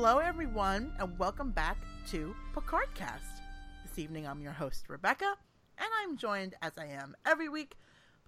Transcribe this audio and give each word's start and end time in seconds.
Hello, 0.00 0.18
everyone, 0.18 0.92
and 1.00 1.18
welcome 1.18 1.50
back 1.50 1.76
to 2.06 2.32
Picardcast. 2.54 3.40
This 3.82 3.98
evening, 3.98 4.28
I'm 4.28 4.40
your 4.40 4.52
host, 4.52 4.88
Rebecca, 4.88 5.34
and 5.76 5.88
I'm 6.00 6.16
joined, 6.16 6.54
as 6.62 6.70
I 6.78 6.86
am 6.86 7.16
every 7.26 7.48
week, 7.48 7.76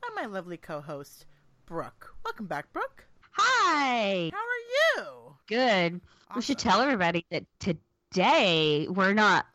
by 0.03 0.09
my 0.21 0.27
lovely 0.27 0.57
co-host, 0.57 1.27
Brooke. 1.67 2.13
Welcome 2.25 2.47
back, 2.47 2.73
Brooke. 2.73 3.05
Hi. 3.35 4.33
How 4.33 4.39
are 4.39 5.05
you? 5.05 5.37
Good. 5.47 6.01
We 6.35 6.43
should 6.43 6.59
tell 6.59 6.81
everybody 6.81 7.25
that 7.31 7.45
today 7.61 8.89
we're 8.91 9.15
not 9.15 9.47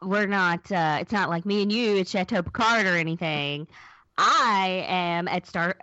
we're 0.00 0.26
not 0.26 0.72
uh 0.72 0.96
it's 1.02 1.12
not 1.12 1.28
like 1.28 1.44
me 1.44 1.60
and 1.60 1.70
you 1.70 1.98
at 1.98 2.08
Chateau 2.08 2.40
Picard 2.40 2.86
or 2.86 2.96
anything. 2.96 3.68
I 4.16 4.86
am 4.88 5.28
at 5.28 5.46
Star 5.46 5.76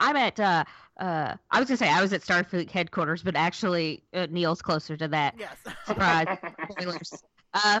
I'm 0.00 0.16
at 0.16 0.40
uh 0.40 0.64
uh 0.98 1.34
I 1.50 1.60
was 1.60 1.68
gonna 1.68 1.76
say 1.76 1.88
I 1.90 2.00
was 2.02 2.12
at 2.12 2.22
Starfleet 2.22 2.70
headquarters, 2.70 3.22
but 3.22 3.36
actually 3.36 4.02
uh, 4.14 4.26
Neil's 4.30 4.62
closer 4.62 4.96
to 4.96 5.08
that. 5.08 5.34
Yes. 5.38 5.56
Surprise. 5.86 6.38
Spoilers. 6.70 7.22
Uh, 7.54 7.80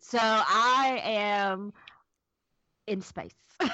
so 0.00 0.18
I 0.20 1.00
am 1.04 1.72
in 2.86 3.00
space. 3.00 3.32
You're 3.60 3.70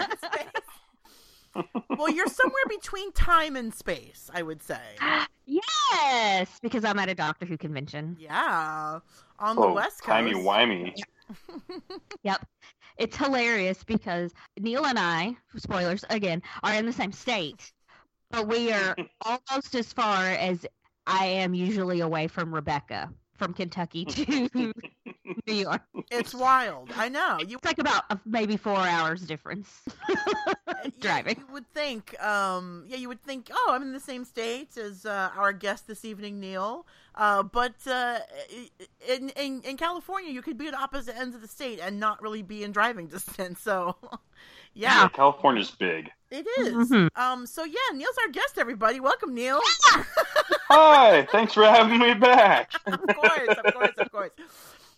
in 0.00 0.18
space. 0.32 1.64
well, 1.96 2.10
you're 2.10 2.26
somewhere 2.26 2.64
between 2.68 3.12
time 3.12 3.54
and 3.56 3.72
space, 3.72 4.28
I 4.34 4.42
would 4.42 4.62
say. 4.62 4.80
yes, 5.46 6.58
because 6.60 6.84
I'm 6.84 6.98
at 6.98 7.08
a 7.08 7.14
Doctor 7.14 7.46
Who 7.46 7.56
convention. 7.56 8.16
Yeah, 8.18 8.98
on 9.38 9.56
the 9.56 9.62
Oh, 9.62 9.72
West 9.74 9.98
Coast. 10.02 10.08
timey 10.08 10.34
wimey. 10.34 10.92
Yep. 12.22 12.46
It's 12.96 13.16
hilarious 13.16 13.84
because 13.84 14.32
Neil 14.58 14.86
and 14.86 14.98
I, 14.98 15.36
spoilers 15.56 16.04
again, 16.10 16.42
are 16.62 16.74
in 16.74 16.86
the 16.86 16.92
same 16.92 17.12
state, 17.12 17.72
but 18.30 18.46
we 18.48 18.72
are 18.72 18.96
almost 19.22 19.74
as 19.74 19.92
far 19.92 20.26
as 20.26 20.66
I 21.06 21.26
am 21.26 21.54
usually 21.54 22.00
away 22.00 22.28
from 22.28 22.54
Rebecca 22.54 23.10
from 23.36 23.52
Kentucky 23.52 24.04
to 24.06 24.72
New 25.46 25.54
York. 25.54 25.82
It's 26.10 26.34
wild. 26.34 26.90
I 26.96 27.08
know. 27.08 27.38
You 27.46 27.56
It's 27.56 27.64
like 27.64 27.78
about 27.78 28.04
uh, 28.10 28.16
maybe 28.24 28.56
four 28.56 28.78
hours 28.78 29.22
difference 29.22 29.82
yeah, 30.08 30.90
driving. 31.00 31.36
you 31.38 31.46
would 31.52 31.68
think, 31.72 32.20
um, 32.22 32.84
yeah, 32.86 32.96
you 32.96 33.08
would 33.08 33.22
think, 33.22 33.50
oh, 33.52 33.70
I'm 33.72 33.82
in 33.82 33.92
the 33.92 34.00
same 34.00 34.24
state 34.24 34.76
as 34.76 35.04
uh, 35.04 35.30
our 35.36 35.52
guest 35.52 35.86
this 35.86 36.04
evening, 36.04 36.40
Neil. 36.40 36.86
Uh, 37.16 37.42
but 37.44 37.74
uh, 37.86 38.18
in, 39.08 39.28
in 39.30 39.60
in 39.62 39.76
California, 39.76 40.30
you 40.32 40.42
could 40.42 40.58
be 40.58 40.66
at 40.66 40.74
opposite 40.74 41.16
ends 41.16 41.34
of 41.36 41.42
the 41.42 41.48
state 41.48 41.78
and 41.80 42.00
not 42.00 42.20
really 42.20 42.42
be 42.42 42.64
in 42.64 42.72
driving 42.72 43.06
distance. 43.16 43.60
So, 43.60 43.96
yeah, 44.74 45.02
Yeah, 45.02 45.08
California's 45.08 45.70
big. 45.70 46.10
it 46.30 46.46
is. 46.58 46.90
Mhm. 46.90 47.08
Um, 47.16 47.46
so 47.46 47.62
yeah, 47.64 47.76
Neil's 47.94 48.16
our 48.24 48.30
guest. 48.32 48.58
Everybody, 48.58 48.98
welcome, 49.00 49.32
Neil. 49.34 49.60
Hi, 50.68 51.26
thanks 51.30 51.52
for 51.54 51.64
having 51.64 51.98
me 52.00 52.14
back. 52.14 52.72
of 52.86 53.00
course, 53.14 53.48
of 53.64 53.74
course, 53.74 53.92
of 53.98 54.10
course. 54.10 54.30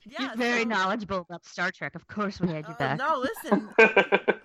Yeah, 0.09 0.23
You're 0.29 0.37
very 0.37 0.63
so- 0.63 0.69
knowledgeable 0.69 1.19
about 1.19 1.45
Star 1.45 1.71
Trek. 1.73 1.95
Of 1.97 2.07
course, 2.07 2.41
we 2.41 2.49
had 2.49 2.67
you 2.69 2.75
Uh, 2.75 2.79
back. 2.79 2.99
no, 2.99 3.19
listen, 3.19 3.69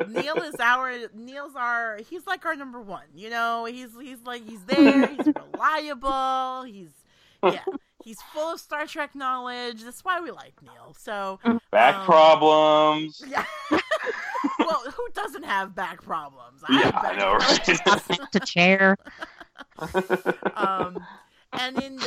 Neil 0.10 0.38
is 0.38 0.56
our 0.60 0.92
Neil's 1.14 1.56
our 1.56 1.98
he's 2.10 2.26
like 2.28 2.46
our 2.46 2.56
number 2.56 2.82
one. 2.82 3.06
You 3.16 3.30
know, 3.30 3.66
he's 3.66 3.92
he's 4.02 4.22
like 4.26 4.44
he's 4.48 4.64
there, 4.66 5.08
he's 5.08 5.28
reliable, 5.54 6.64
he's 6.64 6.90
yeah, 7.44 7.60
he's 8.04 8.22
full 8.34 8.54
of 8.54 8.60
Star 8.60 8.86
Trek 8.88 9.16
knowledge. 9.16 9.84
That's 9.84 10.04
why 10.04 10.20
we 10.22 10.32
like 10.32 10.54
Neil. 10.62 10.96
So 10.98 11.40
Back 11.72 11.96
Um, 11.96 12.06
problems. 12.06 13.22
yeah. 13.28 13.46
well, 14.60 14.82
who 14.92 15.08
doesn't 15.14 15.44
have 15.44 15.74
back 15.76 16.02
problems? 16.02 16.64
Yeah, 16.70 16.80
have 16.84 16.96
I 16.96 17.02
back 17.02 17.18
know, 17.18 17.38
problems. 17.38 17.80
right? 18.20 18.32
to 18.32 18.40
chair. 18.42 18.98
um, 20.56 20.98
and 21.54 21.78
in 21.82 22.00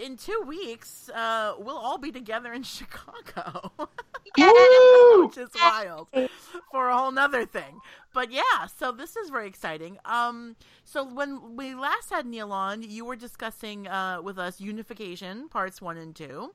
in, 0.00 0.16
two 0.16 0.42
weeks, 0.46 1.08
uh, 1.10 1.54
we'll 1.58 1.76
all 1.78 1.98
be 1.98 2.10
together 2.12 2.52
in 2.52 2.62
Chicago. 2.76 3.72
which 4.36 5.38
is 5.38 5.48
wild 5.60 6.08
for 6.70 6.88
a 6.88 6.96
whole 6.96 7.10
nother 7.10 7.44
thing. 7.46 7.80
But 8.12 8.30
yeah, 8.30 8.66
so 8.78 8.92
this 8.92 9.16
is 9.16 9.30
very 9.30 9.46
exciting. 9.48 9.98
Um, 10.04 10.56
so 10.84 11.02
when 11.04 11.56
we 11.56 11.74
last 11.74 12.10
had 12.10 12.26
Neil 12.26 12.52
on, 12.52 12.82
you 12.82 13.04
were 13.04 13.16
discussing 13.16 13.88
uh, 13.88 14.20
with 14.22 14.38
us 14.38 14.60
Unification 14.60 15.48
parts 15.48 15.80
one 15.80 15.96
and 15.96 16.14
two, 16.14 16.52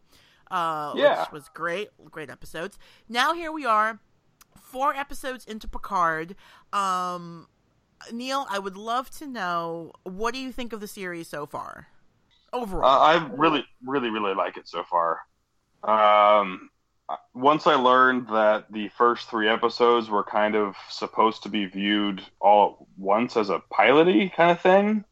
uh, 0.52 0.94
Yeah. 0.96 1.22
which 1.22 1.32
was 1.32 1.50
great, 1.54 1.90
great 2.12 2.30
episodes. 2.30 2.78
Now 3.10 3.34
here 3.34 3.52
we 3.52 3.66
are, 3.66 4.00
four 4.62 4.96
episodes 4.96 5.46
into 5.46 5.68
Picard. 5.68 6.36
Um, 6.72 7.48
Neil, 8.12 8.46
I 8.50 8.60
would 8.60 8.78
love 8.78 9.10
to 9.18 9.28
know 9.28 9.94
what 10.04 10.34
do 10.34 10.40
you 10.40 10.52
think 10.52 10.74
of 10.74 10.80
the 10.80 10.88
series 10.88 11.28
so 11.28 11.46
far, 11.46 11.88
overall? 12.54 12.86
Uh, 12.86 13.00
I 13.00 13.28
really, 13.34 13.66
really, 13.86 14.10
really 14.10 14.36
like 14.36 14.58
it 14.58 14.68
so 14.68 14.84
far. 14.84 15.20
Um, 15.84 16.70
once 17.34 17.68
I 17.68 17.76
learned 17.76 18.28
that 18.30 18.72
the 18.72 18.88
first 18.90 19.30
three 19.30 19.50
episodes 19.50 20.10
were 20.10 20.24
kind 20.24 20.56
of 20.56 20.76
supposed 20.90 21.44
to 21.44 21.50
be 21.50 21.66
viewed 21.66 22.24
all 22.40 22.78
at 22.80 22.88
once 22.98 23.36
as 23.38 23.50
a 23.50 23.62
piloty 23.72 24.34
kind 24.34 24.52
of 24.52 24.62
thing, 24.62 25.06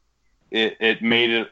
it, 0.50 0.76
it 0.80 1.02
made 1.02 1.30
it 1.30 1.48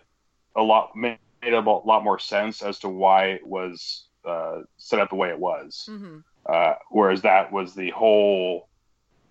a 0.56 0.62
lot 0.62 0.96
made 0.96 1.18
a 1.42 1.60
lot 1.60 2.04
more 2.04 2.18
sense 2.18 2.62
as 2.62 2.78
to 2.80 2.88
why 2.88 3.26
it 3.26 3.46
was 3.46 4.06
uh, 4.26 4.60
set 4.78 5.00
up 5.00 5.10
the 5.10 5.16
way 5.16 5.28
it 5.28 5.38
was. 5.38 5.84
hmm 5.86 6.20
Uh, 6.46 6.74
whereas 6.90 7.22
that 7.22 7.52
was 7.52 7.74
the 7.74 7.90
whole 7.90 8.69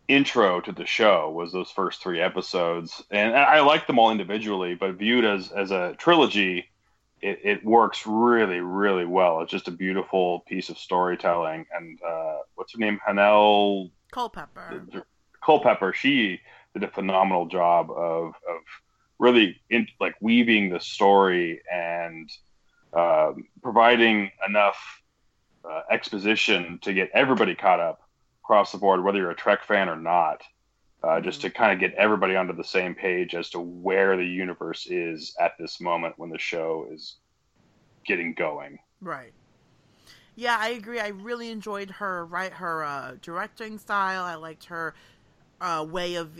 intro 0.09 0.59
to 0.59 0.71
the 0.71 0.87
show 0.87 1.29
was 1.29 1.53
those 1.53 1.69
first 1.71 2.01
three 2.01 2.19
episodes, 2.19 3.01
and 3.11 3.33
I 3.35 3.61
like 3.61 3.87
them 3.87 3.99
all 3.99 4.11
individually, 4.11 4.75
but 4.75 4.95
viewed 4.95 5.23
as 5.23 5.51
as 5.51 5.71
a 5.71 5.95
trilogy, 5.97 6.69
it, 7.21 7.39
it 7.43 7.63
works 7.63 8.05
really 8.05 8.59
really 8.59 9.05
well. 9.05 9.41
It's 9.41 9.51
just 9.51 9.67
a 9.69 9.71
beautiful 9.71 10.41
piece 10.41 10.69
of 10.69 10.77
storytelling, 10.77 11.65
and 11.73 11.99
uh, 12.01 12.39
what's 12.55 12.73
her 12.73 12.79
name, 12.79 12.99
Hanelle 13.07 13.91
Culpepper. 14.11 14.83
Culpepper, 15.41 15.93
she 15.93 16.41
did 16.73 16.83
a 16.83 16.89
phenomenal 16.89 17.45
job 17.45 17.91
of 17.91 18.33
of 18.49 18.61
really 19.19 19.61
in, 19.69 19.87
like 19.99 20.15
weaving 20.21 20.69
the 20.69 20.79
story 20.79 21.61
and 21.71 22.31
um, 22.93 23.45
providing 23.61 24.31
enough 24.47 25.03
uh, 25.63 25.81
exposition 25.91 26.79
to 26.81 26.93
get 26.93 27.11
everybody 27.13 27.53
caught 27.53 27.79
up 27.79 28.08
across 28.49 28.71
the 28.71 28.77
board, 28.79 29.03
whether 29.03 29.19
you're 29.19 29.29
a 29.29 29.35
Trek 29.35 29.63
fan 29.63 29.87
or 29.87 29.95
not. 29.95 30.41
Uh, 31.01 31.21
just 31.21 31.39
to 31.39 31.49
kind 31.49 31.71
of 31.71 31.79
get 31.79 31.93
everybody 31.93 32.35
onto 32.35 32.53
the 32.53 32.61
same 32.61 32.93
page 32.93 33.33
as 33.33 33.49
to 33.49 33.57
where 33.57 34.17
the 34.17 34.25
universe 34.25 34.85
is 34.87 35.33
at 35.39 35.53
this 35.57 35.79
moment 35.79 36.13
when 36.17 36.29
the 36.29 36.37
show 36.37 36.89
is 36.91 37.19
getting 38.05 38.33
going. 38.33 38.77
Right. 38.99 39.31
Yeah, 40.35 40.57
I 40.59 40.69
agree. 40.71 40.99
I 40.99 41.09
really 41.09 41.51
enjoyed 41.51 41.89
her 41.89 42.25
right 42.25 42.51
her 42.51 42.83
uh, 42.83 43.13
directing 43.21 43.77
style. 43.77 44.25
I 44.25 44.35
liked 44.35 44.65
her 44.65 44.93
uh, 45.61 45.85
way 45.89 46.15
of 46.15 46.31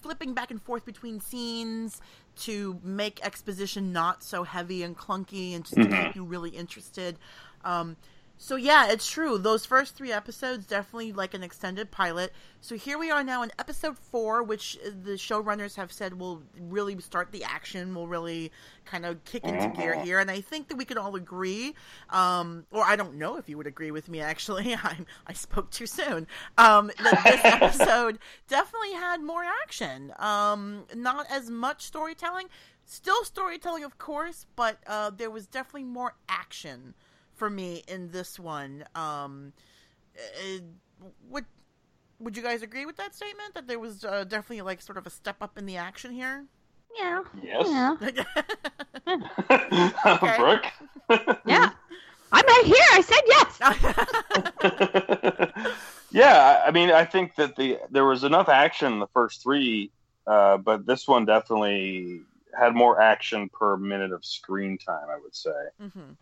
flipping 0.00 0.32
back 0.32 0.52
and 0.52 0.62
forth 0.62 0.84
between 0.84 1.18
scenes 1.18 2.00
to 2.42 2.78
make 2.84 3.18
exposition 3.26 3.92
not 3.92 4.22
so 4.22 4.44
heavy 4.44 4.84
and 4.84 4.96
clunky 4.96 5.56
and 5.56 5.64
just 5.64 5.74
to 5.74 5.80
Mhm. 5.80 6.06
keep 6.06 6.14
you 6.14 6.22
really 6.22 6.50
interested. 6.50 7.18
Um, 7.64 7.96
so 8.40 8.54
yeah, 8.56 8.88
it's 8.88 9.10
true. 9.10 9.36
Those 9.36 9.66
first 9.66 9.96
three 9.96 10.12
episodes 10.12 10.64
definitely 10.64 11.12
like 11.12 11.34
an 11.34 11.42
extended 11.42 11.90
pilot. 11.90 12.32
So 12.60 12.76
here 12.76 12.96
we 12.96 13.10
are 13.10 13.24
now 13.24 13.42
in 13.42 13.50
episode 13.58 13.98
four, 13.98 14.42
which 14.44 14.78
the 14.84 15.12
showrunners 15.12 15.74
have 15.74 15.90
said 15.92 16.18
will 16.18 16.42
really 16.58 16.98
start 17.00 17.32
the 17.32 17.42
action. 17.42 17.94
Will 17.94 18.06
really 18.06 18.52
kind 18.84 19.04
of 19.04 19.22
kick 19.24 19.44
into 19.44 19.68
gear 19.76 19.94
Mhm. 19.96 20.04
here, 20.04 20.18
and 20.20 20.30
I 20.30 20.40
think 20.40 20.68
that 20.68 20.76
we 20.76 20.84
could 20.84 20.96
all 20.98 21.16
agree, 21.16 21.74
um, 22.10 22.64
or 22.70 22.84
I 22.84 22.94
don't 22.96 23.14
know 23.14 23.36
if 23.36 23.48
you 23.48 23.56
would 23.58 23.66
agree 23.66 23.90
with 23.90 24.08
me. 24.08 24.20
Actually, 24.20 24.72
I 24.82 24.98
I 25.26 25.32
spoke 25.32 25.70
too 25.70 25.86
soon. 25.86 26.26
Um, 26.56 26.90
that 27.02 27.22
this 27.24 27.44
episode 27.44 28.18
definitely 28.48 28.92
had 28.92 29.20
more 29.20 29.44
action. 29.64 30.12
Um, 30.18 30.84
not 30.94 31.26
as 31.30 31.50
much 31.50 31.82
storytelling. 31.84 32.48
Still 32.86 33.24
storytelling, 33.24 33.84
of 33.84 33.98
course, 33.98 34.46
but 34.56 34.78
uh, 34.86 35.10
there 35.10 35.28
was 35.30 35.46
definitely 35.46 35.84
more 35.84 36.14
action 36.28 36.94
for 37.38 37.48
me 37.48 37.82
in 37.88 38.10
this 38.10 38.38
one. 38.38 38.84
Um, 38.94 39.52
uh, 40.16 40.58
would 41.28 41.44
would 42.20 42.36
you 42.36 42.42
guys 42.42 42.62
agree 42.62 42.84
with 42.84 42.96
that 42.96 43.14
statement 43.14 43.54
that 43.54 43.68
there 43.68 43.78
was 43.78 44.04
uh, 44.04 44.24
definitely 44.24 44.62
like 44.62 44.82
sort 44.82 44.98
of 44.98 45.06
a 45.06 45.10
step 45.10 45.36
up 45.40 45.56
in 45.56 45.66
the 45.66 45.76
action 45.76 46.10
here? 46.10 46.44
Yeah. 46.98 47.22
Yes, 47.42 47.66
Yeah. 47.68 47.96
Okay. 50.06 50.36
Brooke. 50.38 50.66
Yeah. 51.46 51.70
I'm 52.30 52.44
right 52.44 52.64
here. 52.66 52.84
I 52.92 53.00
said 53.00 53.22
yes. 53.26 53.58
yeah, 56.10 56.62
I 56.66 56.70
mean, 56.70 56.90
I 56.90 57.06
think 57.06 57.36
that 57.36 57.56
the 57.56 57.78
there 57.90 58.04
was 58.04 58.22
enough 58.22 58.50
action 58.50 58.92
in 58.92 58.98
the 58.98 59.06
first 59.06 59.42
three, 59.42 59.90
uh, 60.26 60.58
but 60.58 60.84
this 60.84 61.08
one 61.08 61.24
definitely 61.24 62.20
had 62.58 62.74
more 62.74 63.00
action 63.00 63.48
per 63.48 63.78
minute 63.78 64.12
of 64.12 64.26
screen 64.26 64.76
time. 64.76 65.08
I 65.10 65.18
would 65.22 65.34
say. 65.34 65.50
hmm 65.80 66.12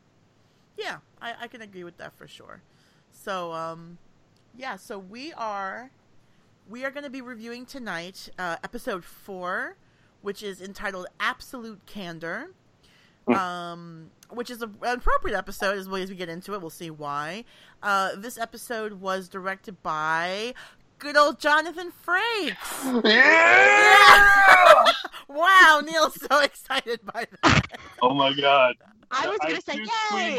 Yeah, 0.76 0.99
I, 1.20 1.34
I 1.43 1.49
can 1.49 1.62
agree 1.62 1.84
with 1.84 1.96
that 1.99 2.17
for 2.17 2.26
sure. 2.26 2.62
So, 3.11 3.52
um, 3.52 3.99
yeah, 4.56 4.76
so 4.76 4.99
we 4.99 5.32
are 5.32 5.90
we 6.69 6.84
are 6.84 6.90
going 6.90 7.05
to 7.05 7.11
be 7.11 7.20
reviewing 7.20 7.67
tonight 7.67 8.28
uh, 8.38 8.56
episode 8.64 9.05
four, 9.05 9.76
which 10.23 10.43
is 10.43 10.61
entitled 10.61 11.06
"Absolute 11.20 11.84
Candor." 11.87 12.50
um, 13.28 14.11
which 14.31 14.50
is 14.50 14.62
a, 14.62 14.67
an 14.82 14.99
appropriate 14.99 15.37
episode 15.37 15.78
as, 15.78 15.88
well 15.88 16.02
as 16.02 16.11
we 16.11 16.17
get 16.17 16.28
into 16.28 16.55
it. 16.55 16.61
We'll 16.61 16.70
see 16.70 16.90
why. 16.90 17.44
Uh, 17.82 18.11
this 18.17 18.38
episode 18.38 18.94
was 18.94 19.28
directed 19.28 19.82
by 19.82 20.55
good 20.99 21.17
old 21.17 21.40
Jonathan 21.40 21.93
Frakes. 22.06 23.05
Yeah! 23.05 24.84
wow, 25.28 25.82
Neil's 25.84 26.20
so 26.20 26.40
excited 26.43 27.00
by 27.05 27.26
that. 27.43 27.78
oh 28.02 28.14
my 28.14 28.32
god. 28.32 28.76
I 29.11 29.28
was 29.28 29.38
gonna 29.38 29.61
say 29.61 29.76
do 29.76 30.17
yay. 30.17 30.38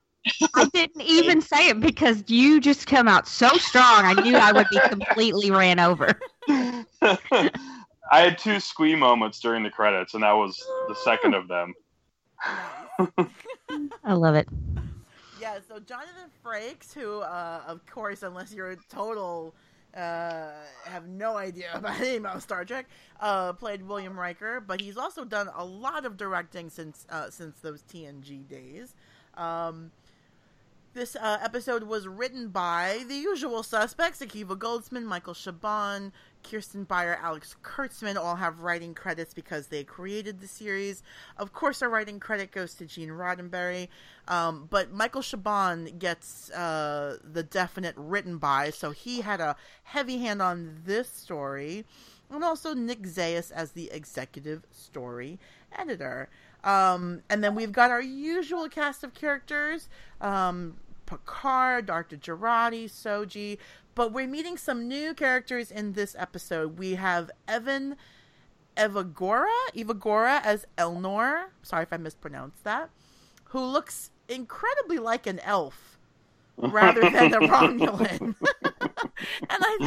I 0.55 0.65
didn't 0.73 1.01
even 1.01 1.41
say 1.41 1.69
it 1.69 1.79
because 1.79 2.23
you 2.27 2.59
just 2.59 2.87
come 2.87 3.07
out 3.07 3.27
so 3.27 3.49
strong. 3.57 4.05
I 4.05 4.13
knew 4.13 4.35
I 4.35 4.51
would 4.51 4.67
be 4.69 4.79
completely 4.89 5.51
ran 5.51 5.79
over. 5.79 6.19
I 6.49 8.21
had 8.21 8.37
two 8.37 8.59
squee 8.59 8.95
moments 8.95 9.39
during 9.39 9.63
the 9.63 9.69
credits, 9.69 10.13
and 10.13 10.23
that 10.23 10.33
was 10.33 10.57
the 10.87 10.95
second 10.95 11.33
of 11.33 11.47
them. 11.47 11.73
I 14.03 14.13
love 14.13 14.35
it. 14.35 14.47
Yeah, 15.39 15.59
so 15.67 15.79
Jonathan 15.79 16.29
Frakes, 16.43 16.93
who, 16.93 17.19
uh, 17.19 17.61
of 17.67 17.85
course, 17.85 18.23
unless 18.23 18.53
you're 18.53 18.71
a 18.71 18.77
total, 18.89 19.53
uh, 19.95 20.51
have 20.85 21.07
no 21.07 21.37
idea 21.37 21.69
about 21.73 21.97
anything 21.97 22.19
about 22.19 22.41
Star 22.41 22.65
Trek, 22.65 22.87
uh, 23.19 23.53
played 23.53 23.81
William 23.87 24.19
Riker, 24.19 24.59
but 24.59 24.81
he's 24.81 24.97
also 24.97 25.25
done 25.25 25.49
a 25.55 25.65
lot 25.65 26.05
of 26.05 26.17
directing 26.17 26.69
since 26.69 27.05
uh, 27.09 27.29
since 27.29 27.59
those 27.59 27.83
TNG 27.83 28.47
days. 28.47 28.95
Um, 29.35 29.91
this 30.97 31.15
uh, 31.15 31.37
episode 31.43 31.83
was 31.83 32.07
written 32.07 32.49
by 32.49 33.03
the 33.07 33.13
usual 33.13 33.61
suspects: 33.61 34.19
Akiva 34.19 34.57
Goldsman, 34.57 35.03
Michael 35.03 35.35
Chabon, 35.35 36.11
Kirsten 36.43 36.85
Beyer, 36.85 37.19
Alex 37.21 37.55
Kurtzman. 37.61 38.15
All 38.15 38.35
have 38.35 38.61
writing 38.61 38.95
credits 38.95 39.31
because 39.31 39.67
they 39.67 39.83
created 39.83 40.41
the 40.41 40.47
series. 40.47 41.03
Of 41.37 41.53
course, 41.53 41.83
our 41.83 41.89
writing 41.89 42.19
credit 42.19 42.51
goes 42.51 42.73
to 42.75 42.87
Gene 42.87 43.09
Roddenberry, 43.09 43.89
um, 44.27 44.67
but 44.71 44.91
Michael 44.91 45.21
Chabon 45.21 45.99
gets 45.99 46.49
uh, 46.49 47.17
the 47.23 47.43
definite 47.43 47.93
written 47.95 48.39
by, 48.39 48.71
so 48.71 48.89
he 48.89 49.21
had 49.21 49.39
a 49.39 49.55
heavy 49.83 50.17
hand 50.17 50.41
on 50.41 50.81
this 50.83 51.07
story, 51.07 51.85
and 52.31 52.43
also 52.43 52.73
Nick 52.73 53.03
Zayas 53.03 53.51
as 53.51 53.73
the 53.73 53.91
executive 53.91 54.65
story 54.71 55.37
editor. 55.77 56.27
Um, 56.63 57.21
and 57.29 57.43
then 57.43 57.53
we've 57.53 57.71
got 57.71 57.91
our 57.91 58.01
usual 58.01 58.67
cast 58.67 59.03
of 59.03 59.13
characters. 59.13 59.89
Um, 60.19 60.77
Picard, 61.07 61.87
Dr. 61.87 62.17
Jurati, 62.17 62.85
Soji, 62.85 63.57
but 63.95 64.11
we're 64.11 64.27
meeting 64.27 64.57
some 64.57 64.87
new 64.87 65.15
characters 65.15 65.71
in 65.71 65.93
this 65.93 66.15
episode. 66.19 66.77
We 66.77 66.95
have 66.95 67.31
Evan 67.47 67.95
Evagora, 68.75 69.47
Evagora 69.75 70.39
as 70.43 70.67
Elnor. 70.77 71.45
Sorry 71.63 71.81
if 71.81 71.91
I 71.91 71.97
mispronounced 71.97 72.63
that. 72.63 72.91
Who 73.45 73.59
looks 73.59 74.11
incredibly 74.29 74.99
like 74.99 75.25
an 75.25 75.39
elf 75.39 75.97
rather 76.57 77.01
than 77.01 77.33
a 77.33 77.39
Romulan. 77.39 78.35
and 78.41 79.15
I 79.49 79.77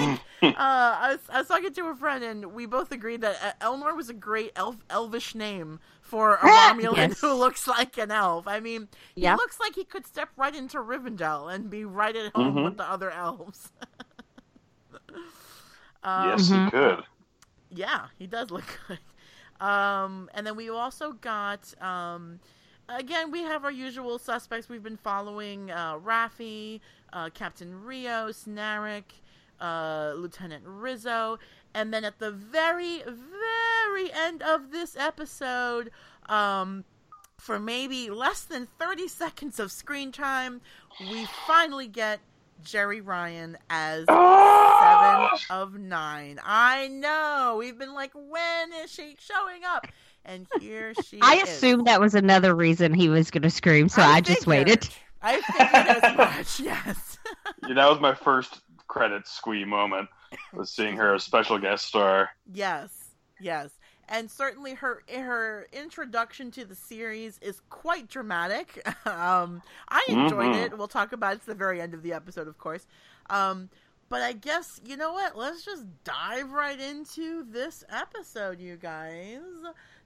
think 0.41 0.57
uh, 0.57 0.59
I, 0.59 1.09
was, 1.13 1.21
I 1.29 1.39
was 1.39 1.49
talking 1.49 1.73
to 1.73 1.87
a 1.87 1.97
friend, 1.97 2.25
and 2.25 2.53
we 2.53 2.67
both 2.67 2.93
agreed 2.93 3.21
that 3.21 3.59
uh, 3.61 3.65
Elnor 3.65 3.97
was 3.97 4.09
a 4.09 4.15
great 4.15 4.53
elf, 4.57 4.77
elvish 4.89 5.35
name 5.35 5.81
for 6.11 6.35
a 6.35 6.39
Romulan 6.41 6.97
Yes. 7.11 7.21
who 7.21 7.33
looks 7.35 7.67
like 7.69 7.97
an 7.97 8.11
elf. 8.11 8.47
I 8.49 8.61
mean, 8.61 8.89
he 9.15 9.23
Yeah. 9.23 9.37
looks 9.37 9.59
like 9.61 9.75
he 9.77 9.85
could 9.85 10.07
step 10.07 10.29
right 10.37 10.55
into 10.55 10.79
Rivendell 10.79 11.53
and 11.55 11.71
be 11.71 11.85
right 11.85 12.15
at 12.17 12.35
home 12.35 12.55
Mhm. 12.57 12.65
with 12.65 12.77
the 12.77 12.85
other 12.91 13.11
elves. 13.11 13.71
um, 16.03 16.29
yes, 16.29 16.49
he 16.49 16.71
could. 16.71 17.05
yeah, 17.71 18.07
he 18.19 18.27
does 18.27 18.51
look 18.51 18.65
good. 18.89 18.99
Um, 19.65 20.31
and 20.35 20.47
then 20.47 20.57
we 20.57 20.71
also 20.71 21.13
got, 21.13 21.75
um, 21.83 22.41
again, 22.89 23.31
we 23.31 23.43
have 23.43 23.65
our 23.65 23.71
usual 23.71 24.19
suspects. 24.19 24.69
We've 24.69 24.83
been 24.83 24.97
following 24.97 25.71
uh, 25.71 25.99
Raffi, 25.99 26.81
uh, 27.13 27.29
Captain 27.35 27.85
Rios, 27.85 28.45
Narek, 28.49 29.05
uh, 29.61 30.15
Lieutenant 30.17 30.65
Rizzo. 30.67 31.39
And 31.75 31.93
then 31.95 32.05
at 32.05 32.19
the 32.19 32.31
very, 32.33 33.03
very 33.07 33.70
end 33.99 34.43
of 34.43 34.71
this 34.73 34.97
episode, 34.97 35.91
um, 36.29 36.85
for 37.39 37.59
maybe 37.59 38.11
less 38.11 38.43
than 38.43 38.67
30 38.79 39.09
seconds 39.09 39.59
of 39.59 39.73
screen 39.73 40.13
time, 40.13 40.61
we 41.01 41.27
finally 41.47 41.89
get 41.89 42.21
Jeri 42.63 43.01
Ryan 43.05 43.57
as 43.71 44.05
seven 44.07 45.29
of 45.51 45.75
nine. 45.79 46.39
I 46.45 46.89
know. 46.89 47.57
We've 47.59 47.79
been 47.79 47.95
like, 47.95 48.13
when 48.15 48.73
is 48.85 48.91
she 48.91 49.17
showing 49.19 49.63
up? 49.67 49.87
And 50.25 50.47
here 50.61 50.93
she 51.05 51.17
is. 51.17 51.23
I 51.25 51.37
is. 51.37 51.43
assumed 51.49 51.87
that 51.87 52.01
was 52.01 52.15
another 52.15 52.55
reason 52.55 52.93
he 52.93 53.09
was 53.09 53.31
going 53.31 53.43
to 53.43 53.51
scream, 53.51 53.89
so 53.89 54.03
I, 54.03 54.21
just 54.21 54.41
figured. 54.45 54.69
waited. 54.69 54.89
I 55.23 55.41
figured 55.41 56.03
as 56.05 56.17
much. 56.17 56.61
Yes. 56.61 57.19
Yeah, 57.69 57.75
that 57.75 57.91
was 57.91 58.01
my 58.01 58.15
first 58.15 58.61
credit 58.89 59.27
squee 59.29 59.65
moment. 59.65 60.09
Was 60.53 60.71
seeing 60.71 60.97
her 60.97 61.15
as 61.15 61.23
special 61.23 61.59
guest 61.59 61.87
star. 61.87 62.31
yes. 62.53 62.91
Yes. 63.41 63.71
And 64.13 64.29
certainly 64.31 64.75
her 64.75 65.03
her 65.15 65.67
introduction 65.73 66.51
to 66.53 66.65
the 66.65 66.75
series 66.75 67.39
is 67.41 67.63
quite 67.71 68.09
dramatic. 68.09 68.83
Um, 69.07 69.63
I 69.89 70.05
enjoyed 70.09 70.55
Mhm. 70.55 70.65
it. 70.67 70.77
We'll 70.79 70.89
talk 70.89 71.13
about 71.13 71.33
it 71.35 71.41
at 71.41 71.47
the 71.47 71.55
very 71.55 71.81
end 71.81 71.95
of 71.95 72.03
the 72.03 72.13
episode, 72.13 72.49
of 72.49 72.59
course. 72.59 72.87
Um, 73.31 73.71
but 74.09 74.21
I 74.23 74.33
guess 74.33 74.81
you 74.85 74.97
know 74.97 75.13
what? 75.13 75.37
Let's 75.39 75.65
just 75.65 75.85
dive 76.05 76.51
right 76.51 76.79
into 76.81 77.45
this 77.45 77.85
episode, 77.89 78.59
you 78.61 78.77
guys. 78.77 79.41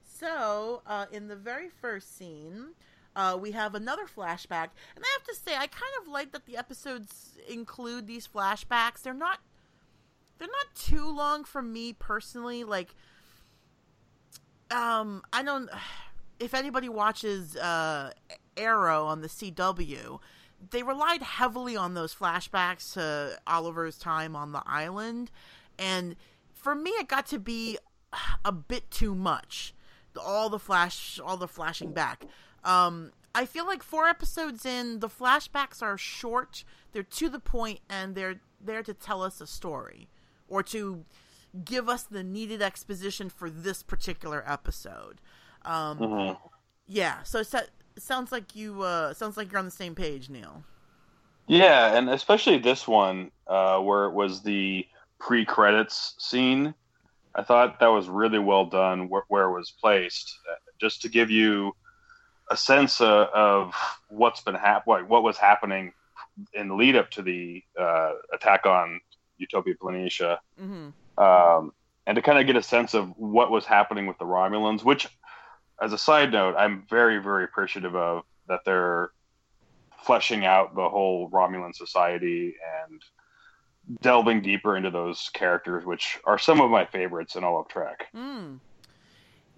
So, 0.03 0.81
uh, 0.85 1.07
in 1.11 1.27
the 1.27 1.35
very 1.35 1.69
first 1.69 2.15
scene, 2.17 2.69
uh, 3.15 3.37
we 3.39 3.51
have 3.51 3.73
another 3.75 4.05
flashback, 4.05 4.69
and 4.95 5.03
I 5.03 5.09
have 5.17 5.23
to 5.23 5.35
say, 5.35 5.55
I 5.55 5.67
kind 5.67 5.91
of 6.01 6.07
like 6.07 6.31
that 6.33 6.45
the 6.45 6.57
episodes 6.57 7.37
include 7.49 8.05
these 8.07 8.27
flashbacks. 8.27 9.01
They're 9.01 9.13
not, 9.13 9.39
they're 10.37 10.47
not 10.47 10.75
too 10.75 11.09
long 11.13 11.43
for 11.43 11.61
me 11.61 11.91
personally. 11.93 12.63
Like, 12.63 12.93
um, 14.71 15.21
I 15.33 15.43
don't. 15.43 15.69
If 16.37 16.53
anybody 16.53 16.89
watches 16.89 17.55
uh, 17.55 18.11
Arrow 18.57 19.05
on 19.05 19.21
the 19.21 19.29
CW, 19.29 20.19
they 20.69 20.83
relied 20.83 21.21
heavily 21.21 21.77
on 21.77 21.93
those 21.93 22.13
flashbacks 22.13 22.91
to 22.95 23.39
Oliver's 23.47 23.97
time 23.97 24.35
on 24.35 24.51
the 24.51 24.61
island, 24.65 25.31
and 25.79 26.17
for 26.53 26.75
me, 26.75 26.89
it 26.91 27.07
got 27.07 27.25
to 27.27 27.39
be 27.39 27.77
a 28.45 28.51
bit 28.51 28.91
too 28.91 29.15
much. 29.15 29.73
All 30.21 30.49
the 30.49 30.59
flash, 30.59 31.21
all 31.23 31.37
the 31.37 31.47
flashing 31.47 31.93
back. 31.93 32.25
Um, 32.65 33.13
I 33.33 33.45
feel 33.45 33.65
like 33.65 33.81
four 33.81 34.07
episodes 34.07 34.65
in, 34.65 34.99
the 34.99 35.07
flashbacks 35.07 35.81
are 35.81 35.97
short. 35.97 36.65
They're 36.91 37.03
to 37.03 37.29
the 37.29 37.39
point, 37.39 37.79
and 37.89 38.13
they're 38.13 38.41
there 38.59 38.83
to 38.83 38.93
tell 38.93 39.21
us 39.21 39.39
a 39.39 39.47
story 39.47 40.09
or 40.47 40.63
to 40.63 41.05
give 41.63 41.87
us 41.87 42.03
the 42.03 42.23
needed 42.23 42.61
exposition 42.61 43.29
for 43.29 43.49
this 43.49 43.83
particular 43.83 44.43
episode. 44.45 45.21
Um, 45.63 45.99
Mhm. 45.99 46.37
yeah, 46.87 47.23
so 47.23 47.39
it 47.39 47.71
sounds 47.97 48.31
like 48.31 48.55
you 48.55 48.81
uh, 48.83 49.13
sounds 49.13 49.37
like 49.37 49.51
you're 49.51 49.59
on 49.59 49.65
the 49.65 49.71
same 49.71 49.95
page, 49.95 50.29
Neil. 50.29 50.63
Yeah, 51.47 51.95
and 51.95 52.09
especially 52.09 52.57
this 52.57 52.87
one, 52.87 53.31
uh, 53.47 53.79
where 53.79 54.05
it 54.05 54.13
was 54.13 54.41
the 54.41 54.87
pre-credits 55.19 56.15
scene. 56.17 56.73
I 57.35 57.43
thought 57.43 57.79
that 57.79 57.87
was 57.87 58.07
really 58.07 58.39
well 58.39 58.65
done 58.65 59.09
where, 59.09 59.23
where 59.27 59.45
it 59.45 59.53
was 59.53 59.73
placed, 59.79 60.33
uh, 60.51 60.55
just 60.79 61.01
to 61.03 61.09
give 61.09 61.29
you 61.29 61.75
a 62.49 62.57
sense 62.57 63.01
uh, 63.01 63.27
of 63.33 63.75
what's 64.07 64.41
been 64.41 64.55
hap- 64.55 64.87
what, 64.87 65.07
what 65.07 65.23
was 65.23 65.37
happening 65.37 65.93
in 66.53 66.67
the 66.67 66.75
lead 66.75 66.95
up 66.95 67.09
to 67.11 67.21
the 67.21 67.63
uh, 67.79 68.13
attack 68.33 68.65
on 68.65 68.99
Utopia 69.37 69.75
Planitia, 69.75 70.37
hmm 70.57 70.89
um, 71.17 71.71
and 72.07 72.15
to 72.15 72.21
kind 72.21 72.39
of 72.39 72.45
get 72.45 72.55
a 72.55 72.63
sense 72.63 72.93
of 72.93 73.09
what 73.17 73.51
was 73.51 73.65
happening 73.65 74.07
with 74.07 74.17
the 74.17 74.25
Romulans. 74.25 74.83
Which, 74.83 75.07
as 75.81 75.93
a 75.93 75.97
side 75.97 76.31
note, 76.31 76.55
I'm 76.57 76.85
very 76.89 77.17
very 77.21 77.43
appreciative 77.43 77.95
of 77.95 78.23
that 78.47 78.61
they're 78.65 79.11
fleshing 80.03 80.45
out 80.45 80.75
the 80.75 80.87
whole 80.87 81.29
Romulan 81.29 81.75
society 81.75 82.55
and 82.87 83.01
delving 84.01 84.41
deeper 84.41 84.77
into 84.77 84.91
those 84.91 85.29
characters, 85.33 85.85
which 85.85 86.19
are 86.25 86.37
some 86.37 86.61
of 86.61 86.69
my 86.69 86.85
favorites 86.85 87.35
in 87.35 87.43
all 87.43 87.59
of 87.59 87.67
Trek. 87.67 88.07
Mm. 88.15 88.59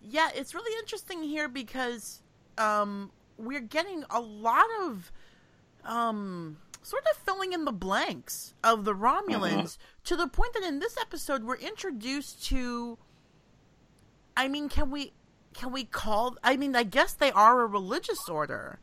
Yeah, 0.02 0.30
it's 0.34 0.54
really 0.54 0.78
interesting 0.80 1.22
here 1.22 1.48
because 1.48 2.22
um, 2.58 3.12
we're 3.38 3.60
getting 3.60 4.04
a 4.10 4.20
lot 4.20 4.66
of 4.82 5.12
um, 5.84 6.58
sort 6.88 7.03
of 7.12 7.17
filling 7.17 7.51
in 7.51 7.65
the 7.65 7.72
blanks 7.74 8.53
of 8.63 8.86
the 8.86 8.94
Romulans 8.94 9.77
to 10.06 10.15
the 10.15 10.27
point 10.27 10.53
that 10.53 10.63
in 10.63 10.79
this 10.79 10.96
episode 10.98 11.44
we're 11.44 11.56
introduced 11.58 12.46
to. 12.46 12.98
I 14.38 14.48
mean, 14.48 14.70
can 14.70 14.89
we 14.89 15.12
can 15.53 15.72
we 15.74 15.84
call? 15.84 16.38
I 16.44 16.56
mean, 16.56 16.75
I 16.75 16.84
guess 16.84 17.13
they 17.13 17.32
are 17.32 17.62
a 17.62 17.65
religious 17.65 18.29
order. 18.29 18.79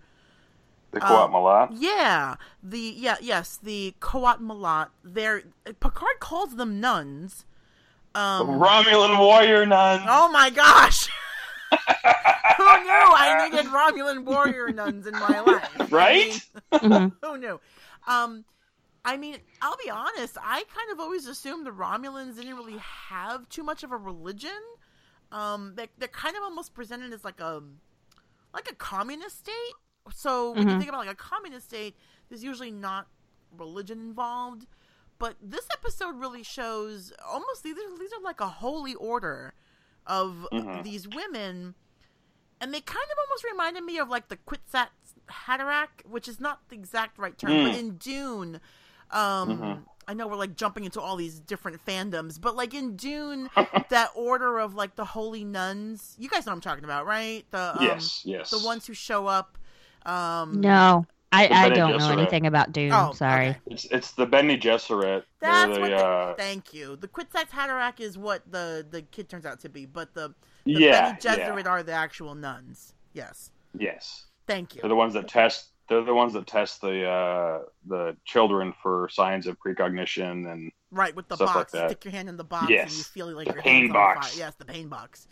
The. 0.90 1.00
Qowat 1.00 1.30
Milat. 1.30 1.68
Yeah, 1.80 2.34
the 2.62 2.78
yeah 2.78 3.16
yes 3.20 3.58
the 3.62 3.94
Qowat 4.00 4.38
Milat. 4.40 4.88
They're 5.02 5.42
Picard 5.80 6.20
calls 6.20 6.56
them 6.56 6.80
nuns. 6.80 7.46
Um, 8.14 8.46
Romulan 8.60 9.18
warrior 9.18 9.64
nuns. 9.66 10.02
Oh 10.06 10.28
my 10.30 10.50
gosh! 10.50 11.08
Who 11.70 12.64
knew? 12.64 12.90
I 13.16 13.48
needed 13.50 13.66
Romulan 13.66 14.24
warrior 14.24 14.68
nuns 14.68 15.06
in 15.06 15.14
my 15.14 15.40
life. 15.40 15.90
Right? 15.92 16.40
I 16.70 16.86
mean, 16.86 16.90
Mhm. 17.10 17.12
who 17.22 17.38
knew? 17.38 17.60
Um, 18.06 18.44
I 19.04 19.16
mean, 19.16 19.36
I'll 19.60 19.76
be 19.82 19.90
honest. 19.90 20.36
I 20.40 20.64
kind 20.74 20.90
of 20.92 21.00
always 21.00 21.26
assumed 21.26 21.66
the 21.66 21.70
Romulans 21.70 22.36
didn't 22.36 22.56
really 22.56 22.78
have 22.78 23.48
too 23.48 23.62
much 23.62 23.82
of 23.82 23.92
a 23.92 23.96
religion. 23.96 24.50
Um, 25.32 25.74
they 25.76 25.88
they're 25.98 26.08
kind 26.08 26.36
of 26.36 26.42
almost 26.42 26.74
presented 26.74 27.12
as 27.12 27.24
like 27.24 27.40
a 27.40 27.62
like 28.52 28.70
a 28.70 28.74
communist 28.74 29.38
state. 29.40 29.74
So 30.14 30.52
when 30.52 30.68
you 30.68 30.74
Mhm. 30.74 30.78
think 30.78 30.88
about 30.90 30.98
like 31.06 31.12
a 31.12 31.16
communist 31.16 31.66
state, 31.66 31.96
there's 32.28 32.44
usually 32.44 32.70
not 32.70 33.08
religion 33.56 33.98
involved. 33.98 34.66
But 35.18 35.36
this 35.40 35.66
episode 35.72 36.16
really 36.16 36.42
shows 36.42 37.12
almost 37.26 37.62
these 37.62 37.76
are, 37.76 37.98
these 37.98 38.12
are 38.12 38.20
like 38.22 38.40
a 38.40 38.48
holy 38.48 38.94
order 38.94 39.54
of 40.06 40.46
Mhm. 40.52 40.82
these 40.84 41.08
women, 41.08 41.74
and 42.60 42.72
they 42.74 42.80
kind 42.80 43.06
of 43.10 43.18
almost 43.18 43.44
reminded 43.44 43.84
me 43.84 43.98
of 43.98 44.08
like 44.08 44.28
the 44.28 44.36
Kwisatz 44.36 45.03
Haderach, 45.28 45.88
which 46.08 46.28
is 46.28 46.40
not 46.40 46.60
the 46.68 46.74
exact 46.76 47.18
right 47.18 47.36
term, 47.36 47.50
but 47.50 47.74
Mm. 47.74 47.78
in 47.78 47.90
Dune, 47.96 48.60
um, 49.10 49.58
Mhm. 49.58 49.82
I 50.06 50.12
know 50.14 50.26
we're 50.26 50.36
like 50.36 50.54
jumping 50.54 50.84
into 50.84 51.00
all 51.00 51.16
these 51.16 51.40
different 51.40 51.84
fandoms, 51.86 52.38
but 52.40 52.54
like 52.56 52.74
in 52.74 52.94
Dune, 52.96 53.48
that 53.88 54.10
order 54.14 54.58
of 54.58 54.74
like 54.74 54.96
the 54.96 55.04
holy 55.04 55.44
nuns, 55.44 56.14
you 56.18 56.28
guys 56.28 56.44
know 56.46 56.50
what 56.52 56.56
I'm 56.56 56.60
talking 56.60 56.84
about, 56.84 57.06
right? 57.06 57.44
The 57.50 57.78
um, 57.78 57.84
yes, 57.84 58.22
yes. 58.24 58.50
the 58.50 58.58
ones 58.58 58.86
who 58.86 58.92
show 58.94 59.26
up. 59.26 59.56
Um, 60.04 60.60
No, 60.60 61.06
I, 61.32 61.48
I 61.48 61.68
don't 61.70 61.96
know 61.96 62.10
anything 62.12 62.46
about 62.46 62.72
Dune. 62.72 62.92
Oh, 62.92 63.12
sorry. 63.14 63.48
okay. 63.50 63.60
It's 63.66 63.84
it's 63.86 64.12
the 64.12 64.26
Bene 64.26 64.58
Gesserit. 64.58 65.24
That's 65.40 65.72
They're 65.72 65.80
what. 65.80 65.90
the, 65.90 65.96
The, 65.96 66.04
uh, 66.04 66.34
thank 66.34 66.74
you. 66.74 66.96
The 66.96 67.08
Kwisatz 67.08 67.48
Haderach 67.48 67.98
is 68.00 68.18
what 68.18 68.42
the 68.52 68.86
the 68.88 69.00
kid 69.02 69.30
turns 69.30 69.46
out 69.46 69.60
to 69.60 69.68
be, 69.70 69.86
but 69.86 70.12
the, 70.12 70.34
the 70.64 70.72
yeah, 70.72 71.14
Bene 71.14 71.18
Gesserit 71.36 71.64
yeah. 71.64 71.70
are 71.70 71.82
the 71.82 71.92
actual 71.92 72.34
nuns. 72.34 72.92
Yes. 73.14 73.50
Yes. 73.76 74.26
Thank 74.46 74.74
you. 74.74 74.80
They're 74.82 74.88
the 74.88 74.96
ones 74.96 75.14
that 75.14 75.28
test. 75.28 75.70
They're 75.88 76.02
the 76.04 76.14
ones 76.14 76.32
that 76.34 76.46
test 76.46 76.80
the 76.80 77.06
uh, 77.06 77.62
the 77.86 78.16
children 78.24 78.72
for 78.82 79.08
signs 79.10 79.46
of 79.46 79.58
precognition 79.60 80.46
and 80.46 80.72
Right, 80.90 81.14
with 81.14 81.28
the 81.28 81.36
Stuff 81.36 81.54
like 81.54 81.54
box. 81.56 81.74
You 81.74 81.80
that. 81.80 81.90
stick 81.90 82.04
your 82.04 82.12
hand 82.12 82.28
in 82.28 82.36
the 82.36 82.44
box 82.44 82.84
and 82.84 82.96
you 82.96 83.04
Yes. 83.04 83.04
feel 83.04 83.26
like 83.34 83.48
The 83.48 83.54
your 83.54 83.62
pain 83.62 83.88
hand's 83.88 83.92
box. 83.92 84.16
on 84.16 84.22
fire. 84.22 84.38
Yes, 84.38 84.54
the 84.56 84.64
pain 84.64 84.88
box. 84.88 85.26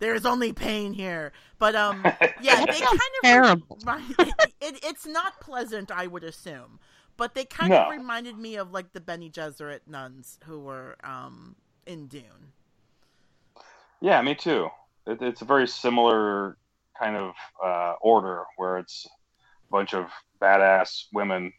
There's 0.00 0.26
only 0.26 0.52
pain 0.52 0.92
here. 0.92 1.32
But 1.58 1.74
um 1.74 2.14
yeah, 2.40 2.64
they 2.66 2.80
kind 2.80 2.92
of 2.94 3.22
terrible. 3.22 3.78
Right. 3.84 4.02
It, 4.18 4.34
it, 4.60 4.80
it's 4.84 5.06
not 5.06 5.40
pleasant, 5.40 5.90
I 5.90 6.06
would 6.06 6.24
assume. 6.24 6.80
But 7.16 7.34
they 7.34 7.44
kind 7.44 7.72
of 7.72 7.90
reminded 7.90 8.38
me 8.38 8.56
of 8.56 8.72
like 8.72 8.92
the 8.92 9.00
Bene 9.00 9.28
Gesserit 9.30 9.80
nuns 9.86 10.38
who 10.44 10.60
were 10.60 10.96
um 11.04 11.56
in 11.86 12.06
Dune. 12.06 12.52
yeah, 14.00 14.20
me 14.22 14.34
too. 14.34 14.68
It, 15.06 15.22
it's 15.22 15.42
a 15.42 15.44
very 15.46 15.66
similar 15.66 16.56
kind 16.98 17.16
of 17.16 17.34
uh, 17.64 17.94
order 18.00 18.44
where 18.56 18.78
it's 18.78 19.06
a 19.06 19.70
bunch 19.70 19.94
of 19.94 20.06
badass 20.40 21.04
women 21.12 21.52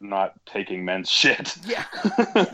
not 0.00 0.34
taking 0.46 0.84
men's 0.84 1.10
shit. 1.20 1.56
Yeah. 1.64 1.84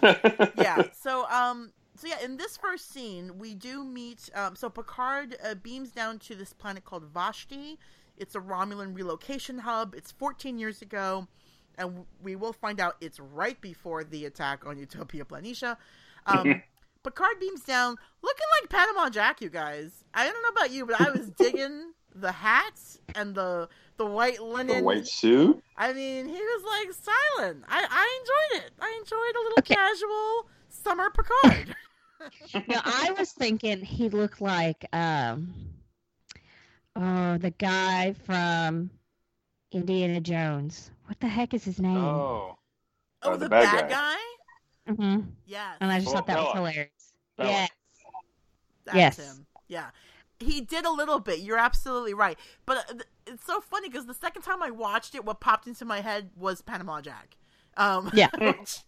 yeah. 0.56 0.82
So 0.92 1.26
um 1.26 1.72
so 2.00 2.06
yeah, 2.08 2.24
in 2.24 2.38
this 2.38 2.56
first 2.56 2.90
scene, 2.90 3.38
we 3.38 3.54
do 3.54 3.84
meet. 3.84 4.30
Um, 4.34 4.56
so 4.56 4.70
Picard 4.70 5.36
uh, 5.44 5.54
beams 5.56 5.90
down 5.90 6.18
to 6.20 6.34
this 6.34 6.54
planet 6.54 6.82
called 6.82 7.04
Vashti. 7.04 7.78
It's 8.16 8.34
a 8.34 8.38
Romulan 8.38 8.96
relocation 8.96 9.58
hub. 9.58 9.94
It's 9.94 10.10
14 10.10 10.58
years 10.58 10.80
ago, 10.80 11.28
and 11.76 12.06
we 12.22 12.36
will 12.36 12.54
find 12.54 12.80
out 12.80 12.96
it's 13.02 13.20
right 13.20 13.60
before 13.60 14.02
the 14.02 14.24
attack 14.24 14.64
on 14.64 14.78
Utopia 14.78 15.26
Planitia. 15.26 15.76
Um, 16.24 16.62
Picard 17.02 17.40
beams 17.40 17.62
down, 17.64 17.96
looking 18.22 18.46
like 18.60 18.70
Panama 18.70 19.08
Jack. 19.10 19.40
You 19.40 19.48
guys, 19.50 20.04
I 20.14 20.24
don't 20.24 20.42
know 20.42 20.48
about 20.50 20.70
you, 20.70 20.86
but 20.86 20.96
I 20.96 21.10
was 21.10 21.30
digging 21.30 21.92
the 22.14 22.32
hats 22.32 22.98
and 23.14 23.34
the 23.34 23.68
the 23.96 24.06
white 24.06 24.40
linen. 24.42 24.68
the 24.68 24.84
white 24.84 25.06
suit. 25.06 25.62
I 25.76 25.92
mean, 25.92 26.26
he 26.26 26.34
was 26.34 26.64
like 26.64 26.92
silent. 26.94 27.64
I, 27.68 27.86
I 27.90 28.20
enjoyed 28.20 28.66
it. 28.66 28.72
I 28.80 28.96
enjoyed 28.98 29.36
a 29.36 29.42
little 29.44 29.60
Okay. 29.60 29.76
casual 29.76 30.48
summer 30.68 31.10
Picard. 31.10 31.74
No, 32.66 32.80
I 32.82 33.10
was 33.18 33.32
thinking 33.32 33.82
he 33.84 34.08
looked 34.08 34.40
like 34.40 34.86
um 34.94 35.54
oh 36.96 37.36
the 37.38 37.50
guy 37.50 38.12
from 38.12 38.90
Indiana 39.72 40.20
Jones. 40.20 40.90
What 41.06 41.20
the 41.20 41.28
heck 41.28 41.54
is 41.54 41.64
his 41.64 41.80
name? 41.80 42.26
Oh, 42.26 42.56
oh, 43.22 43.32
Uh, 43.32 43.36
the, 43.36 43.44
the 43.44 43.48
bad, 43.48 43.70
bad 43.70 43.88
guy? 43.88 44.16
hmm 44.16 44.39
Oh. 44.98 45.24
Yes. 45.46 45.76
And 45.80 45.90
I 45.92 45.98
just 45.98 46.06
Well, 46.06 46.16
thought 46.16 46.26
that 46.28 46.38
was 46.38 46.52
hilarious. 46.54 47.12
Belloq. 47.38 47.46
Yes. 47.48 47.70
That's 48.84 48.96
yes. 48.96 49.16
him. 49.18 49.46
Yeah. 49.68 49.90
He 50.38 50.60
did 50.62 50.86
a 50.86 50.90
little 50.90 51.20
bit. 51.20 51.40
You're 51.40 51.58
absolutely 51.58 52.14
right. 52.14 52.38
But 52.66 52.78
uh, 52.90 52.94
it's 53.26 53.44
so 53.44 53.60
funny 53.60 53.88
because 53.88 54.06
the 54.06 54.14
second 54.14 54.42
time 54.42 54.62
I 54.62 54.70
watched 54.70 55.14
it, 55.14 55.24
what 55.24 55.40
popped 55.40 55.66
into 55.66 55.84
my 55.84 56.00
head 56.00 56.30
was 56.36 56.62
Panama 56.62 57.00
Jack. 57.00 57.36
Um, 57.76 58.10
Yeah. 58.14 58.30
which- 58.38 58.80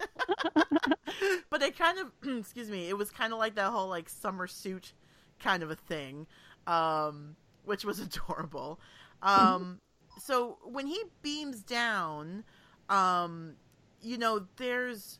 but 1.51 1.63
it 1.63 1.79
kind 1.79 1.99
of, 1.99 2.11
excuse 2.39 2.71
me, 2.71 2.89
it 2.89 2.97
was 2.97 3.11
kind 3.11 3.33
of 3.33 3.39
like 3.39 3.55
that 3.57 3.71
whole 3.71 3.89
like 3.89 4.09
summer 4.09 4.47
suit 4.47 4.93
kind 5.39 5.63
of 5.63 5.71
a 5.71 5.77
thing, 5.77 6.27
um, 6.67 7.37
which 7.65 7.85
was 7.85 8.01
adorable. 8.01 8.81
Um, 9.23 9.81
so 10.19 10.59
when 10.65 10.87
he 10.87 11.01
beams 11.23 11.63
down, 11.63 12.45
um, 12.89 13.55
you 14.01 14.19
know, 14.19 14.47
there's 14.57 15.19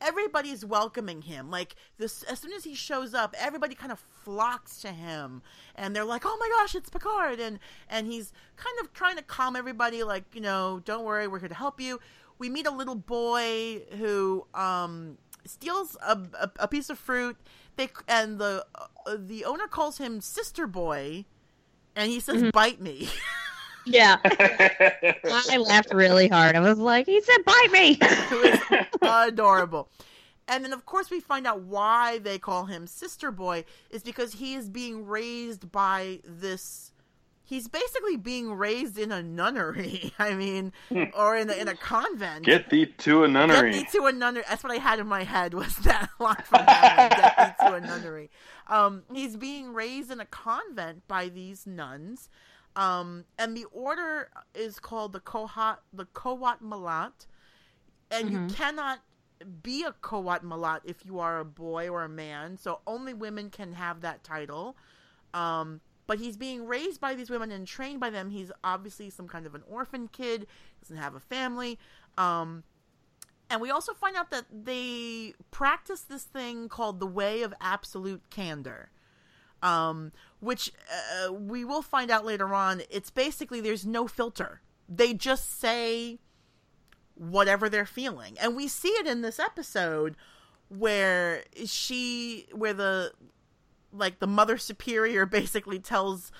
everybody's 0.00 0.64
welcoming 0.64 1.22
him. 1.22 1.50
Like 1.50 1.76
this, 1.98 2.22
as 2.24 2.38
soon 2.40 2.52
as 2.52 2.64
he 2.64 2.74
shows 2.74 3.14
up, 3.14 3.34
everybody 3.38 3.74
kind 3.74 3.92
of 3.92 3.98
flocks 4.24 4.80
to 4.82 4.88
him, 4.92 5.42
and 5.74 5.94
they're 5.94 6.04
like, 6.04 6.22
"Oh 6.24 6.36
my 6.40 6.48
gosh, 6.58 6.74
it's 6.74 6.88
Picard!" 6.90 7.40
and 7.40 7.58
and 7.88 8.06
he's 8.06 8.32
kind 8.56 8.76
of 8.82 8.92
trying 8.92 9.16
to 9.16 9.22
calm 9.22 9.56
everybody, 9.56 10.02
like, 10.02 10.24
you 10.34 10.40
know, 10.40 10.80
don't 10.84 11.04
worry, 11.04 11.26
we're 11.28 11.38
here 11.40 11.48
to 11.48 11.54
help 11.54 11.80
you. 11.80 12.00
We 12.38 12.48
meet 12.48 12.66
a 12.66 12.70
little 12.70 12.94
boy 12.94 13.82
who 13.98 14.46
um, 14.54 15.18
steals 15.44 15.96
a, 16.06 16.18
a, 16.40 16.50
a 16.60 16.68
piece 16.68 16.88
of 16.90 16.98
fruit. 16.98 17.36
They 17.76 17.88
and 18.08 18.38
the 18.38 18.64
uh, 18.74 19.16
the 19.18 19.44
owner 19.44 19.66
calls 19.68 19.98
him 19.98 20.20
Sister 20.20 20.66
Boy, 20.66 21.24
and 21.96 22.10
he 22.10 22.20
says, 22.20 22.42
Mhm. 22.42 22.52
"Bite 22.52 22.80
me." 22.80 23.08
Yeah. 23.86 24.18
I 24.24 25.56
laughed 25.56 25.92
really 25.92 26.28
hard. 26.28 26.56
I 26.56 26.60
was 26.60 26.78
like, 26.78 27.06
he 27.06 27.20
said 27.20 27.44
bite 27.44 27.70
me. 27.72 27.98
It 28.00 28.60
was 28.70 28.86
adorable. 29.02 29.88
And 30.50 30.64
then, 30.64 30.72
of 30.72 30.84
course, 30.84 31.10
we 31.10 31.20
find 31.20 31.46
out 31.46 31.60
why 31.62 32.18
they 32.18 32.36
call 32.36 32.66
him 32.66 32.88
Sister 32.88 33.30
Boy 33.30 33.64
is 33.88 34.02
because 34.02 34.32
he 34.32 34.54
is 34.54 34.68
being 34.68 35.06
raised 35.06 35.70
by 35.70 36.18
this. 36.24 36.90
He's 37.44 37.68
basically 37.68 38.16
being 38.16 38.52
raised 38.54 38.98
in 38.98 39.12
a 39.12 39.22
nunnery. 39.22 40.12
I 40.18 40.34
mean, 40.34 40.72
or 41.14 41.36
in 41.36 41.50
a, 41.50 41.52
in 41.52 41.68
a 41.68 41.76
convent. 41.76 42.46
Get 42.46 42.68
thee 42.68 42.86
to 42.86 43.22
a 43.22 43.28
nunnery. 43.28 43.70
Get 43.70 43.92
thee 43.92 43.98
to 43.98 44.06
a 44.06 44.12
nunnery. 44.12 44.42
That's 44.48 44.64
what 44.64 44.72
I 44.72 44.78
had 44.78 44.98
in 44.98 45.06
my 45.06 45.22
head 45.22 45.54
was 45.54 45.76
that 45.84 46.10
line 46.18 46.42
from 46.44 46.64
Hamlet. 46.66 47.10
Get 47.16 47.36
thee 47.58 47.66
to 47.66 47.74
a 47.74 47.80
nunnery. 47.80 48.30
Um, 48.66 49.04
he's 49.14 49.36
being 49.36 49.72
raised 49.72 50.10
in 50.10 50.18
a 50.18 50.26
convent 50.26 51.06
by 51.06 51.28
these 51.28 51.64
nuns. 51.64 52.28
Um, 52.76 53.24
and 53.38 53.56
the 53.56 53.64
order 53.72 54.30
is 54.54 54.78
called 54.78 55.12
the 55.12 55.20
Kohat, 55.20 55.78
the 55.92 56.06
Qowat 56.06 56.62
Milat. 56.62 57.26
And 58.10 58.30
you 58.30 58.38
Mhm. 58.40 58.54
cannot 58.54 59.00
be 59.62 59.84
a 59.84 59.92
Qowat 59.92 60.42
Milat 60.42 60.80
if 60.84 61.04
you 61.04 61.18
are 61.18 61.38
a 61.38 61.44
boy 61.44 61.88
or 61.88 62.04
a 62.04 62.08
man. 62.08 62.56
So 62.56 62.80
only 62.86 63.14
women 63.14 63.50
can 63.50 63.72
have 63.72 64.00
that 64.02 64.22
title. 64.22 64.76
Um, 65.32 65.80
but 66.06 66.18
he's 66.18 66.36
being 66.36 66.66
raised 66.66 67.00
by 67.00 67.14
these 67.14 67.30
women 67.30 67.52
and 67.52 67.66
trained 67.66 68.00
by 68.00 68.10
them. 68.10 68.30
He's 68.30 68.50
obviously 68.64 69.10
some 69.10 69.28
kind 69.28 69.46
of 69.46 69.54
an 69.54 69.62
orphan 69.68 70.08
kid, 70.08 70.46
doesn't 70.80 70.96
have 70.96 71.14
a 71.14 71.20
family. 71.20 71.78
Um, 72.18 72.64
and 73.48 73.60
we 73.60 73.70
also 73.70 73.94
find 73.94 74.16
out 74.16 74.30
that 74.30 74.46
they 74.50 75.34
practice 75.50 76.02
this 76.02 76.24
thing 76.24 76.68
called 76.68 76.98
the 77.00 77.06
way 77.06 77.42
of 77.42 77.54
absolute 77.60 78.28
candor. 78.30 78.90
Um, 79.62 80.12
which 80.40 80.72
uh, 80.90 81.32
we 81.32 81.64
will 81.64 81.82
find 81.82 82.10
out 82.10 82.24
later 82.24 82.54
on. 82.54 82.82
It's 82.90 83.10
basically 83.10 83.60
there's 83.60 83.86
no 83.86 84.06
filter. 84.06 84.62
They 84.88 85.12
just 85.12 85.60
say 85.60 86.18
whatever 87.20 87.68
they're 87.68 87.86
feeling. 87.86 88.36
And 88.40 88.56
we 88.56 88.66
see 88.66 88.88
it 88.88 89.06
in 89.06 89.20
this 89.20 89.38
episode 89.38 90.16
where 90.68 91.44
she 91.66 92.46
where 92.52 92.72
the 92.72 93.12
like 93.92 94.20
the 94.20 94.26
mother 94.26 94.56
superior 94.56 95.26
basically 95.40 95.78
tells 95.78 96.32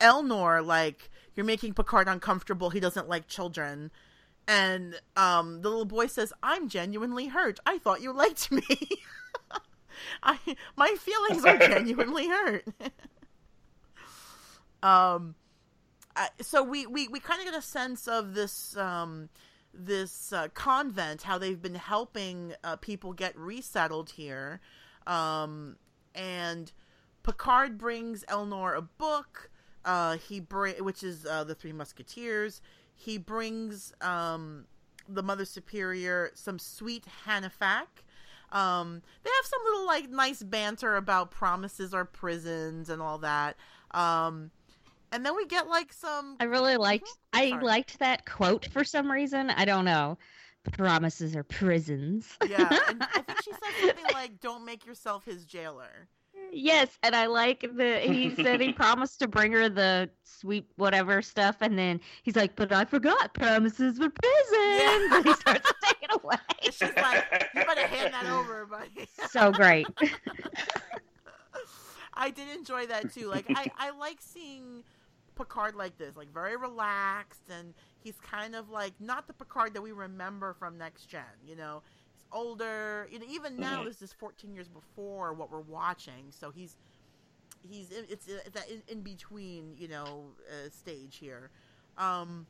Elnor 0.00 0.64
like 0.64 1.10
you're 1.34 1.46
making 1.46 1.74
Picard 1.74 2.08
uncomfortable. 2.08 2.70
He 2.70 2.80
doesn't 2.80 3.08
like 3.08 3.26
children. 3.26 3.90
And 4.46 5.00
um 5.16 5.62
the 5.62 5.68
little 5.68 5.84
boy 5.84 6.06
says, 6.06 6.32
"I'm 6.42 6.68
genuinely 6.68 7.26
hurt. 7.26 7.58
I 7.66 7.78
thought 7.78 8.00
you 8.00 8.12
liked 8.12 8.52
me." 8.52 8.62
I 10.22 10.38
my 10.76 10.94
feelings 10.98 11.44
are 11.44 11.58
genuinely 11.58 12.28
hurt. 12.28 12.66
um 14.82 15.34
I, 16.14 16.28
so 16.40 16.62
we 16.62 16.86
we, 16.86 17.08
we 17.08 17.20
kind 17.20 17.40
of 17.40 17.46
get 17.46 17.54
a 17.54 17.62
sense 17.62 18.08
of 18.08 18.34
this 18.34 18.76
um 18.76 19.28
this 19.74 20.32
uh, 20.32 20.48
convent 20.54 21.22
how 21.22 21.36
they've 21.36 21.60
been 21.60 21.74
helping 21.74 22.54
uh, 22.64 22.76
people 22.76 23.12
get 23.12 23.36
resettled 23.38 24.10
here 24.10 24.60
um 25.06 25.76
and 26.14 26.72
Picard 27.26 27.76
brings 27.76 28.24
Elnor 28.28 28.76
a 28.76 28.82
book. 28.82 29.50
Uh, 29.84 30.16
he 30.16 30.38
bring 30.38 30.76
which 30.84 31.02
is 31.02 31.26
uh, 31.26 31.42
the 31.42 31.56
Three 31.56 31.72
Musketeers. 31.72 32.62
He 32.94 33.18
brings 33.18 33.92
um, 34.00 34.66
the 35.08 35.24
Mother 35.24 35.44
Superior 35.44 36.30
some 36.34 36.60
sweet 36.60 37.04
Hannafak. 37.26 38.04
Um, 38.52 39.02
they 39.22 39.30
have 39.30 39.46
some 39.46 39.60
little 39.64 39.86
like 39.86 40.10
nice 40.10 40.42
banter 40.42 40.96
about 40.96 41.30
promises 41.30 41.92
or 41.92 42.04
prisons 42.04 42.90
and 42.90 43.02
all 43.02 43.18
that. 43.18 43.56
Um, 43.90 44.50
and 45.12 45.24
then 45.24 45.36
we 45.36 45.46
get 45.46 45.68
like 45.68 45.92
some. 45.92 46.36
I 46.40 46.44
really 46.44 46.76
liked. 46.76 47.08
I 47.32 47.58
liked 47.62 47.98
that 47.98 48.26
quote 48.26 48.66
for 48.66 48.84
some 48.84 49.10
reason. 49.10 49.50
I 49.50 49.64
don't 49.64 49.84
know. 49.84 50.18
Promises 50.72 51.36
are 51.36 51.44
prisons. 51.44 52.36
Yeah, 52.48 52.68
and 52.88 53.02
I 53.02 53.20
think 53.22 53.40
she 53.44 53.52
said 53.52 53.86
something 53.86 54.12
like, 54.12 54.40
"Don't 54.40 54.64
make 54.64 54.84
yourself 54.84 55.24
his 55.24 55.44
jailer." 55.44 56.08
Yes, 56.56 56.98
and 57.02 57.14
I 57.14 57.26
like 57.26 57.60
the. 57.60 58.00
He 58.00 58.34
said 58.34 58.60
he 58.60 58.72
promised 58.74 59.18
to 59.20 59.28
bring 59.28 59.52
her 59.52 59.68
the 59.68 60.10
sweet 60.24 60.66
whatever 60.76 61.22
stuff, 61.22 61.56
and 61.60 61.78
then 61.78 62.00
he's 62.22 62.36
like, 62.36 62.56
"But 62.56 62.72
I 62.72 62.84
forgot 62.84 63.34
promises 63.34 63.98
were 63.98 64.10
prisons." 64.10 64.52
Yeah. 64.52 65.08
And 65.16 65.24
he 65.24 65.32
starts 65.34 65.68
to 65.68 65.74
take 65.82 66.02
it 66.02 66.10
away. 66.22 66.36
And 66.64 66.74
she's 66.74 66.96
like, 66.96 67.50
"You 67.54 67.64
better 67.64 67.86
hand 67.86 68.12
that 68.14 68.26
over, 68.26 68.66
buddy." 68.66 69.08
so 69.30 69.52
great. 69.52 69.86
I 72.14 72.30
did 72.30 72.48
enjoy 72.56 72.86
that 72.86 73.12
too. 73.12 73.28
Like 73.28 73.44
I, 73.50 73.70
I 73.76 73.90
like 73.90 74.18
seeing 74.20 74.82
Picard 75.36 75.74
like 75.74 75.98
this, 75.98 76.16
like 76.16 76.32
very 76.32 76.56
relaxed, 76.56 77.42
and 77.50 77.74
he's 78.02 78.18
kind 78.20 78.54
of 78.54 78.70
like 78.70 78.94
not 78.98 79.26
the 79.26 79.34
Picard 79.34 79.74
that 79.74 79.82
we 79.82 79.92
remember 79.92 80.54
from 80.58 80.78
Next 80.78 81.06
Gen. 81.06 81.22
You 81.44 81.56
know, 81.56 81.82
older. 82.32 83.08
You 83.10 83.18
know, 83.18 83.26
even 83.28 83.58
now 83.58 83.82
Mhm. 83.82 83.84
this 83.84 84.02
is 84.02 84.12
14 84.12 84.52
years 84.54 84.68
before 84.68 85.32
what 85.32 85.50
we're 85.50 85.60
watching, 85.60 86.30
so 86.30 86.50
he's 86.50 86.76
he's 87.62 87.90
in, 87.90 88.04
it's 88.08 88.28
uh, 88.28 88.38
that 88.52 88.68
in, 88.70 88.82
in 88.88 89.02
between 89.02 89.74
you 89.76 89.88
know 89.88 90.34
uh, 90.48 90.70
stage 90.70 91.16
here. 91.18 91.50
Um, 91.96 92.46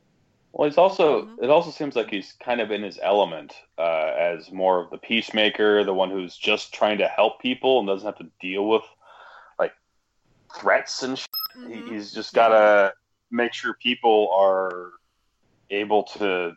Well, 0.53 0.69
he's 0.69 0.79
also. 0.79 1.27
Mhm. 1.27 1.43
It 1.43 1.51
also 1.51 1.71
seems 1.71 1.97
like 1.97 2.11
he's 2.11 2.33
kind 2.43 2.61
of 2.61 2.71
in 2.71 2.83
his 2.83 2.99
element 3.03 3.55
uh, 3.79 4.13
as 4.19 4.51
more 4.53 4.81
of 4.81 4.91
the 4.91 4.99
peacemaker, 4.99 5.85
the 5.85 5.95
one 5.95 6.11
who's 6.11 6.37
just 6.37 6.73
trying 6.75 6.99
to 6.99 7.09
help 7.09 7.41
people 7.41 7.79
and 7.79 7.89
doesn't 7.89 8.07
have 8.07 8.19
to 8.19 8.31
deal 8.41 8.69
with 8.69 8.83
like 9.59 9.73
threats 10.59 11.03
and. 11.03 11.19
Sh- 11.19 11.27
mhm. 11.57 11.89
he's 11.89 12.13
just 12.13 12.35
gotta 12.35 12.93
make 13.31 13.53
sure 13.53 13.75
people 13.83 14.31
are 14.33 14.93
able 15.71 16.05
to 16.05 16.53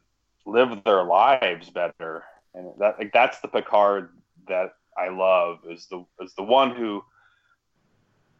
live 0.45 0.83
their 0.83 1.03
lives 1.03 1.69
better, 1.69 2.23
and 2.53 2.71
that 2.79 2.97
like 2.97 3.11
that's 3.13 3.39
the 3.41 3.47
Picard 3.47 4.09
that 4.47 4.71
I 4.97 5.09
love 5.09 5.59
is 5.69 5.87
the 5.89 6.05
is 6.21 6.33
the 6.35 6.43
one 6.43 6.75
who 6.75 7.01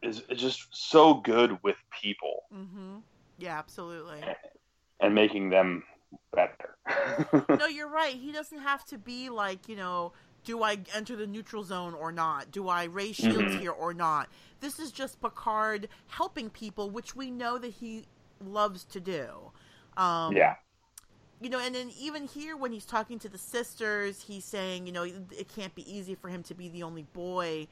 is, 0.02 0.22
is 0.30 0.40
just 0.40 0.66
so 0.72 1.14
good 1.14 1.58
with 1.62 1.76
people 2.02 2.42
Mm-hmm. 2.54 2.96
Yeah, 3.38 3.58
absolutely. 3.58 4.20
and 5.00 5.14
making 5.14 5.50
them 5.50 5.82
better. 6.34 6.76
no, 7.58 7.66
you're 7.66 7.88
right. 7.88 8.14
He 8.14 8.32
doesn't 8.32 8.58
have 8.58 8.84
to 8.86 8.98
be 8.98 9.30
like, 9.30 9.68
you 9.68 9.76
know, 9.76 10.12
do 10.44 10.62
I 10.62 10.78
enter 10.94 11.16
the 11.16 11.26
neutral 11.26 11.62
zone 11.62 11.94
or 11.94 12.10
not? 12.12 12.50
Do 12.50 12.68
I 12.68 12.84
raise 12.84 13.16
shields 13.16 13.54
Mhm. 13.54 13.60
here 13.60 13.70
or 13.70 13.94
not? 13.94 14.28
This 14.60 14.78
is 14.78 14.90
just 14.90 15.20
Picard 15.20 15.88
helping 16.08 16.50
people, 16.50 16.90
which 16.90 17.14
we 17.14 17.30
know 17.30 17.56
that 17.58 17.74
he 17.74 18.06
loves 18.44 18.84
to 18.86 19.00
do. 19.00 19.52
Um, 19.96 20.34
yeah, 20.34 20.56
You 21.40 21.48
know, 21.48 21.58
and 21.58 21.74
then 21.74 21.90
even 21.98 22.26
here 22.26 22.56
when 22.56 22.70
he's 22.70 22.84
talking 22.84 23.18
to 23.20 23.28
the 23.28 23.38
sisters, 23.38 24.22
he's 24.22 24.44
saying, 24.44 24.86
you 24.86 24.92
know, 24.92 25.04
it 25.04 25.48
can't 25.54 25.74
be 25.74 25.90
easy 25.90 26.14
for 26.14 26.28
him 26.28 26.42
to 26.44 26.54
be 26.54 26.68
the 26.68 26.82
only 26.82 27.04
boy 27.14 27.66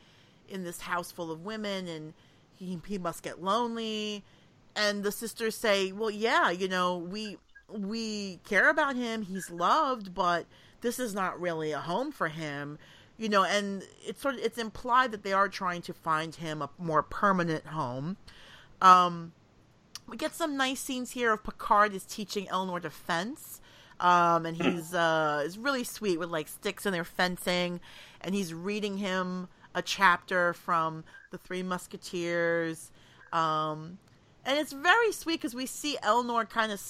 in 0.49 0.65
this 0.65 0.81
house 0.81 1.13
full 1.13 1.31
of 1.31 1.45
women, 1.45 1.87
and 1.87 2.15
he 2.55 2.79
he 2.87 2.97
must 2.97 3.23
get 3.23 3.43
lonely. 3.43 4.25
And 4.75 5.03
the 5.03 5.13
sisters 5.13 5.55
say, 5.55 5.93
well, 5.93 6.11
yeah, 6.11 6.51
you 6.51 6.69
know, 6.69 6.97
we 6.97 7.37
we 7.69 8.41
care 8.49 8.71
about 8.71 8.97
him. 8.97 9.23
He's 9.23 9.51
loved, 9.51 10.15
but 10.15 10.47
this 10.81 10.99
is 10.99 11.15
not 11.15 11.41
really 11.41 11.73
a 11.73 11.81
home 11.81 12.13
for 12.13 12.29
him. 12.29 12.79
You 13.19 13.29
know, 13.29 13.43
and 13.43 13.83
it's 14.07 14.21
sort 14.21 14.37
of 14.37 14.41
it's 14.41 14.59
implied 14.59 15.13
that 15.13 15.25
they 15.25 15.33
are 15.33 15.49
trying 15.49 15.83
to 15.83 15.93
find 15.93 16.35
him 16.35 16.63
a 16.63 16.71
more 16.79 17.03
permanent 17.03 17.67
home. 17.67 18.17
Um, 18.81 19.33
we 20.09 20.17
get 20.17 20.35
some 20.35 20.57
nice 20.57 20.81
scenes 20.81 21.13
here 21.13 21.33
of 21.33 21.45
Picard 21.45 21.95
is 21.95 22.05
teaching 22.05 22.47
Elnor 22.47 22.81
to 22.83 22.91
fence. 22.91 23.61
Um, 24.01 24.47
and 24.47 24.57
he's 24.57 24.95
uh, 24.95 25.43
is 25.45 25.59
really 25.59 25.83
sweet 25.83 26.19
with 26.21 26.31
like 26.31 26.47
sticks 26.47 26.87
and 26.87 26.95
their 26.95 27.05
fencing, 27.05 27.81
and 28.21 28.33
he's 28.33 28.55
reading 28.55 28.99
him 28.99 29.49
a 29.75 29.83
chapter 29.83 30.53
from 30.55 31.03
the 31.33 31.39
Three 31.39 31.65
Musketeers, 31.65 32.93
um, 33.33 33.99
and 34.45 34.57
it's 34.57 34.73
very 34.73 35.11
sweet 35.11 35.41
because 35.41 35.55
we 35.55 35.67
see 35.67 35.99
Elnor 36.05 36.49
kind 36.49 36.71
of 36.71 36.81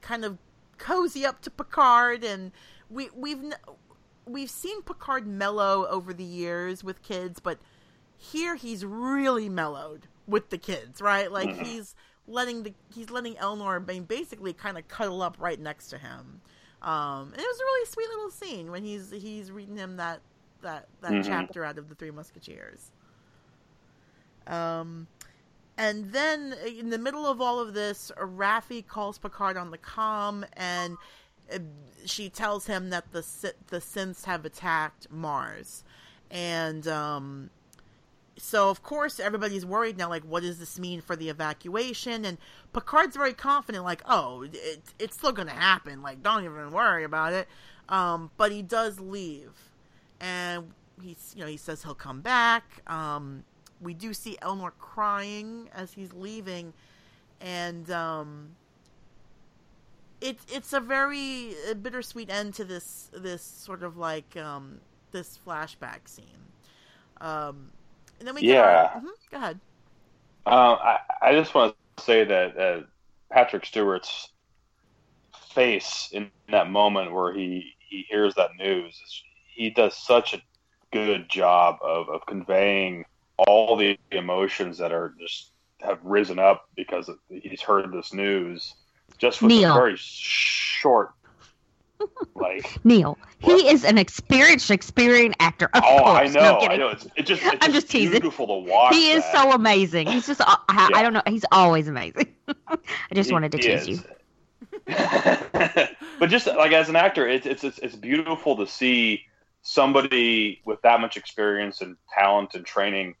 kind 0.00 0.24
of 0.24 0.38
cozy 0.78 1.26
up 1.26 1.42
to 1.42 1.50
Picard, 1.50 2.24
and 2.24 2.50
we 2.88 3.10
we've 3.14 3.42
we've 4.24 4.48
seen 4.50 4.80
Picard 4.80 5.26
mellow 5.26 5.86
over 5.88 6.14
the 6.14 6.24
years 6.24 6.82
with 6.82 7.02
kids, 7.02 7.40
but 7.40 7.58
here 8.16 8.54
he's 8.54 8.86
really 8.86 9.50
mellowed 9.50 10.06
with 10.26 10.48
the 10.48 10.56
kids, 10.56 11.02
right? 11.02 11.30
Like 11.30 11.50
Mhm. 11.50 11.66
he's 11.66 11.94
letting 12.26 12.62
the 12.62 12.74
he's 12.94 13.10
letting 13.10 13.34
Elnor 13.34 13.88
I 13.90 14.00
basically 14.00 14.52
kind 14.52 14.78
of 14.78 14.88
cuddle 14.88 15.22
up 15.22 15.36
right 15.38 15.60
next 15.60 15.88
to 15.88 15.98
him. 15.98 16.40
Um, 16.82 17.32
and 17.32 17.38
it 17.40 17.46
was 17.46 17.60
a 17.60 17.64
really 17.64 17.86
sweet 17.86 18.08
little 18.08 18.30
scene 18.30 18.70
when 18.70 18.84
he's 18.84 19.10
he's 19.10 19.50
reading 19.50 19.76
him 19.76 19.96
that 19.96 20.20
that 20.62 20.88
that 21.00 21.12
Mhm. 21.12 21.24
chapter 21.26 21.64
out 21.64 21.78
of 21.78 21.88
the 21.88 21.94
Three 21.94 22.10
Musketeers. 22.10 22.90
Um, 24.46 25.06
and 25.76 26.12
then 26.12 26.54
in 26.66 26.90
the 26.90 26.98
middle 26.98 27.26
of 27.26 27.40
all 27.40 27.58
of 27.58 27.74
this, 27.74 28.12
Raffi 28.16 28.86
calls 28.86 29.18
Picard 29.18 29.56
on 29.56 29.70
the 29.70 29.78
comm, 29.78 30.44
and 30.54 30.96
uh, 31.52 31.58
she 32.04 32.28
tells 32.28 32.66
him 32.66 32.90
that 32.90 33.12
the 33.12 33.24
the 33.68 33.78
synths 33.78 34.24
have 34.24 34.44
attacked 34.44 35.10
Mars, 35.10 35.84
and 36.30 36.86
um, 36.86 37.50
so 38.36 38.70
of 38.70 38.82
course 38.82 39.20
everybody's 39.20 39.64
worried 39.64 39.96
now. 39.96 40.08
Like, 40.08 40.24
what 40.24 40.42
does 40.42 40.58
this 40.58 40.78
mean 40.78 41.00
for 41.00 41.16
the 41.16 41.28
evacuation? 41.28 42.24
And 42.24 42.38
Picard's 42.72 43.16
very 43.16 43.32
confident, 43.32 43.84
like, 43.84 44.02
oh, 44.06 44.42
it, 44.42 44.80
it's 44.98 45.16
still 45.16 45.32
going 45.32 45.48
to 45.48 45.54
happen. 45.54 46.02
Like, 46.02 46.22
don't 46.22 46.44
even 46.44 46.70
worry 46.72 47.04
about 47.04 47.32
it. 47.32 47.48
Um, 47.88 48.30
but 48.36 48.50
he 48.50 48.62
does 48.62 48.98
leave, 48.98 49.52
and 50.20 50.72
he's 51.02 51.34
you 51.36 51.42
know 51.42 51.48
he 51.48 51.58
says 51.58 51.82
he'll 51.82 51.94
come 51.94 52.20
back. 52.22 52.64
Um, 52.86 53.44
we 53.80 53.92
do 53.92 54.14
see 54.14 54.38
Elnor 54.40 54.72
crying 54.78 55.68
as 55.74 55.92
he's 55.92 56.12
leaving, 56.14 56.72
and 57.42 57.90
um, 57.90 58.56
it's 60.20 60.46
it's 60.50 60.72
a 60.72 60.80
very 60.80 61.54
bittersweet 61.82 62.30
end 62.30 62.54
to 62.54 62.64
this 62.64 63.10
this 63.12 63.42
sort 63.42 63.82
of 63.82 63.98
like 63.98 64.34
um, 64.38 64.80
this 65.12 65.38
flashback 65.46 66.08
scene. 66.08 66.24
Um, 67.20 67.70
and 68.18 68.28
then 68.28 68.34
we 68.34 68.42
get 68.42 68.64
our- 68.64 68.70
Yeah. 68.70 69.00
Mhm, 69.00 69.30
go 69.30 69.36
ahead. 69.36 69.60
Um, 70.46 70.78
I, 70.82 70.98
I 71.22 71.32
just 71.32 71.54
want 71.54 71.74
to 71.96 72.02
say 72.04 72.24
that 72.24 72.58
uh, 72.58 72.80
Patrick 73.30 73.64
Stewart's 73.64 74.30
face 75.54 76.10
in 76.12 76.30
that 76.50 76.70
moment 76.70 77.12
where 77.12 77.32
he, 77.32 77.74
he 77.78 78.04
hears 78.08 78.34
that 78.34 78.50
news, 78.58 78.94
is, 79.04 79.22
he 79.46 79.70
does 79.70 79.96
such 79.96 80.34
a 80.34 80.42
good 80.92 81.28
job 81.28 81.78
of, 81.82 82.08
of 82.08 82.26
conveying 82.26 83.04
all 83.38 83.76
the 83.76 83.98
emotions 84.10 84.78
that 84.78 84.92
are 84.92 85.14
just 85.18 85.50
have 85.80 85.98
risen 86.02 86.38
up 86.38 86.68
because 86.76 87.08
of, 87.08 87.18
he's 87.28 87.60
heard 87.62 87.90
this 87.92 88.12
news 88.12 88.74
just 89.18 89.42
with 89.42 89.50
Neil. 89.50 89.72
a 89.72 89.74
very 89.74 89.94
short, 89.96 91.10
like, 92.34 92.78
Neil, 92.84 93.16
he 93.38 93.68
is 93.68 93.84
an 93.84 93.98
experienced 93.98 94.66
Shakespearean 94.66 95.34
actor. 95.40 95.66
Of 95.74 95.82
oh, 95.84 95.98
course. 96.04 96.30
I 96.30 96.32
No 96.32 96.40
know, 96.40 96.56
I 96.56 96.60
kidding. 96.60 96.78
know. 96.80 96.88
It's, 96.88 97.06
it 97.16 97.22
just, 97.26 97.42
it's 97.44 97.56
I'm 97.60 97.72
just 97.72 97.88
teasing. 97.90 98.12
beautiful 98.20 98.46
to 98.46 98.70
watch. 98.70 98.94
He 98.94 99.10
is 99.12 99.24
so 99.32 99.52
amazing. 99.52 100.06
He's 100.08 100.26
just, 100.26 100.40
uh, 100.40 100.44
I, 100.68 100.90
I 100.94 101.02
don't 101.02 101.12
know, 101.12 101.22
he's 101.26 101.44
always 101.52 101.88
amazing. 101.88 102.34
I 102.68 102.76
just 103.14 103.28
He- 103.28 103.32
wanted 103.32 103.52
to 103.52 103.58
tease 103.58 103.82
is. 103.82 103.88
you. 103.88 104.00
but 104.86 106.26
just 106.28 106.46
like 106.46 106.72
as 106.72 106.88
an 106.88 106.96
actor, 106.96 107.26
it's, 107.26 107.46
it's 107.46 107.64
it's 107.64 107.78
it's 107.78 107.96
beautiful 107.96 108.56
to 108.56 108.66
see 108.66 109.22
somebody 109.62 110.60
with 110.64 110.80
that 110.82 111.00
much 111.00 111.16
experience 111.16 111.80
and 111.80 111.96
talent 112.14 112.54
and 112.54 112.66
training. 112.66 113.14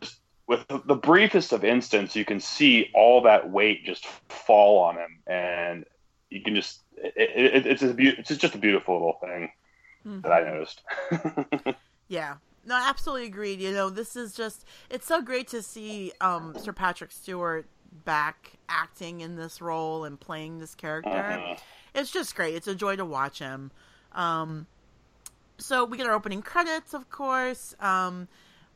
Just 0.00 0.16
with 0.46 0.66
the, 0.68 0.82
the 0.86 0.94
briefest 0.94 1.52
of 1.52 1.64
instance, 1.64 2.14
you 2.16 2.24
can 2.24 2.40
see 2.40 2.90
all 2.94 3.22
that 3.22 3.50
weight 3.50 3.84
just 3.84 4.04
fall 4.28 4.78
on 4.80 4.96
him, 4.96 5.18
and 5.26 5.84
you 6.30 6.42
can 6.42 6.54
just 6.54 6.80
it, 6.96 7.14
it, 7.16 7.66
it's 7.66 7.82
a 7.82 7.94
beau- 7.94 8.14
it's 8.18 8.36
just 8.36 8.54
a 8.54 8.58
beautiful 8.58 8.94
little 8.94 9.18
thing 9.20 9.50
that 10.22 10.32
I 10.32 10.40
noticed. 10.44 10.82
Yeah. 12.08 12.36
No, 12.64 12.76
absolutely 12.76 13.26
agreed. 13.26 13.60
You 13.60 13.72
know, 13.72 13.90
this 13.90 14.14
is 14.16 14.32
just 14.32 14.64
it's 14.90 15.06
so 15.06 15.20
great 15.22 15.48
to 15.48 15.62
see 15.62 16.12
um 16.20 16.54
Sir 16.58 16.72
Patrick 16.72 17.10
Stewart 17.10 17.66
back 18.04 18.52
acting 18.68 19.20
in 19.22 19.34
this 19.36 19.60
role 19.60 20.04
and 20.04 20.18
playing 20.20 20.58
this 20.58 20.74
character. 20.74 21.10
Mhm. 21.10 21.58
It's 21.94 22.10
just 22.12 22.34
great. 22.36 22.54
It's 22.54 22.68
a 22.68 22.74
joy 22.74 22.94
to 22.96 23.04
watch 23.04 23.38
him. 23.40 23.70
Um 24.12 24.66
so 25.58 25.84
we 25.84 25.96
get 25.96 26.06
our 26.06 26.12
opening 26.12 26.42
credits, 26.42 26.94
of 26.94 27.08
course. 27.10 27.74
Um 27.80 28.28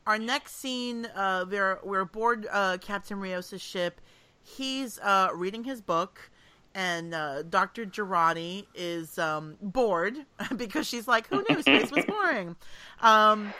our 0.07 0.17
next 0.17 0.55
scene, 0.55 1.05
uh, 1.15 1.45
we're 1.49 1.79
we're 1.83 1.99
aboard 1.99 2.47
uh, 2.51 2.79
Captain 2.81 3.19
Rios' 3.19 3.61
ship. 3.61 4.01
He's 4.41 4.97
uh, 4.97 5.29
reading 5.35 5.63
his 5.63 5.79
book, 5.79 6.30
and 6.75 7.13
uh, 7.13 7.43
Doctor 7.43 7.85
Jurati 7.85 8.65
is 8.75 9.17
um, 9.17 9.57
bored 9.61 10.15
because 10.55 10.87
she's 10.87 11.07
like, 11.07 11.27
"Who 11.27 11.43
knew 11.49 11.61
space 11.61 11.91
was 11.91 12.05
boring?" 12.07 12.55
Um, 13.01 13.53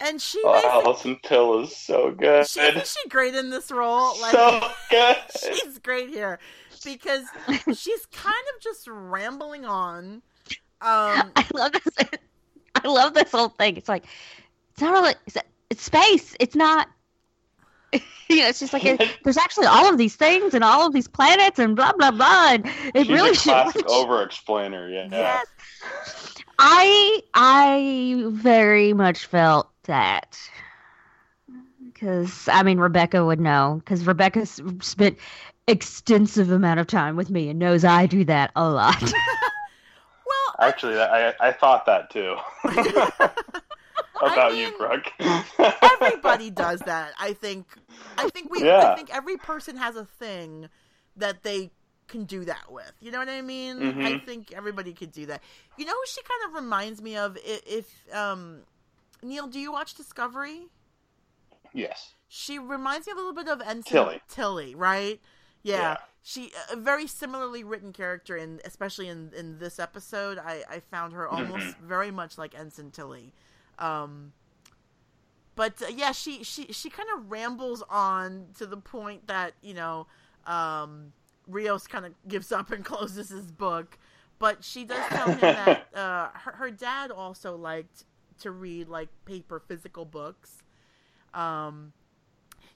and 0.00 0.20
she 0.20 0.40
Oh, 0.44 0.52
basically, 0.52 0.70
Alison 0.70 1.16
Pill 1.22 1.60
is 1.60 1.76
so 1.76 2.10
good. 2.10 2.46
she, 2.46 2.60
isn't 2.60 2.86
she 2.86 3.08
great 3.08 3.34
in 3.34 3.50
this 3.50 3.70
role? 3.70 4.18
Like, 4.20 4.32
so 4.32 4.68
good. 4.90 5.16
she's 5.54 5.78
great 5.78 6.08
here 6.08 6.38
because 6.84 7.24
she's 7.74 8.06
kind 8.06 8.44
of 8.54 8.60
just 8.62 8.86
rambling 8.88 9.64
on. 9.64 10.22
Um, 10.80 11.32
I 11.36 11.46
love 11.54 11.72
this. 11.72 12.08
I 12.74 12.88
love 12.88 13.14
this 13.14 13.30
whole 13.32 13.48
thing. 13.48 13.76
It's 13.76 13.88
like 13.88 14.04
it's 14.72 14.82
not 14.82 14.92
really. 14.92 15.14
It's, 15.26 15.36
it's 15.70 15.82
space. 15.82 16.36
It's 16.40 16.54
not. 16.56 16.88
You 18.30 18.36
know, 18.38 18.48
it's 18.48 18.58
just 18.58 18.72
like 18.72 18.86
it, 18.86 19.18
there's 19.22 19.36
actually 19.36 19.66
all 19.66 19.86
of 19.86 19.98
these 19.98 20.16
things 20.16 20.54
and 20.54 20.64
all 20.64 20.86
of 20.86 20.94
these 20.94 21.06
planets 21.06 21.58
and 21.58 21.76
blah 21.76 21.92
blah 21.92 22.10
blah. 22.10 22.52
And 22.54 22.66
it 22.94 23.04
She's 23.04 23.08
really 23.10 23.30
a 23.32 23.34
should. 23.34 23.52
classic 23.52 23.86
over-explainer. 23.90 24.88
Yeah. 24.88 25.08
Yes. 25.10 26.34
I 26.58 27.20
I 27.34 28.24
very 28.28 28.94
much 28.94 29.26
felt 29.26 29.68
that 29.84 30.38
because 31.84 32.48
I 32.50 32.62
mean 32.62 32.78
Rebecca 32.78 33.26
would 33.26 33.40
know 33.40 33.82
because 33.84 34.06
Rebecca's 34.06 34.58
spent 34.80 35.18
extensive 35.68 36.50
amount 36.50 36.80
of 36.80 36.86
time 36.86 37.16
with 37.16 37.28
me 37.28 37.50
and 37.50 37.58
knows 37.58 37.84
I 37.84 38.06
do 38.06 38.24
that 38.24 38.52
a 38.56 38.68
lot. 38.70 39.02
well, 39.02 40.56
Actually, 40.66 40.98
I 40.98 41.34
I 41.40 41.52
thought 41.52 41.84
that 41.84 42.08
too. 42.10 42.36
About 44.20 44.56
you, 44.56 44.68
mean, 44.68 44.78
Brooke. 44.78 45.12
everybody 45.82 46.50
does 46.50 46.80
that. 46.80 47.12
I 47.18 47.32
think. 47.32 47.66
I 48.18 48.28
think 48.30 48.50
we. 48.50 48.68
I 48.70 48.94
think 48.94 49.14
every 49.14 49.36
person 49.36 49.76
has 49.76 49.96
a 49.96 50.04
thing 50.04 50.68
that 51.16 51.42
they 51.42 51.70
can 52.08 52.24
do 52.24 52.44
that 52.44 52.70
with. 52.70 52.92
You 53.00 53.10
know 53.10 53.18
what 53.18 53.28
I 53.28 53.40
mean? 53.42 53.78
Mhm. 53.78 54.04
I 54.04 54.18
think 54.18 54.52
everybody 54.52 54.92
could 54.92 55.10
do 55.12 55.26
that. 55.26 55.42
You 55.78 55.84
know 55.86 55.92
who 55.92 56.02
she 56.06 56.20
kind 56.22 56.48
of 56.48 56.62
reminds 56.62 57.00
me 57.02 57.16
of? 57.16 57.36
I- 57.38 57.60
If 57.66 57.88
um, 58.14 58.60
Neil, 59.22 59.46
do 59.46 59.58
you 59.58 59.72
watch 59.72 59.94
Discovery? 59.94 60.66
yes. 61.72 62.14
She 62.28 62.58
reminds 62.58 63.06
me 63.06 63.12
a 63.12 63.16
little 63.16 63.32
bit 63.32 63.46
of 63.48 63.60
Ensign 63.60 63.82
Tilly. 63.84 64.22
Tilly, 64.28 64.74
right? 64.74 65.20
Yeah. 65.62 65.76
Yeah. 65.76 65.96
She 66.26 66.52
a 66.72 66.76
very 66.76 67.06
similarly 67.06 67.62
written 67.64 67.92
character, 67.92 68.34
and 68.36 68.60
especially 68.64 69.08
in 69.08 69.30
in 69.36 69.58
this 69.58 69.78
episode, 69.78 70.38
I 70.38 70.64
I 70.68 70.80
found 70.80 71.12
her 71.12 71.28
almost 71.28 71.76
very 71.78 72.10
much 72.10 72.36
like 72.38 72.58
Ensign 72.58 72.90
Tilly. 72.90 73.32
Um, 73.78 74.32
but 75.56 75.80
uh, 75.82 75.86
yeah, 75.94 76.12
she 76.12 76.42
she 76.44 76.72
she 76.72 76.90
kind 76.90 77.08
of 77.16 77.30
rambles 77.30 77.82
on 77.88 78.46
to 78.58 78.66
the 78.66 78.76
point 78.76 79.26
that 79.28 79.54
you 79.62 79.74
know, 79.74 80.06
um, 80.46 81.12
Rios 81.46 81.86
kind 81.86 82.06
of 82.06 82.12
gives 82.26 82.52
up 82.52 82.72
and 82.72 82.84
closes 82.84 83.28
his 83.28 83.50
book. 83.50 83.98
But 84.38 84.64
she 84.64 84.84
does 84.84 85.06
tell 85.08 85.28
him 85.28 85.38
that 85.40 85.86
uh, 85.94 86.28
her, 86.34 86.52
her 86.52 86.70
dad 86.70 87.10
also 87.10 87.56
liked 87.56 88.04
to 88.40 88.50
read 88.50 88.88
like 88.88 89.08
paper 89.24 89.60
physical 89.60 90.04
books. 90.04 90.62
Um, 91.32 91.92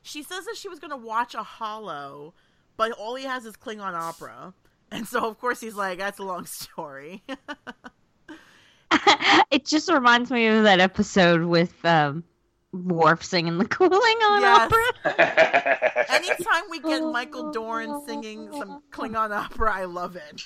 she 0.02 0.22
says 0.22 0.44
that 0.46 0.56
she 0.56 0.68
was 0.68 0.78
going 0.78 0.90
to 0.90 0.96
watch 0.96 1.34
a 1.34 1.42
Hollow, 1.42 2.34
but 2.76 2.92
all 2.92 3.16
he 3.16 3.24
has 3.24 3.44
is 3.44 3.56
Klingon 3.56 3.94
opera, 3.94 4.54
and 4.90 5.06
so 5.06 5.26
of 5.26 5.38
course 5.38 5.60
he's 5.60 5.74
like, 5.74 5.98
"That's 5.98 6.18
a 6.18 6.24
long 6.24 6.46
story." 6.46 7.24
it 9.50 9.64
just 9.64 9.90
reminds 9.90 10.30
me 10.30 10.46
of 10.46 10.64
that 10.64 10.80
episode 10.80 11.42
with 11.42 11.72
um, 11.84 12.24
Worf 12.72 13.24
singing 13.24 13.58
the 13.58 13.64
Klingon 13.64 14.40
Yes. 14.40 14.72
opera. 15.04 16.04
Anytime 16.10 16.64
we 16.70 16.80
get 16.80 17.02
Michael 17.02 17.50
Dorn 17.52 18.02
singing 18.06 18.48
some 18.52 18.82
Klingon 18.90 19.30
opera, 19.30 19.72
I 19.74 19.84
love 19.84 20.16
it. 20.16 20.42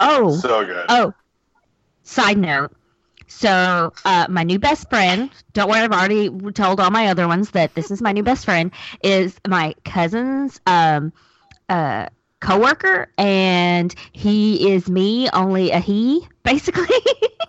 Oh, 0.00 0.36
so 0.36 0.64
good. 0.64 0.86
Oh, 0.88 1.14
side 2.02 2.38
note. 2.38 2.72
So, 3.28 3.92
uh, 4.04 4.26
my 4.30 4.44
new 4.44 4.58
best 4.58 4.88
friend, 4.88 5.30
don't 5.52 5.68
worry, 5.68 5.80
I've 5.80 5.90
already 5.92 6.30
told 6.52 6.78
all 6.78 6.90
my 6.90 7.08
other 7.08 7.26
ones 7.26 7.50
that 7.50 7.74
this 7.74 7.90
is 7.90 8.00
my 8.00 8.12
new 8.12 8.22
best 8.22 8.44
friend, 8.44 8.70
is 9.02 9.40
my 9.46 9.74
cousin's 9.84 10.60
um, 10.66 11.12
uh, 11.68 12.06
coworker, 12.40 13.08
and 13.18 13.94
he 14.12 14.72
is 14.72 14.88
me, 14.88 15.28
only 15.32 15.70
a 15.70 15.78
he, 15.78 16.26
basically. 16.42 16.86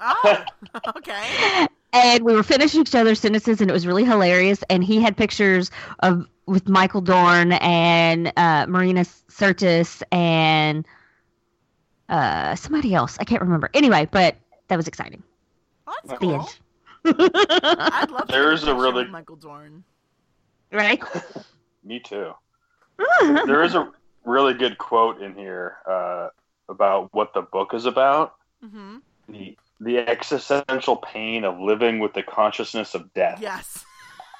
Oh, 0.01 0.43
okay. 0.97 1.67
and 1.93 2.23
we 2.23 2.33
were 2.33 2.43
finishing 2.43 2.81
each 2.81 2.95
other's 2.95 3.19
sentences, 3.19 3.61
and 3.61 3.69
it 3.69 3.73
was 3.73 3.85
really 3.87 4.05
hilarious. 4.05 4.63
And 4.69 4.83
he 4.83 5.01
had 5.01 5.17
pictures 5.17 5.71
of 5.99 6.27
with 6.45 6.69
Michael 6.69 7.01
Dorn 7.01 7.51
and 7.53 8.31
uh, 8.37 8.65
Marina 8.67 9.01
Sirtis 9.01 10.01
and 10.11 10.85
uh, 12.09 12.55
somebody 12.55 12.93
else. 12.93 13.17
I 13.19 13.25
can't 13.25 13.41
remember. 13.41 13.69
Anyway, 13.73 14.07
but 14.11 14.35
that 14.69 14.77
was 14.77 14.87
exciting. 14.87 15.23
Well, 15.85 15.95
that's 16.05 16.19
The 16.19 16.25
cool. 16.25 16.49
I'd 17.05 18.11
love 18.11 18.27
to 18.27 18.31
There's 18.33 18.63
a 18.63 18.73
really- 18.75 19.05
Michael 19.07 19.35
Dorn. 19.35 19.83
right? 20.71 21.01
Me 21.83 21.99
too. 21.99 22.31
There 23.21 23.63
is 23.63 23.75
a 23.75 23.91
really 24.27 24.53
good 24.53 24.77
quote 24.77 25.21
in 25.21 25.33
here 25.35 25.77
uh, 25.89 26.29
about 26.69 27.13
what 27.13 27.33
the 27.33 27.41
book 27.41 27.73
is 27.73 27.85
about. 27.85 28.35
hmm 28.61 28.97
The 29.29 29.57
the 29.79 29.99
existential 29.99 30.97
pain 30.97 31.43
of 31.43 31.59
living 31.59 31.99
with 31.99 32.13
the 32.13 32.23
consciousness 32.23 32.95
of 32.95 33.13
death. 33.13 33.39
Yes. 33.41 33.85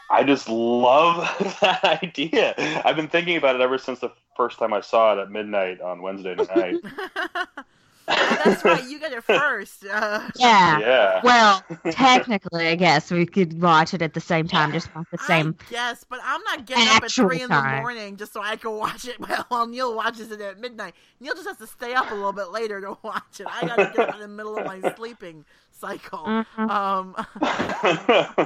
I 0.10 0.24
just 0.24 0.50
love 0.50 1.18
that 1.62 1.84
idea. 1.84 2.56
I've 2.84 2.96
been 2.96 3.10
thinking 3.10 3.38
about 3.38 3.56
it 3.56 3.62
ever 3.62 3.78
since 3.78 4.00
the 4.00 4.12
first 4.36 4.58
time 4.58 4.74
I 4.74 4.82
saw 4.82 5.14
it 5.14 5.22
at 5.22 5.30
midnight 5.30 5.82
on 5.82 6.02
Wednesday 6.02 6.36
night. 6.36 6.78
That's 8.08 8.64
right. 8.64 8.88
You 8.88 9.00
get 9.00 9.12
it 9.12 9.24
first. 9.24 9.86
Uh, 9.86 10.30
yeah. 10.38 10.80
yeah. 10.80 11.22
Well, 11.24 11.64
technically, 11.92 12.68
I 12.68 12.76
guess 12.76 13.12
we 13.12 13.26
could 13.26 13.62
watch 13.62 13.94
it 13.94 14.02
at 14.02 14.14
the 14.14 14.22
same 14.22 14.48
time, 14.48 14.72
just 14.72 14.94
not 14.96 15.06
the 15.12 15.18
same. 15.18 15.56
Yes, 15.70 16.06
but 16.08 16.20
I'm 16.24 16.42
not 16.44 16.66
getting 16.66 16.88
up 16.88 17.04
at 17.04 17.12
three 17.12 17.42
in 17.42 17.50
the 17.50 17.62
morning 17.62 18.16
just 18.16 18.34
so 18.34 18.42
I 18.42 18.56
can 18.56 18.72
watch 18.72 19.06
it 19.08 19.18
while 19.50 19.68
Neil 19.68 19.96
watches 19.96 20.32
it 20.32 20.40
at 20.40 20.60
midnight. 20.60 20.94
Neil 21.20 21.34
just 21.34 21.48
has 21.48 21.58
to 21.58 21.68
stay 21.68 21.94
up 21.94 22.10
a 22.12 22.16
little 22.16 22.34
bit 22.34 22.52
later 22.52 22.80
to 22.82 22.98
watch 23.04 23.40
it. 23.40 23.48
I 23.50 23.68
gotta 23.68 23.92
get 23.96 24.10
up 24.10 24.16
in 24.16 24.22
the 24.22 24.28
middle 24.28 24.58
of 24.58 24.66
my 24.66 24.94
sleeping 24.96 25.44
cycle. 25.80 26.26
Mhm. 26.26 26.70
Um, 26.70 27.16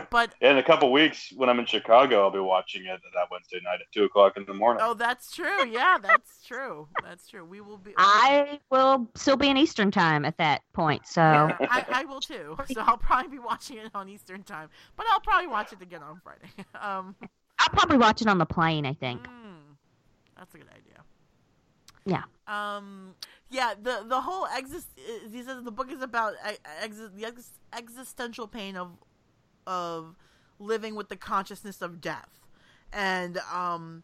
but 0.11 0.33
in 0.41 0.57
a 0.57 0.63
couple 0.63 0.91
weeks, 0.91 1.31
when 1.35 1.49
I'm 1.49 1.59
in 1.59 1.65
Chicago, 1.65 2.21
I'll 2.23 2.31
be 2.31 2.39
watching 2.39 2.85
it 2.85 2.99
that 3.13 3.27
Wednesday 3.31 3.59
night 3.63 3.79
at 3.81 3.91
two 3.91 4.03
o'clock 4.03 4.37
in 4.37 4.45
the 4.45 4.53
morning. 4.53 4.83
oh, 4.85 4.93
that's 4.93 5.33
true. 5.33 5.65
Yeah, 5.67 5.97
that's 6.01 6.43
true. 6.45 6.87
That's 7.03 7.27
true. 7.27 7.45
We 7.45 7.61
will 7.61 7.77
be. 7.77 7.93
I 7.97 8.59
will 8.69 9.07
still 9.15 9.37
be 9.37 9.47
in 9.49 9.57
Eastern 9.57 9.91
time 9.91 10.25
at 10.25 10.37
that 10.37 10.61
point, 10.73 11.07
so 11.07 11.21
Yeah, 11.21 11.57
I, 11.61 11.85
I 11.89 12.05
will 12.05 12.21
too. 12.21 12.57
So 12.73 12.81
I'll 12.81 12.97
probably 12.97 13.29
be 13.31 13.39
watching 13.39 13.77
it 13.77 13.91
on 13.93 14.09
Eastern 14.09 14.43
time, 14.43 14.69
but 14.95 15.05
I'll 15.11 15.21
probably 15.21 15.47
watch 15.47 15.71
it 15.73 15.81
again 15.81 16.03
on 16.03 16.19
Friday. 16.23 16.49
Um, 16.81 17.15
I'll 17.59 17.69
probably 17.69 17.97
watch 17.97 18.21
it 18.21 18.27
on 18.27 18.37
the 18.39 18.45
plane. 18.45 18.85
I 18.87 18.93
think. 18.93 19.21
mm, 19.21 19.75
that's 20.37 20.53
a 20.55 20.57
good 20.57 20.67
idea. 20.69 21.03
Yeah. 22.05 22.23
Um. 22.47 23.15
Yeah. 23.49 23.73
The 23.81 24.03
the 24.07 24.21
whole 24.21 24.47
exist. 24.55 24.87
He 25.31 25.43
says 25.43 25.63
the 25.63 25.71
book 25.71 25.91
is 25.91 26.01
about 26.01 26.33
e- 26.49 26.57
exi- 26.83 27.15
the 27.15 27.25
ex- 27.25 27.59
existential 27.77 28.47
pain 28.47 28.75
of 28.75 28.91
of 29.67 30.15
living 30.59 30.95
with 30.95 31.09
the 31.09 31.15
consciousness 31.15 31.81
of 31.81 32.01
death, 32.01 32.29
and 32.91 33.37
um. 33.53 34.03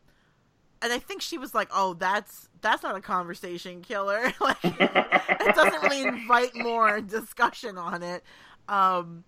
And 0.82 0.94
I 0.94 1.00
think 1.00 1.24
she 1.24 1.40
was 1.40 1.56
like, 1.56 1.70
"Oh, 1.74 1.96
that's 1.96 2.50
that's 2.62 2.84
not 2.84 2.96
a 2.96 3.02
conversation 3.02 3.82
killer. 3.82 4.32
like, 4.42 4.58
it 4.64 5.56
doesn't 5.56 5.82
really 5.84 6.04
invite 6.04 6.56
more 6.56 7.02
discussion 7.02 7.78
on 7.80 8.04
it." 8.04 8.24
Um, 8.70 9.24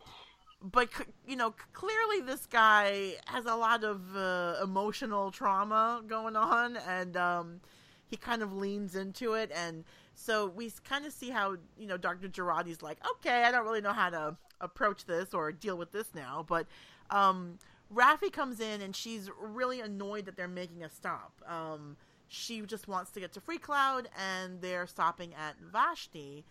but 0.61 0.89
you 1.27 1.35
know, 1.35 1.55
clearly 1.73 2.21
this 2.21 2.45
guy 2.45 3.15
has 3.27 3.45
a 3.45 3.55
lot 3.55 3.83
of 3.83 4.15
uh, 4.15 4.55
emotional 4.63 5.31
trauma 5.31 6.03
going 6.05 6.35
on, 6.35 6.77
and 6.77 7.17
um, 7.17 7.61
he 8.09 8.17
kind 8.17 8.41
of 8.41 8.53
leans 8.53 8.95
into 8.95 9.33
it, 9.33 9.51
and 9.53 9.83
so 10.15 10.47
we 10.47 10.71
kind 10.83 11.05
of 11.05 11.13
see 11.13 11.29
how 11.29 11.55
you 11.77 11.87
know 11.87 11.97
Dr. 11.97 12.27
Jurati's 12.27 12.81
like, 12.81 12.97
okay, 13.11 13.43
I 13.43 13.51
don't 13.51 13.63
really 13.63 13.81
know 13.81 13.93
how 13.93 14.09
to 14.09 14.35
approach 14.59 15.05
this 15.05 15.33
or 15.33 15.51
deal 15.51 15.77
with 15.77 15.91
this 15.91 16.07
now, 16.13 16.45
but 16.47 16.67
um, 17.09 17.59
Raffi 17.93 18.31
comes 18.31 18.59
in 18.59 18.81
and 18.81 18.95
she's 18.95 19.29
really 19.39 19.81
annoyed 19.81 20.25
that 20.25 20.35
they're 20.35 20.47
making 20.47 20.83
a 20.83 20.89
stop. 20.89 21.33
Um, 21.47 21.97
she 22.27 22.61
just 22.61 22.87
wants 22.87 23.11
to 23.11 23.19
get 23.19 23.33
to 23.33 23.41
Free 23.41 23.57
Cloud, 23.57 24.09
and 24.17 24.61
they're 24.61 24.87
stopping 24.87 25.33
at 25.33 25.55
Vashti, 25.59 26.45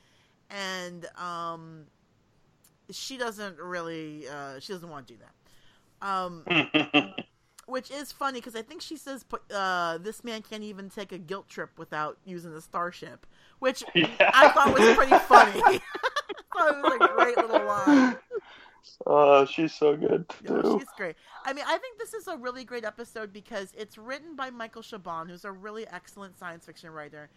and 0.51 1.07
um, 1.17 1.85
she 2.91 3.17
doesn't 3.17 3.59
really 3.59 4.29
uh, 4.29 4.61
she 4.61 4.73
doesn't 4.73 4.89
want 4.89 5.07
to 5.09 5.15
do 5.15 5.21
that. 5.21 5.35
Um, 6.01 6.45
which 7.69 7.91
is 7.91 8.13
funny 8.13 8.41
because 8.41 8.57
I 8.57 8.63
think 8.63 8.81
she 8.81 8.97
says 8.97 9.25
uh, 9.55 9.99
this 9.99 10.25
man 10.25 10.43
can't 10.43 10.63
even 10.63 10.89
take 10.89 11.13
a 11.13 11.19
guilt 11.19 11.49
trip 11.49 11.79
without 11.79 12.19
using 12.25 12.53
the 12.53 12.63
starship, 12.63 13.27
which 13.59 13.85
yeah. 13.95 14.07
I 14.21 14.49
thought 14.49 14.73
was 14.73 14.97
pretty 14.97 15.19
funny. 15.27 15.61
I 15.65 15.81
thought 16.57 16.75
it 16.75 17.01
was 17.01 17.11
a 17.11 17.15
great 17.15 17.37
little 17.37 17.67
line. 17.67 18.17
Oh, 19.07 19.45
she's 19.45 19.75
so 19.75 19.97
good 19.97 20.25
Yeah, 20.43 20.63
she's 20.63 20.89
great. 20.97 21.17
I 21.45 21.53
mean, 21.53 21.65
I 21.67 21.77
think 21.79 21.99
this 21.99 22.15
is 22.15 22.27
a 22.27 22.37
really 22.37 22.65
great 22.65 22.85
episode 22.85 23.33
because 23.33 23.73
it's 23.77 23.99
written 23.99 24.35
by 24.35 24.51
Michael 24.51 24.83
Chabon, 24.83 25.29
who's 25.29 25.45
a 25.45 25.53
really 25.53 25.87
excellent 25.89 26.39
science 26.39 26.65
fiction 26.65 26.91
writer. 26.91 27.29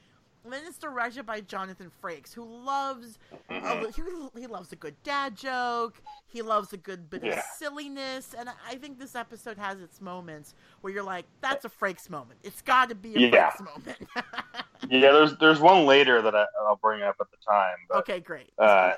And 0.44 0.52
then 0.52 0.62
it's 0.66 0.80
directed 0.80 1.26
by 1.26 1.42
Jonathan 1.42 1.92
Frakes, 2.02 2.34
who 2.34 2.44
loves 2.44 3.20
Mhm. 3.50 3.90
a, 3.90 3.92
he, 4.36 4.42
he 4.42 4.48
loves 4.48 4.72
a 4.72 4.76
good 4.76 4.96
dad 5.04 5.36
joke. 5.36 6.02
He 6.28 6.42
loves 6.42 6.74
a 6.74 6.78
good 6.78 7.10
bit 7.10 7.24
of 7.24 7.44
silliness, 7.58 8.34
and 8.34 8.50
I 8.68 8.76
think 8.76 8.98
this 8.98 9.14
episode 9.16 9.58
has 9.58 9.80
its 9.82 10.02
moments 10.02 10.56
where 10.82 10.92
you're 10.92 11.04
like, 11.04 11.26
"That's 11.42 11.66
a 11.66 11.70
Frakes 11.70 12.10
moment. 12.10 12.40
It's 12.44 12.62
got 12.62 12.90
to 12.90 12.96
be 12.96 13.16
a 13.16 13.20
Yeah. 13.30 13.52
Frakes 13.52 13.66
moment." 13.66 13.98
Yeah, 14.90 15.12
there's 15.12 15.38
there's 15.38 15.60
one 15.60 15.86
later 15.86 16.24
that 16.24 16.36
I, 16.36 16.46
I'll 16.62 16.76
bring 16.76 17.04
up 17.04 17.18
at 17.22 17.30
the 17.30 17.38
time, 17.48 17.76
but 17.88 17.98
okay, 18.00 18.20
great. 18.20 18.52
uh, 18.58 18.94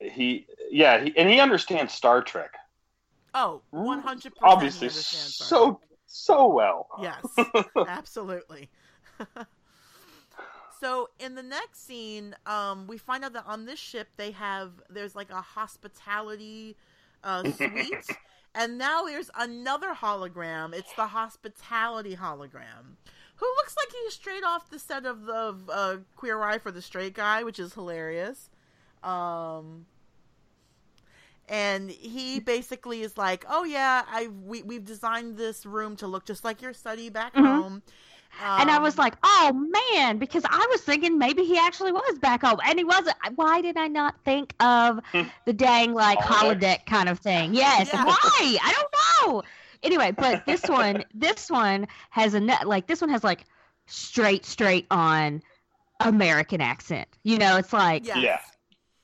he 0.00 0.46
yeah, 0.70 1.04
he, 1.04 1.14
and 1.18 1.28
he 1.28 1.38
understands 1.38 1.92
Star 1.92 2.22
Trek. 2.22 2.54
oh, 3.34 3.60
one 3.70 4.00
hundred 4.00 4.34
percent. 4.34 4.52
Obviously, 4.52 4.88
so 4.88 5.80
so 6.06 6.48
well. 6.48 6.88
Yes, 7.00 7.26
absolutely. 7.86 8.70
so 10.80 11.10
in 11.18 11.34
the 11.34 11.42
next 11.42 11.86
scene, 11.86 12.34
um, 12.46 12.86
we 12.86 12.98
find 12.98 13.24
out 13.24 13.32
that 13.34 13.44
on 13.46 13.64
this 13.66 13.78
ship 13.78 14.08
they 14.16 14.30
have 14.32 14.72
there's 14.90 15.14
like 15.16 15.30
a 15.30 15.40
hospitality 15.40 16.76
uh, 17.24 17.44
suite, 17.52 18.06
and 18.54 18.78
now 18.78 19.04
there's 19.04 19.30
another 19.38 19.94
hologram. 19.94 20.74
It's 20.74 20.92
the 20.94 21.06
hospitality 21.08 22.16
hologram, 22.16 22.96
who 23.36 23.46
looks 23.56 23.76
like 23.76 23.88
he's 24.04 24.14
straight 24.14 24.44
off 24.44 24.70
the 24.70 24.78
set 24.78 25.06
of 25.06 25.24
the 25.26 25.54
uh, 25.72 25.96
Queer 26.16 26.42
Eye 26.42 26.58
for 26.58 26.70
the 26.70 26.82
Straight 26.82 27.14
Guy, 27.14 27.42
which 27.42 27.58
is 27.58 27.74
hilarious. 27.74 28.50
Um, 29.02 29.86
and 31.48 31.90
he 31.90 32.40
basically 32.40 33.02
is 33.02 33.16
like, 33.16 33.44
"Oh 33.48 33.64
yeah, 33.64 34.02
I 34.06 34.28
we 34.28 34.62
we've 34.62 34.84
designed 34.84 35.36
this 35.36 35.64
room 35.64 35.96
to 35.96 36.06
look 36.06 36.26
just 36.26 36.44
like 36.44 36.60
your 36.60 36.72
study 36.74 37.08
back 37.08 37.34
Mhm. 37.34 37.46
home." 37.46 37.82
And 38.56 38.70
I 38.70 38.78
Um, 38.78 38.82
was 38.82 38.98
like, 38.98 39.14
oh 39.22 39.52
man, 39.94 40.18
because 40.18 40.44
I 40.48 40.66
was 40.70 40.82
thinking 40.82 41.18
maybe 41.18 41.44
he 41.44 41.58
actually 41.58 41.92
was 41.92 42.18
back 42.18 42.42
home, 42.42 42.58
and 42.64 42.78
he 42.78 42.84
wasn't. 42.84 43.16
Why 43.36 43.60
did 43.60 43.76
I 43.76 43.88
not 43.88 44.16
think 44.24 44.54
of 44.60 45.00
the 45.44 45.52
dang 45.52 45.94
like 45.94 46.20
Holodeck? 46.20 46.22
holodeck 46.22 46.86
kind 46.86 47.08
of 47.08 47.18
thing? 47.20 47.54
Yes, 47.54 47.92
Yeah. 47.92 48.04
why? 48.04 48.58
I 48.62 48.72
don't 48.72 49.32
know. 49.34 49.42
Anyway, 49.82 50.12
but 50.12 50.44
this 50.46 50.68
one, 50.68 51.04
this 51.14 51.50
one 51.50 51.86
has 52.10 52.34
a 52.34 52.40
net 52.40 52.66
like 52.66 52.86
this 52.86 53.00
one 53.00 53.10
has 53.10 53.24
like 53.24 53.44
straight, 53.86 54.44
straight 54.44 54.86
on 54.90 55.42
American 56.00 56.60
accent. 56.60 57.08
You 57.24 57.38
know, 57.38 57.56
it's 57.56 57.72
like 57.72 58.06
yes. 58.06 58.14
Yeah. 58.14 58.38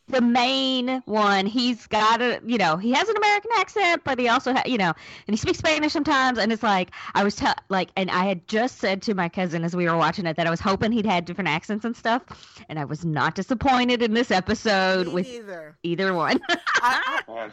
The 0.08 0.20
main 0.20 1.02
one 1.06 1.46
he's 1.46 1.86
got 1.86 2.20
a 2.20 2.40
you 2.44 2.58
know 2.58 2.76
he 2.76 2.92
has 2.92 3.08
an 3.08 3.16
american 3.16 3.50
accent 3.56 4.02
but 4.04 4.18
he 4.18 4.28
also 4.28 4.52
ha- 4.52 4.62
you 4.66 4.76
know 4.76 4.92
and 5.26 5.32
he 5.32 5.36
speaks 5.36 5.58
spanish 5.58 5.92
sometimes 5.92 6.38
and 6.38 6.52
it's 6.52 6.62
like 6.62 6.90
i 7.14 7.24
was 7.24 7.34
t- 7.36 7.46
like 7.70 7.88
and 7.96 8.10
i 8.10 8.24
had 8.24 8.46
just 8.46 8.78
said 8.78 9.00
to 9.00 9.14
my 9.14 9.28
cousin 9.28 9.64
as 9.64 9.74
we 9.74 9.88
were 9.88 9.96
watching 9.96 10.26
it 10.26 10.36
that 10.36 10.46
i 10.46 10.50
was 10.50 10.60
hoping 10.60 10.92
he'd 10.92 11.06
had 11.06 11.24
different 11.24 11.48
accents 11.48 11.84
and 11.86 11.96
stuff 11.96 12.22
and 12.68 12.78
i 12.78 12.84
was 12.84 13.04
not 13.04 13.34
disappointed 13.34 14.02
in 14.02 14.12
this 14.12 14.30
episode 14.30 15.06
Me 15.08 15.12
with 15.14 15.26
neither. 15.26 15.76
either 15.82 16.12
one 16.12 16.38
I, 16.82 17.22
I, 17.28 17.50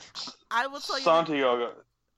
I 0.51 0.67
will 0.67 0.79
tell 0.81 0.97
you. 0.97 1.03
Santiago 1.05 1.71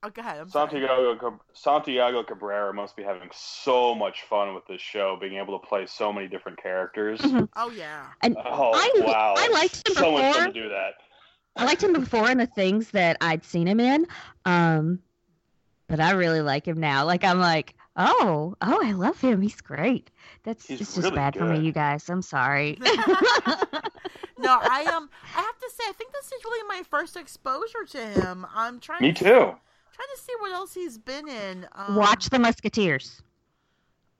oh, 0.04 0.10
go 0.10 0.20
ahead. 0.20 0.40
I'm. 0.40 0.48
Santiago 0.48 1.16
Cab- 1.16 1.40
Santiago 1.52 2.22
Cabrera 2.22 2.72
must 2.72 2.96
be 2.96 3.02
having 3.02 3.28
so 3.32 3.94
much 3.94 4.22
fun 4.22 4.54
with 4.54 4.66
this 4.68 4.80
show, 4.80 5.16
being 5.20 5.38
able 5.38 5.58
to 5.58 5.66
play 5.66 5.86
so 5.86 6.12
many 6.12 6.28
different 6.28 6.62
characters. 6.62 7.20
Mhm. 7.20 7.48
Oh 7.56 7.70
yeah. 7.70 8.06
and 8.22 8.36
Oh 8.36 8.72
I- 8.74 8.92
wow! 9.04 9.34
I 9.36 9.48
liked 9.48 9.88
him 9.88 9.94
so 9.94 10.12
much 10.12 10.22
before. 10.22 10.34
fun 10.34 10.52
to 10.52 10.62
do 10.62 10.68
that. 10.68 10.92
i 11.56 11.64
liked 11.64 11.82
him 11.82 11.92
before 11.92 12.30
in 12.30 12.38
the 12.38 12.46
things 12.46 12.90
that 12.90 13.16
i'd 13.20 13.44
seen 13.44 13.68
him 13.68 13.78
in 13.78 14.06
um 14.44 14.98
but 15.86 16.00
i 16.00 16.10
really 16.10 16.40
like 16.40 16.66
him 16.66 16.80
now 16.80 17.04
like 17.04 17.22
i'm 17.22 17.38
like 17.38 17.74
oh 17.96 18.56
oh 18.60 18.80
i 18.82 18.90
love 18.90 19.20
him 19.20 19.40
he's 19.40 19.60
great 19.60 20.10
that's 20.42 20.66
He's 20.66 20.80
it's 20.80 20.94
just 20.94 21.04
really 21.04 21.14
bad 21.14 21.36
for 21.36 21.44
me 21.44 21.60
you 21.60 21.70
guys 21.70 22.08
i'm 22.10 22.22
sorry 22.22 22.76
No, 24.36 24.58
I 24.60 24.84
um, 24.94 25.08
I 25.34 25.40
have 25.40 25.58
to 25.58 25.70
say, 25.70 25.84
I 25.88 25.92
think 25.92 26.12
this 26.12 26.26
is 26.26 26.44
really 26.44 26.66
my 26.68 26.82
first 26.90 27.16
exposure 27.16 27.84
to 27.90 27.98
him. 28.20 28.44
I'm 28.54 28.78
trying. 28.80 29.00
Me 29.00 29.12
to, 29.12 29.24
too. 29.24 29.54
Trying 29.94 30.08
to 30.16 30.20
see 30.22 30.32
what 30.40 30.52
else 30.52 30.74
he's 30.74 30.98
been 30.98 31.28
in. 31.28 31.66
Um, 31.72 31.96
Watch 31.96 32.30
the 32.30 32.38
Musketeers. 32.38 33.22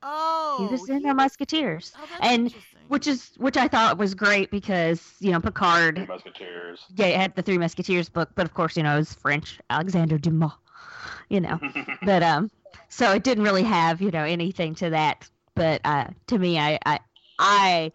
Oh, 0.06 0.66
he 0.68 0.72
was 0.72 0.88
in 0.88 0.98
he 0.98 1.02
the 1.08 1.14
Musketeers, 1.14 1.92
Oh, 1.96 2.06
that's 2.10 2.26
and 2.26 2.54
which 2.88 3.06
is 3.06 3.30
which 3.38 3.56
I 3.56 3.68
thought 3.68 3.96
was 3.96 4.14
great 4.14 4.50
because 4.50 5.14
you 5.18 5.30
know 5.32 5.40
Three 5.40 5.50
Picard, 5.50 6.06
Musketeers. 6.06 6.84
yeah, 6.94 7.06
it 7.06 7.16
had 7.16 7.34
the 7.34 7.40
Three 7.42 7.56
Musketeers 7.56 8.10
book, 8.10 8.28
but 8.34 8.44
of 8.44 8.52
course 8.52 8.76
you 8.76 8.82
know 8.82 8.94
it 8.96 8.98
was 8.98 9.14
French, 9.14 9.58
Alexander 9.70 10.18
Dumas, 10.18 10.52
you 11.30 11.40
know, 11.40 11.58
but 12.02 12.22
um, 12.22 12.50
so 12.90 13.12
it 13.12 13.24
didn't 13.24 13.44
really 13.44 13.62
have 13.62 14.02
you 14.02 14.10
know 14.10 14.24
anything 14.24 14.74
to 14.74 14.90
that, 14.90 15.26
but 15.54 15.80
uh, 15.86 16.08
to 16.26 16.38
me, 16.38 16.58
I 16.58 16.78
I 16.84 16.98
I. 17.38 17.92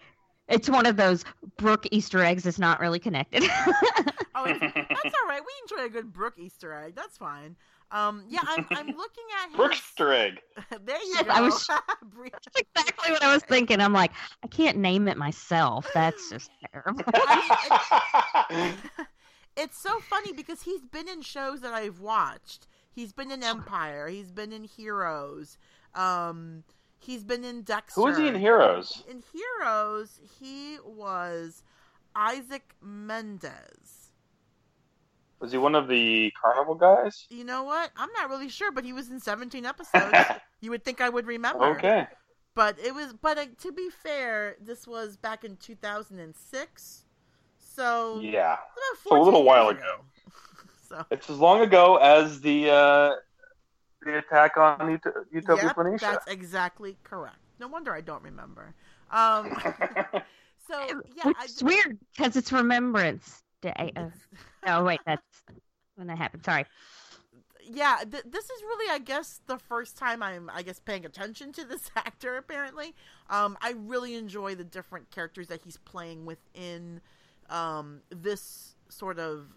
It's 0.49 0.69
one 0.69 0.85
of 0.85 0.97
those 0.97 1.23
Brooke 1.57 1.85
Easter 1.91 2.23
eggs 2.23 2.43
that's 2.43 2.59
not 2.59 2.79
really 2.79 2.99
connected. 2.99 3.43
Oh, 4.41 4.45
it's, 4.45 4.59
that's 4.62 4.71
all 5.21 5.27
right. 5.27 5.41
We 5.41 5.51
enjoy 5.63 5.85
a 5.88 5.89
good 5.89 6.13
Brooke 6.13 6.35
Easter 6.39 6.73
egg. 6.73 6.93
That's 6.95 7.17
fine. 7.17 7.57
Um, 7.91 8.23
yeah, 8.29 8.39
I'm 8.45 8.65
I'm 8.71 8.88
looking 8.95 9.25
at 9.43 9.49
his. 9.49 9.57
Brookster 9.57 10.13
egg. 10.13 10.39
there 10.85 10.95
you 10.97 11.13
Yes, 11.15 11.23
go. 11.23 11.31
I 11.33 11.41
was- 11.41 11.67
That's 11.67 12.47
exactly 12.57 13.12
what 13.12 13.21
I 13.21 13.33
was 13.33 13.43
thinking. 13.43 13.81
I'm 13.81 13.91
like, 13.91 14.12
I 14.41 14.47
can't 14.47 14.77
name 14.77 15.09
it 15.09 15.17
myself. 15.17 15.89
That's 15.93 16.29
just 16.29 16.51
terrible. 16.71 17.03
it's 19.57 19.77
so 19.81 19.99
funny 19.99 20.31
because 20.31 20.62
he's 20.62 20.81
been 20.85 21.09
in 21.09 21.21
shows 21.21 21.59
that 21.62 21.73
I've 21.73 21.99
watched. 21.99 22.67
He's 22.91 23.12
been 23.12 23.31
in 23.31 23.43
Empire. 23.43 24.07
He's 24.07 24.31
been 24.31 24.53
in 24.53 24.63
Heroes. 24.63 25.57
Um, 25.95 26.63
he's 26.99 27.23
been 27.23 27.43
in 27.43 27.63
Dexter. 27.63 28.01
Who 28.01 28.07
was 28.07 28.17
he 28.17 28.27
in 28.27 28.35
Heroes? 28.35 29.03
In 29.09 29.23
Heroes, 29.33 30.19
he 30.39 30.77
was 30.85 31.63
Isaac 32.15 32.75
Mendez. 32.81 34.12
Was 35.39 35.51
he 35.53 35.57
one 35.57 35.75
of 35.75 35.88
the 35.88 36.31
Carnival 36.41 36.75
guys? 36.75 37.25
You 37.29 37.45
know 37.45 37.63
what? 37.63 37.91
I'm 37.95 38.09
not 38.13 38.29
really 38.29 38.49
sure, 38.49 38.71
but 38.71 38.83
he 38.83 38.91
was 38.91 39.09
in 39.09 39.19
17 39.19 39.65
episodes. 39.65 40.13
you 40.62 40.69
would 40.71 40.83
think 40.83 40.99
I 40.99 41.09
would 41.09 41.25
remember. 41.27 41.65
okay. 41.77 42.07
But 42.55 42.77
it 42.79 42.93
was. 42.93 43.13
But 43.13 43.38
uh, 43.38 43.45
to 43.62 43.71
be 43.71 43.89
fair, 43.89 44.57
this 44.59 44.85
was 44.85 45.15
back 45.15 45.45
in 45.45 45.55
2006. 45.55 47.05
So 47.57 48.19
Yeah. 48.19 48.57
So 49.07 49.17
a 49.17 49.23
little 49.23 49.43
while 49.43 49.71
years 49.71 49.77
ago. 49.77 50.01
so. 50.89 51.05
It's 51.12 51.29
as 51.29 51.38
long 51.38 51.62
ago 51.62 51.95
as 51.97 52.41
the 52.41 52.69
uh, 52.69 53.12
the 54.03 54.17
attack 54.19 54.57
on 54.57 54.93
Ut- 54.93 55.13
Utopia 55.31 55.65
Yep, 55.65 55.75
Planitia. 55.75 55.99
that's 55.99 56.27
exactly 56.31 56.97
correct. 57.03 57.38
No 57.59 57.67
wonder 57.67 57.93
I 57.93 58.01
don't 58.01 58.23
remember. 58.23 58.73
Um, 59.12 59.51
so 60.67 61.01
yeah, 61.15 61.25
Which 61.25 61.38
I, 61.39 61.45
is 61.45 61.63
weird 61.63 61.97
because 62.15 62.35
it's 62.35 62.51
Remembrance 62.51 63.43
Day. 63.62 63.91
Of... 63.95 64.13
Oh 64.67 64.83
wait, 64.83 64.99
that's 65.05 65.21
when 65.95 66.07
that 66.07 66.17
happened. 66.17 66.43
Sorry. 66.43 66.65
yeah. 67.63 67.97
Th- 68.09 68.23
this 68.25 68.45
is 68.45 68.62
really, 68.62 68.91
I 68.91 68.99
guess, 68.99 69.39
the 69.47 69.57
first 69.57 69.97
time 69.97 70.21
I'm, 70.21 70.49
I 70.53 70.62
guess, 70.63 70.79
paying 70.79 71.05
attention 71.05 71.51
to 71.53 71.65
this 71.65 71.89
actor. 71.95 72.35
Apparently, 72.38 72.93
um, 73.29 73.57
I 73.62 73.73
really 73.77 74.15
enjoy 74.15 74.55
the 74.55 74.63
different 74.65 75.12
characters 75.12 75.47
that 75.47 75.62
he's 75.62 75.77
playing 75.77 76.25
within 76.25 76.99
um, 77.49 78.01
this 78.09 78.75
sort 78.89 79.17
of 79.19 79.47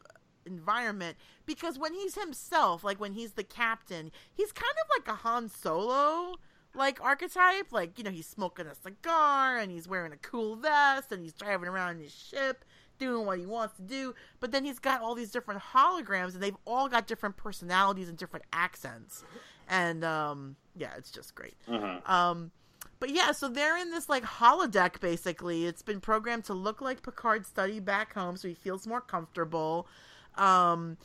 environment 0.46 1.16
because 1.46 1.78
when 1.78 1.94
he's 1.94 2.14
himself 2.14 2.82
like 2.84 3.00
when 3.00 3.12
he's 3.12 3.32
the 3.32 3.44
captain 3.44 4.10
he's 4.32 4.52
kind 4.52 4.72
of 4.82 4.88
like 4.98 5.08
a 5.14 5.18
Han 5.20 5.48
Solo 5.48 6.34
like 6.74 7.00
archetype 7.02 7.70
like 7.72 7.98
you 7.98 8.04
know 8.04 8.10
he's 8.10 8.26
smoking 8.26 8.66
a 8.66 8.74
cigar 8.74 9.58
and 9.58 9.70
he's 9.70 9.86
wearing 9.88 10.12
a 10.12 10.16
cool 10.16 10.56
vest 10.56 11.12
and 11.12 11.22
he's 11.22 11.32
driving 11.34 11.68
around 11.68 11.96
in 11.96 12.02
his 12.02 12.12
ship 12.14 12.64
doing 12.98 13.26
what 13.26 13.38
he 13.38 13.46
wants 13.46 13.76
to 13.76 13.82
do 13.82 14.14
but 14.40 14.52
then 14.52 14.64
he's 14.64 14.78
got 14.78 15.00
all 15.00 15.14
these 15.14 15.30
different 15.30 15.60
holograms 15.74 16.34
and 16.34 16.42
they've 16.42 16.56
all 16.66 16.88
got 16.88 17.06
different 17.06 17.36
personalities 17.36 18.08
and 18.08 18.16
different 18.18 18.44
accents 18.52 19.24
and 19.68 20.04
um 20.04 20.56
yeah 20.76 20.90
it's 20.96 21.10
just 21.10 21.34
great 21.34 21.54
Mhm. 21.68 22.08
um, 22.08 22.50
but 22.98 23.10
yeah, 23.10 23.32
so 23.32 23.48
they're 23.48 23.76
in 23.78 23.90
this 23.90 24.08
like 24.08 24.22
holodeck 24.22 25.00
basically. 25.00 25.66
It's 25.66 25.82
been 25.82 26.00
programmed 26.00 26.44
to 26.44 26.54
look 26.54 26.80
like 26.80 27.02
Picard's 27.02 27.48
study 27.48 27.80
back 27.80 28.14
home, 28.14 28.36
so 28.36 28.46
he 28.46 28.54
feels 28.54 28.86
more 28.86 29.00
comfortable. 29.00 29.88
Um, 30.36 30.96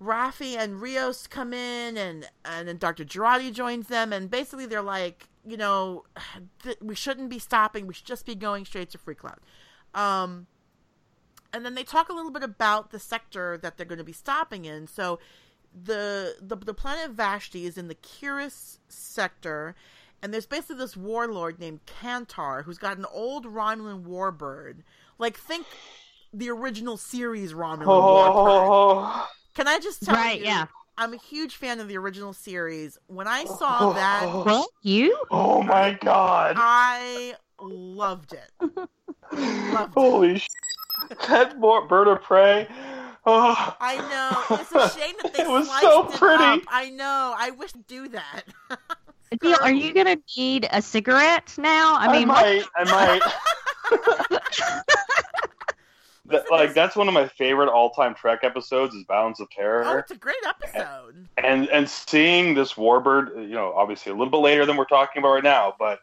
Raffi 0.00 0.56
and 0.56 0.80
Rios 0.80 1.26
come 1.26 1.52
in, 1.52 1.96
and 1.96 2.28
and 2.44 2.68
then 2.68 2.76
Dr. 2.76 3.04
Jurati 3.04 3.52
joins 3.52 3.88
them, 3.88 4.12
and 4.12 4.30
basically 4.30 4.66
they're 4.66 4.82
like, 4.82 5.28
you 5.46 5.56
know, 5.56 6.04
th- 6.62 6.78
we 6.80 6.94
shouldn't 6.94 7.30
be 7.30 7.38
stopping. 7.38 7.86
We 7.86 7.94
should 7.94 8.06
just 8.06 8.26
be 8.26 8.34
going 8.34 8.64
straight 8.64 8.90
to 8.90 8.98
Free 8.98 9.14
Cloud. 9.14 9.40
Um, 9.94 10.46
and 11.52 11.64
then 11.64 11.74
they 11.74 11.84
talk 11.84 12.10
a 12.10 12.12
little 12.12 12.30
bit 12.30 12.42
about 12.42 12.90
the 12.90 12.98
sector 12.98 13.56
that 13.58 13.76
they're 13.76 13.86
going 13.86 13.98
to 13.98 14.04
be 14.04 14.12
stopping 14.12 14.66
in. 14.66 14.86
So 14.86 15.18
the 15.84 16.36
the 16.40 16.56
the 16.56 16.74
planet 16.74 17.12
Vashti 17.12 17.64
is 17.64 17.78
in 17.78 17.88
the 17.88 17.94
Kiris 17.94 18.78
sector, 18.88 19.74
and 20.22 20.32
there's 20.32 20.46
basically 20.46 20.76
this 20.76 20.96
warlord 20.96 21.58
named 21.58 21.80
Kantar 21.86 22.64
who's 22.64 22.78
got 22.78 22.98
an 22.98 23.06
old 23.10 23.46
Romulan 23.46 24.04
warbird. 24.04 24.82
Like 25.18 25.38
think 25.38 25.66
the 26.32 26.50
original 26.50 26.96
series 26.96 27.52
Romulan 27.52 27.86
Warcry. 27.86 28.34
Oh, 28.38 29.28
Can 29.54 29.68
I 29.68 29.78
just 29.78 30.02
tell 30.04 30.14
Right, 30.14 30.38
you? 30.38 30.44
yeah. 30.46 30.66
I'm 30.98 31.12
a 31.12 31.18
huge 31.18 31.56
fan 31.56 31.78
of 31.80 31.88
the 31.88 31.96
original 31.98 32.32
series. 32.32 32.96
When 33.06 33.26
I 33.28 33.44
saw 33.44 33.78
oh. 33.80 33.92
that, 33.94 34.26
What? 34.46 34.68
You? 34.82 35.16
oh 35.30 35.62
my 35.62 35.92
god! 36.00 36.56
I 36.58 37.34
loved 37.60 38.32
it. 38.32 38.50
Loved 38.60 38.88
it. 39.32 39.90
Holy 39.94 40.38
sh! 40.38 40.46
That 41.28 41.60
bo- 41.60 41.86
bird 41.86 42.08
of 42.08 42.22
prey. 42.22 42.66
Oh, 43.26 43.76
I 43.80 43.96
know. 43.96 44.56
It's 44.58 44.72
a 44.72 44.98
shame 44.98 45.14
that 45.22 45.34
they 45.34 45.42
It 45.42 45.48
was 45.50 45.66
sliced 45.66 45.82
so 45.82 46.08
it 46.08 46.12
pretty. 46.14 46.42
up. 46.44 46.60
I 46.68 46.90
know. 46.90 47.34
I 47.36 47.50
wish 47.50 47.72
to 47.72 47.78
do 47.88 48.08
that. 48.08 48.42
Neil, 49.42 49.58
are 49.60 49.72
you 49.72 49.92
gonna 49.92 50.16
need 50.36 50.66
a 50.70 50.80
cigarette 50.80 51.54
now? 51.58 51.96
I 51.98 52.06
I, 52.06 52.12
mean, 52.12 52.28
what- 52.28 52.68
I 52.76 52.84
might. 52.84 53.20
That- 56.28 56.50
like 56.50 56.74
that's 56.74 56.96
one 56.96 57.08
of 57.08 57.14
my 57.14 57.28
favorite 57.28 57.68
all-time 57.68 58.14
Trek 58.14 58.40
episodes 58.42 58.94
is 58.94 59.04
Balance 59.04 59.40
of 59.40 59.48
Terror. 59.50 59.84
Oh, 59.84 59.98
it's 59.98 60.10
a 60.10 60.16
great 60.16 60.36
episode. 60.46 61.28
and 61.38 61.68
and 61.68 61.88
seeing 61.88 62.54
this 62.54 62.74
warbird, 62.74 63.34
you 63.48 63.54
know, 63.54 63.72
obviously 63.74 64.10
a 64.12 64.14
little 64.14 64.30
bit 64.30 64.38
later 64.38 64.66
than 64.66 64.76
we're 64.76 64.84
talking 64.86 65.20
about 65.22 65.34
right 65.34 65.44
now, 65.44 65.74
but 65.78 66.00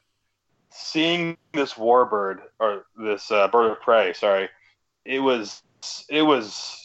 seeing 0.69 1.37
this 1.53 1.73
warbird 1.73 2.39
or 2.59 2.85
this 2.97 3.31
uh, 3.31 3.47
bird 3.47 3.71
of 3.71 3.81
prey, 3.81 4.13
sorry, 4.13 4.49
it 5.05 5.19
was 5.19 5.61
it 6.09 6.21
was 6.21 6.79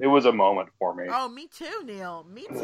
it 0.00 0.06
was 0.06 0.24
a 0.24 0.32
moment 0.32 0.68
for 0.78 0.94
me. 0.94 1.04
Oh, 1.10 1.28
me 1.28 1.46
too, 1.48 1.82
Neil. 1.84 2.24
Me 2.32 2.42
too. 2.48 2.56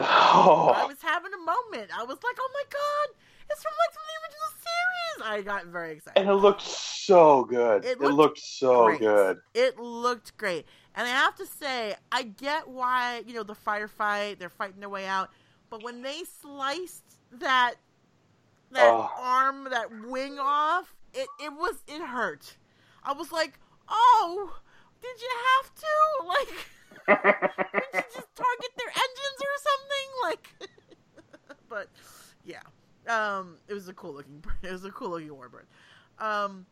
Oh. 0.00 0.72
I 0.76 0.84
was 0.86 1.02
having 1.02 1.32
a 1.34 1.38
moment. 1.38 1.90
I 1.96 2.04
was 2.04 2.18
like, 2.22 2.36
"Oh 2.38 2.50
my 2.54 2.62
god, 2.70 3.16
it's 3.50 3.62
from 3.62 3.72
like 3.78 3.92
from 3.94 4.02
the 4.08 4.16
original 4.22 4.50
series." 4.58 5.32
I 5.32 5.42
got 5.42 5.66
very 5.66 5.92
excited. 5.92 6.20
and 6.20 6.28
it 6.28 6.34
looked 6.34 6.62
so 6.62 7.44
good. 7.44 7.84
It 7.84 7.92
It 7.92 8.00
looked 8.00 8.16
looked, 8.16 8.38
so 8.40 8.86
great. 8.86 9.00
good. 9.00 9.38
It 9.54 9.78
looked 9.78 10.36
great, 10.36 10.66
and 10.94 11.06
I 11.06 11.10
have 11.10 11.34
to 11.36 11.46
say, 11.46 11.94
I 12.12 12.22
get 12.24 12.68
why 12.68 13.22
you 13.26 13.34
know 13.34 13.42
the 13.42 13.54
firefight. 13.54 14.38
They're 14.38 14.48
fighting 14.50 14.80
their 14.80 14.88
way 14.88 15.06
out, 15.06 15.30
but 15.70 15.82
when 15.82 16.02
they 16.02 16.22
sliced 16.42 17.04
that 17.32 17.74
that 18.72 18.90
Oh. 18.92 19.10
arm, 19.18 19.68
that 19.70 19.90
wing 20.06 20.38
off, 20.38 20.94
it 21.14 21.28
it 21.42 21.52
was 21.52 21.76
it 21.86 22.02
hurt. 22.04 22.56
I 23.02 23.12
was 23.12 23.30
like, 23.32 23.58
"Oh, 23.88 24.58
did 25.00 25.20
you 25.20 25.30
have 25.54 25.74
to 25.74 26.26
like?" 26.26 26.70
Did 27.72 27.88
you 27.94 28.00
just 28.14 28.34
target 28.34 28.72
their 28.76 28.88
engines 28.88 29.40
or 29.40 29.56
something? 29.68 30.08
Like, 30.24 31.58
but 31.68 31.88
yeah, 32.44 32.62
um, 33.08 33.56
it 33.68 33.74
was 33.74 33.88
a 33.88 33.92
cool 33.92 34.14
looking. 34.14 34.42
It 34.62 34.72
was 34.72 34.84
a 34.84 34.90
cool 34.90 35.10
looking 35.10 35.28
warbird. 35.28 35.66
Um, 36.18 36.66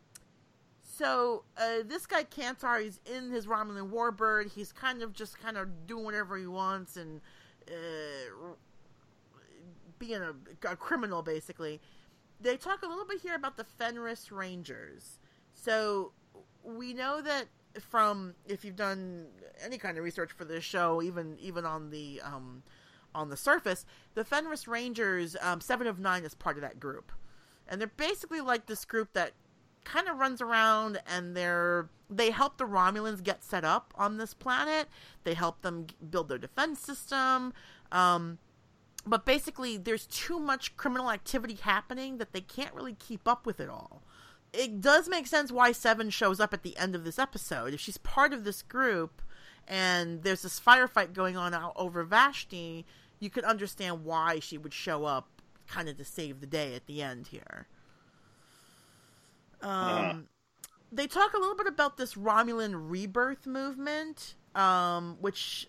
so 0.81 1.43
uh, 1.57 1.83
this 1.85 2.05
guy 2.05 2.23
Kantar, 2.23 2.81
he's 2.81 2.99
in 3.05 3.29
his 3.29 3.47
Romulan 3.47 3.91
warbird. 3.91 4.51
He's 4.51 4.71
kind 4.71 5.01
of 5.01 5.13
just 5.13 5.39
kind 5.39 5.57
of 5.57 5.87
doing 5.87 6.05
whatever 6.05 6.37
he 6.37 6.47
wants 6.47 6.97
and 6.97 7.21
uh, 7.67 8.53
being 9.99 10.21
a, 10.21 10.33
a 10.69 10.75
criminal, 10.75 11.21
basically. 11.21 11.81
They 12.39 12.57
talk 12.57 12.83
a 12.83 12.87
little 12.87 13.05
bit 13.05 13.21
here 13.21 13.35
about 13.35 13.57
the 13.57 13.63
Fenris 13.63 14.31
Rangers. 14.31 15.19
So 15.53 16.11
we 16.63 16.93
know 16.93 17.21
that 17.21 17.45
from 17.79 18.35
if 18.45 18.63
you've 18.63 18.75
done 18.75 19.27
any 19.63 19.77
kind 19.77 19.97
of 19.97 20.03
research 20.03 20.31
for 20.31 20.45
this 20.45 20.63
show, 20.63 21.01
even 21.01 21.37
even 21.39 21.65
on 21.65 21.89
the 21.89 22.21
um, 22.23 22.63
on 23.15 23.29
the 23.29 23.37
surface, 23.37 23.85
the 24.13 24.23
Fenris 24.23 24.67
Rangers, 24.67 25.35
um, 25.41 25.61
Seven 25.61 25.87
of 25.87 25.99
Nine 25.99 26.23
is 26.23 26.35
part 26.35 26.57
of 26.57 26.61
that 26.61 26.79
group, 26.79 27.11
and 27.67 27.79
they're 27.79 27.87
basically 27.87 28.41
like 28.41 28.67
this 28.67 28.85
group 28.85 29.13
that 29.13 29.33
kind 29.83 30.07
of 30.07 30.17
runs 30.17 30.41
around 30.41 30.99
and 31.07 31.37
they're 31.37 31.89
they 32.09 32.31
help 32.31 32.57
the 32.57 32.65
Romulans 32.65 33.23
get 33.23 33.43
set 33.43 33.63
up 33.63 33.93
on 33.97 34.17
this 34.17 34.33
planet. 34.33 34.87
They 35.23 35.33
help 35.33 35.61
them 35.61 35.87
build 36.09 36.29
their 36.29 36.37
defense 36.37 36.79
system. 36.79 37.53
Um, 37.91 38.37
but 39.07 39.25
basically, 39.25 39.77
there's 39.77 40.05
too 40.07 40.39
much 40.39 40.77
criminal 40.77 41.09
activity 41.09 41.55
happening 41.55 42.17
that 42.17 42.31
they 42.33 42.41
can't 42.41 42.73
really 42.75 42.93
keep 42.93 43.27
up 43.27 43.45
with 43.45 43.59
it 43.59 43.69
all 43.69 44.03
it 44.57 44.81
does 44.81 45.09
make 45.09 45.27
sense 45.27 45.51
why 45.51 45.71
Seven 45.71 46.09
shows 46.09 46.39
up 46.39 46.53
at 46.53 46.63
the 46.63 46.77
end 46.77 46.95
of 46.95 47.03
this 47.03 47.19
episode. 47.19 47.73
If 47.73 47.79
she's 47.79 47.97
part 47.97 48.33
of 48.33 48.43
this 48.43 48.61
group 48.61 49.21
and 49.67 50.23
there's 50.23 50.43
this 50.43 50.59
firefight 50.59 51.13
going 51.13 51.35
on 51.35 51.55
over 51.75 52.03
Vashti, 52.03 52.85
you 53.19 53.29
could 53.29 53.43
understand 53.43 54.03
why 54.03 54.39
she 54.39 54.57
would 54.57 54.73
show 54.73 55.05
up 55.05 55.29
kind 55.67 55.89
of 55.89 55.97
to 55.97 56.05
save 56.05 56.41
the 56.41 56.47
day 56.47 56.75
at 56.75 56.85
the 56.85 57.01
end 57.01 57.27
here. 57.27 57.67
Um, 59.61 60.27
They 60.91 61.07
talk 61.07 61.33
a 61.33 61.37
little 61.37 61.55
bit 61.55 61.67
about 61.67 61.97
this 61.97 62.13
Romulan 62.13 62.89
rebirth 62.89 63.45
movement, 63.45 64.35
um, 64.53 65.17
which 65.19 65.67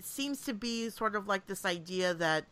seems 0.00 0.42
to 0.42 0.54
be 0.54 0.90
sort 0.90 1.14
of 1.14 1.26
like 1.26 1.46
this 1.46 1.64
idea 1.64 2.14
that 2.14 2.46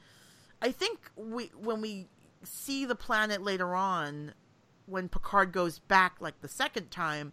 I 0.62 0.72
think 0.72 1.10
we 1.16 1.50
when 1.54 1.80
we 1.80 2.06
see 2.42 2.84
the 2.84 2.94
planet 2.94 3.42
later 3.42 3.74
on, 3.74 4.32
when 4.86 5.08
Picard 5.08 5.52
goes 5.52 5.78
back 5.78 6.16
like 6.20 6.40
the 6.40 6.48
second 6.48 6.90
time, 6.90 7.32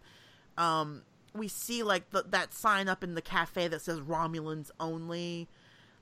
um, 0.58 1.04
we 1.34 1.48
see 1.48 1.84
like 1.84 2.10
the, 2.12 2.24
that 2.30 2.54
sign 2.54 2.88
up 2.88 3.04
in 3.04 3.16
the 3.16 3.22
cafe 3.22 3.68
that 3.68 3.82
says 3.82 4.00
Romulans 4.00 4.72
only. 4.80 5.48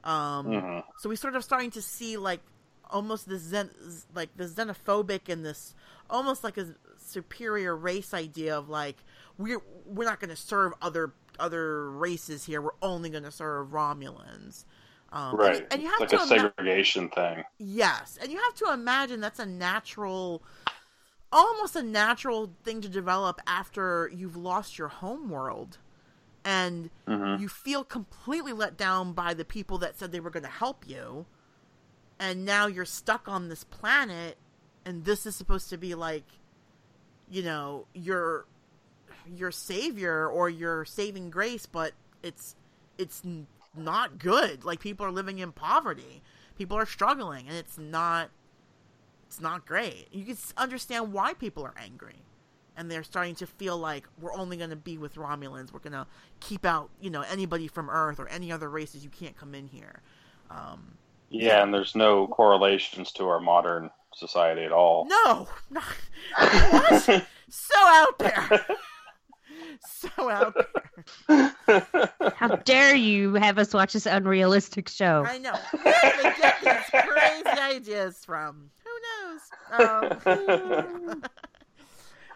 Um, 0.04 0.48
Mhm. 0.48 0.84
So 1.00 1.10
we 1.10 1.16
sort 1.16 1.36
of 1.36 1.44
starting 1.44 1.72
to 1.72 1.82
see 1.82 2.18
like 2.18 2.42
almost 2.90 3.28
this 3.30 3.42
zen, 3.42 3.70
like 4.14 4.36
the 4.36 4.46
xenophobic 4.46 5.30
and 5.30 5.46
this 5.46 5.74
almost 6.10 6.44
like 6.44 6.58
a 6.58 6.76
superior 6.98 7.76
race 7.76 8.14
idea 8.14 8.58
of 8.58 8.68
like 8.70 8.98
we're 9.38 9.62
we're 9.86 10.06
not 10.06 10.20
going 10.20 10.30
to 10.30 10.36
serve 10.36 10.74
other 10.82 11.14
other 11.40 11.90
races 11.90 12.44
here. 12.46 12.62
We're 12.62 12.72
only 12.82 13.10
going 13.10 13.24
to 13.24 13.32
serve 13.32 13.70
Romulans. 13.70 14.66
Um, 15.14 15.32
and- 15.32 15.40
Right. 15.40 15.68
and, 15.72 15.82
you 15.82 15.90
have 15.90 16.00
like 16.00 16.10
to 16.10 16.20
a 16.20 16.24
ima- 16.24 16.28
segregation 16.56 17.10
thing. 17.10 17.44
Yes, 17.58 18.18
and 18.22 18.32
you 18.32 18.38
have 18.38 18.54
to 18.56 18.72
imagine 18.72 19.20
that's 19.20 19.40
a 19.40 19.46
natural, 19.46 20.42
almost 21.32 21.76
a 21.76 21.84
natural 21.84 22.54
thing 22.64 22.80
to 22.82 22.90
develop 22.90 23.42
after 23.48 24.10
you've 24.14 24.36
lost 24.38 24.78
your 24.78 24.88
home 24.90 25.30
world, 25.30 25.78
and 26.44 26.90
Mhm. 27.08 27.40
you 27.40 27.48
feel 27.48 27.84
completely 27.84 28.54
let 28.54 28.78
down 28.78 29.14
by 29.14 29.34
the 29.34 29.46
people 29.46 29.78
that 29.80 29.98
said 29.98 30.12
they 30.12 30.20
were 30.20 30.30
going 30.30 30.44
to 30.44 30.50
help 30.50 30.88
you, 30.88 31.26
and 32.20 32.46
now 32.46 32.68
you're 32.68 32.86
stuck 32.86 33.28
on 33.28 33.50
this 33.50 33.64
planet, 33.64 34.38
and 34.86 35.06
this 35.06 35.26
is 35.26 35.36
supposed 35.36 35.70
to 35.70 35.78
be 35.78 35.96
like, 35.96 36.26
you 37.30 37.44
know, 37.44 37.88
your 37.94 38.46
your 39.36 39.52
savior 39.52 40.28
or 40.28 40.50
your 40.50 40.84
saving 40.84 41.30
grace, 41.30 41.66
but 41.66 41.94
it's 42.24 42.56
it's 42.98 43.22
not 43.76 44.18
good. 44.18 44.66
Like 44.66 44.80
people 44.80 45.06
are 45.06 45.12
living 45.12 45.40
in 45.40 45.52
poverty, 45.52 46.22
people 46.58 46.76
are 46.78 46.86
struggling, 46.86 47.48
and 47.48 47.56
it's 47.56 47.78
not 47.78 48.30
it's 49.28 49.40
not 49.40 49.66
great. 49.66 50.08
You 50.12 50.26
can 50.26 50.38
understand 50.58 51.14
why 51.14 51.34
people 51.34 51.64
are 51.64 51.74
angry, 51.78 52.24
and 52.78 52.90
they're 52.90 53.04
starting 53.04 53.36
to 53.36 53.48
feel 53.48 53.78
like 53.78 54.08
we're 54.20 54.34
only 54.34 54.58
going 54.58 54.70
to 54.70 54.76
be 54.76 54.98
with 54.98 55.16
Romulans. 55.16 55.72
We're 55.74 55.80
going 55.80 55.94
to 55.94 56.08
keep 56.40 56.66
out, 56.66 56.90
you 57.00 57.10
know, 57.10 57.22
anybody 57.22 57.68
from 57.68 57.90
Earth 57.90 58.20
or 58.20 58.28
any 58.30 58.52
other 58.52 58.70
races. 58.70 59.04
You 59.04 59.10
can't 59.10 59.38
come 59.38 59.54
in 59.56 59.68
here. 59.68 60.02
Um, 60.50 60.94
Yeah, 61.30 61.64
and 61.64 61.74
there's 61.74 61.96
no 61.96 62.28
correlations 62.28 63.12
to 63.14 63.28
our 63.28 63.40
modern 63.40 63.90
society 64.16 64.64
at 64.64 64.72
all. 64.72 65.06
no, 65.06 65.48
not 65.70 65.84
what? 66.72 67.04
so 67.50 67.76
out 67.78 68.20
there, 68.20 68.66
so 69.86 70.30
out 70.30 70.54
there. 70.56 72.32
How 72.36 72.56
dare 72.58 72.96
you 72.96 73.36
have 73.36 73.58
us 73.58 73.74
watch 73.74 73.94
this 73.94 74.06
unrealistic 74.06 74.90
show? 74.90 75.24
I 75.26 75.38
know. 75.38 75.54
Where 75.82 75.94
do 76.02 76.24
they 76.24 76.34
get 76.42 76.62
these 76.62 77.02
crazy 77.02 77.60
ideas 77.62 78.24
from? 78.26 78.70
Who 78.84 79.80
knows? 79.80 80.24
Um, 80.26 81.24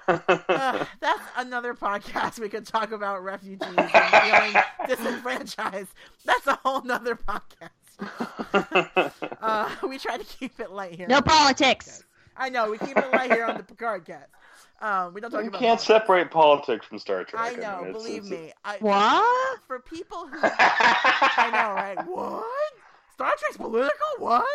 uh, 0.07 0.85
that's 0.99 1.21
another 1.37 1.73
podcast 1.73 2.39
we 2.39 2.49
could 2.49 2.65
talk 2.65 2.91
about 2.91 3.23
refugees 3.23 3.67
and 3.77 3.89
feeling 3.91 4.63
disenfranchised. 4.87 5.89
That's 6.25 6.47
a 6.47 6.55
whole 6.63 6.81
nother 6.83 7.15
podcast. 7.15 7.69
Uh, 9.41 9.69
we 9.87 9.97
try 9.97 10.17
to 10.17 10.23
keep 10.23 10.59
it 10.59 10.71
light 10.71 10.95
here. 10.95 11.07
No 11.07 11.21
politics. 11.21 12.03
I 12.35 12.49
know 12.49 12.69
we 12.71 12.77
keep 12.77 12.97
it 12.97 13.11
light 13.11 13.31
here 13.31 13.45
on 13.45 13.57
the 13.57 13.63
Picard 13.63 14.03
cast. 14.05 14.29
Um, 14.81 15.13
we 15.13 15.21
don't 15.21 15.31
talk 15.31 15.43
you 15.43 15.49
about. 15.49 15.59
can't 15.61 15.79
politics. 15.79 15.83
separate 15.87 16.31
politics 16.31 16.85
from 16.85 16.99
Star 16.99 17.23
Trek. 17.23 17.41
I 17.41 17.51
mean, 17.51 17.59
know. 17.61 17.79
it's- 17.81 17.93
believe 17.93 18.25
it's- 18.25 18.31
me. 18.31 18.53
I, 18.65 18.77
What? 18.79 19.59
For 19.67 19.79
people 19.79 20.27
who 20.27 20.37
I 20.41 21.49
know, 21.53 21.73
right? 21.73 22.05
What? 22.07 22.45
Star 23.13 23.31
Trek's 23.39 23.57
political? 23.57 24.07
What? 24.17 24.45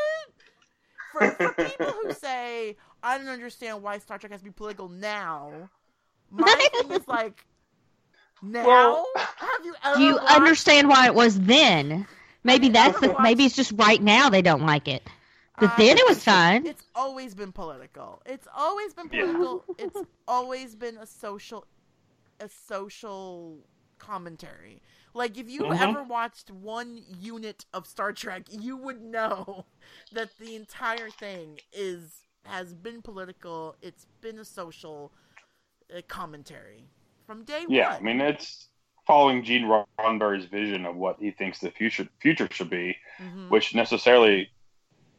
For, 1.12 1.30
for 1.30 1.52
people 1.64 1.86
who 2.02 2.12
say, 2.12 2.76
I 3.02 3.18
don't 3.18 3.28
understand 3.28 3.82
why 3.82 3.98
Star 3.98 4.18
Trek 4.18 4.32
has 4.32 4.40
to 4.40 4.44
be 4.44 4.50
political 4.50 4.88
now, 4.88 5.70
my 6.30 6.68
thing 6.82 6.90
is 6.92 7.06
like, 7.08 7.44
now? 8.42 8.66
Well- 8.66 9.06
have 9.16 9.64
you 9.64 9.74
ever 9.84 9.96
Do 9.98 10.02
you 10.04 10.14
watched- 10.16 10.30
understand 10.32 10.88
why 10.88 11.06
it 11.06 11.14
was 11.14 11.38
then? 11.40 12.06
Maybe 12.44 12.68
that's 12.70 12.96
ever 13.02 13.14
the. 13.14 13.22
Maybe 13.22 13.44
it's 13.44 13.54
just 13.56 13.72
right 13.76 14.00
now 14.02 14.30
they 14.30 14.42
don't 14.42 14.64
like 14.64 14.88
it. 14.88 15.02
But 15.58 15.72
Uh, 15.72 15.76
then 15.76 15.98
it 15.98 16.04
was 16.08 16.16
it's- 16.18 16.24
fine. 16.24 16.66
It's 16.66 16.84
always 16.94 17.34
been 17.34 17.52
political. 17.52 18.22
It's 18.24 18.48
always 18.56 18.94
been 18.94 19.10
Yeah. 19.12 19.26
political. 19.32 19.64
it's 19.78 20.00
always 20.26 20.74
been 20.74 20.96
a 20.96 21.06
social, 21.06 21.66
a 22.40 22.48
social 22.48 23.58
commentary. 23.98 24.80
Like 25.12 25.36
if 25.36 25.50
you 25.50 25.62
Mhm. 25.62 25.78
ever 25.80 26.02
watched 26.02 26.50
one 26.50 27.02
unit 27.18 27.66
of 27.74 27.86
Star 27.86 28.12
Trek, 28.12 28.44
you 28.50 28.76
would 28.78 29.02
know 29.02 29.66
that 30.12 30.30
the 30.38 30.54
entire 30.56 31.10
thing 31.10 31.58
is 31.72 32.22
has 32.44 32.74
been 32.74 33.02
political. 33.02 33.76
It's 33.82 34.06
been 34.20 34.38
a 34.38 34.44
social 34.44 35.12
uh, 35.94 36.00
commentary 36.08 36.84
from 37.26 37.44
day 37.44 37.64
Yeah, 37.68 37.90
one. 37.90 37.96
I 37.96 38.00
mean 38.00 38.20
it's 38.20 38.68
following 39.06 39.42
Gene 39.44 39.64
Roddenberry's 39.64 40.46
vision 40.46 40.86
of 40.86 40.96
what 40.96 41.16
he 41.18 41.30
thinks 41.30 41.58
the 41.58 41.70
future 41.70 42.08
future 42.20 42.48
should 42.50 42.70
be, 42.70 42.96
Mhm. 43.18 43.50
which 43.50 43.74
necessarily 43.74 44.50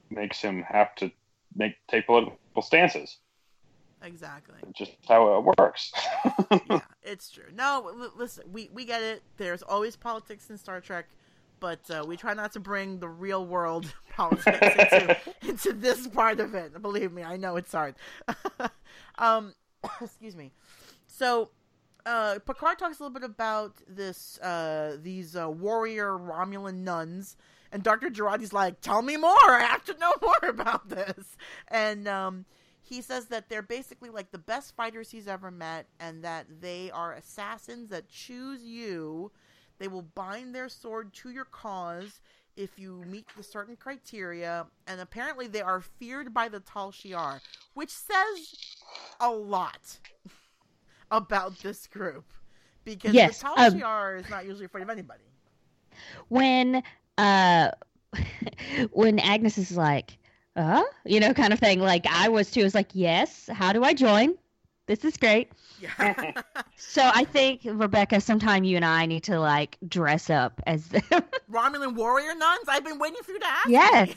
makes 0.09 0.39
him 0.41 0.63
have 0.63 0.93
to 0.95 1.11
make 1.55 1.75
take 1.89 2.05
political 2.05 2.61
stances. 2.61 3.17
exactly. 4.03 4.55
It's 4.67 4.77
just 4.79 4.91
how 5.07 5.37
it 5.37 5.57
works. 5.59 5.91
yeah, 6.69 6.81
it's 7.03 7.29
true. 7.29 7.45
No, 7.53 8.09
listen, 8.15 8.51
we 8.51 8.69
we 8.73 8.85
get 8.85 9.01
it. 9.03 9.21
There's 9.37 9.61
always 9.61 9.95
politics 9.95 10.49
in 10.49 10.57
Star 10.57 10.81
Trek, 10.81 11.07
but 11.61 11.89
uh, 11.89 12.03
we 12.05 12.17
try 12.17 12.33
not 12.33 12.51
to 12.51 12.59
bring 12.59 12.99
the 12.99 13.07
real 13.07 13.45
world 13.45 13.93
politics 14.09 14.59
into, 14.59 15.17
into 15.47 15.73
this 15.73 16.07
part 16.07 16.41
of 16.41 16.53
it. 16.53 16.81
Believe 16.81 17.13
me, 17.13 17.23
I 17.23 17.37
know 17.37 17.55
it's 17.55 17.71
hard. 17.71 17.95
um, 19.17 19.53
excuse 20.01 20.35
me. 20.35 20.51
So, 21.07 21.51
uh, 22.05 22.39
Picard 22.45 22.79
talks 22.79 22.99
a 22.99 23.03
little 23.03 23.13
bit 23.13 23.23
about 23.23 23.75
this 23.87 24.39
uh, 24.39 24.97
these 25.01 25.37
uh, 25.37 25.49
warrior 25.49 26.17
Romulan 26.17 26.79
nuns. 26.79 27.37
And 27.71 27.83
Dr. 27.83 28.09
Jurati's 28.09 28.51
like, 28.51 28.81
tell 28.81 29.01
me 29.01 29.15
more. 29.15 29.31
I 29.31 29.61
have 29.61 29.85
to 29.85 29.97
know 29.97 30.11
more 30.21 30.49
about 30.49 30.89
this. 30.89 31.37
And 31.69 32.05
um, 32.05 32.43
he 32.81 33.01
says 33.01 33.27
that 33.27 33.47
they're 33.47 33.61
basically 33.61 34.09
like 34.09 34.31
the 34.31 34.37
best 34.37 34.75
fighters 34.75 35.11
he's 35.11 35.27
ever 35.27 35.51
met 35.51 35.85
and 35.97 36.21
that 36.25 36.47
they 36.59 36.91
are 36.91 37.13
assassins 37.13 37.87
that 37.89 38.09
choose 38.09 38.61
you 38.61 39.31
they 39.81 39.87
will 39.87 40.03
bind 40.15 40.53
their 40.53 40.69
sword 40.69 41.13
to 41.13 41.29
your 41.29 41.45
cause 41.45 42.21
if 42.55 42.77
you 42.77 43.03
meet 43.07 43.25
the 43.35 43.43
certain 43.43 43.75
criteria 43.75 44.65
and 44.87 45.01
apparently 45.01 45.47
they 45.47 45.61
are 45.61 45.81
feared 45.81 46.33
by 46.33 46.47
the 46.47 46.59
Tal 46.59 46.91
Shiar 46.91 47.39
which 47.73 47.89
says 47.89 48.55
a 49.19 49.29
lot 49.29 49.99
about 51.11 51.57
this 51.59 51.87
group 51.87 52.25
because 52.83 53.13
Yes, 53.13 53.39
the 53.39 53.45
Tal 53.45 53.59
um, 53.59 53.73
Shiar 53.73 54.19
is 54.19 54.29
not 54.29 54.45
usually 54.45 54.65
afraid 54.65 54.83
of 54.83 54.89
anybody 54.89 55.23
when 56.29 56.83
uh 57.17 57.71
when 58.91 59.19
Agnes 59.19 59.57
is 59.57 59.77
like, 59.77 60.17
uh, 60.55 60.83
you 61.05 61.19
know, 61.19 61.33
kind 61.33 61.53
of 61.53 61.59
thing. 61.59 61.79
Like 61.79 62.05
I 62.09 62.29
was 62.29 62.51
too. 62.51 62.61
I 62.61 62.63
was 62.63 62.75
like, 62.75 62.89
yes. 62.93 63.49
How 63.51 63.73
do 63.73 63.83
I 63.83 63.93
join? 63.93 64.35
This 64.91 65.05
is 65.05 65.15
great. 65.15 65.49
yeah 65.79 66.33
uh, 66.37 66.61
So 66.75 67.01
I 67.01 67.23
think 67.23 67.61
Rebecca, 67.63 68.19
sometime 68.19 68.65
you 68.65 68.75
and 68.75 68.83
I 68.83 69.05
need 69.05 69.23
to 69.23 69.39
like 69.39 69.77
dress 69.87 70.29
up 70.29 70.61
as. 70.67 70.89
Romulan 71.49 71.95
warrior 71.95 72.35
nuns 72.35 72.65
I've 72.67 72.83
been 72.83 72.99
waiting 72.99 73.23
for 73.23 73.31
you 73.31 73.39
to 73.39 73.47
ask 73.47 73.69
Yes. 73.69 74.13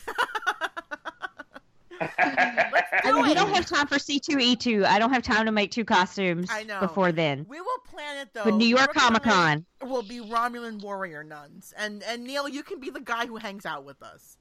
I 2.01 3.13
mean, 3.13 3.23
we 3.23 3.35
don't 3.35 3.55
have 3.55 3.67
time 3.67 3.87
for 3.87 4.01
C 4.01 4.19
two 4.19 4.41
E 4.41 4.57
two. 4.57 4.85
I 4.85 4.99
don't 4.99 5.13
have 5.13 5.23
time 5.23 5.47
to 5.47 5.53
make 5.53 5.71
two 5.71 5.85
costumes 5.85 6.49
I 6.51 6.65
know. 6.65 6.81
before 6.81 7.13
then. 7.13 7.47
we 7.49 7.61
will 7.61 7.79
plan 7.89 8.17
it 8.19 8.31
though 8.35 8.43
But 8.47 8.55
New 8.55 8.67
York 8.67 8.93
Comic 8.95 9.23
Con. 9.23 9.65
will 9.81 10.03
be 10.03 10.19
Romulan 10.19 10.83
warrior 10.83 11.23
nuns, 11.23 11.73
and 11.79 12.03
and 12.03 12.25
Neil, 12.25 12.49
you 12.49 12.65
can 12.65 12.81
be 12.81 12.91
the 12.91 13.01
guy 13.01 13.27
who 13.27 13.37
hangs 13.37 13.65
out 13.65 13.85
with 13.85 14.03
us. 14.03 14.39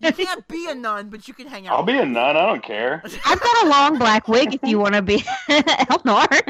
You 0.00 0.12
can't 0.12 0.48
be 0.48 0.66
a 0.68 0.74
nun, 0.74 1.10
but 1.10 1.28
you 1.28 1.34
can 1.34 1.46
hang 1.46 1.66
out. 1.66 1.74
I'll 1.76 1.82
be 1.82 1.92
with 1.92 2.02
a 2.02 2.06
nun. 2.06 2.36
I 2.36 2.46
don't 2.46 2.62
care. 2.62 3.02
I've 3.26 3.40
got 3.40 3.64
a 3.64 3.68
long 3.68 3.98
black 3.98 4.28
wig 4.28 4.54
if 4.54 4.60
you 4.62 4.78
want 4.78 4.94
to 4.94 5.02
be 5.02 5.18
Elnor. 5.48 6.26
us. 6.32 6.40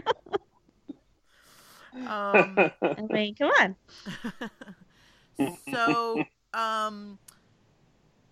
Um, 1.94 2.70
I 2.82 3.02
mean, 3.10 3.34
come 3.34 3.50
on. 3.60 3.76
so, 5.70 6.22
um, 6.54 7.18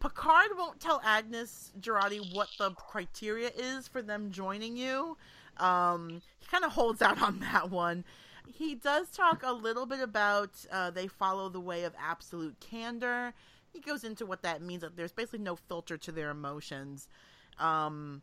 Picard 0.00 0.50
won't 0.56 0.78
tell 0.78 1.00
Agnes 1.04 1.72
Jurati 1.80 2.34
what 2.34 2.48
the 2.58 2.70
criteria 2.72 3.50
is 3.56 3.88
for 3.88 4.02
them 4.02 4.30
joining 4.30 4.76
you. 4.76 5.16
Um, 5.56 6.22
he 6.38 6.46
kind 6.46 6.64
of 6.64 6.72
holds 6.72 7.02
out 7.02 7.20
on 7.20 7.40
that 7.40 7.70
one. 7.70 8.04
He 8.46 8.74
does 8.74 9.10
talk 9.10 9.42
a 9.42 9.52
little 9.52 9.86
bit 9.86 10.00
about 10.00 10.50
uh, 10.70 10.90
they 10.90 11.08
follow 11.08 11.48
the 11.48 11.60
way 11.60 11.84
of 11.84 11.92
absolute 11.98 12.58
candor. 12.60 13.34
He 13.78 13.90
goes 13.90 14.02
into 14.02 14.26
what 14.26 14.42
that 14.42 14.60
means. 14.60 14.82
That 14.82 14.96
there's 14.96 15.12
basically 15.12 15.38
no 15.38 15.54
filter 15.54 15.96
to 15.96 16.12
their 16.12 16.30
emotions. 16.30 17.08
Um, 17.58 18.22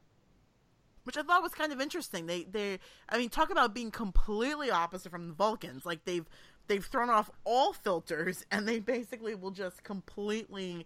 which 1.06 1.18
I 1.18 1.22
thought 1.22 1.44
was 1.44 1.54
kind 1.54 1.72
of 1.72 1.80
interesting. 1.80 2.26
They 2.26 2.44
they 2.44 2.80
I 3.08 3.18
mean 3.18 3.30
talk 3.30 3.50
about 3.50 3.74
being 3.74 3.92
completely 3.92 4.70
opposite 4.70 5.12
from 5.12 5.30
the 5.30 5.34
Vulcans. 5.34 5.86
Like 5.86 6.04
they've 6.04 6.26
they've 6.68 6.86
thrown 6.86 7.10
off 7.10 7.32
all 7.46 7.72
filters 7.72 8.46
and 8.52 8.68
they 8.68 8.80
basically 8.80 9.34
will 9.34 9.52
just 9.52 9.84
completely 9.84 10.86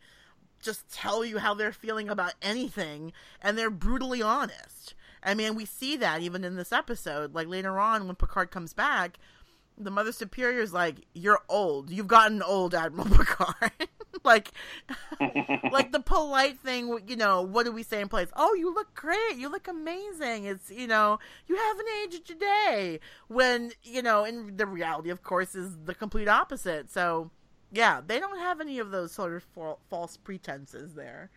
just 0.61 0.93
tell 0.93 1.23
you 1.23 1.37
how 1.39 1.53
they're 1.53 1.71
feeling 1.71 2.09
about 2.09 2.33
anything 2.41 3.13
and 3.41 3.57
they're 3.57 3.69
brutally 3.69 4.21
honest. 4.21 4.93
I 5.23 5.33
mean, 5.33 5.55
we 5.55 5.65
see 5.65 5.95
that 5.97 6.21
even 6.21 6.43
in 6.43 6.55
this 6.55 6.71
episode. 6.71 7.33
Like 7.33 7.47
later 7.47 7.79
on 7.79 8.05
when 8.05 8.15
Picard 8.15 8.51
comes 8.51 8.73
back, 8.73 9.17
the 9.77 9.91
Mother 9.91 10.11
Superior 10.11 10.59
is 10.59 10.73
like, 10.73 11.05
"You're 11.13 11.39
old. 11.47 11.89
You've 11.89 12.07
gotten 12.07 12.43
old, 12.43 12.75
Admiral 12.75 13.07
Picard." 13.17 13.88
like, 14.23 14.51
like 15.71 15.91
the 15.91 15.99
polite 15.99 16.59
thing. 16.59 16.99
You 17.07 17.15
know, 17.15 17.41
what 17.41 17.65
do 17.65 17.71
we 17.71 17.83
say 17.83 18.01
in 18.01 18.09
place? 18.09 18.29
Oh, 18.35 18.53
you 18.53 18.73
look 18.73 18.93
great. 18.93 19.35
You 19.37 19.49
look 19.49 19.67
amazing. 19.67 20.45
It's 20.45 20.71
you 20.71 20.87
know, 20.87 21.19
you 21.47 21.55
haven't 21.55 21.87
aged 22.03 22.25
today. 22.27 22.99
When 23.27 23.71
you 23.83 24.01
know, 24.01 24.23
in 24.25 24.57
the 24.57 24.65
reality, 24.65 25.09
of 25.09 25.23
course, 25.23 25.55
is 25.55 25.77
the 25.85 25.95
complete 25.95 26.27
opposite. 26.27 26.89
So, 26.91 27.31
yeah, 27.71 28.01
they 28.05 28.19
don't 28.19 28.39
have 28.39 28.61
any 28.61 28.79
of 28.79 28.91
those 28.91 29.11
sort 29.11 29.33
of 29.33 29.43
fa- 29.43 29.75
false 29.89 30.17
pretenses 30.17 30.93
there. 30.93 31.29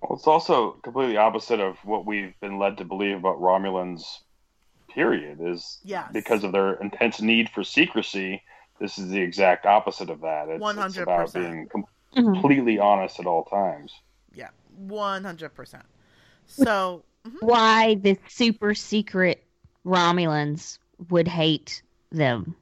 Well, 0.00 0.16
it's 0.16 0.26
also 0.26 0.72
completely 0.82 1.16
opposite 1.16 1.60
of 1.60 1.76
what 1.84 2.04
we've 2.06 2.38
been 2.40 2.58
led 2.58 2.78
to 2.78 2.84
believe 2.84 3.16
about 3.16 3.40
Romulans. 3.40 4.02
Period 4.88 5.38
is 5.40 5.78
Yes. 5.84 6.10
because 6.12 6.44
of 6.44 6.52
their 6.52 6.74
intense 6.74 7.22
need 7.22 7.48
for 7.48 7.64
secrecy. 7.64 8.42
This 8.82 8.98
is 8.98 9.08
the 9.10 9.20
exact 9.20 9.64
opposite 9.64 10.10
of 10.10 10.20
that. 10.22 10.48
It's, 10.48 10.60
it's 10.60 10.96
about 10.98 11.28
100%. 11.28 11.32
being 11.34 11.68
com- 11.68 11.84
Mhm. 12.16 12.32
completely 12.34 12.80
honest 12.80 13.20
at 13.20 13.26
all 13.26 13.44
times. 13.44 13.92
Yeah, 14.34 14.48
one 14.76 15.22
hundred 15.22 15.54
percent. 15.54 15.84
So, 16.46 17.04
mhm. 17.24 17.36
Why 17.42 17.94
the 17.94 18.18
super 18.28 18.74
secret 18.74 19.44
Romulans 19.86 20.78
would 21.10 21.28
hate 21.28 21.80
them? 22.10 22.56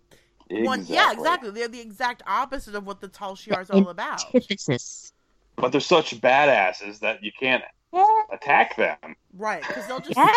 one, 0.51 0.85
yeah, 0.87 1.13
exactly. 1.13 1.51
They're 1.53 1.69
the 1.69 1.81
exact 1.81 2.23
opposite 2.27 2.75
of 2.75 2.85
what 2.87 3.01
the 3.01 3.09
Tal 3.09 3.35
Shiar 3.35 3.63
is 3.63 3.71
all 3.71 3.89
about. 3.89 4.23
Antithesis. 4.35 5.13
But 5.57 5.73
they're 5.73 5.81
such 5.81 6.21
badasses 6.21 6.99
that 7.01 7.25
you 7.25 7.31
can't 7.41 7.65
attack 8.31 8.77
them. 8.77 9.17
Right, 9.33 9.63
because 9.67 9.87
they'll 9.87 10.01
just 10.01 10.17
Yeah. 10.19 10.35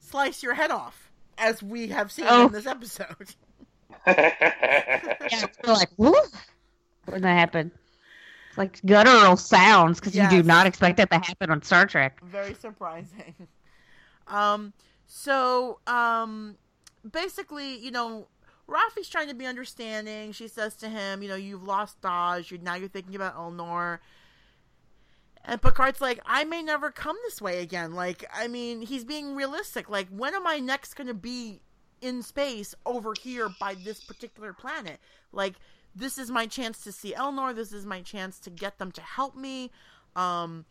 slice 0.00 0.42
your 0.42 0.54
head 0.54 0.70
off, 0.72 1.10
as 1.38 1.62
we 1.62 1.88
have 1.88 2.10
seen 2.10 2.26
Oh. 2.28 2.46
in 2.46 2.52
this 2.52 2.66
episode. 2.66 3.34
Yeah, 4.06 5.46
we're 5.66 5.72
like, 5.72 5.90
woof, 5.96 6.46
when 7.06 7.22
that 7.22 7.38
happened. 7.38 7.70
Like 8.56 8.84
guttural 8.84 9.36
sounds 9.36 9.98
because 9.98 10.14
you 10.14 10.28
do 10.28 10.42
not 10.42 10.66
expect 10.66 10.98
that 10.98 11.10
to 11.10 11.18
happen 11.18 11.50
on 11.50 11.62
Star 11.62 11.86
Trek. 11.86 12.20
Very 12.24 12.54
surprising. 12.54 13.34
Um, 14.28 14.72
so, 15.06 15.80
um, 15.86 16.56
basically, 17.10 17.76
you 17.76 17.90
know, 17.90 18.28
Raffi's 18.66 19.08
trying 19.08 19.28
to 19.28 19.34
be 19.34 19.46
understanding. 19.46 20.32
She 20.32 20.48
says 20.48 20.74
to 20.76 20.88
him, 20.88 21.22
you 21.22 21.28
know, 21.28 21.34
you've 21.34 21.64
lost 21.64 22.00
Dahj. 22.00 22.50
You 22.50 22.58
now 22.58 22.76
you're 22.76 22.88
thinking 22.88 23.14
about 23.14 23.36
Elnor. 23.36 23.98
And 25.44 25.60
Picard's 25.60 26.00
like, 26.00 26.20
I 26.24 26.44
may 26.44 26.62
never 26.62 26.90
come 26.90 27.16
this 27.24 27.42
way 27.42 27.60
again. 27.60 27.94
Like, 27.94 28.24
I 28.32 28.46
mean, 28.46 28.80
he's 28.80 29.04
being 29.04 29.34
realistic. 29.34 29.90
Like, 29.90 30.08
when 30.08 30.34
am 30.34 30.46
I 30.46 30.60
next 30.60 30.94
going 30.94 31.08
to 31.08 31.14
be 31.14 31.60
in 32.02 32.22
space 32.22 32.74
over 32.84 33.14
here 33.20 33.48
by 33.60 33.74
this 33.74 34.02
particular 34.02 34.52
planet? 34.52 34.98
Like, 35.32 35.54
this 35.94 36.18
is 36.18 36.30
my 36.30 36.46
chance 36.46 36.82
to 36.84 36.92
see 36.92 37.12
Elnor. 37.12 37.54
This 37.54 37.72
is 37.72 37.86
my 37.86 38.00
chance 38.02 38.38
to 38.40 38.50
get 38.50 38.78
them 38.78 38.92
to 38.92 39.00
help 39.00 39.36
me. 39.36 39.70
Um, 40.16 40.64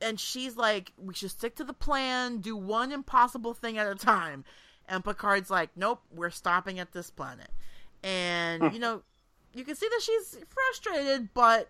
and 0.00 0.18
she's 0.18 0.56
like, 0.56 0.92
we 0.96 1.14
should 1.14 1.30
stick 1.30 1.56
to 1.56 1.64
the 1.64 1.72
plan, 1.72 2.38
do 2.38 2.56
one 2.56 2.92
impossible 2.92 3.54
thing 3.54 3.78
at 3.78 3.86
a 3.86 3.94
time. 3.94 4.44
And 4.88 5.04
Picard's 5.04 5.50
like, 5.50 5.70
nope, 5.76 6.02
we're 6.12 6.30
stopping 6.30 6.78
at 6.80 6.92
this 6.92 7.10
planet. 7.10 7.48
And, 8.02 8.72
you 8.72 8.80
know, 8.80 9.02
you 9.54 9.64
can 9.64 9.76
see 9.76 9.88
that 9.88 10.00
she's 10.02 10.38
frustrated, 10.48 11.28
but 11.34 11.68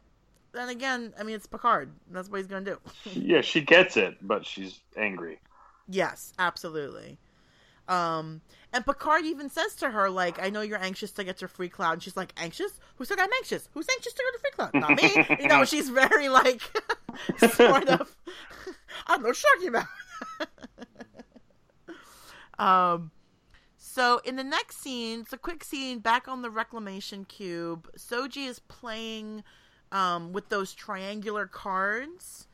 then 0.52 0.68
again, 0.68 1.12
I 1.18 1.22
mean, 1.22 1.34
it's 1.34 1.46
Picard. 1.46 1.90
That's 2.10 2.28
what 2.28 2.38
he's 2.38 2.46
going 2.46 2.64
to 2.64 2.78
do. 3.04 3.10
yeah, 3.20 3.40
she 3.42 3.60
gets 3.60 3.96
it, 3.96 4.16
but 4.22 4.46
she's 4.46 4.80
angry. 4.96 5.38
yes, 5.88 6.32
absolutely. 6.38 7.18
Um, 7.88 8.40
and 8.72 8.86
Picard 8.86 9.24
even 9.24 9.50
says 9.50 9.74
to 9.76 9.90
her, 9.90 10.08
like, 10.08 10.42
I 10.42 10.48
know 10.50 10.60
you're 10.62 10.82
anxious 10.82 11.10
to 11.12 11.24
get 11.24 11.36
to 11.38 11.48
Free 11.48 11.68
Cloud. 11.68 11.94
And 11.94 12.02
she's 12.02 12.16
like, 12.16 12.32
anxious? 12.36 12.78
Who 12.96 13.04
said 13.04 13.18
I'm 13.20 13.32
anxious? 13.38 13.68
Who's 13.74 13.86
anxious 13.90 14.12
to 14.14 14.22
go 14.22 14.30
to 14.32 14.38
Free 14.38 14.50
Cloud? 14.52 14.74
Not 14.74 15.02
me. 15.02 15.36
you 15.42 15.48
know, 15.48 15.64
she's 15.64 15.88
very, 15.90 16.28
like, 16.28 16.62
sort 17.38 17.88
of, 17.88 18.16
I 19.06 19.16
don't 19.16 19.22
know 19.22 19.28
what 19.28 19.42
you're 19.42 19.56
talking 19.56 19.68
about. 19.68 19.86
um, 22.58 23.10
So 23.76 24.20
in 24.24 24.36
the 24.36 24.44
next 24.44 24.78
scene, 24.80 25.20
it's 25.20 25.32
a 25.32 25.38
quick 25.38 25.64
scene 25.64 25.98
back 25.98 26.28
on 26.28 26.42
the 26.42 26.50
reclamation 26.50 27.24
cube. 27.24 27.90
Soji 27.98 28.46
is 28.48 28.58
playing 28.60 29.44
um, 29.90 30.32
with 30.32 30.48
those 30.48 30.72
triangular 30.72 31.46
cards 31.46 32.46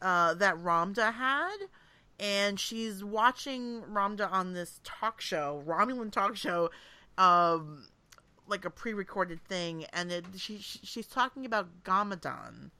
uh, 0.00 0.34
that 0.34 0.56
Ramdha 0.56 1.12
had, 1.14 1.56
and 2.18 2.58
she's 2.58 3.04
watching 3.04 3.82
Ramdha 3.82 4.30
on 4.30 4.54
this 4.54 4.80
talk 4.84 5.20
show, 5.20 5.62
Romulan 5.66 6.10
talk 6.10 6.36
show, 6.36 6.70
um, 7.18 7.88
like 8.46 8.64
a 8.64 8.70
pre-recorded 8.70 9.44
thing, 9.44 9.84
and 9.92 10.10
it, 10.12 10.24
she 10.36 10.58
she's 10.58 11.06
talking 11.06 11.44
about 11.44 11.84
Ganmadan, 11.84 12.70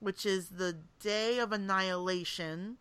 which 0.00 0.24
is 0.26 0.48
the 0.50 0.76
day 1.00 1.38
of 1.38 1.52
annihilation 1.52 2.78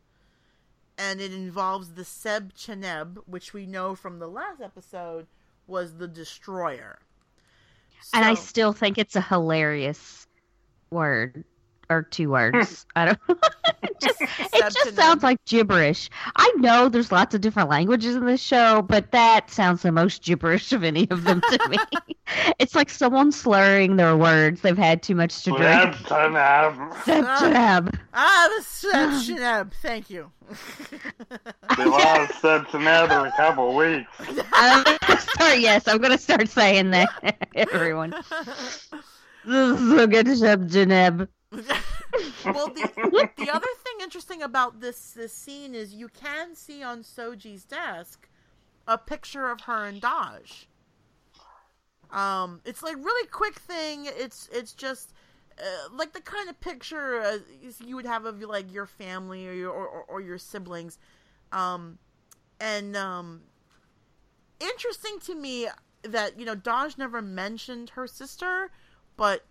and 0.97 1.21
it 1.21 1.33
involves 1.33 1.93
the 1.93 2.05
Seb 2.05 2.53
Cheneb, 2.53 3.17
which 3.25 3.53
we 3.53 3.65
know 3.65 3.95
from 3.95 4.19
the 4.19 4.27
last 4.27 4.61
episode 4.61 5.27
was 5.67 5.95
the 5.95 6.07
destroyer. 6.07 6.99
and 8.13 8.25
I 8.25 8.33
still 8.33 8.73
think 8.73 8.97
it's 8.97 9.15
a 9.15 9.21
hilarious 9.21 10.27
word 10.91 11.43
or 11.93 12.03
two 12.03 12.29
words. 12.29 12.85
I 12.95 13.05
don't. 13.05 13.19
it 13.29 13.95
just, 14.01 14.21
it 14.21 14.73
just 14.73 14.95
sounds 14.95 15.23
like 15.23 15.43
gibberish. 15.45 16.09
I 16.35 16.51
know 16.57 16.89
there's 16.89 17.11
lots 17.11 17.35
of 17.35 17.41
different 17.41 17.69
languages 17.69 18.15
in 18.15 18.25
this 18.25 18.41
show, 18.41 18.81
but 18.81 19.11
that 19.11 19.49
sounds 19.49 19.81
the 19.81 19.91
most 19.91 20.23
gibberish 20.23 20.71
of 20.71 20.83
any 20.83 21.09
of 21.09 21.23
them 21.23 21.41
to 21.41 21.69
me. 21.69 21.77
it's 22.59 22.75
like 22.75 22.89
someone 22.89 23.31
slurring 23.31 23.95
their 23.95 24.17
words. 24.17 24.61
They've 24.61 24.77
had 24.77 25.03
too 25.03 25.15
much 25.15 25.43
to 25.43 25.51
drink. 25.51 25.95
Sebchenab. 25.95 27.97
Ah, 28.13 28.49
the 28.57 28.63
Sebchenab. 28.89 29.71
Thank 29.81 30.09
you. 30.09 30.31
they 31.77 31.85
lost 31.85 32.33
Sebchenab 32.41 33.05
in 33.05 33.27
a 33.27 33.31
couple 33.37 33.75
weeks. 33.75 34.09
I'm 34.53 34.83
gonna 34.83 35.21
start, 35.21 35.59
yes, 35.59 35.87
I'm 35.87 35.99
going 35.99 36.11
to 36.11 36.17
start 36.17 36.49
saying 36.49 36.91
that, 36.91 37.37
everyone. 37.55 38.13
This 39.45 39.45
is 39.45 39.89
so 39.89 40.07
good, 40.07 40.27
Sebchenab. 40.27 41.27
Well, 41.53 42.67
the, 42.67 43.29
the 43.37 43.49
other 43.51 43.67
thing 43.83 43.93
interesting 44.01 44.41
about 44.41 44.79
this 44.79 45.11
this 45.11 45.33
scene 45.33 45.75
is 45.75 45.93
you 45.93 46.09
can 46.09 46.55
see 46.55 46.81
on 46.81 47.03
Soji's 47.03 47.63
desk 47.63 48.27
a 48.87 48.97
picture 48.97 49.49
of 49.49 49.61
her 49.61 49.85
and 49.85 50.01
Dahj. 50.01 50.65
Um, 52.11 52.61
it's 52.65 52.81
like 52.81 52.95
really 52.97 53.27
quick 53.27 53.55
thing. 53.55 54.05
It's 54.05 54.49
it's 54.51 54.73
just 54.73 55.13
uh, 55.59 55.89
like 55.95 56.13
the 56.13 56.21
kind 56.21 56.49
of 56.49 56.59
picture 56.59 57.21
uh, 57.21 57.37
you 57.85 57.95
would 57.95 58.05
have 58.05 58.25
of 58.25 58.41
like 58.41 58.71
your 58.73 58.85
family 58.85 59.47
or 59.47 59.53
your 59.53 59.71
or, 59.71 60.03
or, 60.07 60.21
your 60.21 60.37
siblings. 60.37 60.97
Um, 61.51 61.99
and 62.59 62.95
um, 62.95 63.41
interesting 64.59 65.19
to 65.25 65.35
me 65.35 65.67
that 66.03 66.39
you 66.39 66.45
know 66.45 66.55
Dahj 66.55 66.97
never 66.97 67.21
mentioned 67.21 67.91
her 67.91 68.07
sister, 68.07 68.71
but 69.17 69.45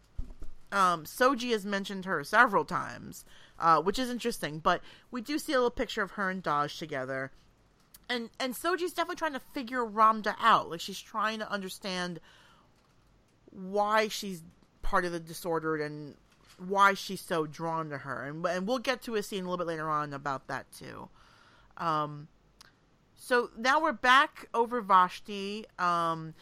um, 0.73 1.05
Soji 1.05 1.53
has 1.53 1.65
mentioned 1.65 2.07
her 2.07 2.25
several 2.25 2.65
times, 2.65 3.25
uh, 3.59 3.81
which 3.81 3.99
is 3.99 4.11
interesting. 4.11 4.59
But 4.59 4.81
we 5.11 5.21
do 5.21 5.39
see 5.39 5.53
a 5.53 5.57
little 5.57 5.71
picture 5.71 6.03
of 6.03 6.13
her 6.13 6.31
and 6.31 6.43
Dahj 6.43 6.79
together, 6.79 7.31
and 8.09 8.31
and 8.41 8.55
Soji's 8.55 8.93
definitely 8.93 9.17
trying 9.17 9.35
to 9.35 9.41
figure 9.53 9.85
Ramdha 9.85 10.35
out. 10.41 10.71
Like 10.71 10.81
she's 10.81 11.01
trying 11.01 11.39
to 11.39 11.51
understand 11.51 12.21
why 13.51 14.09
she's 14.09 14.43
part 14.81 15.05
of 15.05 15.13
the 15.13 15.21
disordered 15.21 15.81
and 15.81 16.17
why 16.59 16.95
she's 16.95 17.21
so 17.21 17.47
drawn 17.47 17.91
to 17.91 17.99
her. 17.99 18.25
And 18.25 18.45
and 18.47 18.67
we'll 18.67 18.79
get 18.79 19.03
to 19.03 19.15
a 19.17 19.23
scene 19.23 19.45
a 19.45 19.51
little 19.51 19.59
bit 19.59 19.67
later 19.67 19.89
on 19.89 20.13
about 20.13 20.49
that 20.49 20.67
too. 20.73 21.09
Um, 21.77 22.29
so 23.15 23.51
now 23.57 23.81
we're 23.81 23.93
back 23.93 24.49
over 24.53 24.81
Vashti. 24.81 25.67
Um, 25.79 26.35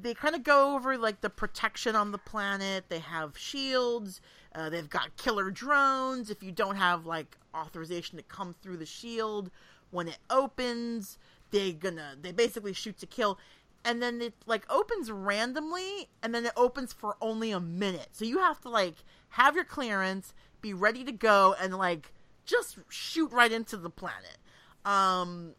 they 0.00 0.14
kind 0.14 0.34
of 0.34 0.42
go 0.42 0.74
over 0.74 0.96
like 0.96 1.20
the 1.20 1.28
protection 1.30 1.94
on 1.94 2.12
the 2.12 2.18
planet. 2.18 2.84
They 2.88 3.00
have 3.00 3.36
shields. 3.36 4.20
Uh, 4.54 4.70
they've 4.70 4.88
got 4.88 5.16
killer 5.16 5.50
drones. 5.50 6.30
If 6.30 6.42
you 6.42 6.50
don't 6.50 6.76
have 6.76 7.04
like 7.04 7.36
authorization 7.54 8.16
to 8.16 8.22
come 8.24 8.54
through 8.62 8.78
the 8.78 8.86
shield 8.86 9.50
when 9.90 10.08
it 10.08 10.18
opens, 10.30 11.18
they 11.50 11.72
gonna 11.72 12.16
they 12.20 12.32
basically 12.32 12.72
shoot 12.72 12.98
to 12.98 13.06
kill. 13.06 13.38
And 13.84 14.00
then 14.00 14.22
it 14.22 14.34
like 14.46 14.64
opens 14.70 15.10
randomly, 15.10 16.08
and 16.22 16.34
then 16.34 16.46
it 16.46 16.52
opens 16.56 16.92
for 16.92 17.16
only 17.20 17.50
a 17.50 17.60
minute. 17.60 18.08
So 18.12 18.24
you 18.24 18.38
have 18.38 18.60
to 18.62 18.70
like 18.70 19.04
have 19.30 19.54
your 19.54 19.64
clearance, 19.64 20.32
be 20.60 20.72
ready 20.72 21.04
to 21.04 21.12
go, 21.12 21.54
and 21.60 21.76
like 21.76 22.12
just 22.46 22.78
shoot 22.88 23.30
right 23.30 23.52
into 23.52 23.76
the 23.76 23.90
planet. 23.90 24.38
Um, 24.84 25.54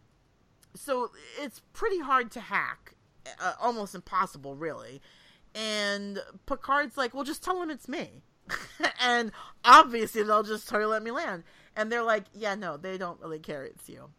so 0.76 1.12
it's 1.40 1.62
pretty 1.74 2.00
hard 2.00 2.32
to 2.32 2.40
hack 2.40 2.93
uh, 3.40 3.54
almost 3.62 3.96
impossible, 3.96 4.56
really. 4.56 5.02
And 5.56 6.20
Picard's 6.46 6.98
like, 6.98 7.14
well, 7.14 7.24
just 7.24 7.44
tell 7.44 7.62
him 7.62 7.70
it's 7.70 7.88
me. 7.88 8.22
and 9.00 9.32
obviously 9.64 10.24
they'll 10.24 10.44
just 10.44 10.68
totally 10.68 10.92
let 10.92 11.04
me 11.04 11.12
land. 11.12 11.44
And 11.76 11.92
they're 11.92 12.04
like, 12.04 12.26
yeah, 12.34 12.56
no, 12.56 12.78
they 12.78 12.98
don't 12.98 13.20
really 13.20 13.40
care. 13.40 13.64
It's 13.64 13.88
you. 13.90 14.10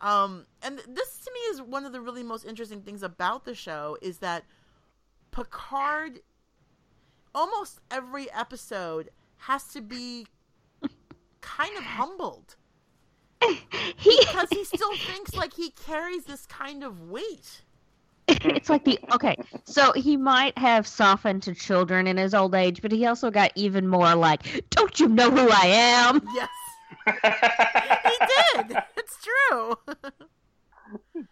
Um, 0.00 0.46
and 0.62 0.78
this 0.78 1.18
to 1.18 1.30
me 1.32 1.40
is 1.50 1.62
one 1.62 1.84
of 1.84 1.92
the 1.92 2.00
really 2.00 2.22
most 2.22 2.44
interesting 2.44 2.82
things 2.82 3.02
about 3.02 3.44
the 3.44 3.54
show 3.54 3.96
is 4.02 4.18
that 4.18 4.44
Picard, 5.30 6.20
almost 7.34 7.80
every 7.90 8.30
episode, 8.32 9.10
has 9.38 9.64
to 9.68 9.80
be 9.80 10.26
kind 11.40 11.76
of 11.76 11.84
humbled. 11.84 12.56
because 14.04 14.48
he 14.50 14.64
still 14.64 14.96
thinks 14.96 15.34
like 15.34 15.54
he 15.54 15.70
carries 15.70 16.24
this 16.24 16.46
kind 16.46 16.82
of 16.82 17.02
weight. 17.02 17.62
it's 18.28 18.68
like 18.68 18.84
the 18.84 18.98
okay 19.12 19.36
so 19.64 19.92
he 19.92 20.16
might 20.16 20.56
have 20.58 20.84
softened 20.84 21.44
to 21.44 21.54
children 21.54 22.08
in 22.08 22.16
his 22.16 22.34
old 22.34 22.56
age 22.56 22.82
but 22.82 22.90
he 22.90 23.06
also 23.06 23.30
got 23.30 23.52
even 23.54 23.86
more 23.86 24.16
like 24.16 24.64
don't 24.70 24.98
you 24.98 25.08
know 25.08 25.30
who 25.30 25.48
i 25.48 25.66
am? 25.66 26.20
Yes. 26.34 26.48
He 28.04 28.26
did. 28.64 28.76
It's 28.96 29.18
true. 29.22 29.76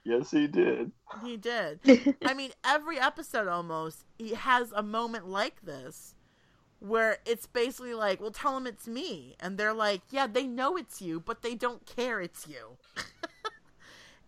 Yes 0.05 0.33
he 0.33 0.47
did. 0.49 0.91
He 1.25 1.37
did. 1.37 1.79
I 2.25 2.35
mean 2.35 2.51
every 2.65 2.99
episode 2.99 3.49
almost 3.49 4.05
he 4.19 4.35
has 4.35 4.73
a 4.73 4.83
moment 4.83 5.29
like 5.29 5.63
this 5.63 6.15
where 6.81 7.19
it's 7.25 7.47
basically 7.47 7.95
like 7.95 8.21
well 8.21 8.31
tell 8.31 8.57
him 8.57 8.67
it's 8.67 8.87
me. 8.87 9.37
And 9.41 9.57
they're 9.59 9.73
like 9.75 10.03
yeah 10.11 10.27
they 10.27 10.47
know 10.47 10.77
it's 10.77 11.01
you 11.01 11.21
but 11.21 11.43
they 11.43 11.55
don't 11.55 11.87
care 11.87 12.21
it's 12.21 12.47
you. 12.49 12.77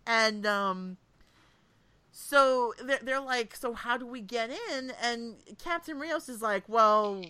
And 0.05 0.45
um 0.45 0.97
so 2.19 2.73
they're, 2.83 2.99
they're 3.03 3.21
like, 3.21 3.55
so 3.55 3.73
how 3.73 3.95
do 3.95 4.07
we 4.07 4.21
get 4.21 4.49
in? 4.49 4.91
And 5.03 5.35
Captain 5.63 5.99
Rios 5.99 6.27
is 6.27 6.41
like, 6.41 6.63
well, 6.67 7.21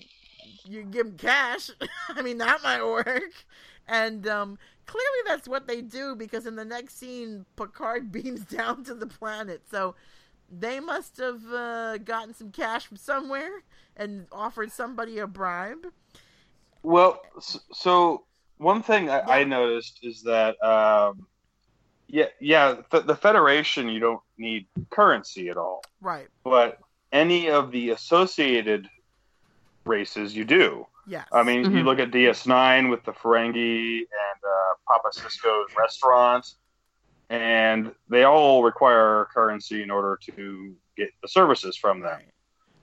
you 0.63 0.83
give 0.83 1.07
them 1.07 1.17
cash. 1.17 1.69
I 2.09 2.21
mean, 2.21 2.37
that 2.37 2.63
might 2.63 2.81
work. 2.81 3.33
And 3.89 4.25
um, 4.29 4.57
clearly 4.85 5.19
that's 5.27 5.45
what 5.45 5.67
they 5.67 5.81
do 5.81 6.15
because 6.15 6.47
in 6.47 6.55
the 6.55 6.63
next 6.63 6.97
scene, 6.97 7.45
Picard 7.57 8.11
beams 8.13 8.45
down 8.45 8.85
to 8.85 8.93
the 8.93 9.07
planet. 9.07 9.63
So 9.69 9.95
they 10.49 10.79
must 10.79 11.17
have 11.17 11.41
uh, 11.51 11.97
gotten 11.97 12.33
some 12.33 12.51
cash 12.51 12.87
from 12.87 12.95
somewhere 12.95 13.63
and 13.97 14.25
offered 14.31 14.71
somebody 14.71 15.19
a 15.19 15.27
bribe. 15.27 15.87
Well, 16.81 17.19
so 17.73 18.23
one 18.57 18.81
thing 18.81 19.09
I, 19.09 19.17
yeah. 19.17 19.27
I 19.27 19.43
noticed 19.43 19.99
is 20.01 20.21
that 20.21 20.55
um, 20.63 21.27
yeah, 22.07 22.25
yeah. 22.39 22.77
The, 22.89 23.01
the 23.01 23.15
Federation, 23.15 23.89
you 23.89 23.99
don't 23.99 24.21
need 24.37 24.67
currency 24.89 25.49
at 25.49 25.57
all, 25.57 25.83
right? 26.01 26.27
But 26.43 26.79
any 27.11 27.49
of 27.49 27.71
the 27.71 27.91
associated 27.91 28.89
races, 29.85 30.35
you 30.35 30.45
do. 30.45 30.85
Yeah. 31.07 31.23
I 31.31 31.43
mean, 31.43 31.63
mm-hmm. 31.63 31.77
you 31.77 31.83
look 31.83 31.99
at 31.99 32.11
DS9 32.11 32.89
with 32.89 33.03
the 33.05 33.13
Ferengi 33.13 33.99
and 33.99 34.07
uh, 34.43 34.73
Papa 34.87 35.09
Sisko's 35.13 35.73
restaurants, 35.77 36.57
and 37.29 37.93
they 38.09 38.23
all 38.23 38.63
require 38.63 39.27
currency 39.33 39.83
in 39.83 39.89
order 39.89 40.19
to 40.23 40.75
get 40.97 41.09
the 41.21 41.27
services 41.27 41.77
from 41.77 42.01
them. 42.01 42.11
Right. 42.11 42.25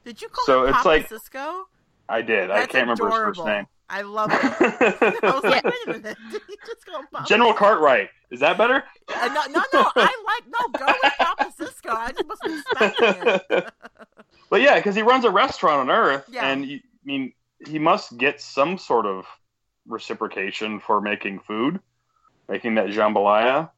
Did 0.05 0.23
you 0.23 0.29
call 0.29 0.45
so 0.47 0.65
it's 0.65 0.77
Papa 0.77 0.89
like, 0.89 1.09
Sisko? 1.09 1.65
I 2.09 2.23
did. 2.23 2.51
That's 2.51 2.63
I 2.63 2.67
can't 2.67 2.91
adorable. 2.91 3.07
remember 3.07 3.29
his 3.29 3.37
first 3.39 3.47
name. 3.47 3.67
I 3.89 4.03
love 4.03 4.31
it. 4.33 4.41
I 5.23 5.31
was 5.31 5.45
like, 5.45 5.65
wait 5.65 5.75
a 5.87 5.93
minute. 5.93 6.19
Did 6.31 6.43
he 6.49 6.57
just 6.67 6.87
go 6.87 7.03
Papa? 7.13 7.27
General 7.29 7.53
Cartwright. 7.53 8.11
Is 8.31 8.41
that 8.41 8.57
better? 8.57 8.85
Uh, 9.09 9.29
no, 9.29 9.43
no, 9.53 9.63
no. 9.73 9.91
I 9.97 10.25
like 10.27 10.45
no. 10.49 10.79
Go 10.79 10.87
with 11.03 11.13
Papa 11.19 11.53
Sisko. 11.59 11.95
I 11.95 12.13
just 12.13 12.27
must 12.27 12.43
be 12.43 12.61
spelling 12.61 13.41
it. 13.51 13.73
but 14.51 14.61
yeah, 14.61 14.77
because 14.77 14.97
he 14.97 15.03
runs 15.03 15.25
a 15.25 15.31
restaurant 15.31 15.89
on 15.89 15.91
Earth, 15.91 16.25
yeah. 16.31 16.51
and 16.51 16.67
you, 16.67 16.79
I 16.79 17.05
mean, 17.05 17.33
he 17.67 17.79
must 17.79 18.17
get 18.17 18.41
some 18.41 18.79
sort 18.79 19.07
of 19.07 19.27
reciprocation 19.87 20.81
for 20.81 21.01
making 21.01 21.41
food, 21.41 21.79
making 22.49 22.77
that 22.77 22.87
jambalaya. 22.87 23.71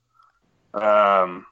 Um, 0.72 1.46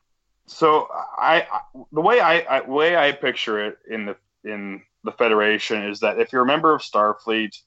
so 0.46 0.88
I, 1.18 1.46
I 1.50 1.60
the 1.92 2.00
way 2.00 2.20
I, 2.20 2.38
I 2.40 2.60
way 2.62 2.96
I 2.96 3.12
picture 3.12 3.66
it 3.66 3.78
in 3.90 4.06
the 4.06 4.16
in 4.44 4.82
the 5.02 5.12
Federation 5.12 5.84
is 5.84 6.00
that 6.00 6.18
if 6.18 6.32
you're 6.32 6.42
a 6.42 6.46
member 6.46 6.74
of 6.74 6.80
Starfleet 6.80 7.58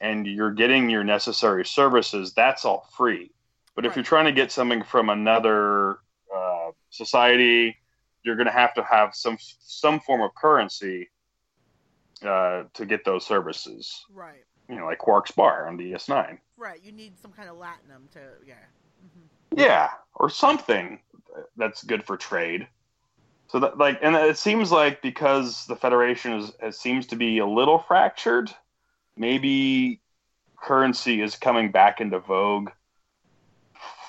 and 0.00 0.26
you're 0.26 0.52
getting 0.52 0.90
your 0.90 1.04
necessary 1.04 1.64
services, 1.64 2.32
that's 2.32 2.64
all 2.64 2.86
free. 2.96 3.30
But 3.74 3.84
right. 3.84 3.90
if 3.90 3.96
you're 3.96 4.04
trying 4.04 4.26
to 4.26 4.32
get 4.32 4.52
something 4.52 4.82
from 4.82 5.08
another 5.10 5.98
uh, 6.34 6.70
society, 6.90 7.76
you're 8.22 8.36
going 8.36 8.46
to 8.46 8.52
have 8.52 8.74
to 8.74 8.82
have 8.82 9.14
some 9.14 9.38
some 9.60 10.00
form 10.00 10.22
of 10.22 10.34
currency 10.34 11.10
uh, 12.24 12.64
to 12.74 12.86
get 12.86 13.04
those 13.04 13.24
services. 13.26 14.04
Right. 14.12 14.44
You 14.68 14.76
know, 14.76 14.86
like 14.86 14.98
Quark's 14.98 15.30
Bar 15.30 15.68
on 15.68 15.78
DS9. 15.78 16.38
Right. 16.56 16.80
You 16.82 16.92
need 16.92 17.18
some 17.18 17.32
kind 17.32 17.48
of 17.48 17.56
latinum 17.56 18.10
to 18.12 18.20
yeah. 18.46 18.54
hmm 19.14 19.58
Yeah, 19.58 19.90
or 20.14 20.30
something 20.30 21.00
that's 21.56 21.84
good 21.84 22.04
for 22.04 22.16
trade. 22.16 22.66
So 23.48 23.60
that 23.60 23.78
like, 23.78 23.98
and 24.02 24.16
it 24.16 24.38
seems 24.38 24.72
like 24.72 25.02
because 25.02 25.66
the 25.66 25.76
Federation 25.76 26.32
is, 26.32 26.52
is 26.62 26.78
seems 26.78 27.06
to 27.08 27.16
be 27.16 27.38
a 27.38 27.46
little 27.46 27.78
fractured, 27.78 28.50
maybe 29.16 30.00
currency 30.60 31.22
is 31.22 31.36
coming 31.36 31.70
back 31.72 32.00
into 32.00 32.18
vogue 32.20 32.70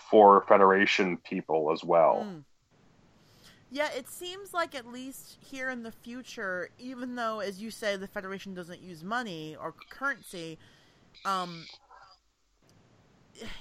for 0.10 0.46
Federation 0.48 1.18
people 1.18 1.72
as 1.72 1.84
well. 1.84 2.30
Mm. 2.30 2.44
Yeah, 3.70 3.90
it 3.96 4.08
seems 4.08 4.54
like 4.54 4.74
at 4.76 4.88
least 4.88 5.38
here 5.42 5.70
in 5.70 5.84
the 5.84 5.92
future, 5.92 6.70
even 6.80 7.16
though, 7.16 7.40
as 7.40 7.62
you 7.62 7.70
say, 7.70 7.98
the 7.98 8.08
Federation 8.08 8.54
doesn't 8.54 8.82
use 8.82 9.04
money 9.04 9.58
or 9.60 9.74
currency, 9.90 10.58
um, 11.26 11.68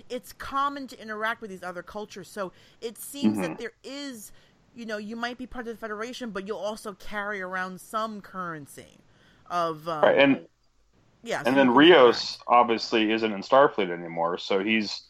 it's 0.09 0.33
common 0.33 0.87
to 0.89 1.01
interact 1.01 1.41
with 1.41 1.51
these 1.51 1.63
other 1.63 1.83
cultures. 1.83 2.29
So 2.29 2.53
it 2.81 2.99
seems 2.99 3.39
Mhm. 3.39 3.43
that 3.43 3.59
there 3.59 3.73
is, 3.83 4.33
you 4.75 4.87
know, 4.87 4.97
you 4.97 5.17
might 5.17 5.39
be 5.39 5.47
part 5.47 5.67
of 5.67 5.75
the 5.75 5.79
Federation, 5.79 6.31
but 6.31 6.47
you'll 6.47 6.59
also 6.59 6.93
carry 6.95 7.43
around 7.43 7.81
some 7.81 8.21
currency 8.21 8.99
of, 9.51 9.89
um, 9.89 10.05
Right, 10.05 10.19
and 10.19 10.49
yeah. 11.27 11.43
and 11.45 11.57
then 11.57 11.71
Rios 11.71 12.39
obviously 12.47 13.13
isn't 13.13 13.33
in 13.33 13.43
Starfleet 13.43 13.91
anymore, 13.91 14.39
so 14.39 14.63
he's 14.63 15.03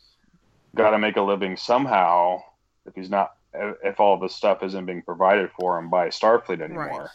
got 0.75 0.91
to 0.91 0.99
make 0.99 1.17
a 1.17 1.23
living 1.23 1.57
somehow. 1.57 2.43
If 2.87 2.95
he's 2.95 3.11
not, 3.11 3.35
if 3.55 4.01
all 4.01 4.19
this 4.19 4.35
stuff 4.35 4.63
isn't 4.63 4.87
being 4.87 5.03
provided 5.03 5.51
for 5.59 5.79
him 5.79 5.91
by 5.91 6.09
Starfleet 6.09 6.61
anymore. 6.61 6.87
Right. 6.87 7.09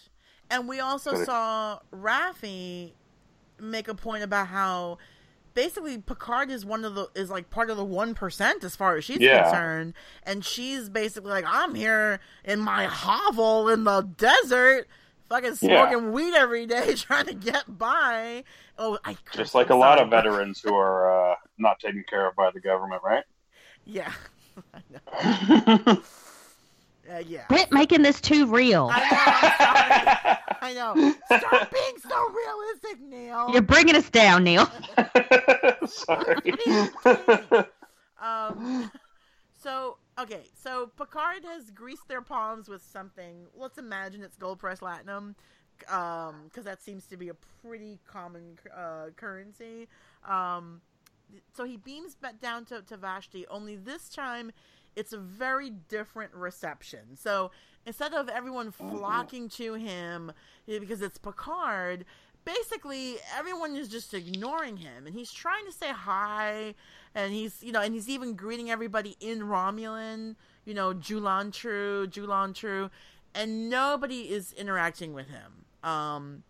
And 0.50 0.68
we 0.68 0.80
also 0.80 1.14
it- 1.14 1.26
saw 1.26 1.80
Raffi 1.94 2.92
make 3.60 3.88
a 3.88 3.96
point 3.96 4.24
about 4.24 4.48
how 4.48 4.98
basically 5.54 5.98
Picard 5.98 6.50
is 6.50 6.66
one 6.66 6.84
of 6.84 6.96
the 6.96 7.08
is 7.16 7.30
like 7.30 7.50
part 7.50 7.70
of 7.70 7.78
the 7.78 7.86
one 7.86 8.14
percent 8.14 8.64
as 8.64 8.76
far 8.76 8.98
as 8.98 9.06
she's 9.06 9.20
Yeah. 9.20 9.44
concerned, 9.44 9.94
and 10.24 10.44
she's 10.44 10.90
basically 10.90 11.32
like, 11.32 11.46
I'm 11.48 11.76
here 11.76 12.20
in 12.44 12.60
my 12.60 12.86
hovel 12.86 13.70
in 13.70 13.84
the 13.84 14.02
desert. 14.02 14.88
Fucking 15.32 15.56
Yeah. 15.62 15.88
smoking 15.90 16.12
weed 16.12 16.34
every 16.36 16.66
day, 16.66 16.94
trying 16.98 17.26
to 17.28 17.34
get 17.34 17.78
by. 17.78 18.44
Oh, 18.78 19.00
I 19.06 19.16
Just 19.34 19.56
like 19.56 19.70
a 19.70 19.76
lot 19.76 19.98
of 20.02 20.10
veterans 20.18 20.60
who 20.60 20.76
are 20.76 21.32
uh, 21.32 21.36
not 21.58 21.80
taken 21.80 22.04
care 22.10 22.28
of 22.28 22.36
by 22.36 22.52
the 22.52 22.60
government, 22.60 23.02
right? 23.02 23.24
Yeah, 23.86 24.12
Uh, 27.10 27.18
yeah. 27.26 27.44
Quit 27.46 27.72
making 27.72 28.02
this 28.04 28.22
too 28.22 28.46
real. 28.46 28.90
I 28.94 29.00
know. 29.00 29.18
I'm 29.42 29.52
sorry. 30.22 30.38
I 30.62 30.74
know. 30.74 31.16
Stop 31.38 31.72
being 31.72 31.98
so 32.08 32.30
realistic, 32.30 33.02
Neil. 33.02 33.50
You're 33.52 33.62
bringing 33.64 33.96
us 33.96 34.10
down, 34.10 34.44
Neil. 34.44 34.70
Sorry. 35.88 36.54
Um, 38.22 38.92
so 39.62 39.98
okay, 40.22 40.44
so 40.54 40.92
Picard 40.98 41.44
has 41.46 41.72
greased 41.72 42.08
their 42.08 42.22
palms 42.22 42.68
with 42.70 42.84
something. 42.84 43.48
Let's 43.56 43.78
imagine 43.78 44.24
it's 44.24 44.38
gold 44.38 44.60
press 44.60 44.80
latinum, 44.80 45.36
um, 45.90 46.36
because 46.46 46.66
that 46.66 46.82
seems 46.82 47.06
to 47.08 47.18
be 47.18 47.30
a 47.30 47.36
pretty 47.64 48.00
common 48.08 48.58
uh, 48.76 49.08
currency. 49.16 49.88
Um, 50.28 50.82
so 51.54 51.64
he 51.64 51.78
beams 51.78 52.16
back 52.16 52.40
down 52.42 52.66
to, 52.66 52.82
to 52.82 52.98
Vashti. 52.98 53.48
Only 53.48 53.76
this 53.76 54.10
time, 54.10 54.52
it's 54.96 55.14
a 55.14 55.18
very 55.18 55.70
different 55.70 56.34
reception. 56.34 57.16
So 57.16 57.52
instead 57.86 58.14
of 58.14 58.30
everyone 58.30 58.72
flocking 58.72 59.50
to 59.50 59.74
him 59.76 60.34
because 60.68 61.02
it's 61.02 61.18
Picard, 61.18 62.06
basically 62.46 63.18
everyone 63.38 63.76
is 63.76 63.88
just 63.88 64.14
ignoring 64.14 64.78
him, 64.78 65.06
and 65.06 65.16
he's 65.16 65.32
trying 65.32 65.66
to 65.66 65.72
say 65.72 65.92
hi, 65.92 66.76
and 67.16 67.34
he's 67.34 67.62
you 67.64 67.72
know, 67.72 67.82
and 67.82 67.94
he's 67.94 68.10
even 68.10 68.36
greeting 68.36 68.72
everybody 68.72 69.18
in 69.20 69.42
Romulan, 69.42 70.36
you 70.66 70.74
know, 70.74 70.94
Jolan 70.94 71.52
tru, 71.52 72.08
Jolan 72.08 72.54
tru, 72.54 72.90
and 73.34 73.70
nobody 73.70 74.32
is 74.32 74.54
interacting 74.54 75.14
with 75.14 75.28
him. 75.28 75.66
Um, 75.84 76.44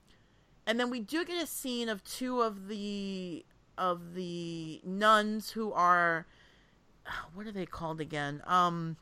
and 0.66 0.80
then 0.80 0.90
we 0.90 1.00
do 1.00 1.26
get 1.26 1.42
a 1.42 1.48
scene 1.48 1.90
of 1.90 2.04
two 2.04 2.42
of 2.42 2.68
the 2.68 3.46
of 3.78 4.14
the 4.14 4.82
nuns 4.84 5.52
who 5.52 5.72
are 5.74 6.28
what 7.34 7.48
are 7.48 7.52
they 7.52 7.66
called 7.66 8.02
again? 8.02 8.42
Um, 8.46 8.98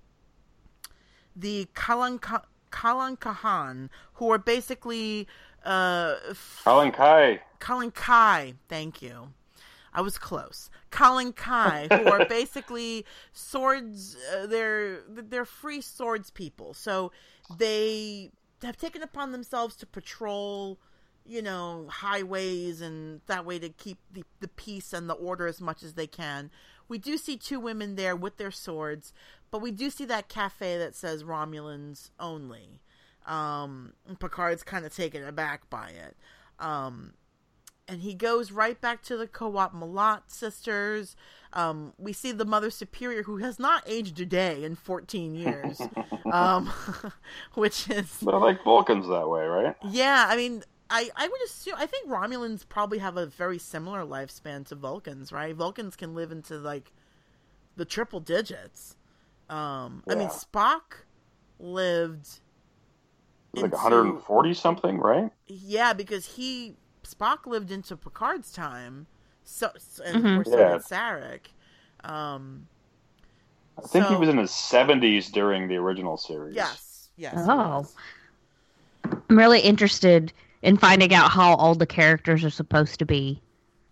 the 1.36 1.68
Kalanka 1.74 2.44
Kalankahan, 2.72 3.90
who 4.14 4.32
are 4.32 4.38
basically 4.38 5.28
uh, 5.66 6.16
Qalankhkai. 6.64 7.40
Colin 7.60 7.92
Kai, 7.92 8.54
thank 8.68 9.02
you. 9.02 9.34
I 9.94 10.02
was 10.02 10.18
close. 10.18 10.70
Qalankhkai, 10.92 11.92
who 11.92 12.10
are 12.10 12.26
basically 12.30 13.06
swords. 13.34 14.16
Uh, 14.34 14.46
they're 14.48 15.02
they're 15.08 15.46
free 15.46 15.82
swords 15.82 16.30
people. 16.32 16.74
So 16.74 17.12
they 17.58 18.32
have 18.64 18.78
taken 18.78 19.02
upon 19.02 19.32
themselves 19.32 19.76
to 19.78 19.86
patrol, 19.86 20.80
you 21.26 21.42
know, 21.42 21.88
highways 21.90 22.82
and 22.82 23.22
that 23.28 23.46
way 23.46 23.60
to 23.60 23.70
keep 23.70 23.98
the 24.12 24.24
the 24.40 24.48
peace 24.48 24.94
and 24.94 25.10
the 25.10 25.16
order 25.16 25.48
as 25.48 25.60
much 25.60 25.84
as 25.84 25.96
they 25.96 26.08
can. 26.08 26.52
We 26.88 26.98
do 26.98 27.18
see 27.18 27.38
two 27.38 27.60
women 27.60 27.96
there 27.96 28.16
with 28.16 28.38
their 28.38 28.52
swords, 28.52 29.14
but 29.52 29.62
we 29.62 29.72
do 29.72 29.90
see 29.90 30.06
that 30.06 30.28
cafe 30.28 30.78
that 30.78 30.96
says 30.96 31.24
Romulans 31.24 32.10
only. 32.20 32.80
Um, 33.30 33.94
Picard's 34.20 34.64
kind 34.64 34.86
of 34.86 34.94
taken 34.94 35.24
aback 35.24 35.70
by 35.70 35.90
it. 35.90 36.18
Um, 36.60 37.14
and 37.88 38.02
he 38.02 38.14
goes 38.14 38.52
right 38.52 38.80
back 38.80 39.02
to 39.04 39.18
the 39.18 39.28
Qowat 39.28 39.74
Milat 39.74 40.24
sisters. 40.28 41.16
Um, 41.54 41.94
we 41.98 42.12
see 42.12 42.32
the 42.32 42.46
Mother 42.46 42.70
Superior, 42.70 43.24
who 43.24 43.38
has 43.38 43.58
not 43.60 43.84
aged 43.88 44.20
a 44.20 44.26
day 44.26 44.64
in 44.64 44.76
14 44.76 45.34
years, 45.36 45.82
um, 46.32 46.72
which 47.54 47.90
is 47.90 48.20
They're 48.20 48.38
like 48.38 48.64
Vulcans 48.64 49.08
that 49.08 49.28
way, 49.30 49.46
right? 49.46 49.76
yeah. 49.90 50.26
I 50.28 50.36
mean, 50.36 50.64
I 50.90 51.10
I 51.16 51.28
would 51.28 51.42
assume 51.46 51.76
I 51.78 51.86
think 51.86 52.08
Romulans 52.10 52.68
probably 52.68 52.98
have 53.00 53.18
a 53.18 53.26
very 53.26 53.58
similar 53.58 54.02
lifespan 54.02 54.68
to 54.68 54.76
Vulcans, 54.76 55.32
right? 55.32 55.56
Vulcans 55.56 55.96
can 55.96 56.14
live 56.16 56.32
into 56.32 56.58
like 56.58 56.92
the 57.76 57.86
triple 57.86 58.20
digits. 58.20 58.96
Um, 59.50 60.04
I 60.08 60.14
mean, 60.14 60.28
Spock 60.28 61.06
lived 61.60 62.40
like 63.54 63.66
into- 63.66 63.76
140 63.78 64.54
something, 64.54 64.98
right? 65.00 65.32
Yeah, 65.48 65.94
because 65.94 66.26
he 66.26 66.76
Spock 67.04 67.46
lived 67.48 67.72
into 67.72 67.96
Picard's 67.98 68.52
time, 68.52 69.08
so 69.44 69.72
and 70.06 70.24
Mhm. 70.24 70.38
of 70.40 70.44
course 70.46 70.58
Yeah. 70.60 70.78
so 70.80 70.96
Sarek. 70.96 71.40
Um, 72.04 72.68
I 73.78 73.82
think 73.88 74.06
he 74.08 74.16
was 74.16 74.30
in 74.30 74.38
his 74.38 74.52
70s 74.52 75.32
during 75.32 75.68
the 75.68 75.78
original 75.78 76.18
series. 76.18 76.56
Yes, 76.56 77.10
yes. 77.18 77.34
Oh. 77.38 77.80
was. 77.80 77.96
I'm 79.06 79.38
really 79.38 79.60
interested 79.62 80.34
in 80.62 80.78
finding 80.78 81.14
out 81.14 81.32
how 81.32 81.56
old 81.56 81.80
the 81.80 81.86
characters 81.88 82.44
are 82.44 82.50
supposed 82.50 83.00
to 83.00 83.06
be. 83.06 83.42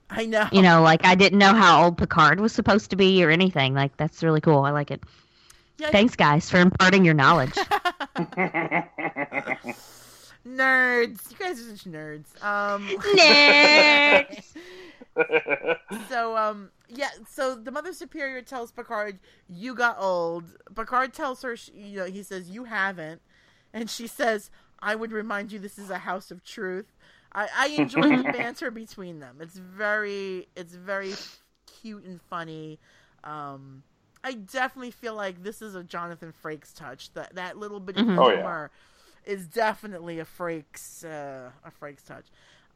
I 0.09 0.25
know. 0.25 0.47
You 0.51 0.61
know, 0.61 0.81
like 0.81 1.05
I 1.05 1.15
didn't 1.15 1.39
know 1.39 1.53
how 1.53 1.83
old 1.85 1.97
Picard 1.97 2.39
was 2.39 2.53
supposed 2.53 2.89
to 2.91 2.95
be 2.95 3.23
or 3.23 3.29
anything. 3.29 3.73
Like 3.73 3.95
that's 3.97 4.21
really 4.23 4.41
cool. 4.41 4.59
I 4.63 4.71
like 4.71 4.91
it. 4.91 5.01
Yeah, 5.79 5.91
Thanks, 5.91 6.15
guys, 6.15 6.49
for 6.49 6.57
imparting 6.59 7.05
your 7.05 7.13
knowledge. 7.13 7.53
nerds. 10.47 11.31
You 11.31 11.37
guys 11.37 11.59
are 11.59 11.75
such 11.75 11.85
nerds. 11.85 12.43
Um, 12.43 12.87
Nerds. 13.15 14.53
so 16.09 16.37
um, 16.37 16.69
yeah. 16.87 17.09
So 17.29 17.55
the 17.55 17.71
Mother 17.71 17.93
Superior 17.93 18.41
tells 18.41 18.71
Picard, 18.71 19.19
"You 19.47 19.75
got 19.75 19.97
old." 19.99 20.45
Picard 20.75 21.13
tells 21.13 21.41
her, 21.41 21.55
you 21.73 21.97
know, 21.97 22.05
he 22.05 22.23
says, 22.23 22.49
"You 22.49 22.65
haven't," 22.65 23.21
and 23.73 23.89
she 23.89 24.07
says, 24.07 24.49
"I 24.79 24.95
would 24.95 25.11
remind 25.11 25.51
you, 25.51 25.59
this 25.59 25.77
is 25.77 25.89
a 25.89 25.99
house 25.99 26.31
of 26.31 26.43
truth." 26.43 26.93
I, 27.33 27.47
I 27.55 27.67
enjoy 27.81 28.17
the 28.17 28.23
banter 28.33 28.71
between 28.71 29.19
them. 29.19 29.37
It's 29.39 29.57
very, 29.57 30.47
it's 30.55 30.73
very 30.73 31.13
cute 31.81 32.03
and 32.03 32.21
funny. 32.21 32.79
Um, 33.23 33.83
I 34.23 34.33
definitely 34.33 34.91
feel 34.91 35.15
like 35.15 35.43
this 35.43 35.61
is 35.61 35.75
a 35.75 35.83
Jonathan 35.83 36.33
Frakes 36.43 36.73
touch. 36.73 37.11
That 37.13 37.35
that 37.35 37.57
little 37.57 37.79
bit 37.79 37.97
of 37.97 38.05
Mhm. 38.05 38.19
Oh, 38.23 38.29
yeah. 38.29 38.35
humor 38.37 38.71
is 39.25 39.47
definitely 39.47 40.19
a 40.19 40.25
Frakes 40.25 41.03
uh, 41.05 41.49
a 41.65 41.71
Frakes 41.83 42.05
touch. 42.05 42.25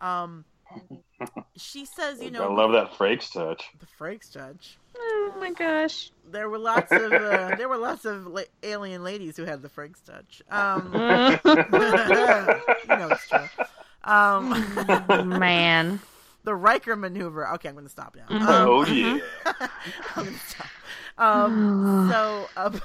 Um, 0.01 0.45
she 1.57 1.85
says, 1.85 2.21
you 2.21 2.31
know, 2.31 2.49
I 2.49 2.53
love 2.53 2.71
that 2.73 2.91
Frakes 2.93 3.31
touch. 3.33 3.69
the 3.79 3.85
Frakes 3.99 4.31
touch. 4.31 4.77
oh 4.97 5.33
my 5.39 5.51
gosh. 5.51 6.11
There 6.29 6.49
were 6.49 6.59
lots 6.59 6.91
of 6.91 7.11
uh, 7.11 7.55
there 7.57 7.69
were 7.69 7.77
lots 7.77 8.05
of 8.05 8.27
la- 8.27 8.41
alien 8.63 9.03
ladies 9.03 9.35
who 9.37 9.43
had 9.45 9.61
the 9.61 9.69
Frakes 9.69 10.03
touch. 10.03 10.41
Um, 10.49 10.91
you 10.93 12.97
know 12.97 13.09
it's 13.09 13.27
true. 13.27 13.47
Um, 14.03 14.49
Man. 15.39 15.99
The 16.43 16.55
Riker 16.55 16.95
maneuver. 16.95 17.47
Okay, 17.55 17.69
I'm 17.69 17.75
going 17.75 17.85
to 17.85 17.91
stop 17.91 18.15
now. 18.15 18.25
Mhm. 18.27 18.41
Um, 18.41 18.67
oh, 18.69 18.85
yeah. 18.85 19.19
I'm 20.15 20.25
going 20.25 20.33
to 20.33 20.39
stop. 20.39 20.67
Um, 21.17 22.09
so, 22.11 22.49
um, 22.57 22.81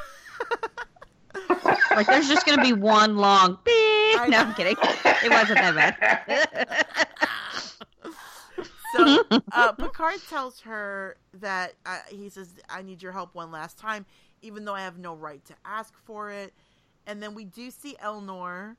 like 1.91 2.07
there's 2.07 2.29
just 2.29 2.47
gonna 2.47 2.63
be 2.63 2.73
one 2.73 3.17
long 3.17 3.59
beep. 3.65 4.29
No, 4.29 4.39
I'm 4.39 4.55
kidding. 4.55 4.77
It 5.25 5.31
wasn't 5.31 5.59
that 5.59 5.99
bad. 5.99 7.07
so 8.97 9.23
uh, 9.53 9.73
Picard 9.73 10.21
tells 10.29 10.61
her 10.61 11.17
that 11.35 11.75
uh, 11.85 11.99
he 12.09 12.29
says, 12.29 12.49
"I 12.69 12.83
need 12.83 13.03
your 13.03 13.13
help 13.13 13.35
one 13.35 13.51
last 13.51 13.79
time, 13.79 14.07
even 14.43 14.65
though 14.65 14.75
I 14.75 14.81
have 14.83 14.99
no 14.99 15.15
right 15.15 15.45
to 15.47 15.55
ask 15.65 15.95
for 16.05 16.31
it." 16.31 16.53
And 17.07 17.23
then 17.23 17.35
we 17.35 17.45
do 17.45 17.71
see 17.71 17.97
Elnor, 18.03 18.77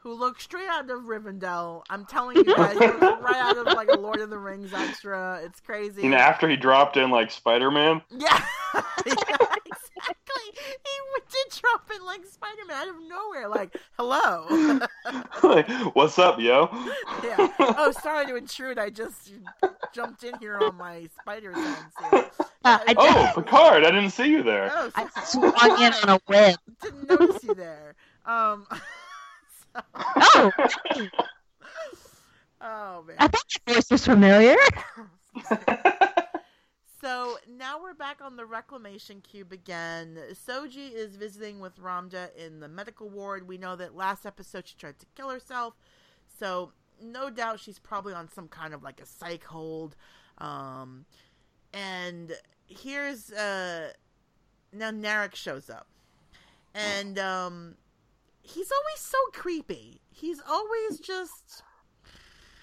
who 0.00 0.14
looks 0.14 0.42
straight 0.44 0.68
out 0.68 0.90
of 0.90 1.02
Rivendell. 1.02 1.82
I'm 1.90 2.06
telling 2.06 2.36
you 2.36 2.44
guys, 2.44 2.72
he 2.72 2.86
looks 2.86 3.22
right 3.22 3.36
out 3.36 3.58
of 3.58 3.66
like 3.66 3.88
a 3.88 3.98
Lord 3.98 4.20
of 4.20 4.30
the 4.30 4.38
Rings 4.38 4.72
extra. 4.72 5.40
It's 5.44 5.60
crazy. 5.60 6.04
And 6.04 6.14
after 6.14 6.48
he 6.48 6.56
dropped 6.56 6.96
in 6.96 7.10
like 7.10 7.30
Spider 7.30 7.70
Man. 7.70 8.02
Yeah, 8.10 8.42
yeah, 8.74 8.82
exactly. 9.06 10.46
He 10.54 10.90
did 11.30 11.60
drop 11.60 11.90
in 11.94 12.04
like 12.04 12.24
Spider 12.26 12.64
Man 12.66 12.76
out 12.76 12.88
of 12.88 12.96
nowhere. 13.08 13.48
Like, 13.48 13.76
hello. 13.98 14.80
like, 15.42 15.68
what's 15.94 16.18
up, 16.18 16.40
yo? 16.40 16.68
yeah. 17.22 17.48
Oh, 17.58 17.92
sorry 18.02 18.26
to 18.26 18.36
intrude. 18.36 18.78
I 18.78 18.90
just 18.90 19.32
jumped 19.92 20.24
in 20.24 20.38
here 20.38 20.58
on 20.58 20.76
my 20.76 21.08
spider 21.20 21.54
sense. 21.54 21.94
Here. 22.10 22.30
Uh, 22.64 22.78
I 22.86 22.94
Oh, 22.96 23.32
Picard, 23.42 23.84
I 23.84 23.90
didn't 23.90 24.10
see 24.10 24.30
you 24.30 24.42
there. 24.42 24.70
Oh, 24.74 24.90
so 24.90 25.02
I 25.04 25.24
swung 25.24 25.82
in 25.82 25.92
on 25.92 26.08
a 26.16 26.20
web. 26.28 26.56
didn't 26.82 27.08
notice 27.08 27.44
you 27.44 27.54
there. 27.54 27.94
Um. 28.24 28.66
Oh, 29.74 30.50
oh 32.60 33.04
man. 33.06 33.16
I 33.18 33.28
thought 33.28 33.44
your 33.66 33.74
voice 33.74 33.90
was 33.90 34.04
familiar. 34.04 34.56
So 37.00 37.38
now 37.48 37.80
we're 37.82 37.94
back 37.94 38.20
on 38.20 38.36
the 38.36 38.44
reclamation 38.44 39.22
cube 39.22 39.52
again. 39.52 40.18
Soji 40.32 40.92
is 40.92 41.16
visiting 41.16 41.58
with 41.58 41.80
Ramdha 41.80 42.28
in 42.36 42.60
the 42.60 42.68
medical 42.68 43.08
ward. 43.08 43.48
We 43.48 43.56
know 43.56 43.74
that 43.76 43.96
last 43.96 44.26
episode 44.26 44.68
she 44.68 44.76
tried 44.76 44.98
to 44.98 45.06
kill 45.16 45.30
herself, 45.30 45.72
so 46.38 46.72
no 47.00 47.30
doubt 47.30 47.58
she's 47.58 47.78
probably 47.78 48.12
on 48.12 48.28
some 48.30 48.48
kind 48.48 48.74
of 48.74 48.82
like 48.82 49.00
a 49.00 49.06
psych 49.06 49.44
hold. 49.44 49.96
Um, 50.36 51.06
and 51.72 52.32
here's 52.66 53.32
uh, 53.32 53.92
now 54.74 54.90
Narek 54.90 55.34
shows 55.34 55.70
up, 55.70 55.86
and 56.74 57.18
um, 57.18 57.76
he's 58.42 58.70
always 58.72 58.98
so 59.00 59.18
creepy. 59.32 60.00
He's 60.10 60.40
always 60.48 60.98
just 61.00 61.62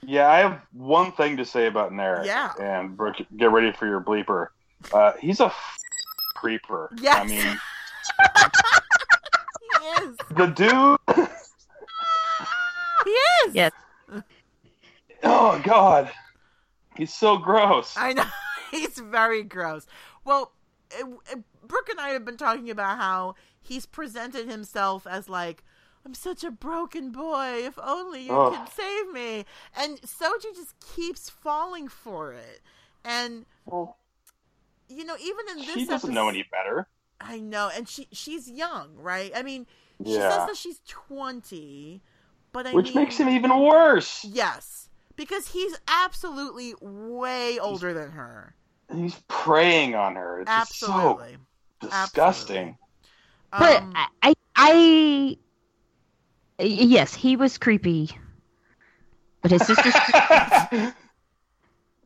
Yeah, 0.04 0.28
I 0.30 0.38
have 0.40 0.62
one 0.74 1.12
thing 1.12 1.38
to 1.38 1.46
say 1.46 1.68
about 1.68 1.92
Narek. 1.92 2.26
Yeah. 2.26 2.52
And 2.60 2.96
Brooke, 2.96 3.18
get 3.36 3.52
ready 3.52 3.72
for 3.72 3.88
your 3.88 4.02
bleeper. 4.02 4.48
Uh, 4.94 5.14
he's 5.20 5.40
a 5.40 5.46
f- 5.48 5.78
creeper. 6.36 6.90
Yes. 7.00 7.18
I 7.18 7.26
mean, 7.26 7.60
he 10.02 10.04
is. 10.06 10.18
the 10.36 10.48
dude. 10.48 10.98
He 13.06 13.12
is. 13.12 13.56
Yes. 13.56 13.72
Oh 15.24 15.62
God, 15.64 16.12
he's 16.98 17.14
so 17.14 17.38
gross. 17.38 17.96
I 17.98 18.12
know 18.12 18.26
he's 18.72 18.98
very 19.00 19.44
gross. 19.44 19.88
Well, 20.26 20.52
it, 20.92 21.06
it- 21.32 21.44
Brooke 21.66 21.90
and 21.90 22.00
I 22.02 22.10
have 22.10 22.26
been 22.26 22.36
talking 22.38 22.70
about 22.70 22.98
how 22.98 23.36
he's 23.68 23.86
presented 23.86 24.48
himself 24.50 25.06
as 25.08 25.30
like, 25.30 25.64
"I'm 26.06 26.14
such 26.14 26.44
a 26.44 26.52
broken 26.52 27.12
boy. 27.12 27.66
If 27.66 27.78
only 27.82 28.24
you 28.24 28.32
Ugh. 28.34 28.54
can 28.54 28.68
save 28.68 29.12
me." 29.12 29.46
And 29.76 30.02
Soji 30.02 30.56
just 30.56 30.76
keeps 30.80 31.30
falling 31.30 31.88
for 31.88 32.34
it. 32.34 32.62
And 33.04 33.46
Well, 33.66 33.98
you 34.90 35.04
know, 35.06 35.16
even 35.20 35.50
in 35.50 35.66
this, 35.66 35.70
she 35.74 35.86
doesn't 35.86 36.10
episode, 36.10 36.14
know 36.14 36.30
any 36.30 36.44
better. 36.44 36.88
I 37.22 37.40
know, 37.40 37.70
and 37.74 37.88
she 37.88 38.08
she's 38.12 38.50
young, 38.50 38.96
right? 38.98 39.32
I 39.36 39.44
mean, 39.44 39.68
she 40.04 40.14
Yeah. 40.14 40.30
says 40.30 40.46
that 40.46 40.58
she's 40.58 40.82
twenty, 40.88 42.02
but 42.52 42.68
I 42.68 42.76
Which 42.76 42.86
mean, 42.86 42.96
makes 42.96 43.18
him 43.18 43.30
even 43.30 43.58
worse. 43.60 44.24
yes, 44.24 44.90
because 45.16 45.50
he's 45.50 45.78
absolutely 45.88 46.74
way 46.82 47.60
older 47.60 47.94
than 47.94 48.12
her. 48.12 48.56
He's 48.94 49.16
preying 49.28 49.96
on 49.96 50.16
her. 50.16 50.42
It's 50.42 50.52
Absolutely. 50.52 51.38
so 51.80 51.88
disgusting. 51.90 52.78
But 53.52 53.82
Um, 53.82 53.94
I, 53.96 54.08
I, 54.24 54.34
I, 56.60 56.64
yes, 56.64 57.14
he 57.14 57.36
was 57.36 57.58
creepy. 57.58 58.10
But 59.42 59.52
his 59.52 59.66
sister's 59.66 59.94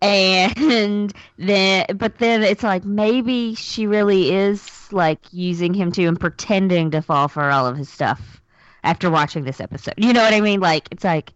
and 0.02 1.14
then 1.38 1.86
but 1.96 2.18
then 2.18 2.44
it's 2.44 2.64
like 2.64 2.84
maybe 2.84 3.56
she 3.56 3.86
really 3.86 4.34
is 4.34 4.92
like 4.92 5.20
using 5.32 5.74
him 5.74 5.92
to 5.92 6.06
and 6.06 6.20
pretending 6.20 6.92
to 6.92 7.02
fall 7.02 7.28
for 7.28 7.50
all 7.52 7.68
of 7.68 7.78
his 7.78 7.88
stuff 7.88 8.42
after 8.84 9.10
watching 9.12 9.44
this 9.44 9.62
episode 9.62 9.94
you 9.98 10.12
know 10.12 10.22
what 10.24 10.34
i 10.34 10.42
mean 10.42 10.60
like 10.60 10.88
it's 10.92 11.04
like 11.04 11.34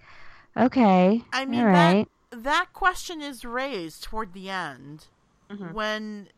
okay 0.57 1.21
I 1.31 1.45
mean, 1.45 1.59
all 1.61 1.67
right 1.67 2.07
that 2.31 2.43
that 2.43 2.73
question 2.73 3.21
is 3.21 3.45
raised 3.45 4.03
toward 4.03 4.33
the 4.33 4.49
end 4.49 5.05
Mhm. 5.49 5.73
when 5.73 6.29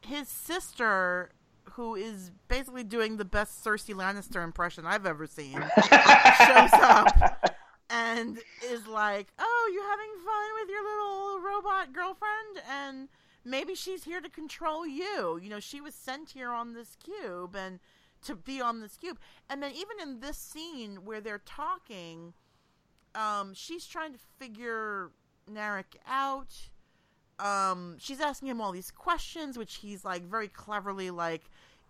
his 0.00 0.28
sister, 0.28 1.30
who 1.74 1.94
is 1.94 2.30
basically 2.48 2.84
doing 2.84 3.16
the 3.16 3.24
best 3.24 3.64
Cersei 3.64 3.94
Lannister 3.94 4.42
impression 4.42 4.86
I've 4.86 5.06
ever 5.06 5.26
seen, 5.26 5.52
shows 5.76 6.72
up 6.74 7.50
and 7.90 8.38
is 8.70 8.86
like, 8.86 9.28
"Oh, 9.38 9.70
you're 9.72 9.88
having 9.88 10.12
fun 10.24 10.60
with 10.60 10.70
your 10.70 10.82
little 10.82 11.40
robot 11.40 11.92
girlfriend?" 11.92 12.62
And 12.70 13.08
maybe 13.44 13.74
she's 13.74 14.04
here 14.04 14.20
to 14.20 14.28
control 14.28 14.86
you. 14.86 15.38
You 15.40 15.50
know, 15.50 15.60
she 15.60 15.80
was 15.80 15.94
sent 15.94 16.30
here 16.30 16.50
on 16.50 16.74
this 16.74 16.96
cube 17.02 17.54
and 17.56 17.80
to 18.24 18.34
be 18.34 18.60
on 18.60 18.80
this 18.80 18.96
cube. 18.96 19.18
And 19.50 19.62
then 19.62 19.72
even 19.72 20.00
in 20.00 20.20
this 20.20 20.38
scene 20.38 21.04
where 21.04 21.20
they're 21.20 21.42
talking, 21.44 22.34
um, 23.14 23.52
she's 23.54 23.86
trying 23.86 24.12
to 24.12 24.18
figure 24.38 25.10
Narek 25.50 25.96
out. 26.06 26.54
Um, 27.38 27.96
she's 27.98 28.20
asking 28.20 28.48
him 28.48 28.60
all 28.60 28.72
these 28.72 28.90
questions, 28.90 29.58
which 29.58 29.76
he's 29.76 30.04
like 30.04 30.22
very 30.22 30.48
cleverly 30.48 31.10
like 31.10 31.42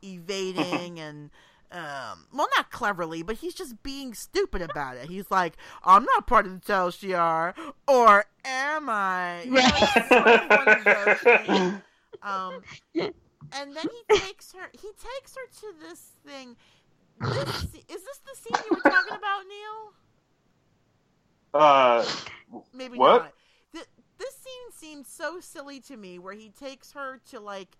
evading 0.02 0.98
and 1.00 1.30
um, 1.70 2.26
well, 2.34 2.48
not 2.56 2.70
cleverly, 2.70 3.22
but 3.22 3.36
he's 3.36 3.54
just 3.54 3.82
being 3.82 4.12
stupid 4.12 4.60
about 4.60 4.96
it. 4.96 5.08
He's 5.08 5.30
like, 5.30 5.56
"I'm 5.84 6.04
not 6.04 6.26
part 6.26 6.44
of 6.44 6.52
the 6.52 6.58
Tal 6.60 6.90
Shiar, 6.90 7.54
or 7.88 8.26
am 8.44 8.90
I?" 8.90 9.44
You 9.44 9.52
know, 9.52 9.62
sort 10.08 10.26
of 10.28 10.50
one 10.50 10.68
of 10.68 10.84
those 10.84 11.18
things. 11.46 11.74
Um, 12.22 12.60
and 12.94 13.74
then 13.74 13.86
he 14.08 14.18
takes 14.18 14.52
her. 14.52 14.68
He 14.72 14.88
takes 14.88 15.34
her 15.34 15.60
to 15.60 15.74
this 15.88 16.10
thing. 16.26 16.56
This, 17.20 17.48
is 17.88 18.04
this 18.04 18.20
the 18.26 18.34
scene 18.36 18.64
you 18.70 18.76
were 18.76 18.90
talking 18.90 19.16
about, 19.16 19.42
Neil? 19.48 19.92
uh, 21.54 22.04
Maybe 22.74 22.98
What? 22.98 23.22
not. 23.22 23.32
Th- 23.72 23.86
this 24.18 24.34
scene 24.36 24.72
seems 24.72 25.08
so 25.08 25.40
silly 25.40 25.80
to 25.80 25.96
me, 25.96 26.18
where 26.18 26.34
he 26.34 26.50
takes 26.50 26.92
her 26.92 27.20
to 27.30 27.40
like 27.40 27.78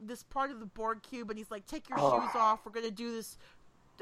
this 0.00 0.22
part 0.22 0.50
of 0.50 0.60
the 0.60 0.66
Borg 0.66 1.02
cube, 1.02 1.30
and 1.30 1.38
he's 1.38 1.50
like, 1.50 1.66
"Take 1.66 1.88
your 1.88 1.98
Oh. 1.98 2.20
shoes 2.20 2.30
off. 2.36 2.60
We're 2.64 2.72
gonna 2.72 2.90
do 2.90 3.12
this 3.12 3.38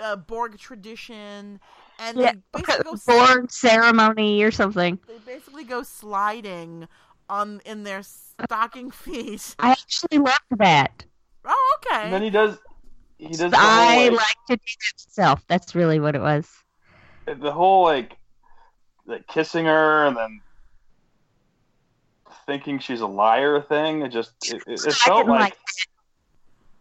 uh, 0.02 0.16
Borg 0.16 0.58
tradition," 0.58 1.60
and 1.98 2.18
yeah 2.18 2.32
they 2.52 2.60
basically 2.62 2.84
go. 2.84 2.96
borg 3.06 3.50
ceremony 3.50 4.42
or 4.42 4.50
something 4.50 4.98
They 5.06 5.18
basically 5.32 5.64
go 5.64 5.82
sliding 5.82 6.88
on 7.28 7.60
in 7.64 7.84
their 7.84 8.02
stocking 8.02 8.90
feet. 9.02 9.54
i 9.60 9.70
actually 9.70 10.18
loved 10.18 10.38
that 10.58 11.04
Oh, 11.46 11.76
okay. 11.78 12.04
and 12.04 12.12
then 12.12 12.22
he 12.22 12.30
does. 12.30 12.58
He 13.18 13.28
does 13.28 13.50
the 13.52 13.56
i 13.56 13.94
whole, 13.94 14.12
like 14.12 14.12
like, 14.12 14.36
to 14.48 14.56
do 14.56 14.62
that 14.80 15.04
myself 15.18 15.44
that's 15.48 15.74
really 15.74 16.00
what 16.00 16.14
it 16.16 16.20
was 16.20 16.48
the 17.26 17.52
whole 17.52 17.82
like, 17.84 18.16
like 19.06 19.26
kissing 19.26 19.64
her 19.66 20.06
and 20.06 20.16
then 20.16 20.40
thinking 22.46 22.78
she's 22.78 23.00
a 23.00 23.06
liar 23.06 23.60
thing. 23.60 24.02
It 24.02 24.10
just 24.10 24.32
it, 24.48 24.62
it, 24.66 24.86
it 24.86 24.92
felt 24.94 25.26
didn't 25.26 25.38
like 25.38 25.56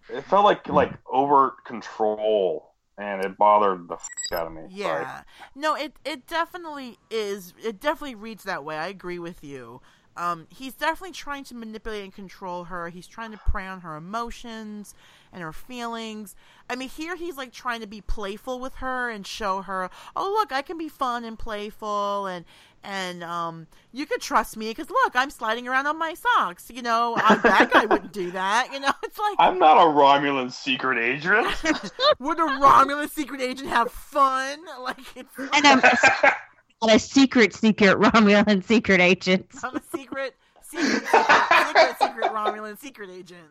it 0.09 0.23
felt 0.25 0.45
like 0.45 0.67
like 0.67 0.93
over 1.11 1.55
control, 1.65 2.73
and 2.97 3.23
it 3.25 3.37
bothered 3.37 3.87
the 3.87 3.95
f- 3.95 4.07
out 4.31 4.47
of 4.47 4.53
me. 4.53 4.63
Yeah. 4.69 5.21
No, 5.55 5.75
it 5.75 5.93
it 6.05 6.27
definitely 6.27 6.97
is. 7.09 7.53
It 7.63 7.79
definitely 7.79 8.15
reads 8.15 8.43
that 8.43 8.63
way. 8.63 8.77
I 8.77 8.87
agree 8.87 9.19
with 9.19 9.43
you. 9.43 9.81
Um, 10.15 10.45
he's 10.49 10.75
definitely 10.75 11.13
trying 11.13 11.43
to 11.45 11.55
manipulate 11.55 12.03
and 12.03 12.13
control 12.13 12.65
her. 12.65 12.89
He's 12.89 13.07
trying 13.07 13.31
to 13.31 13.39
prey 13.49 13.65
on 13.65 13.81
her 13.81 13.95
emotions 13.95 14.93
and 15.33 15.41
her 15.41 15.51
feelings. 15.51 16.35
I 16.69 16.75
mean, 16.75 16.89
here 16.89 17.15
he's 17.15 17.35
like 17.35 17.51
trying 17.51 17.81
to 17.81 17.87
be 17.87 17.99
playful 17.99 18.59
with 18.59 18.75
her 18.75 19.09
and 19.09 19.25
show 19.27 19.63
her, 19.63 19.89
"Oh, 20.15 20.31
look, 20.31 20.51
I 20.53 20.61
can 20.61 20.77
be 20.77 20.87
fun 20.87 21.25
and 21.25 21.37
playful 21.37 22.27
and 22.27 22.45
and 22.83 23.23
um, 23.23 23.67
you 23.91 24.05
could 24.05 24.21
trust 24.21 24.57
me 24.57 24.69
because 24.69 24.89
look, 24.89 25.15
I'm 25.15 25.29
sliding 25.29 25.67
around 25.67 25.87
on 25.87 25.97
my 25.97 26.13
socks. 26.13 26.69
You 26.73 26.81
know, 26.81 27.15
a 27.15 27.37
bad 27.37 27.71
guy 27.71 27.85
wouldn't 27.85 28.11
do 28.11 28.31
that. 28.31 28.69
You 28.71 28.79
know, 28.79 28.91
it's 29.03 29.17
like 29.17 29.35
I'm 29.39 29.57
not 29.57 29.77
a 29.77 29.89
Romulan 29.89 30.51
secret 30.51 30.99
agent. 30.99 31.47
would 32.19 32.39
a 32.39 32.43
Romulan 32.43 33.09
secret 33.09 33.41
agent 33.41 33.69
have 33.69 33.91
fun? 33.91 34.59
Like 34.83 34.97
it's 35.15 35.37
and 35.37 35.65
i'm 35.65 35.79
not 35.79 36.95
a 36.95 36.99
secret 36.99 37.53
secret 37.53 37.97
romulan 37.97 38.61
secret 38.63 38.99
agent 38.99 39.45
I'm 39.63 39.77
a 39.77 39.81
secret, 39.95 40.35
secret, 40.61 40.91
secret, 41.05 41.67
secret, 41.67 41.95
secret 42.01 42.31
Romulan 42.33 42.77
secret 42.77 43.09
agent 43.09 43.47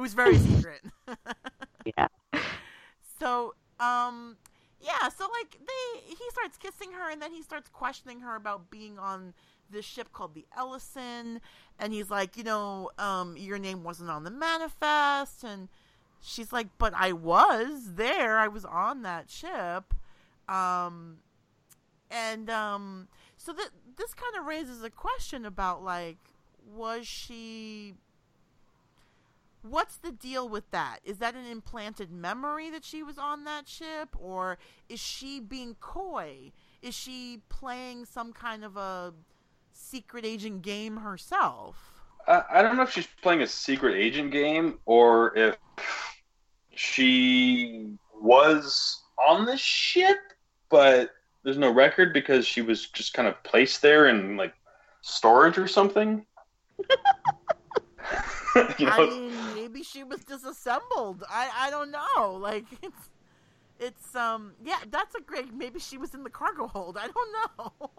who's 0.00 0.14
very 0.14 0.38
secret. 0.38 0.80
Yeah. 1.96 2.08
So 3.18 3.54
Um, 3.78 4.36
yeah. 4.80 5.08
So 5.08 5.26
like 5.40 5.58
they, 5.58 6.00
he 6.06 6.30
starts 6.30 6.56
kissing 6.56 6.92
her, 6.92 7.10
and 7.10 7.20
then 7.20 7.32
he 7.32 7.42
starts 7.42 7.68
questioning 7.68 8.20
her 8.20 8.36
about 8.36 8.70
being 8.70 8.98
on 8.98 9.34
this 9.70 9.84
ship 9.84 10.12
called 10.12 10.34
the 10.34 10.46
Ellison, 10.56 11.40
and 11.78 11.92
he's 11.92 12.10
like, 12.10 12.36
you 12.36 12.44
know, 12.44 12.90
um, 12.98 13.36
your 13.36 13.58
name 13.58 13.82
wasn't 13.84 14.10
on 14.10 14.24
the 14.24 14.30
manifest, 14.30 15.44
and 15.44 15.68
she's 16.20 16.52
like, 16.52 16.68
but 16.78 16.92
I 16.94 17.12
was 17.12 17.94
there. 17.94 18.38
I 18.38 18.48
was 18.48 18.64
on 18.64 19.02
that 19.02 19.30
ship. 19.30 19.94
Um, 20.48 21.18
and 22.10 22.50
um, 22.50 23.08
so 23.36 23.52
that 23.52 23.70
this 23.96 24.12
kind 24.14 24.34
of 24.38 24.46
raises 24.46 24.82
a 24.82 24.90
question 24.90 25.44
about 25.46 25.82
like, 25.82 26.18
was 26.74 27.06
she? 27.06 27.94
What's 29.62 29.96
the 29.96 30.12
deal 30.12 30.48
with 30.48 30.70
that? 30.70 31.00
Is 31.04 31.18
that 31.18 31.34
an 31.34 31.44
implanted 31.44 32.10
memory 32.10 32.70
that 32.70 32.84
she 32.84 33.02
was 33.02 33.18
on 33.18 33.44
that 33.44 33.68
ship, 33.68 34.16
or 34.18 34.58
is 34.88 35.00
she 35.00 35.38
being 35.38 35.76
coy? 35.80 36.52
Is 36.80 36.94
she 36.94 37.42
playing 37.48 38.06
some 38.06 38.32
kind 38.32 38.64
of 38.64 38.76
a 38.76 39.12
secret 39.72 40.24
agent 40.24 40.62
game 40.62 40.98
herself? 40.98 42.00
I, 42.26 42.42
I 42.54 42.62
don't 42.62 42.76
know 42.76 42.84
if 42.84 42.92
she's 42.92 43.08
playing 43.22 43.42
a 43.42 43.46
secret 43.46 43.96
agent 43.96 44.30
game 44.30 44.78
or 44.86 45.36
if 45.36 45.56
she 46.74 47.98
was 48.18 49.02
on 49.18 49.44
the 49.44 49.56
ship, 49.56 50.18
but 50.70 51.10
there's 51.42 51.58
no 51.58 51.70
record 51.70 52.12
because 52.14 52.46
she 52.46 52.62
was 52.62 52.88
just 52.88 53.12
kind 53.12 53.28
of 53.28 53.42
placed 53.42 53.82
there 53.82 54.08
in 54.08 54.36
like 54.36 54.54
storage 55.02 55.58
or 55.58 55.68
something. 55.68 56.24
you 58.78 58.86
know? 58.86 58.92
I 58.92 59.08
mean, 59.08 59.32
maybe 59.54 59.82
she 59.82 60.04
was 60.04 60.24
disassembled. 60.24 61.24
I 61.28 61.50
I 61.56 61.70
don't 61.70 61.90
know. 61.90 62.34
Like 62.34 62.64
it's 62.82 63.10
it's 63.78 64.14
um 64.14 64.52
yeah, 64.64 64.78
that's 64.90 65.14
a 65.14 65.20
great. 65.20 65.54
Maybe 65.54 65.78
she 65.78 65.98
was 65.98 66.14
in 66.14 66.22
the 66.22 66.30
cargo 66.30 66.66
hold. 66.66 66.96
I 66.96 67.08
don't 67.08 67.58
know. 67.58 67.72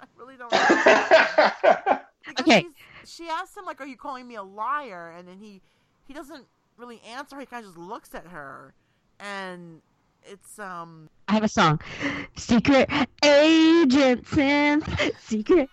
I 0.00 0.06
really 0.16 0.36
don't. 0.36 0.52
know. 0.52 2.00
okay. 2.40 2.66
She 3.06 3.28
asked 3.28 3.56
him 3.56 3.64
like, 3.64 3.80
"Are 3.80 3.86
you 3.86 3.96
calling 3.96 4.26
me 4.26 4.36
a 4.36 4.42
liar?" 4.42 5.14
And 5.16 5.28
then 5.28 5.38
he 5.38 5.60
he 6.06 6.14
doesn't 6.14 6.44
really 6.76 7.00
answer. 7.06 7.38
He 7.38 7.46
kind 7.46 7.64
of 7.64 7.70
just 7.72 7.78
looks 7.78 8.14
at 8.14 8.26
her, 8.26 8.74
and 9.20 9.80
it's 10.24 10.58
um. 10.58 11.08
I 11.28 11.32
have 11.32 11.44
a 11.44 11.48
song. 11.48 11.80
Secret 12.36 12.88
agent 13.22 14.24
synth. 14.24 15.18
Secret 15.20 15.68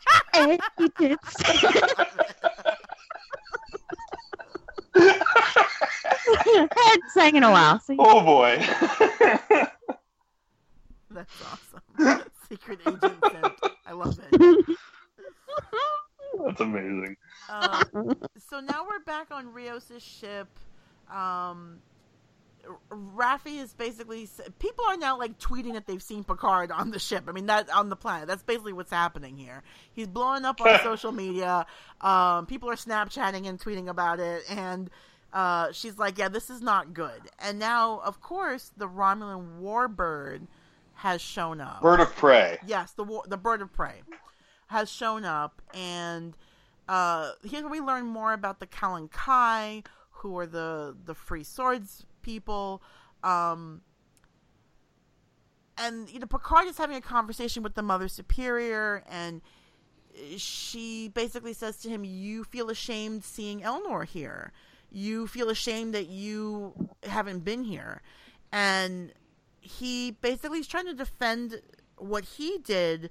agent 6.30 6.74
Hadn't 6.76 7.09
sang 7.13 7.36
in 7.36 7.43
a 7.43 7.51
while. 7.51 7.80
So 7.80 7.95
oh 7.99 8.22
boy. 8.22 8.57
That's 11.11 11.34
awesome. 11.43 12.24
Secret 12.49 12.80
agent 12.88 13.22
synth. 13.22 13.72
I 13.86 13.91
love 13.93 14.17
it. 14.32 14.78
That's 16.45 16.61
amazing. 16.61 17.17
Um, 17.49 18.15
so 18.49 18.59
now 18.61 18.86
we're 18.89 19.03
back 19.05 19.32
on 19.32 19.53
Rios' 19.53 19.91
ship. 19.99 20.47
Um, 21.11 21.80
Raffi 22.89 23.61
is 23.61 23.74
basically 23.74 24.30
people 24.59 24.86
are 24.88 24.97
now 24.97 25.17
like 25.17 25.39
tweeting 25.39 25.74
that 25.74 25.88
they've 25.88 26.01
seen 26.01 26.24
Picard 26.24 26.72
on 26.72 26.91
the 26.91 26.99
ship. 26.99 27.26
I 27.28 27.32
mean 27.32 27.47
that 27.47 27.69
on 27.69 27.89
the 27.89 27.95
planet. 27.95 28.28
That's 28.28 28.43
basically 28.43 28.74
what's 28.74 28.91
happening 28.91 29.38
here. 29.38 29.63
He's 29.93 30.07
blowing 30.07 30.45
up 30.45 30.61
on 30.61 30.80
social 30.84 31.11
media. 31.11 31.65
Um, 31.99 32.45
people 32.45 32.69
are 32.69 32.76
Snapchatting 32.76 33.47
and 33.47 33.59
tweeting 33.59 33.88
about 33.88 34.19
it, 34.19 34.43
and 34.49 34.89
uh, 35.34 35.71
she's 35.71 35.97
like, 35.97 36.17
"Yeah, 36.17 36.29
this 36.29 36.49
is 36.49 36.61
not 36.61 36.93
good." 36.93 37.29
And 37.39 37.59
now, 37.59 38.01
of 38.03 38.21
course, 38.21 38.71
the 38.75 38.88
Romulan 38.88 39.61
warbird 39.61 40.47
has 40.95 41.21
shown 41.21 41.61
up. 41.61 41.82
Bird 41.82 41.99
of 41.99 42.15
prey. 42.15 42.59
Yes, 42.65 42.91
the 42.91 43.05
the 43.27 43.38
bird 43.38 43.61
of 43.61 43.71
prey 43.73 44.01
has 44.67 44.91
shown 44.91 45.25
up, 45.25 45.61
and 45.73 46.36
uh, 46.88 47.32
here 47.43 47.67
we 47.67 47.79
learn 47.79 48.05
more 48.05 48.34
about 48.34 48.59
the 48.59 48.67
Kai 48.67 49.84
who 50.09 50.38
are 50.38 50.45
the 50.45 50.95
the 51.05 51.15
free 51.15 51.43
swords 51.43 52.05
people. 52.21 52.82
Um, 53.23 53.82
and 55.77 56.09
you 56.09 56.19
know, 56.19 56.27
Picard 56.27 56.67
is 56.67 56.77
having 56.77 56.97
a 56.97 57.01
conversation 57.01 57.63
with 57.63 57.75
the 57.75 57.82
Mother 57.82 58.07
Superior, 58.07 59.03
and 59.09 59.41
she 60.38 61.07
basically 61.07 61.53
says 61.53 61.77
to 61.77 61.89
him, 61.89 62.03
"You 62.03 62.43
feel 62.43 62.69
ashamed 62.69 63.23
seeing 63.23 63.61
Elnor 63.61 64.05
here. 64.05 64.51
You 64.91 65.27
feel 65.27 65.49
ashamed 65.49 65.93
that 65.93 66.07
you 66.07 66.89
haven't 67.03 67.43
been 67.43 67.63
here." 67.63 68.01
And 68.51 69.13
he 69.59 70.11
basically 70.11 70.59
is 70.59 70.67
trying 70.67 70.87
to 70.87 70.93
defend 70.93 71.61
what 71.97 72.25
he 72.25 72.57
did 72.57 73.09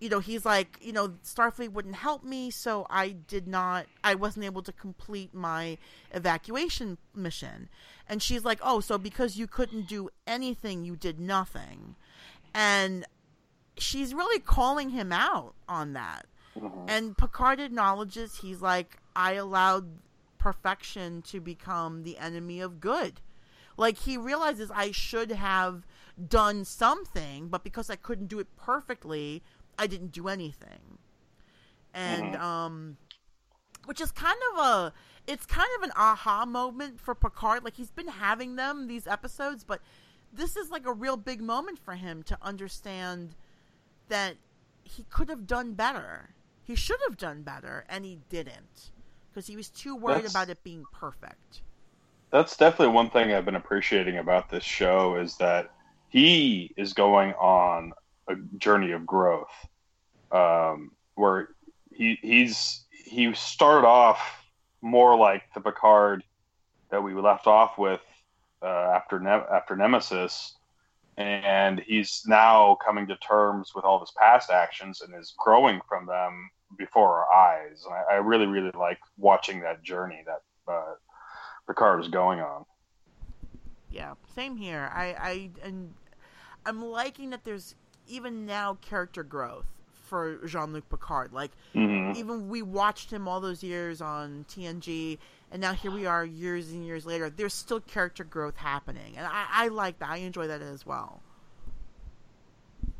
you 0.00 0.08
know, 0.08 0.18
he's 0.18 0.46
like, 0.46 0.78
you 0.80 0.92
know, 0.92 1.08
Starfleet 1.24 1.72
wouldn't 1.72 1.94
help 1.94 2.24
me, 2.24 2.50
so 2.50 2.86
I 2.88 3.10
did 3.10 3.46
not, 3.46 3.84
I 4.02 4.14
wasn't 4.14 4.46
able 4.46 4.62
to 4.62 4.72
complete 4.72 5.34
my 5.34 5.76
evacuation 6.12 6.96
mission. 7.14 7.68
And 8.08 8.22
she's 8.22 8.42
like, 8.42 8.58
oh, 8.62 8.80
so 8.80 8.96
because 8.96 9.36
you 9.36 9.46
couldn't 9.46 9.88
do 9.88 10.08
anything, 10.26 10.84
you 10.84 10.96
did 10.96 11.20
nothing. 11.20 11.96
And 12.54 13.04
she's 13.76 14.14
really 14.14 14.40
calling 14.40 14.90
him 14.90 15.12
out 15.12 15.54
on 15.68 15.92
that. 15.92 16.26
Mm-hmm. 16.58 16.88
And 16.88 17.18
Picard 17.18 17.60
acknowledges, 17.60 18.38
he's 18.38 18.62
like, 18.62 18.96
I 19.14 19.34
allowed 19.34 19.86
perfection 20.40 21.22
to 21.22 21.40
become 21.40 22.02
the 22.02 22.18
enemy 22.18 22.60
of 22.60 22.80
good. 22.80 23.20
Like, 23.76 23.98
he 23.98 24.16
realizes 24.16 24.70
I 24.74 24.90
should 24.90 25.30
have 25.30 25.86
done 26.28 26.64
something, 26.64 27.48
but 27.48 27.62
because 27.62 27.88
I 27.88 27.96
couldn't 27.96 28.26
do 28.26 28.40
it 28.40 28.48
perfectly, 28.56 29.42
I 29.78 29.86
didn't 29.86 30.12
do 30.12 30.28
anything. 30.28 30.98
And 31.94 32.34
mm-hmm. 32.34 32.42
um 32.42 32.96
which 33.86 34.00
is 34.00 34.12
kind 34.12 34.38
of 34.52 34.58
a 34.64 34.92
it's 35.26 35.46
kind 35.46 35.68
of 35.78 35.82
an 35.82 35.92
aha 35.96 36.44
moment 36.44 37.00
for 37.00 37.14
Picard. 37.14 37.64
Like 37.64 37.74
he's 37.74 37.90
been 37.90 38.08
having 38.08 38.56
them 38.56 38.86
these 38.86 39.06
episodes, 39.06 39.64
but 39.64 39.80
this 40.32 40.56
is 40.56 40.70
like 40.70 40.86
a 40.86 40.92
real 40.92 41.16
big 41.16 41.40
moment 41.40 41.78
for 41.78 41.94
him 41.94 42.22
to 42.24 42.38
understand 42.42 43.34
that 44.08 44.36
he 44.84 45.04
could 45.04 45.28
have 45.28 45.46
done 45.46 45.74
better. 45.74 46.30
He 46.62 46.74
should 46.74 47.00
have 47.08 47.16
done 47.16 47.42
better, 47.42 47.84
and 47.88 48.04
he 48.04 48.18
didn't 48.28 48.90
because 49.32 49.46
he 49.46 49.56
was 49.56 49.68
too 49.68 49.96
worried 49.96 50.24
that's, 50.24 50.32
about 50.32 50.48
it 50.48 50.62
being 50.62 50.84
perfect. 50.92 51.62
That's 52.30 52.56
definitely 52.56 52.94
one 52.94 53.10
thing 53.10 53.32
I've 53.32 53.44
been 53.44 53.56
appreciating 53.56 54.18
about 54.18 54.50
this 54.50 54.64
show 54.64 55.16
is 55.16 55.36
that 55.38 55.70
he 56.08 56.72
is 56.76 56.92
going 56.92 57.32
on 57.34 57.92
a 58.28 58.36
journey 58.58 58.92
of 58.92 59.06
growth, 59.06 59.50
um, 60.32 60.92
where 61.14 61.48
he 61.92 62.18
he's 62.22 62.84
he 62.90 63.32
started 63.34 63.86
off 63.86 64.20
more 64.82 65.16
like 65.16 65.42
the 65.54 65.60
Picard 65.60 66.22
that 66.90 67.02
we 67.02 67.14
left 67.14 67.46
off 67.46 67.78
with 67.78 68.00
uh, 68.62 68.92
after 68.94 69.20
ne- 69.20 69.46
after 69.52 69.76
Nemesis, 69.76 70.54
and 71.16 71.80
he's 71.80 72.22
now 72.26 72.76
coming 72.84 73.06
to 73.08 73.16
terms 73.16 73.72
with 73.74 73.84
all 73.84 73.96
of 73.96 74.02
his 74.02 74.12
past 74.16 74.50
actions 74.50 75.00
and 75.00 75.14
is 75.14 75.34
growing 75.38 75.80
from 75.88 76.06
them 76.06 76.50
before 76.76 77.24
our 77.24 77.32
eyes. 77.32 77.84
And 77.84 77.94
I, 77.94 78.14
I 78.14 78.16
really 78.16 78.46
really 78.46 78.72
like 78.76 78.98
watching 79.18 79.60
that 79.60 79.82
journey 79.82 80.22
that 80.26 80.42
uh, 80.70 80.94
Picard 81.66 82.00
is 82.00 82.08
going 82.08 82.40
on. 82.40 82.64
Yeah, 83.90 84.14
same 84.34 84.56
here. 84.56 84.90
I 84.92 85.04
I 85.18 85.50
and 85.64 85.94
I'm 86.64 86.84
liking 86.84 87.30
that 87.30 87.44
there's 87.44 87.74
even 88.06 88.46
now 88.46 88.78
character 88.80 89.22
growth 89.22 89.66
for 90.10 90.44
Jean 90.46 90.72
Luc 90.72 90.88
Picard. 90.90 91.32
Like 91.32 91.52
mm-hmm. 91.74 92.18
even 92.18 92.48
we 92.48 92.62
watched 92.62 93.12
him 93.12 93.28
all 93.28 93.40
those 93.40 93.62
years 93.62 94.00
on 94.00 94.44
TNG, 94.48 95.18
and 95.50 95.60
now 95.60 95.72
here 95.72 95.90
we 95.90 96.06
are 96.06 96.24
years 96.24 96.70
and 96.72 96.84
years 96.84 97.06
later. 97.06 97.30
There's 97.30 97.54
still 97.54 97.80
character 97.80 98.24
growth 98.24 98.56
happening, 98.56 99.16
and 99.16 99.26
I, 99.26 99.46
I 99.50 99.68
like 99.68 100.00
that. 100.00 100.10
I 100.10 100.18
enjoy 100.18 100.48
that 100.48 100.60
as 100.60 100.84
well. 100.84 101.22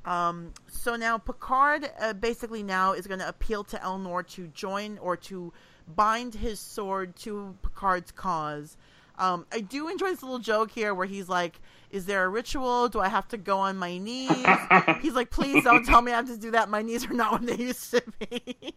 Um, 0.05 0.53
so 0.69 0.97
now 0.97 1.19
Picard 1.19 1.91
uh, 2.01 2.15
basically 2.15 2.63
now 2.63 2.93
is 2.93 3.07
going 3.07 3.21
to 3.21 3.29
appeal 3.29 3.65
to 3.65 3.77
Elnor 3.79 4.27
to 4.29 4.47
join 4.49 4.99
or 4.99 5.17
to 5.19 5.53
bind 5.95 6.35
his 6.35 6.59
sword 6.59 7.17
to 7.17 7.57
Picard's 7.63 8.13
cause. 8.13 8.77
Um, 9.19 9.45
I 9.53 9.61
do 9.61 9.89
enjoy 9.89 10.11
this 10.11 10.23
little 10.23 10.39
joke 10.39 10.71
here 10.71 10.95
where 10.95 11.07
he's 11.07 11.29
like, 11.29 11.61
is 11.91 12.07
there 12.07 12.25
a 12.25 12.29
ritual? 12.29 12.89
Do 12.89 13.01
I 13.01 13.09
have 13.09 13.29
to 13.29 13.37
go 13.37 13.59
on 13.59 13.77
my 13.77 13.99
knees? 13.99 14.31
He's 15.03 15.15
like, 15.15 15.31
please 15.31 15.65
don't 15.65 15.85
tell 15.85 16.01
me 16.01 16.13
I 16.13 16.17
have 16.17 16.29
to 16.29 16.37
do 16.37 16.53
that. 16.53 16.69
My 16.69 16.83
knees 16.83 17.05
are 17.05 17.13
not 17.13 17.33
what 17.33 17.45
they 17.45 17.57
used 17.57 17.91
to 17.91 18.03
be. 18.21 18.75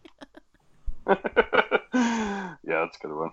yeah, 1.08 2.56
that's 2.64 2.98
a 2.98 3.08
good 3.08 3.16
one. 3.16 3.32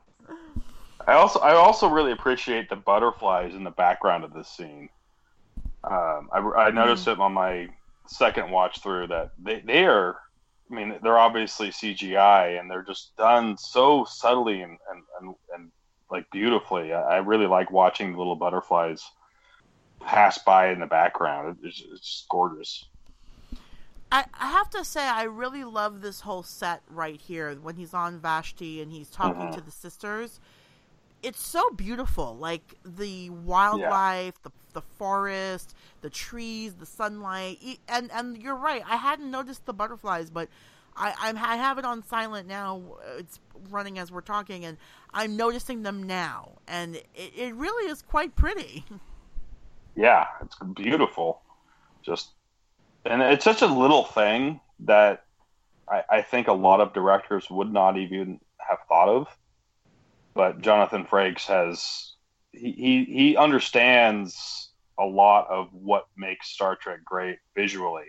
I 1.07 1.15
also 1.15 1.41
I 1.41 1.55
also 1.55 1.89
really 1.89 2.13
appreciate 2.13 2.69
the 2.69 2.77
butterflies 2.77 3.55
in 3.55 3.65
the 3.65 3.71
background 3.71 4.23
of 4.23 4.35
this 4.35 4.49
scene. 4.49 4.91
Um, 5.83 6.29
I, 6.31 6.39
I 6.57 6.71
noticed 6.71 7.07
mm. 7.07 7.13
it 7.13 7.21
on 7.21 7.33
my 7.33 7.69
second 8.11 8.51
watch 8.51 8.83
through 8.83 9.07
that 9.07 9.31
they, 9.43 9.61
they 9.61 9.85
are 9.85 10.17
I 10.71 10.75
mean 10.75 10.99
they're 11.03 11.19
obviously 11.19 11.69
CGI 11.71 12.59
and 12.59 12.71
they're 12.71 12.83
just 12.83 13.17
done 13.17 13.57
so 13.57 14.05
subtly 14.05 14.63
and, 14.63 14.77
and, 14.91 15.03
and, 15.21 15.35
and 15.55 15.71
like 16.11 16.27
beautifully. 16.33 16.93
I, 16.93 17.01
I 17.01 17.17
really 17.19 17.47
like 17.47 17.71
watching 17.71 18.13
the 18.13 18.19
little 18.19 18.37
butterflies 18.37 19.03
pass 20.01 20.39
by 20.39 20.71
in 20.71 20.81
the 20.81 20.87
background. 20.87 21.57
It's, 21.63 21.83
it's 21.93 22.27
gorgeous. 22.31 22.87
I, 24.13 24.25
I 24.35 24.49
have 24.49 24.69
to 24.71 24.85
say, 24.85 25.07
I 25.07 25.23
really 25.25 25.63
love 25.63 26.01
this 26.01 26.21
whole 26.21 26.43
set 26.43 26.83
right 26.89 27.21
here 27.21 27.55
when 27.55 27.77
he's 27.77 27.95
on 27.95 28.19
Vashti 28.19 28.83
and 28.83 28.91
he's 28.91 29.09
talking 29.09 29.43
Mhm. 29.43 29.55
to 29.55 29.61
the 29.61 29.71
sisters. 29.71 30.41
It's 31.23 31.41
so 31.41 31.71
beautiful, 31.71 32.37
like 32.37 32.75
the 32.85 33.31
wildlife, 33.31 34.43
the 34.43 34.51
the 34.73 34.83
forest, 34.83 35.75
the 36.01 36.11
trees, 36.11 36.75
the 36.75 36.87
sunlight, 36.87 37.81
and 37.89 38.11
and 38.13 38.37
you're 38.37 38.57
right. 38.57 38.83
I 38.87 38.97
hadn't 38.97 39.31
noticed 39.31 39.67
the 39.67 39.73
butterflies, 39.73 40.31
but 40.31 40.49
I 40.97 41.15
I'm, 41.19 41.37
I 41.37 41.57
have 41.57 41.79
it 41.79 41.85
on 41.85 42.05
silent 42.05 42.49
now. 42.49 42.83
It's 43.19 43.41
running 43.71 43.99
as 43.99 44.11
we're 44.11 44.21
talking, 44.21 44.65
and 44.65 44.77
I'm 45.13 45.37
noticing 45.37 45.83
them 45.83 46.03
now, 46.03 46.59
and 46.69 46.97
it, 46.97 47.07
it 47.15 47.55
really 47.55 47.91
is 47.91 48.03
quite 48.03 48.37
pretty. 48.37 48.85
Yeah, 49.97 50.27
it's 50.43 50.57
beautiful. 50.75 51.43
Just 52.03 52.31
and 53.05 53.23
it's 53.23 53.45
such 53.45 53.63
a 53.63 53.67
little 53.67 54.05
thing 54.05 54.61
that 54.81 55.25
I, 55.89 56.05
I 56.09 56.23
think 56.23 56.49
a 56.49 56.53
lot 56.53 56.81
of 56.81 56.93
directors 56.93 57.51
would 57.51 57.73
not 57.73 57.97
even 57.97 58.41
have 58.59 58.79
thought 58.89 59.09
of. 59.09 59.27
But 60.35 60.61
Jonathan 60.61 61.05
Frakes 61.05 61.47
has 61.47 62.15
he, 62.53 62.73
he 62.73 63.05
he 63.05 63.37
understands 63.37 64.71
a 64.99 65.05
lot 65.05 65.49
of 65.49 65.69
what 65.73 66.07
makes 66.17 66.51
Star 66.51 66.77
Trek 66.77 67.05
great 67.05 67.39
visually, 67.55 68.09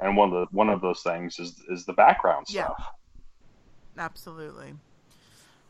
and 0.00 0.16
one 0.16 0.32
of 0.32 0.48
the 0.48 0.56
one 0.56 0.68
of 0.68 0.80
those 0.80 1.02
things 1.02 1.38
is 1.38 1.62
is 1.68 1.84
the 1.86 1.92
background 1.92 2.46
Yeah. 2.48 2.64
stuff. 2.64 2.92
Absolutely. 3.98 4.74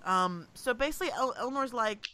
Um, 0.04 0.46
so 0.54 0.74
basically, 0.74 1.12
El- 1.12 1.34
Elnor's 1.38 1.72
like, 1.72 2.08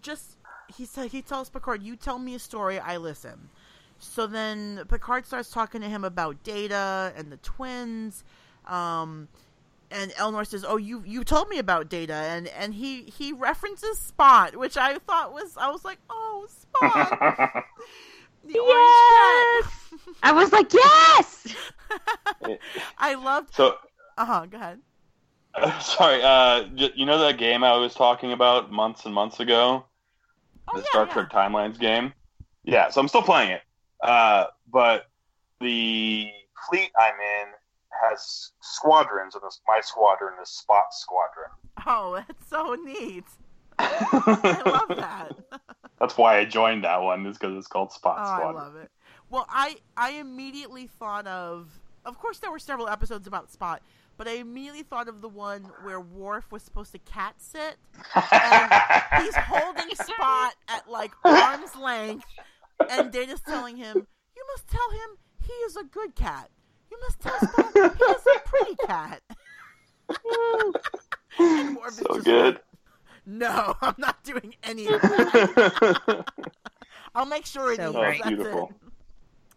just 0.00 0.36
he 0.66 0.84
said 0.86 1.10
he 1.10 1.22
tells 1.22 1.48
Picard, 1.48 1.82
"You 1.82 1.96
tell 1.96 2.18
me 2.18 2.34
a 2.34 2.38
story, 2.38 2.78
I 2.78 2.96
listen." 2.96 3.50
So 3.98 4.26
then 4.26 4.82
Picard 4.88 5.24
starts 5.26 5.50
talking 5.50 5.80
to 5.80 5.88
him 5.88 6.04
about 6.04 6.42
Data 6.42 7.12
and 7.16 7.30
the 7.30 7.36
twins, 7.38 8.24
um, 8.66 9.28
and 9.94 10.10
Elnor 10.12 10.46
says, 10.46 10.64
"Oh, 10.66 10.76
you 10.76 11.02
you 11.06 11.24
told 11.24 11.48
me 11.48 11.58
about 11.58 11.88
Data," 11.88 12.14
and 12.14 12.48
and 12.48 12.74
he 12.74 13.02
he 13.04 13.32
references 13.32 13.98
Spot, 13.98 14.56
which 14.56 14.76
I 14.76 14.98
thought 14.98 15.32
was 15.32 15.56
I 15.56 15.70
was 15.70 15.84
like, 15.84 15.98
"Oh, 16.10 16.46
Spot, 16.48 17.64
yes! 18.46 19.84
I 20.22 20.32
was 20.32 20.52
like, 20.52 20.72
yes. 20.72 21.54
I 22.98 23.14
loved. 23.14 23.54
so 23.54 23.76
Uh 24.18 24.24
huh. 24.24 24.46
Go 24.46 24.58
ahead. 24.58 24.80
sorry, 25.80 26.20
uh, 26.22 26.64
you 26.74 27.06
know 27.06 27.18
that 27.18 27.38
game 27.38 27.62
I 27.62 27.76
was 27.76 27.94
talking 27.94 28.32
about 28.32 28.72
months 28.72 29.04
and 29.04 29.14
months 29.14 29.38
ago? 29.38 29.84
Oh 30.68 30.76
the 30.76 30.80
yeah, 30.80 30.90
Star 30.90 31.06
yeah. 31.06 31.12
Trek 31.12 31.30
Timelines 31.30 31.78
game. 31.78 32.12
Yeah, 32.64 32.90
so 32.90 33.00
I'm 33.00 33.08
still 33.08 33.22
playing 33.22 33.50
it. 33.50 33.62
Uh, 34.02 34.46
but 34.72 35.06
the 35.60 36.28
fleet 36.68 36.90
I'm 36.98 37.14
in 37.14 37.52
has 38.02 38.52
squadrons, 38.60 39.34
and 39.34 39.42
this, 39.44 39.60
my 39.66 39.80
squadron 39.80 40.34
is 40.42 40.50
Spot 40.50 40.86
Squadron. 40.92 41.50
Oh, 41.86 42.14
that's 42.26 42.48
so 42.48 42.76
neat. 42.84 43.24
I 43.78 44.62
love 44.64 44.96
that. 44.96 45.32
That's 46.00 46.18
why 46.18 46.38
I 46.38 46.44
joined 46.44 46.84
that 46.84 47.00
one, 47.02 47.24
is 47.26 47.38
because 47.38 47.56
it's 47.56 47.66
called 47.66 47.92
Spot 47.92 48.18
Oh, 48.18 48.48
I 48.48 48.50
love 48.52 48.76
it. 48.76 48.90
Well, 49.30 49.46
I 49.48 49.76
I 49.96 50.12
immediately 50.12 50.86
thought 50.86 51.26
of. 51.26 51.68
Of 52.04 52.18
course, 52.18 52.38
there 52.38 52.50
were 52.50 52.58
several 52.58 52.88
episodes 52.88 53.26
about 53.26 53.50
Spot, 53.50 53.82
but 54.16 54.28
I 54.28 54.32
immediately 54.32 54.82
thought 54.82 55.08
of 55.08 55.22
the 55.22 55.28
one 55.28 55.70
where 55.82 56.00
Worf 56.00 56.52
was 56.52 56.62
supposed 56.62 56.92
to 56.92 56.98
cat 56.98 57.36
sit. 57.38 57.76
And 58.14 58.72
he's 59.24 59.34
holding 59.36 59.94
Spot 59.94 60.54
at 60.68 60.88
like 60.90 61.12
arm's 61.24 61.74
length, 61.74 62.26
and 62.90 63.10
Data's 63.10 63.40
telling 63.40 63.76
him, 63.76 64.06
"You 64.36 64.44
must 64.52 64.68
tell 64.68 64.90
him 64.90 65.18
he 65.46 65.52
is 65.52 65.76
a 65.76 65.84
good 65.84 66.14
cat. 66.14 66.50
You 66.94 67.00
must 67.00 67.20
tell 67.20 67.38
Spot 67.40 67.72
he 67.72 67.80
is 67.80 68.26
a 68.36 68.48
pretty 68.48 68.76
cat." 68.86 69.22
And 71.36 71.76
Worf 71.76 71.94
so 71.94 72.20
good. 72.20 72.54
like, 72.54 72.62
no, 73.26 73.74
I'm 73.80 73.94
not 73.98 74.22
doing 74.22 74.54
any 74.62 74.86
of 74.86 75.00
that. 75.02 76.24
I'll 77.14 77.26
make 77.26 77.44
sure 77.46 77.72
it 77.72 77.76
So 77.78 77.90
is. 77.90 77.96
Oh. 77.96 78.00
That's 78.02 78.20
beautiful. 78.28 78.68
it. 78.70 78.76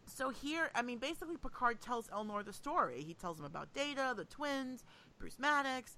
So 0.08 0.30
here, 0.30 0.72
I 0.74 0.82
mean, 0.82 0.98
basically, 0.98 1.38
Picard 1.38 1.80
tells 1.82 2.08
Elnor 2.08 2.44
the 2.44 2.54
story. 2.54 3.04
He 3.04 3.14
tells 3.14 3.38
him 3.38 3.46
about 3.46 3.72
Data, 3.74 4.16
the 4.18 4.26
twins, 4.26 4.84
Bruce 5.20 5.38
Maddox, 5.38 5.98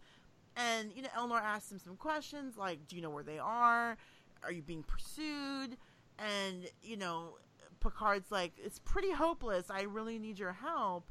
and 0.58 0.92
you 0.94 1.02
know, 1.04 1.10
Elnor 1.18 1.42
asks 1.42 1.72
him 1.72 1.80
some 1.80 1.96
questions 1.96 2.58
like, 2.58 2.86
"Do 2.88 2.98
you 2.98 3.02
know 3.02 3.10
where 3.12 3.24
they 3.24 3.40
are? 3.40 3.96
Are 4.44 4.52
you 4.52 4.62
being 4.62 4.84
pursued?" 4.84 5.78
And 6.18 6.70
you 6.82 6.98
know, 6.98 7.38
Picard's 7.80 8.32
like, 8.32 8.52
"It's 8.62 8.80
pretty 8.80 9.12
hopeless. 9.12 9.70
I 9.70 9.84
really 9.84 10.20
need 10.20 10.38
your 10.40 10.52
help. 10.52 11.08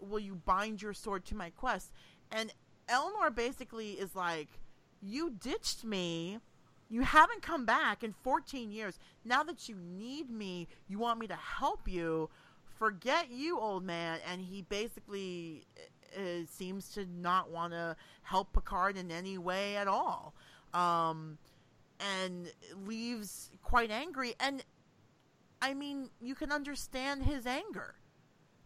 Will 0.00 0.20
you 0.20 0.34
bind 0.34 0.82
your 0.82 0.94
sword 0.94 1.24
to 1.26 1.34
my 1.34 1.50
quest?" 1.50 1.92
And 2.30 2.52
Elnor 2.88 3.34
basically 3.34 3.92
is 3.92 4.14
like, 4.14 4.60
"You 5.00 5.30
ditched 5.30 5.84
me." 5.84 6.40
You 6.88 7.02
haven't 7.02 7.42
come 7.42 7.64
back 7.64 8.04
in 8.04 8.12
14 8.12 8.70
years. 8.70 8.98
Now 9.24 9.42
that 9.42 9.68
you 9.68 9.74
need 9.74 10.30
me, 10.30 10.68
you 10.86 10.98
want 10.98 11.18
me 11.18 11.26
to 11.26 11.34
help 11.34 11.88
you. 11.88 12.30
Forget 12.78 13.30
you, 13.30 13.58
old 13.58 13.82
man. 13.82 14.20
And 14.30 14.40
he 14.40 14.62
basically 14.62 15.66
uh, 16.16 16.46
seems 16.48 16.90
to 16.90 17.06
not 17.06 17.50
want 17.50 17.72
to 17.72 17.96
help 18.22 18.52
Picard 18.52 18.96
in 18.96 19.10
any 19.10 19.36
way 19.36 19.76
at 19.76 19.88
all. 19.88 20.34
Um, 20.72 21.38
and 21.98 22.52
leaves 22.86 23.50
quite 23.62 23.90
angry. 23.90 24.34
And 24.38 24.62
I 25.60 25.74
mean, 25.74 26.10
you 26.20 26.34
can 26.34 26.52
understand 26.52 27.24
his 27.24 27.46
anger. 27.46 27.94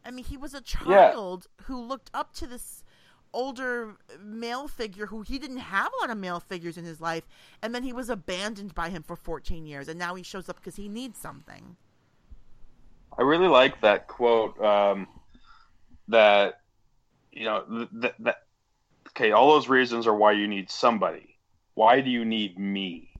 I 0.05 0.11
mean, 0.11 0.25
he 0.25 0.37
was 0.37 0.55
a 0.55 0.61
child 0.61 1.47
who 1.65 1.81
looked 1.81 2.11
up 2.15 2.33
to 2.35 2.47
this 2.47 2.85
older 3.33 3.95
male 4.21 4.67
figure 4.67 5.07
who 5.07 5.23
he 5.23 5.39
didn't 5.39 5.59
have 5.59 5.93
a 5.93 6.01
lot 6.01 6.11
of 6.11 6.19
male 6.19 6.41
figures 6.41 6.77
in 6.77 6.85
his 6.85 7.01
life 7.01 7.29
and 7.63 7.73
then 7.73 7.85
he 7.85 7.93
was 7.93 8.11
abandoned 8.11 8.75
by 8.75 8.89
him 8.89 9.05
for 9.05 9.15
14 9.15 9.67
years 9.67 9.87
and 9.87 9.97
now 9.97 10.17
he 10.17 10.23
shows 10.25 10.49
up 10.49 10.57
because 10.57 10.75
he 10.75 10.89
needs 10.89 11.17
something 11.17 11.77
I 13.17 13.23
really 13.23 13.49
like 13.49 13.81
that 13.83 14.07
quote. 14.09 14.61
Um, 14.61 15.07
that 16.09 16.61
you 17.33 17.45
know, 17.45 17.65
th- 17.69 17.89
th- 18.01 18.15
that 18.21 18.43
okay, 19.09 19.33
all 19.33 19.53
those 19.53 19.69
reasons 19.69 20.07
are 20.07 20.15
why 20.15 20.33
you 20.33 20.49
need 20.49 20.71
somebody. 20.71 21.37
Why 21.75 22.01
do 22.01 22.11
you 22.11 22.25
need 22.25 22.59
me? 22.59 23.11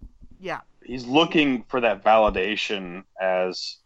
yeah 0.41 0.61
He's 0.83 1.07
looking 1.07 1.65
for 1.69 1.81
that 1.83 2.03
validation 2.03 3.05
as 3.21 3.77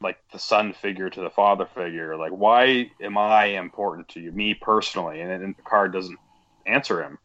like 0.00 0.18
the 0.32 0.38
son 0.38 0.72
figure 0.74 1.10
to 1.10 1.20
the 1.20 1.30
father 1.30 1.66
figure. 1.74 2.16
Like, 2.16 2.32
why 2.32 2.90
am 3.00 3.18
I 3.18 3.46
important 3.46 4.08
to 4.10 4.20
you, 4.20 4.32
me 4.32 4.54
personally? 4.54 5.20
And 5.20 5.30
then 5.30 5.54
Picard 5.54 5.92
doesn't 5.92 6.18
answer 6.66 7.02
him. 7.02 7.18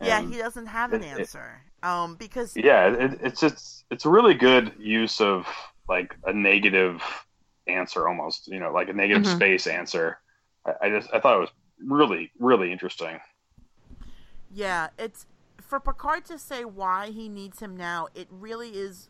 yeah 0.00 0.20
he 0.20 0.36
doesn't 0.36 0.66
have 0.66 0.92
an 0.92 1.02
it- 1.02 1.20
it- 1.20 1.30
answer 1.30 1.62
um 1.82 2.16
because 2.16 2.56
yeah 2.56 2.88
it, 2.88 3.18
it's 3.22 3.40
just 3.40 3.84
it's 3.90 4.04
a 4.04 4.10
really 4.10 4.34
good 4.34 4.72
use 4.78 5.20
of 5.20 5.46
like 5.88 6.14
a 6.24 6.32
negative 6.32 7.02
answer 7.66 8.08
almost 8.08 8.46
you 8.48 8.60
know 8.60 8.72
like 8.72 8.88
a 8.88 8.92
negative 8.92 9.26
Mhm. 9.26 9.26
space 9.26 9.66
answer 9.66 10.18
I, 10.66 10.72
I 10.82 10.88
just 10.90 11.08
i 11.12 11.20
thought 11.20 11.36
it 11.36 11.40
was 11.40 11.50
really 11.80 12.30
really 12.38 12.70
interesting 12.72 13.18
yeah 14.52 14.88
it's 14.98 15.26
for 15.60 15.80
picard 15.80 16.24
to 16.26 16.38
say 16.38 16.64
why 16.64 17.10
he 17.10 17.28
needs 17.28 17.60
him 17.60 17.76
now 17.76 18.08
it 18.14 18.28
really 18.30 18.70
is 18.70 19.08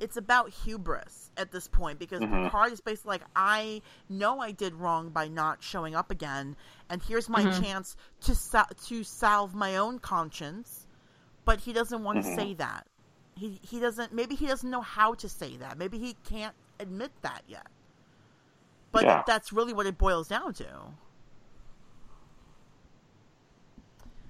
it's 0.00 0.16
about 0.16 0.50
hubris 0.50 1.30
at 1.36 1.50
this 1.52 1.68
point 1.68 1.98
because 1.98 2.20
Mhm. 2.20 2.44
Picard 2.44 2.72
is 2.72 2.80
basically 2.80 3.10
like, 3.10 3.22
I 3.34 3.82
know 4.08 4.40
I 4.40 4.52
did 4.52 4.74
wrong 4.74 5.08
by 5.10 5.28
not 5.28 5.62
showing 5.62 5.94
up 5.94 6.10
again, 6.10 6.56
and 6.88 7.02
here's 7.02 7.28
my 7.28 7.42
Mhm. 7.44 7.62
chance 7.62 7.96
to 8.22 8.34
to 8.86 9.04
salve 9.04 9.54
my 9.54 9.76
own 9.76 9.98
conscience. 9.98 10.86
But 11.44 11.60
he 11.60 11.72
doesn't 11.72 12.02
want 12.02 12.22
to 12.22 12.28
Mhm. 12.28 12.36
say 12.36 12.54
that. 12.54 12.86
He 13.34 13.60
he 13.62 13.80
doesn't. 13.80 14.12
Maybe 14.12 14.34
he 14.34 14.46
doesn't 14.46 14.70
know 14.70 14.80
how 14.82 15.14
to 15.14 15.28
say 15.28 15.56
that. 15.58 15.78
Maybe 15.78 15.98
he 15.98 16.14
can't 16.24 16.54
admit 16.80 17.12
that 17.22 17.42
yet. 17.46 17.66
But 18.92 19.04
Yeah. 19.04 19.22
that's 19.26 19.52
really 19.52 19.72
what 19.72 19.86
it 19.86 19.96
boils 19.98 20.28
down 20.28 20.52
to. 20.54 20.66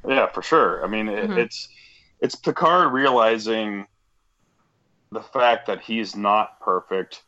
yeah 0.09 0.27
for 0.29 0.41
sure 0.41 0.85
i 0.85 0.87
mean 0.89 1.09
it, 1.09 1.29
Mhm. 1.29 1.37
it's 1.39 1.69
it's 2.21 2.37
picard 2.37 2.93
realizing 2.93 3.87
the 5.17 5.23
fact 5.23 5.67
that 5.67 5.81
he's 5.81 6.15
not 6.17 6.61
perfect 6.61 7.23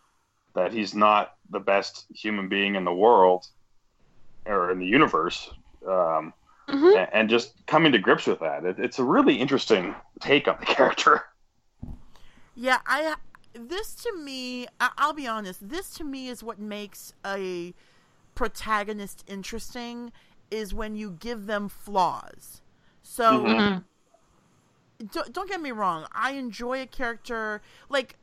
that 0.55 0.73
he's 0.73 0.95
not 0.95 1.33
the 1.51 1.61
best 1.61 2.07
human 2.15 2.49
being 2.49 2.77
in 2.77 2.85
the 2.85 2.93
world 2.95 3.47
or 4.47 4.71
in 4.71 4.79
the 4.79 4.87
universe 4.87 5.51
um, 5.89 6.33
Mhm. 6.69 6.95
and, 6.95 7.09
and 7.13 7.31
just 7.31 7.55
coming 7.67 7.93
to 7.93 7.99
grips 7.99 8.27
with 8.27 8.41
that 8.41 8.65
it, 8.65 8.79
it's 8.79 8.99
a 8.99 9.05
really 9.05 9.37
interesting 9.37 9.95
take 10.21 10.49
on 10.49 10.57
the 10.61 10.67
character 10.77 11.25
Yeah, 12.55 12.79
I. 12.87 13.17
This 13.55 13.95
to 13.97 14.13
me, 14.17 14.67
I, 14.81 14.91
I'll 14.99 15.13
be 15.13 15.27
honest. 15.27 15.69
This 15.69 15.91
to 15.95 16.05
me 16.05 16.29
is 16.29 16.43
what 16.43 16.59
makes 16.59 17.13
a 17.27 17.75
protagonist 18.35 19.25
interesting. 19.27 20.13
Is 20.51 20.75
when 20.75 20.95
you 20.95 21.11
give 21.21 21.47
them 21.47 21.69
flaws. 21.69 22.63
So 23.03 23.51
Mhm. 23.51 23.85
Don't, 25.13 25.33
don't 25.33 25.49
get 25.49 25.61
me 25.61 25.71
wrong. 25.71 26.07
I 26.13 26.33
enjoy 26.33 26.83
a 26.83 26.87
character 26.87 27.63
like 27.89 28.17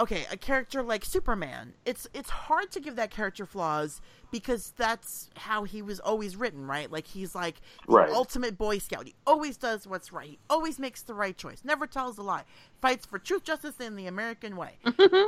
okay, 0.00 0.24
a 0.32 0.36
character 0.36 0.82
like 0.82 1.04
Superman, 1.04 1.74
it's 1.84 2.08
it's 2.14 2.30
hard 2.30 2.70
to 2.72 2.80
give 2.80 2.96
that 2.96 3.10
character 3.10 3.44
flaws 3.44 4.00
because 4.30 4.72
that's 4.76 5.28
how 5.36 5.64
he 5.64 5.82
was 5.82 6.00
always 6.00 6.36
written, 6.36 6.66
right? 6.66 6.90
Like 6.90 7.06
he's 7.06 7.34
like 7.34 7.60
the 7.86 7.92
Right. 7.94 8.10
ultimate 8.10 8.56
Boy 8.56 8.78
Scout. 8.78 9.06
He 9.06 9.14
always 9.26 9.56
does 9.56 9.86
what's 9.86 10.12
right. 10.12 10.30
He 10.30 10.38
always 10.48 10.78
makes 10.78 11.02
the 11.02 11.14
right 11.14 11.36
choice. 11.36 11.60
Never 11.64 11.86
tells 11.86 12.16
a 12.18 12.22
lie. 12.22 12.44
Fights 12.80 13.04
for 13.06 13.18
truth, 13.18 13.44
justice, 13.44 13.74
and 13.78 13.98
the 13.98 14.06
American 14.06 14.56
way. 14.56 14.78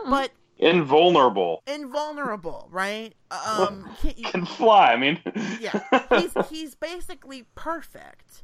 but 0.09 0.31
Invulnerable. 0.59 1.63
invulnerable, 1.67 2.69
right? 2.71 3.15
Um, 3.31 3.91
can't 4.03 4.17
you, 4.19 4.25
Can 4.25 4.47
fly. 4.47 4.93
I 4.93 4.97
mean, 4.97 5.19
yeah, 5.61 5.81
he's 6.19 6.33
he's 6.49 6.75
basically 6.75 7.45
perfect. 7.55 8.43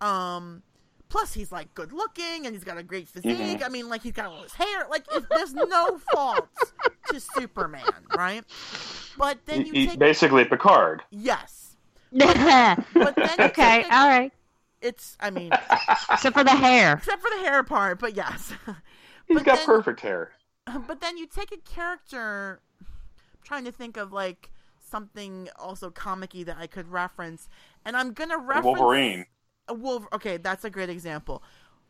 Um, 0.00 0.62
plus 1.10 1.34
he's 1.34 1.52
like 1.52 1.74
good 1.74 1.92
looking 1.92 2.46
and 2.46 2.54
he's 2.54 2.64
got 2.64 2.78
a 2.78 2.82
great 2.82 3.06
physique. 3.08 3.36
Mhm. 3.60 3.62
I 3.64 3.68
mean, 3.68 3.88
like 3.90 4.02
he's 4.02 4.12
got 4.14 4.26
all 4.26 4.42
his 4.42 4.54
hair. 4.54 4.86
Like 4.90 5.04
if, 5.14 5.28
there's 5.28 5.52
no 5.52 5.98
faults 6.12 6.72
to 7.08 7.20
Superman, 7.20 7.82
right? 8.16 8.42
But 9.18 9.44
then 9.44 9.66
you 9.66 9.72
take 9.88 9.98
basically 9.98 10.44
Picard. 10.46 11.02
yes, 11.10 11.76
but 12.12 12.34
then 13.16 13.34
okay, 13.40 13.82
take- 13.82 13.92
all 13.92 14.08
right. 14.08 14.32
it's 14.80 15.16
I 15.20 15.30
mean, 15.30 15.50
Except 16.10 16.34
for 16.34 16.44
the 16.44 16.50
hair. 16.56 16.94
except 16.94 17.20
for 17.20 17.30
the 17.38 17.44
hair 17.44 17.62
part, 17.64 17.98
but 18.00 18.16
yes. 18.16 18.52
He's 19.26 19.36
But 19.36 19.44
got 19.44 19.56
then- 19.58 19.66
perfect 19.66 20.00
hair. 20.00 20.32
but 20.86 21.00
then 21.00 21.16
you 21.18 21.26
take 21.26 21.52
a 21.52 21.56
character 21.58 22.60
I'm 22.80 22.86
trying 23.44 23.64
to 23.64 23.72
think 23.72 23.96
of 23.96 24.12
like 24.12 24.50
something 24.90 25.48
also 25.58 25.90
comicky 25.90 26.44
that 26.46 26.56
I 26.58 26.66
could 26.66 26.88
reference 26.88 27.48
and 27.84 27.96
I'm 27.96 28.12
gonna 28.12 28.38
reference 28.38 28.64
Wolverine. 28.78 29.26
Wolver- 29.74 30.08
okay 30.12 30.36
that's 30.36 30.64
a 30.64 30.70
great 30.70 30.90
example. 30.90 31.42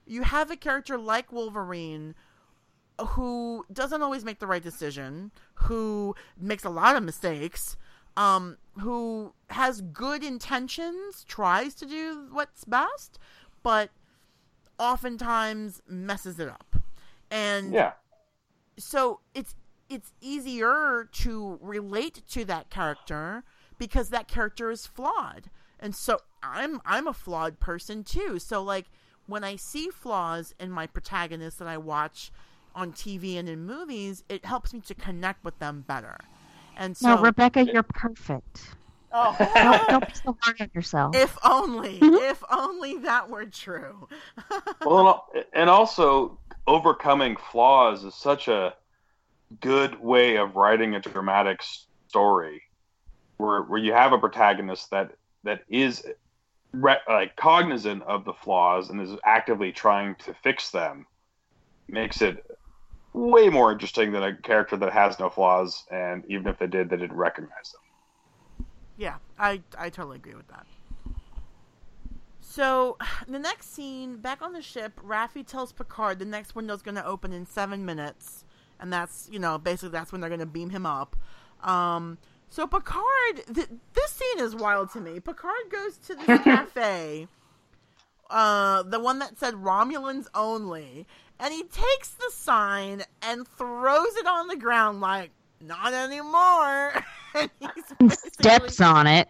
You 0.06 0.22
have 0.22 0.50
a 0.50 0.56
character 0.56 0.98
like 0.98 1.32
Wolverine 1.32 2.14
who 3.00 3.64
doesn't 3.72 4.02
always 4.02 4.24
make 4.24 4.38
the 4.40 4.46
right 4.46 4.62
decision 4.62 5.30
who 5.54 6.14
makes 6.38 6.64
a 6.64 6.70
lot 6.70 6.96
of 6.96 7.02
mistakes 7.02 7.76
um 8.16 8.58
who 8.80 9.32
has 9.48 9.80
good 9.80 10.22
intentions 10.22 11.24
tries 11.24 11.74
to 11.74 11.86
do 11.86 12.28
what's 12.30 12.64
best 12.64 13.18
but 13.62 13.90
oftentimes 14.78 15.82
messes 15.86 16.38
it 16.40 16.48
up. 16.48 16.76
And 17.30 17.72
Yeah. 17.72 17.92
so 18.78 19.20
it's 19.34 19.54
it's 19.88 20.12
easier 20.20 21.08
to 21.12 21.58
relate 21.60 22.22
to 22.30 22.44
that 22.44 22.70
character 22.70 23.44
because 23.76 24.10
that 24.10 24.28
character 24.28 24.70
is 24.70 24.86
flawed. 24.86 25.50
And 25.80 25.94
so 25.96 26.20
i'm 26.43 26.80
i'm 26.84 27.07
a 27.07 27.12
flawed 27.12 27.59
person 27.61 28.05
too. 28.05 28.38
So 28.38 28.62
like 28.62 28.86
when 29.26 29.45
i 29.45 29.57
see 29.57 29.88
flaws 29.91 30.55
in 30.59 30.70
my 30.70 30.86
protagonists 30.86 31.59
that 31.59 31.68
i 31.68 31.76
watch 31.76 32.30
on 32.74 32.93
tv 32.93 33.36
and 33.38 33.49
in 33.49 33.64
movies 33.64 34.22
it 34.28 34.45
helps 34.45 34.72
me 34.72 34.80
to 34.80 34.95
connect 34.95 35.45
with 35.45 35.59
them 35.59 35.84
better. 35.86 36.18
And 36.76 36.97
so 36.97 37.14
No, 37.16 37.22
Rebecca, 37.22 37.64
you're 37.64 37.82
perfect. 37.82 38.74
oh, 39.12 39.36
Don't, 39.55 39.88
don't 39.88 40.07
be 40.07 40.14
so 40.14 40.36
hard 40.41 40.61
on 40.61 40.70
yourself. 40.72 41.16
if 41.16 41.36
only 41.45 41.99
mm-hmm. 42.01 42.14
if 42.30 42.43
only 42.51 42.99
that 42.99 43.28
were 43.28 43.47
true. 43.47 44.09
Well, 44.84 45.26
and- 45.34 45.45
and 45.53 45.70
also 45.70 46.38
overcoming 46.66 47.36
flaws 47.36 48.05
is 48.05 48.14
such 48.14 48.47
a 48.49 48.74
good 49.61 50.01
way 50.01 50.36
of 50.36 50.55
writing 50.57 50.95
a 50.95 51.01
dramatic 51.01 51.61
story, 52.09 52.62
where 53.36 53.62
where 53.62 53.80
you 53.80 53.93
have 53.93 54.12
a 54.12 54.18
protagonist 54.18 54.91
that 54.91 55.11
that 55.43 55.64
is 55.68 56.07
re- 56.72 56.96
like 57.08 57.36
cognizant 57.36 58.02
of 58.04 58.24
the 58.24 58.32
flaws 58.32 58.90
and 58.90 59.00
is 59.00 59.10
actively 59.24 59.72
trying 59.72 60.14
to 60.16 60.34
fix 60.34 60.70
them, 60.70 61.06
makes 61.88 62.22
it 62.22 62.44
way 63.12 63.48
more 63.48 63.72
interesting 63.72 64.12
than 64.12 64.22
a 64.22 64.36
character 64.36 64.76
that 64.76 64.92
has 64.92 65.18
no 65.18 65.28
flaws 65.28 65.84
and 65.90 66.24
even 66.26 66.46
if 66.46 66.58
they 66.58 66.66
did, 66.66 66.88
they 66.88 66.96
didn't 66.96 67.16
recognize 67.16 67.72
them. 67.72 68.66
Yeah, 68.96 69.16
I 69.38 69.62
I 69.78 69.88
totally 69.88 70.16
agree 70.16 70.34
with 70.34 70.48
that. 70.48 70.66
So 72.40 72.98
the 73.28 73.38
next 73.38 73.72
scene, 73.72 74.16
back 74.18 74.42
on 74.42 74.52
the 74.52 74.62
ship, 74.62 75.00
Raffi 75.00 75.46
tells 75.46 75.72
Picard 75.72 76.18
the 76.18 76.24
next 76.24 76.54
window's 76.54 76.82
going 76.82 76.96
to 76.96 77.06
open 77.06 77.32
in 77.32 77.46
seven 77.46 77.84
minutes, 77.84 78.44
and 78.78 78.92
that's 78.92 79.28
you 79.32 79.38
know 79.38 79.58
basically 79.58 79.90
that's 79.90 80.12
when 80.12 80.20
they're 80.20 80.30
going 80.30 80.40
to 80.40 80.46
beam 80.46 80.70
him 80.70 80.84
up. 80.84 81.16
Um, 81.62 82.18
so 82.51 82.66
Picard, 82.66 83.44
th- 83.55 83.68
this 83.94 84.11
scene 84.11 84.40
is 84.44 84.55
wild 84.55 84.90
to 84.92 85.01
me. 85.01 85.20
Picard 85.20 85.70
goes 85.70 85.96
to 85.98 86.14
the 86.14 86.38
cafe, 86.44 87.26
uh, 88.28 88.82
the 88.82 89.01
one 89.01 89.18
that 89.20 89.38
said 89.38 89.55
Romulans 89.55 90.26
only, 90.34 91.07
and 91.38 91.55
he 91.55 91.62
takes 91.62 92.11
the 92.11 92.30
sign 92.32 93.03
and 93.22 93.46
throws 93.48 94.14
it 94.16 94.26
on 94.26 94.48
the 94.48 94.57
ground 94.57 95.01
like 95.01 95.30
not 95.61 95.92
anymore. 95.94 96.92
and 97.34 97.51
he's 97.61 98.18
Steps 98.34 98.80
on 98.80 99.07
it. 99.07 99.28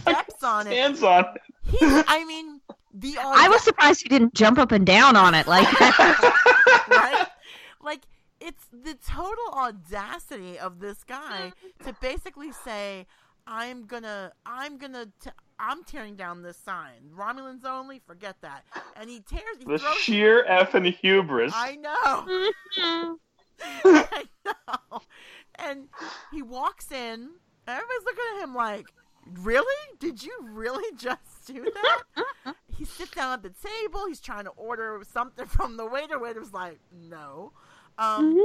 steps 0.00 0.42
on 0.42 0.66
it. 0.66 0.72
Hands 0.72 1.02
on. 1.02 1.24
He, 1.64 1.78
I 1.82 2.24
mean, 2.24 2.60
the 2.94 3.16
I 3.20 3.48
was 3.48 3.62
surprised 3.62 4.02
he 4.02 4.08
didn't 4.08 4.34
jump 4.34 4.58
up 4.58 4.72
and 4.72 4.86
down 4.86 5.16
on 5.16 5.34
it 5.34 5.46
like 5.46 5.68
right. 5.80 7.26
Like 7.82 8.00
it's 8.40 8.66
the 8.72 8.94
total 8.94 9.52
audacity 9.52 10.58
of 10.58 10.80
this 10.80 11.04
guy 11.04 11.52
mm. 11.52 11.86
to 11.86 11.96
basically 12.00 12.52
say, 12.52 13.06
"I'm 13.46 13.86
gonna, 13.86 14.32
I'm 14.46 14.78
gonna, 14.78 15.06
t- 15.22 15.30
I'm 15.58 15.84
tearing 15.84 16.16
down 16.16 16.42
this 16.42 16.56
sign. 16.56 17.10
Romulans 17.16 17.64
only. 17.64 18.00
Forget 18.06 18.36
that." 18.42 18.64
And 18.96 19.10
he 19.10 19.20
tears. 19.20 19.58
He 19.58 19.64
The 19.64 19.78
sheer 19.96 20.44
effing 20.48 20.94
hubris. 20.94 21.52
I 21.54 21.76
know. 21.76 22.26
Mm-hmm. 22.78 23.12
I 23.84 24.24
know. 24.44 25.00
And 25.56 25.88
he 26.32 26.42
walks 26.42 26.92
in. 26.92 27.30
Everybody's 27.66 28.04
looking 28.04 28.24
at 28.36 28.44
him 28.44 28.54
like, 28.54 28.86
"Really? 29.26 29.96
Did 29.98 30.22
you 30.22 30.32
really 30.42 30.96
just 30.96 31.46
do 31.46 31.64
that?" 31.64 32.54
he 32.76 32.84
sits 32.84 33.10
down 33.10 33.32
at 33.32 33.42
the 33.42 33.50
table. 33.50 34.06
He's 34.06 34.20
trying 34.20 34.44
to 34.44 34.50
order 34.50 35.02
something 35.12 35.46
from 35.46 35.76
the 35.76 35.86
waiter. 35.86 36.18
Waiter's 36.18 36.52
like, 36.52 36.78
"No." 36.92 37.52
Um, 37.98 38.44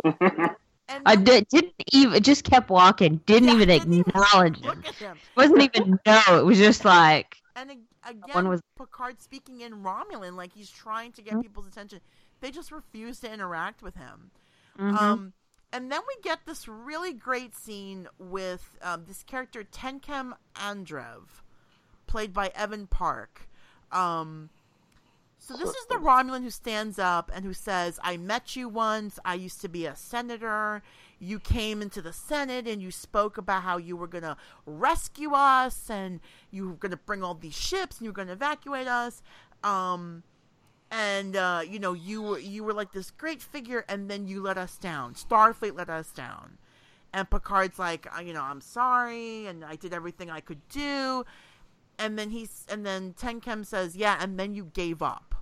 and 0.89 1.01
I 1.05 1.15
did, 1.15 1.47
didn't 1.49 1.73
even 1.93 2.21
just 2.23 2.43
kept 2.43 2.69
walking. 2.69 3.21
Didn't 3.25 3.49
Yeah, 3.49 3.55
even 3.55 3.67
didn't 3.69 3.93
even 3.93 4.09
acknowledge 4.15 4.59
him. 4.59 4.83
at 4.87 4.95
him. 4.95 5.17
Wasn't 5.37 5.61
even 5.61 5.99
know. 6.05 6.21
It 6.39 6.45
was 6.45 6.57
just 6.57 6.83
like 6.85 7.37
And 7.55 7.71
again, 8.05 8.21
one 8.33 8.49
was- 8.49 8.61
Picard 8.77 9.21
speaking 9.21 9.61
in 9.61 9.83
Romulan, 9.83 10.35
like 10.35 10.53
he's 10.53 10.69
trying 10.69 11.11
to 11.13 11.21
get 11.21 11.41
people's 11.41 11.67
attention. 11.67 11.99
They 12.41 12.51
just 12.51 12.71
refuse 12.71 13.19
to 13.21 13.31
interact 13.31 13.81
with 13.81 13.95
him. 13.95 14.31
mhm. 14.77 14.97
Um, 14.97 15.33
and 15.71 15.91
then 15.91 16.01
we 16.07 16.21
get 16.21 16.39
this 16.45 16.67
really 16.67 17.13
great 17.13 17.55
scene 17.55 18.07
with 18.19 18.77
um, 18.81 19.05
this 19.07 19.23
character 19.23 19.63
Tenkem 19.63 20.33
Andrev, 20.55 21.41
played 22.07 22.33
by 22.33 22.51
Evan 22.55 22.87
Park. 22.87 23.47
Um, 23.91 24.49
so 25.45 25.57
this 25.57 25.71
is 25.71 25.85
the 25.87 25.95
Romulan 25.95 26.41
who 26.41 26.49
stands 26.49 26.97
up 26.97 27.29
and 27.33 27.43
who 27.43 27.53
says, 27.53 27.99
"I 28.01 28.15
met 28.15 28.55
you 28.55 28.69
once. 28.69 29.19
I 29.25 29.33
used 29.33 29.59
to 29.59 29.67
be 29.67 29.85
a 29.85 29.93
senator. 29.93 30.81
You 31.19 31.37
came 31.37 31.81
into 31.81 32.01
the 32.01 32.13
Senate 32.13 32.65
and 32.65 32.81
you 32.81 32.91
spoke 32.91 33.37
about 33.37 33.63
how 33.63 33.75
you 33.75 33.97
were 33.97 34.07
going 34.07 34.23
to 34.23 34.37
rescue 34.65 35.33
us 35.33 35.89
and 35.89 36.21
you 36.49 36.69
were 36.69 36.75
going 36.75 36.91
to 36.91 36.97
bring 36.97 37.23
all 37.23 37.33
these 37.33 37.57
ships 37.57 37.97
and 37.97 38.05
you 38.05 38.11
were 38.11 38.15
going 38.15 38.29
to 38.29 38.33
evacuate 38.33 38.87
us." 38.87 39.21
Um, 39.65 40.23
and 40.89 41.35
uh, 41.35 41.61
you 41.67 41.77
know 41.77 41.91
you 41.91 42.21
were 42.21 42.39
you 42.39 42.63
were 42.63 42.73
like 42.73 42.93
this 42.93 43.11
great 43.11 43.41
figure, 43.41 43.83
and 43.89 44.09
then 44.09 44.27
you 44.27 44.41
let 44.41 44.57
us 44.57 44.77
down. 44.77 45.13
Starfleet 45.13 45.75
let 45.75 45.89
us 45.89 46.11
down, 46.11 46.57
and 47.11 47.29
Picard's 47.29 47.77
like, 47.77 48.07
uh, 48.17 48.21
you 48.21 48.31
know, 48.31 48.43
I'm 48.43 48.61
sorry, 48.61 49.47
and 49.47 49.65
I 49.65 49.75
did 49.75 49.93
everything 49.93 50.29
I 50.29 50.39
could 50.39 50.65
do, 50.69 51.25
and 51.99 52.17
then 52.17 52.29
he's 52.29 52.65
and 52.69 52.85
then 52.85 53.13
Tenkem 53.13 53.65
says, 53.65 53.97
yeah, 53.97 54.17
and 54.21 54.39
then 54.39 54.53
you 54.53 54.71
gave 54.73 55.01
up. 55.01 55.32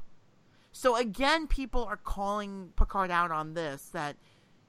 So 0.72 0.96
again, 0.96 1.48
people 1.48 1.84
are 1.84 1.98
calling 1.98 2.74
Picard 2.76 3.12
out 3.12 3.32
on 3.32 3.54
this 3.54 3.90
that 3.90 4.16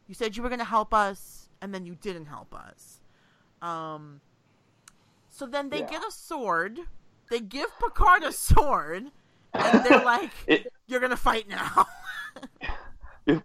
you 0.07 0.15
said 0.15 0.37
you 0.37 0.43
were 0.43 0.49
going 0.49 0.59
to 0.59 0.65
help 0.65 0.93
us, 0.93 1.49
and 1.61 1.73
then 1.75 1.87
you 1.87 1.95
didn't 1.95 2.27
help 2.27 2.55
us. 2.55 3.01
Um. 3.61 4.21
So 5.29 5.47
then 5.47 5.71
they 5.71 5.81
Yeah. 5.81 5.87
get 5.87 6.05
a 6.05 6.11
sword. 6.11 6.79
They 7.31 7.41
give 7.41 7.69
Picard 7.79 8.23
a 8.23 8.33
sword, 8.33 9.11
and 9.55 9.85
they're 9.85 10.01
like, 10.05 10.33
It, 10.47 10.73
"You're 10.87 11.01
gonna 11.01 11.17
fight 11.17 11.49
now." 11.49 11.87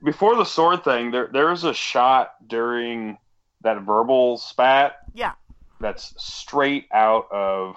Before 0.04 0.36
the 0.36 0.44
sword 0.44 0.84
thing, 0.84 1.12
there 1.12 1.28
there 1.32 1.52
is 1.52 1.64
a 1.64 1.74
shot 1.74 2.32
during 2.48 3.18
that 3.62 3.82
verbal 3.82 4.38
spat 4.38 4.98
yeah, 5.14 5.34
that's 5.80 6.14
straight 6.18 6.88
out 6.92 7.28
of 7.32 7.76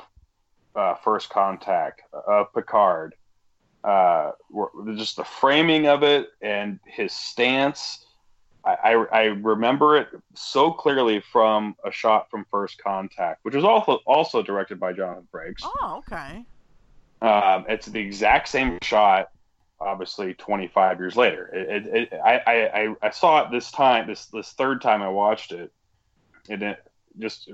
uh, 0.75 0.95
First 0.97 1.29
Contact 1.31 2.03
of 2.13 2.53
Picard. 2.55 3.15
Uh, 3.83 4.33
just 4.95 5.17
the 5.17 5.25
framing 5.25 5.87
of 5.87 6.03
it 6.03 6.29
and 6.43 6.79
his 6.87 7.13
stance. 7.13 8.05
I, 8.65 8.75
I, 8.85 8.91
I 8.93 9.23
remember 9.25 9.97
it 9.97 10.09
so 10.35 10.71
clearly 10.71 11.21
from 11.33 11.77
a 11.85 11.91
shot 11.91 12.31
from 12.31 12.45
First 12.51 12.83
Contact, 12.83 13.41
which 13.43 13.55
was 13.55 13.65
also 13.65 14.01
also 14.07 14.43
directed 14.43 14.79
by 14.79 14.93
Jonathan 14.93 15.27
Frakes. 15.33 15.63
Oh, 15.65 16.03
okay. 16.07 16.45
Um, 17.23 17.65
it's 17.69 17.87
the 17.87 18.01
exact 18.01 18.49
same 18.49 18.79
shot. 18.83 19.31
obviously 19.81 20.35
25 20.35 20.99
years 20.99 21.17
later. 21.17 21.47
It, 21.55 21.87
it, 21.87 22.13
it, 22.13 22.21
I, 22.23 22.41
I, 22.47 22.95
I 23.03 23.11
saw 23.11 23.45
it 23.45 23.51
this 23.51 23.71
time, 23.71 24.07
this 24.07 24.27
this 24.27 24.53
third 24.53 24.83
time 24.83 25.03
I 25.03 25.09
watched 25.09 25.53
it, 25.53 25.73
and 26.51 26.63
it 26.63 26.79
just 27.19 27.51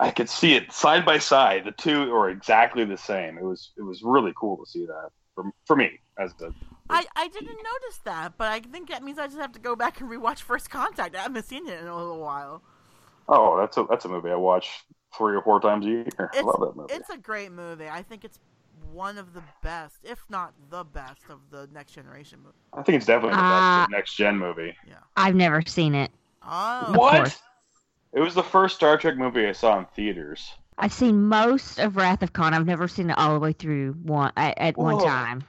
I, 0.00 0.08
I 0.08 0.10
could 0.10 0.28
see 0.28 0.54
it 0.54 0.72
side 0.72 1.04
by 1.04 1.18
side. 1.18 1.64
The 1.64 1.72
two 1.72 2.14
are 2.14 2.30
exactly 2.30 2.84
the 2.84 2.96
same. 2.98 3.38
It 3.38 3.44
was 3.44 3.72
it 3.76 3.82
was 3.82 4.02
really 4.02 4.32
cool 4.36 4.56
to 4.56 4.66
see 4.66 4.86
that 4.86 5.10
for, 5.34 5.50
for 5.66 5.76
me 5.76 6.00
as 6.18 6.32
the. 6.34 6.52
I, 6.90 7.04
I 7.16 7.28
didn't 7.28 7.46
notice 7.46 7.98
that, 8.04 8.34
but 8.36 8.48
I 8.48 8.60
think 8.60 8.90
that 8.90 9.02
means 9.02 9.18
I 9.18 9.26
just 9.26 9.38
have 9.38 9.52
to 9.52 9.60
go 9.60 9.74
back 9.74 10.00
and 10.00 10.10
rewatch 10.10 10.40
First 10.40 10.68
Contact. 10.68 11.16
I 11.16 11.22
haven't 11.22 11.46
seen 11.46 11.66
it 11.66 11.80
in 11.80 11.86
a 11.86 11.96
little 11.96 12.20
while. 12.20 12.62
Oh, 13.28 13.56
that's 13.58 13.76
a 13.76 13.86
that's 13.88 14.04
a 14.04 14.08
movie 14.08 14.30
I 14.30 14.34
watch 14.34 14.84
three 15.16 15.34
or 15.34 15.42
four 15.42 15.60
times 15.60 15.86
a 15.86 15.88
year. 15.88 16.06
I 16.18 16.40
love 16.42 16.60
that 16.60 16.76
movie. 16.76 16.92
It's 16.92 17.08
a 17.10 17.16
great 17.16 17.52
movie. 17.52 17.88
I 17.88 18.02
think 18.02 18.24
it's 18.24 18.38
one 18.92 19.16
of 19.16 19.32
the 19.32 19.42
best, 19.62 19.96
if 20.02 20.24
not 20.28 20.52
the 20.70 20.84
best, 20.84 21.22
of 21.30 21.40
the 21.50 21.68
Next 21.72 21.92
Generation 21.92 22.40
movie. 22.42 22.54
I 22.74 22.82
think 22.82 22.96
it's 22.96 23.06
definitely 23.06 23.36
the 23.36 23.42
Uh, 23.44 23.80
best 23.80 23.90
next 23.90 24.14
gen 24.16 24.38
movie. 24.38 24.76
Yeah. 24.86 24.96
I've 25.16 25.34
never 25.34 25.62
seen 25.62 25.94
it. 25.94 26.10
Oh. 26.42 26.92
What? 26.94 27.40
Course. 28.14 28.20
It 28.20 28.24
was 28.24 28.34
the 28.34 28.42
first 28.42 28.76
Star 28.76 28.96
Trek 28.96 29.16
movie 29.16 29.46
I 29.46 29.52
saw 29.52 29.78
in 29.78 29.86
theaters. 29.86 30.52
I've 30.76 30.92
seen 30.92 31.22
most 31.22 31.78
of 31.78 31.96
Wrath 31.96 32.22
of 32.22 32.32
Khan. 32.32 32.54
I've 32.54 32.66
never 32.66 32.88
seen 32.88 33.10
it 33.10 33.18
all 33.18 33.34
the 33.34 33.40
way 33.40 33.52
through 33.52 33.92
one 34.02 34.32
at, 34.36 34.58
at 34.58 34.76
one 34.76 34.98
time. 35.04 35.44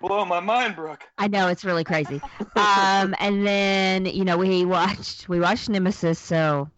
Blow 0.00 0.24
my 0.24 0.40
mind, 0.40 0.76
Brooke. 0.76 1.04
I 1.16 1.26
know 1.28 1.48
it's 1.48 1.64
really 1.64 1.84
crazy. 1.84 2.20
um, 2.56 3.14
and 3.18 3.46
then 3.46 4.06
you 4.06 4.24
know 4.24 4.36
we 4.36 4.64
watched 4.64 5.28
we 5.28 5.40
watched 5.40 5.68
Nemesis, 5.68 6.18
so 6.18 6.70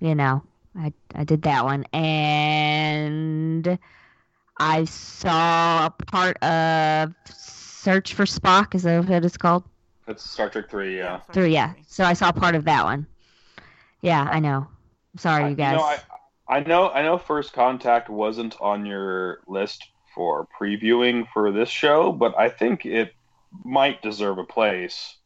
you 0.00 0.14
know 0.14 0.42
I 0.78 0.92
I 1.14 1.24
did 1.24 1.42
that 1.42 1.64
one, 1.64 1.84
and 1.92 3.78
I 4.58 4.84
saw 4.84 5.86
a 5.86 5.90
part 5.90 6.40
of 6.42 7.14
Search 7.24 8.14
for 8.14 8.24
Spock. 8.24 8.74
Is 8.74 8.84
that 8.84 9.08
what 9.08 9.24
it's 9.24 9.36
called? 9.36 9.64
That's 10.06 10.22
Star 10.22 10.48
Trek 10.48 10.70
three. 10.70 10.98
Yeah. 10.98 11.20
sorry, 11.22 11.32
Through 11.32 11.46
yeah. 11.46 11.72
So 11.88 12.04
I 12.04 12.12
saw 12.12 12.30
part 12.30 12.54
of 12.54 12.64
that 12.66 12.84
one. 12.84 13.06
Yeah, 14.06 14.22
I 14.22 14.38
know. 14.38 14.68
I'm 14.68 15.18
sorry, 15.18 15.44
I- 15.44 15.48
you 15.48 15.56
guys. 15.56 15.76
know, 15.76 15.82
I, 15.82 15.98
I 16.48 16.60
know. 16.60 16.90
I 16.90 17.02
know. 17.02 17.18
First 17.18 17.52
Contact 17.52 18.08
wasn't 18.08 18.54
on 18.60 18.86
your 18.86 19.40
list 19.48 19.84
for 20.14 20.46
previewing 20.60 21.26
for 21.32 21.50
this 21.50 21.68
show, 21.68 22.12
but 22.12 22.38
I 22.38 22.48
think 22.48 22.86
it 22.86 23.12
might 23.64 24.00
deserve 24.02 24.38
a 24.38 24.44
place 24.44 25.16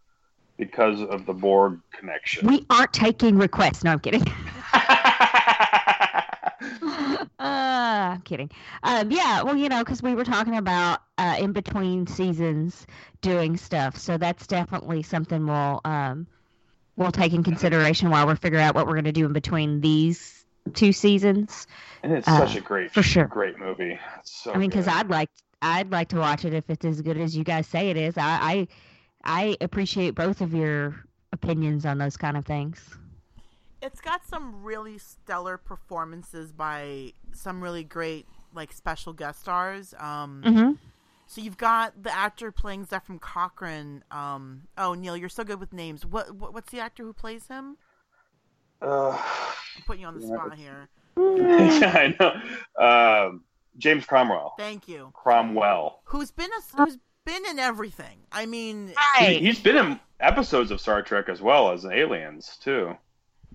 because 0.57 1.02
of 1.02 1.27
the 1.27 1.35
Borg 1.35 1.81
connection. 1.93 2.47
we 2.47 2.65
aren't 2.70 2.94
taking 2.94 3.36
requests. 3.36 3.85
No, 3.85 3.93
I'm 3.93 4.01
kidding. 4.01 4.23
uh, 4.73 6.23
I'm 7.39 8.23
kidding. 8.23 8.51
Um, 8.82 9.11
yeah, 9.11 9.43
well, 9.43 9.57
you 9.57 9.69
know, 9.69 9.81
because 9.81 10.02
we 10.02 10.15
were 10.15 10.24
talking 10.24 10.57
about 10.57 11.01
uh, 11.19 11.36
in 11.39 11.52
between 11.52 12.07
seasons 12.07 12.86
doing 13.20 13.59
stuff, 13.59 13.98
so 13.98 14.16
that's 14.16 14.47
definitely 14.47 15.02
something 15.02 15.47
we'll 15.47 15.82
um, 15.85 16.27
we'll 17.01 17.10
take 17.10 17.32
in 17.32 17.43
consideration 17.43 18.10
while 18.10 18.27
we're 18.27 18.36
figuring 18.36 18.62
out 18.62 18.74
what 18.74 18.86
we're 18.86 18.93
going 18.93 19.05
to 19.06 19.12
do 19.12 19.24
in 19.24 19.32
between 19.32 19.81
these 19.81 20.44
two 20.74 20.93
seasons. 20.93 21.66
and 22.02 22.12
it's 22.12 22.28
uh, 22.28 22.47
such 22.47 22.56
a 22.56 22.60
great, 22.60 22.93
for 22.93 23.02
sure. 23.02 23.24
great 23.24 23.59
movie. 23.59 23.98
So 24.22 24.52
I 24.52 24.59
mean, 24.59 24.68
because. 24.68 24.86
I'd 24.86 25.09
like 25.09 25.31
I'd 25.62 25.90
like 25.90 26.09
to 26.09 26.18
watch 26.18 26.44
it 26.44 26.52
if 26.55 26.68
it's 26.68 26.85
as 26.85 27.01
good 27.01 27.16
as 27.16 27.36
you 27.36 27.43
guys 27.43 27.66
say 27.66 27.89
it 27.89 27.97
is. 27.97 28.16
I 28.18 28.39
I, 28.43 28.68
I 29.24 29.56
appreciate 29.60 30.14
both 30.14 30.43
of 30.43 30.52
your 30.55 30.94
opinions 31.32 31.86
on 31.86 31.98
those 31.98 32.16
kind 32.16 32.36
of 32.36 32.44
things. 32.44 32.82
It's 33.81 34.01
got 34.02 34.27
some 34.27 34.62
really 34.62 34.98
stellar 34.98 35.56
performances 35.56 36.52
by 36.52 37.14
some 37.32 37.62
really 37.62 37.82
great 37.82 38.27
like 38.55 38.72
special 38.72 39.14
guest 39.14 39.40
stars. 39.40 39.94
Um, 39.98 40.43
hmm 40.44 40.72
So 41.31 41.40
you've 41.40 41.59
got 41.59 42.02
the 42.02 42.12
actor 42.12 42.51
playing 42.51 42.86
Zefram 42.86 43.20
Cochrane. 43.20 44.02
Um, 44.11 44.62
oh, 44.77 44.94
Neil, 44.94 45.16
you're 45.16 45.28
so 45.28 45.44
good 45.44 45.61
with 45.61 45.73
names. 45.73 46.05
What, 46.05 46.35
what 46.35 46.52
what's 46.52 46.73
the 46.73 46.81
actor 46.81 47.05
who 47.05 47.12
plays 47.12 47.47
him? 47.47 47.77
Uh, 48.82 49.11
I'm 49.11 49.82
putting 49.86 50.01
you 50.02 50.09
on 50.09 50.19
the 50.19 50.27
Yeah, 50.27 50.35
spot 50.35 50.59
here. 50.59 50.89
yeah, 51.16 51.93
I 52.16 52.16
know. 52.19 53.28
Um, 53.28 53.44
James 53.78 54.05
Cromwell. 54.07 54.55
Thank 54.59 54.89
you. 54.89 55.12
Cromwell. 55.15 56.01
Who's 56.07 56.32
been 56.32 56.51
a, 56.51 56.77
who's 56.77 56.98
been 57.24 57.47
in 57.48 57.61
everything? 57.61 58.23
I 58.32 58.47
mean, 58.47 58.89
He, 58.89 58.94
Right. 59.27 59.40
he's 59.40 59.61
been 59.61 59.77
in 59.77 60.01
episodes 60.19 60.73
of 60.73 60.81
Star 60.81 61.01
Trek 61.01 61.28
as 61.28 61.40
well 61.40 61.70
as 61.70 61.85
Aliens 61.85 62.59
too. 62.61 62.97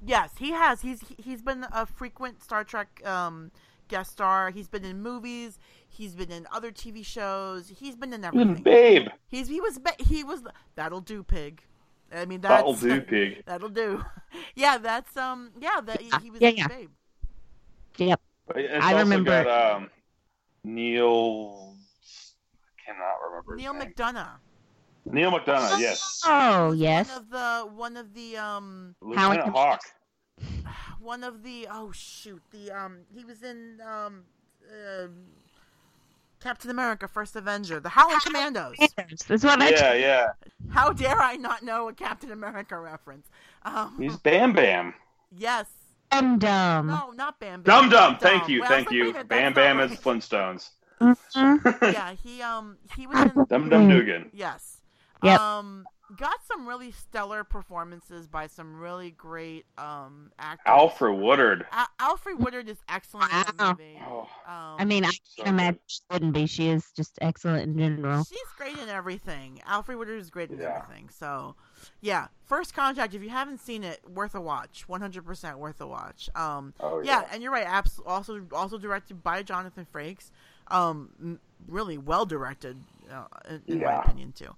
yes, 0.01 0.31
he 0.39 0.51
has. 0.51 0.81
He's 0.81 1.01
he's 1.17 1.41
been 1.41 1.65
a 1.73 1.85
frequent 1.85 2.41
Star 2.41 2.63
Trek 2.63 3.05
um, 3.05 3.51
guest 3.87 4.11
star. 4.11 4.49
He's 4.49 4.67
been 4.67 4.83
in 4.85 5.01
movies. 5.01 5.57
He's 5.87 6.15
been 6.15 6.31
in 6.31 6.47
other 6.51 6.71
TV 6.71 7.05
shows. 7.05 7.69
He's 7.69 7.95
been 7.95 8.13
in 8.13 8.23
everything. 8.25 8.55
Babe. 8.63 9.07
He's 9.27 9.47
he 9.47 9.61
was 9.61 9.79
he 9.99 10.23
was 10.23 10.41
that'll 10.75 11.01
do 11.01 11.23
pig. 11.23 11.61
I 12.13 12.25
mean 12.25 12.41
that's 12.41 12.53
That'll 12.61 12.73
do, 12.73 13.01
pig. 13.13 13.43
that'll 13.45 13.69
do. 13.69 14.03
Yeah, 14.55 14.77
that's 14.77 15.15
um 15.17 15.51
yeah 15.59 15.79
that 15.81 16.01
he, 16.01 16.09
he 16.21 16.29
was 16.31 16.41
Yeah, 16.41 16.49
yeah. 16.49 16.67
Babe. 16.67 16.89
Yep. 17.97 18.21
It's 18.55 18.85
I 18.85 18.99
remember- 18.99 19.43
got 19.43 19.75
um, 19.77 19.89
Neil. 20.63 21.75
I 21.75 22.85
cannot 22.85 23.15
remember. 23.27 23.55
Neil 23.55 23.73
name. 23.73 23.93
McDonough. 23.93 24.29
Neal 25.05 25.31
McDonough. 25.31 25.79
Yes. 25.79 26.21
Oh 26.25 26.71
yes. 26.73 27.07
One 27.09 27.17
of 27.17 27.29
the 27.29 27.69
one 27.75 27.97
of 27.97 28.13
the 28.13 28.37
um 28.37 28.95
Howard 29.15 29.37
Lieutenant 29.37 29.55
Hawk. 29.55 29.81
one 30.99 31.23
of 31.23 31.43
the 31.43 31.67
oh 31.71 31.91
shoot 31.93 32.41
the 32.51 32.71
um 32.71 32.99
he 33.15 33.23
was 33.25 33.43
in 33.43 33.79
um 33.85 34.23
um 34.69 35.13
Captain 36.41 36.69
America: 36.69 37.07
First 37.07 37.35
Avenger, 37.35 37.79
the 37.79 37.89
Howling 37.89 38.19
Commandos. 38.23 38.75
That's 39.27 39.43
what 39.43 39.59
I. 39.61 39.69
Yeah, 39.69 39.93
yeah. 39.93 40.27
How 40.69 40.91
dare 40.93 41.19
I 41.19 41.37
not 41.37 41.63
know 41.63 41.87
a 41.87 41.93
Captain 41.93 42.31
America 42.31 42.77
reference? 42.79 43.27
Um, 43.63 43.95
He's 43.99 44.15
Bam 44.17 44.53
Bam. 44.53 44.93
yes. 45.35 45.65
Dum 46.11 46.37
dum. 46.37 46.87
No, 46.87 47.11
not 47.11 47.39
Bam 47.39 47.61
Bam. 47.61 47.81
Dum 47.81 47.89
Dum. 47.89 48.11
Dum. 48.13 48.19
Thank 48.19 48.47
you, 48.47 48.59
Well, 48.61 48.69
thank 48.69 48.91
you. 48.91 49.11
wait 49.13 49.27
Bam 49.27 49.53
Bam 49.53 49.77
not 49.77 49.85
is 49.85 49.91
right. 49.91 50.01
Flintstones. 50.01 50.69
Mhm. 51.01 51.93
yeah, 51.93 52.13
he 52.23 52.41
um 52.43 52.77
he 52.95 53.07
was 53.07 53.17
in 53.35 53.45
Dum 53.45 53.69
Dum 53.69 53.89
Dugan. 53.89 54.29
yes. 54.31 54.77
Yep. 55.23 55.39
Um 55.39 55.85
got 56.17 56.43
some 56.45 56.67
really 56.67 56.91
stellar 56.91 57.43
performances 57.43 58.27
by 58.27 58.47
some 58.47 58.79
really 58.79 59.11
great 59.11 59.65
um 59.77 60.31
actors. 60.37 60.65
Alfre 60.67 61.17
Woodard. 61.17 61.65
Al- 61.71 61.87
Alfre 61.99 62.37
Woodard 62.37 62.69
is 62.69 62.77
excellent 62.89 63.31
in 63.33 63.39
the 63.57 63.63
Wow. 63.63 63.69
movie. 63.71 64.01
Oh, 64.07 64.19
Um, 64.45 64.75
I 64.79 64.85
mean, 64.85 65.03
I 65.05 65.09
So 65.09 65.43
can 65.43 65.53
imagine 65.55 65.79
she 65.87 66.01
wouldn't 66.11 66.33
be. 66.33 66.45
She 66.45 66.67
is 66.69 66.91
just 66.95 67.17
excellent 67.21 67.63
in 67.63 67.77
general. 67.77 68.23
she's 68.23 68.37
great 68.57 68.77
in 68.77 68.87
everything. 68.89 69.61
Alfre 69.67 69.97
Woodard 69.97 70.19
is 70.19 70.29
great 70.29 70.51
in 70.51 70.59
Yeah. 70.59 70.81
everything. 70.83 71.09
So, 71.09 71.55
yeah, 72.01 72.27
First 72.45 72.73
Contact. 72.75 73.13
If 73.13 73.23
you 73.23 73.29
haven't 73.29 73.59
seen 73.59 73.83
it, 73.83 73.99
worth 74.09 74.35
a 74.35 74.41
watch. 74.41 74.87
One 74.87 75.01
hundred 75.01 75.25
percent 75.25 75.57
worth 75.57 75.81
a 75.81 75.87
watch. 75.87 76.29
Um, 76.35 76.73
oh 76.79 77.01
yeah. 77.01 77.21
yeah. 77.21 77.27
and 77.31 77.41
you're 77.41 77.51
right. 77.51 77.65
Abs- 77.67 77.99
also, 78.05 78.45
also 78.51 78.77
directed 78.77 79.23
by 79.23 79.41
Jonathan 79.43 79.87
Frakes. 79.91 80.29
Um, 80.67 81.39
really 81.67 81.97
well 81.97 82.25
directed, 82.25 82.77
uh, 83.11 83.25
in, 83.49 83.63
in 83.67 83.79
my 83.81 84.01
opinion 84.03 84.31
too. 84.33 84.55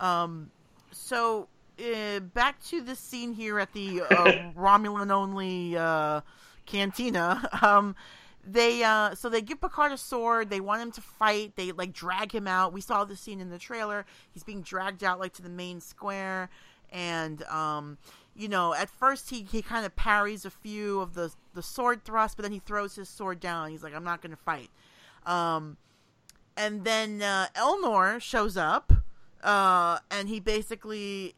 Um, 0.00 0.50
so 0.92 1.48
uh, 1.78 2.20
back 2.20 2.62
to 2.64 2.80
the 2.80 2.94
scene 2.94 3.32
here 3.32 3.58
at 3.58 3.72
the 3.72 4.02
uh, 4.02 4.52
Romulan 4.56 5.10
only 5.10 5.76
uh, 5.76 6.20
cantina. 6.66 7.48
Um, 7.62 7.94
they 8.44 8.82
uh, 8.82 9.14
so 9.14 9.28
they 9.28 9.40
give 9.40 9.60
Picard 9.60 9.92
a 9.92 9.96
sword. 9.96 10.50
They 10.50 10.58
want 10.58 10.82
him 10.82 10.90
to 10.92 11.00
fight. 11.00 11.54
They 11.54 11.70
like 11.70 11.92
drag 11.92 12.34
him 12.34 12.48
out. 12.48 12.72
We 12.72 12.80
saw 12.80 13.04
the 13.04 13.14
scene 13.14 13.40
in 13.40 13.50
the 13.50 13.58
trailer. 13.58 14.04
He's 14.32 14.42
being 14.42 14.62
dragged 14.62 15.04
out 15.04 15.20
like 15.20 15.32
to 15.34 15.42
the 15.42 15.48
main 15.48 15.80
square, 15.80 16.50
and 16.90 17.44
um, 17.44 17.98
you 18.34 18.48
know, 18.48 18.74
at 18.74 18.88
first 18.90 19.30
he, 19.30 19.42
he 19.42 19.62
kind 19.62 19.84
of 19.84 19.94
parries 19.94 20.44
a 20.44 20.50
few 20.50 21.00
of 21.00 21.14
the 21.14 21.32
the 21.54 21.62
sword 21.62 22.04
thrusts, 22.04 22.34
but 22.34 22.42
then 22.42 22.52
he 22.52 22.58
throws 22.58 22.96
his 22.96 23.08
sword 23.08 23.40
down. 23.40 23.70
He's 23.70 23.82
like, 23.82 23.94
I'm 23.94 24.04
not 24.04 24.22
going 24.22 24.30
to 24.30 24.42
fight. 24.42 24.70
Um, 25.26 25.76
and 26.56 26.84
then 26.84 27.22
uh, 27.22 27.46
Elnor 27.54 28.20
shows 28.20 28.56
up, 28.56 28.92
uh, 29.42 29.98
and 30.10 30.28
he 30.28 30.40
basically 30.40 31.34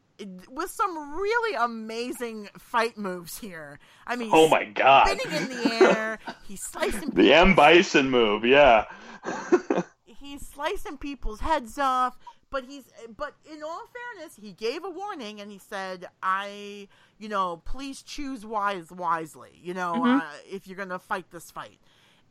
with 0.49 0.71
some 0.71 1.19
really 1.21 1.57
amazing 1.57 2.49
fight 2.59 2.97
moves 2.97 3.39
here. 3.39 3.81
I 4.07 4.15
mean, 4.17 4.31
Oh 4.33 4.49
my 4.49 4.65
god. 4.65 5.09
spinning 5.09 5.37
in 5.43 5.49
the 5.49 5.73
air, 5.75 6.19
he's 6.47 6.63
slicing 6.63 7.11
The 7.15 7.33
M 7.33 7.55
Bison 7.57 8.11
move, 8.11 8.45
yeah. 8.45 8.85
he's 10.05 10.47
slicing 10.47 10.99
people's 10.99 11.41
heads 11.41 11.79
off. 11.79 12.17
But 12.51 12.67
he's 12.67 12.85
but 13.17 13.35
in 13.53 13.65
all 13.65 13.83
fairness, 14.15 14.37
he 14.41 14.53
gave 14.53 14.85
a 14.85 14.91
warning 14.91 15.41
and 15.41 15.51
he 15.51 15.59
said, 15.59 16.07
"I, 16.23 16.87
you 17.19 17.29
know, 17.29 17.61
please 17.65 18.01
choose 18.01 18.47
wise 18.47 18.93
wisely. 18.93 19.59
You 19.61 19.75
know, 19.75 19.95
Mhm. 19.95 20.21
uh, 20.21 20.25
if 20.49 20.69
you're 20.69 20.77
gonna 20.77 21.01
fight 21.01 21.33
this 21.33 21.51
fight." 21.51 21.81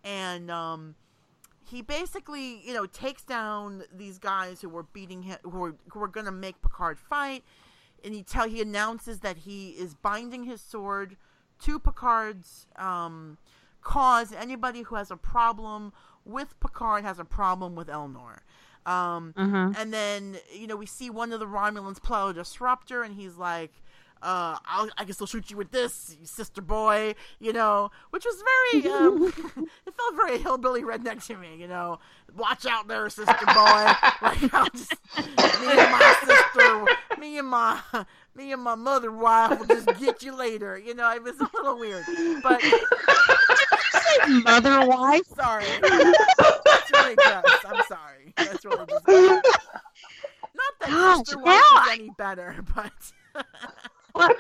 And 0.06 0.50
um, 0.50 0.96
he 1.74 1.82
basically, 1.82 2.62
you 2.66 2.74
know, 2.74 2.86
takes 2.86 3.24
down 3.24 3.84
these 3.94 4.18
guys 4.20 4.62
who 4.62 4.70
were 4.70 4.84
beating 4.84 5.24
him, 5.24 5.38
who 5.44 5.50
were 5.58 5.76
who 5.90 6.00
were 6.00 6.08
gonna 6.08 6.32
make 6.32 6.62
Picard 6.62 6.98
fight. 7.00 7.44
And 8.04 8.14
he 8.14 8.22
tell 8.24 8.48
he 8.50 8.62
announces 8.62 9.20
that 9.22 9.38
he 9.38 9.70
is 9.72 9.94
binding 9.94 10.44
his 10.44 10.62
sword 10.62 11.16
to 11.62 11.80
Picard's 11.80 12.68
um, 12.78 13.38
cause. 13.82 14.34
Anybody 14.34 14.82
who 14.82 14.96
has 14.96 15.10
a 15.12 15.16
problem 15.18 15.94
with 16.26 16.60
Picard 16.60 17.04
has 17.06 17.20
a 17.20 17.26
problem 17.26 17.76
with 17.76 17.88
Elnor. 17.88 18.40
Um, 18.86 19.34
Mhm. 19.38 19.78
and 19.78 19.94
then 19.94 20.38
you 20.52 20.68
know 20.68 20.76
we 20.76 20.86
see 20.86 21.10
one 21.10 21.32
of 21.32 21.40
the 21.40 21.48
Romulans 21.48 22.02
out 22.02 22.30
a 22.32 22.34
disruptor, 22.34 23.04
and 23.04 23.16
he's 23.16 23.38
like, 23.38 23.72
uh, 24.24 24.58
I'll, 24.66 24.90
"I 24.98 25.04
can 25.04 25.14
still 25.14 25.28
shoot 25.28 25.52
you 25.52 25.58
with 25.58 25.72
this, 25.72 26.16
you 26.20 26.26
sister 26.26 26.62
boy," 26.62 27.16
you 27.40 27.52
know, 27.52 27.92
which 28.12 28.26
was 28.26 28.42
very, 28.42 28.88
um, 28.94 29.26
it 29.86 29.94
felt 29.94 30.16
very 30.16 30.38
hillbilly 30.38 30.82
redneck 30.82 31.26
to 31.28 31.38
me, 31.38 31.58
you 31.58 31.68
know. 31.68 32.00
Watch 32.36 32.66
out 32.66 32.88
there, 32.88 33.10
sister 33.10 33.46
boy! 33.46 33.54
like 34.22 34.54
I'll 34.54 34.70
just 34.70 34.96
me 35.18 35.68
and 35.70 35.92
my 35.92 36.16
sister, 36.26 37.20
me 37.20 37.38
and 37.38 37.48
my 37.48 37.80
me 38.34 38.54
and 38.54 38.62
my 38.62 38.76
mother 38.76 39.12
wife 39.12 39.60
will 39.60 39.68
just 39.68 40.00
get 40.00 40.24
you 40.24 40.34
later, 40.34 40.78
you 40.78 40.96
know. 40.96 41.12
It 41.14 41.22
was 41.22 41.40
a 41.40 41.50
little 41.54 41.78
weird, 41.78 42.06
but 42.42 42.64
Mother 44.46 44.88
wife. 44.88 45.28
sorry, 45.36 45.66
that's 45.82 46.92
really 46.94 47.16
gross. 47.16 47.66
I'm 47.66 47.84
sorry. 47.88 48.34
That's 48.38 48.64
really 48.64 48.86
just 48.88 49.08
not 50.56 50.80
that 50.80 50.90
Gosh, 50.90 51.18
sister 51.20 51.40
wife 51.40 51.62
is 51.62 51.92
any 51.92 52.10
better, 52.18 52.56
but. 52.74 52.92
What? 54.14 54.38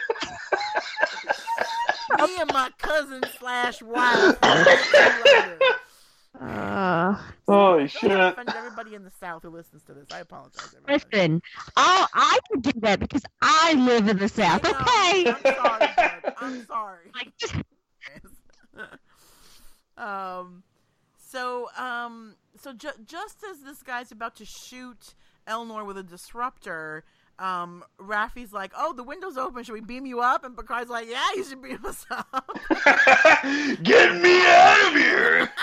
Me 2.20 2.38
and 2.40 2.54
my 2.54 2.70
cousin 2.78 3.22
slash 3.40 3.82
wife. 3.82 4.40
will 4.41 4.64
get. 5.24 5.62
Uh, 6.40 7.16
Holy 7.48 7.84
I 7.84 7.88
shit! 7.88 8.12
offended 8.12 8.56
everybody 8.56 8.95
in 8.95 9.04
the 9.04 9.12
South 9.20 9.44
who 9.44 9.50
listens 9.50 9.84
to 9.84 9.94
this. 9.94 10.08
I 10.12 10.20
apologize. 10.20 10.74
Everybody. 10.76 11.04
listen, 11.12 11.41
oh, 11.78 12.08
I 12.14 12.40
can 12.52 12.62
do 12.62 12.72
that 12.82 13.00
because 13.00 13.24
I 13.41 13.74
live 13.74 14.08
in 14.08 14.18
the 14.18 14.30
South. 14.30 14.64
Know. 14.64 14.72
Okay. 14.72 15.30
I'm 15.30 15.56
sorry. 15.56 15.90
Bud. 15.95 16.34
I'm 16.38 16.66
sorry. 16.66 17.12
Like, 17.16 18.90
um, 19.98 20.64
so 21.18 21.70
um, 21.78 22.36
so 22.60 22.74
ju- 22.74 22.90
just 23.06 23.44
as 23.50 23.60
this 23.62 23.84
guy's 23.84 24.12
about 24.12 24.36
to 24.38 24.45
shoot 24.45 25.14
Elnor 25.48 25.86
with 25.86 25.98
a 25.98 26.04
disruptor, 26.04 27.04
um, 27.39 27.84
Raffi's 27.99 28.53
like, 28.53 28.72
"Oh, 28.77 28.93
the 28.93 29.03
window's 29.03 29.38
open. 29.38 29.64
Should 29.64 29.73
we 29.73 29.81
beam 29.81 30.05
you 30.05 30.22
up?" 30.22 30.43
And 30.43 30.55
Picard's 30.55 30.89
like, 30.89 31.07
"Yeah, 31.10 31.27
you 31.35 31.43
should 31.43 31.61
beam 31.61 31.80
us 31.85 32.05
up." 32.11 32.49
Get 33.84 34.15
me 34.15 34.45
out 34.45 34.88
of 34.88 34.95
here! 34.95 35.51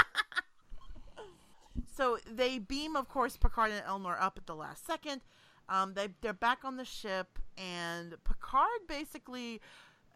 So 1.92 2.16
they 2.26 2.58
beam, 2.58 2.96
of 2.96 3.10
course, 3.10 3.36
Picard 3.36 3.72
and 3.72 3.84
Elnor 3.84 4.16
up 4.18 4.38
at 4.38 4.46
the 4.46 4.54
last 4.54 4.86
second. 4.86 5.20
Um, 5.68 5.92
they 5.92 6.08
they're 6.22 6.32
back 6.32 6.60
on 6.64 6.78
the 6.78 6.84
ship, 6.86 7.38
and 7.58 8.14
Picard 8.24 8.86
basically, 8.88 9.60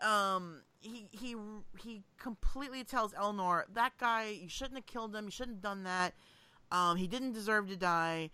um, 0.02 0.62
he 0.80 1.08
he 1.10 1.36
he 1.78 2.02
completely 2.18 2.84
tells 2.84 3.12
Elnor 3.12 3.64
that 3.74 3.92
guy 3.98 4.30
you 4.30 4.48
shouldn't 4.48 4.76
have 4.76 4.86
killed 4.86 5.14
him. 5.14 5.26
You 5.26 5.30
shouldn't 5.30 5.56
have 5.56 5.62
done 5.62 5.84
that. 5.84 6.14
Um, 6.72 6.96
he 6.96 7.06
didn't 7.06 7.32
deserve 7.32 7.68
to 7.68 7.76
die, 7.76 8.30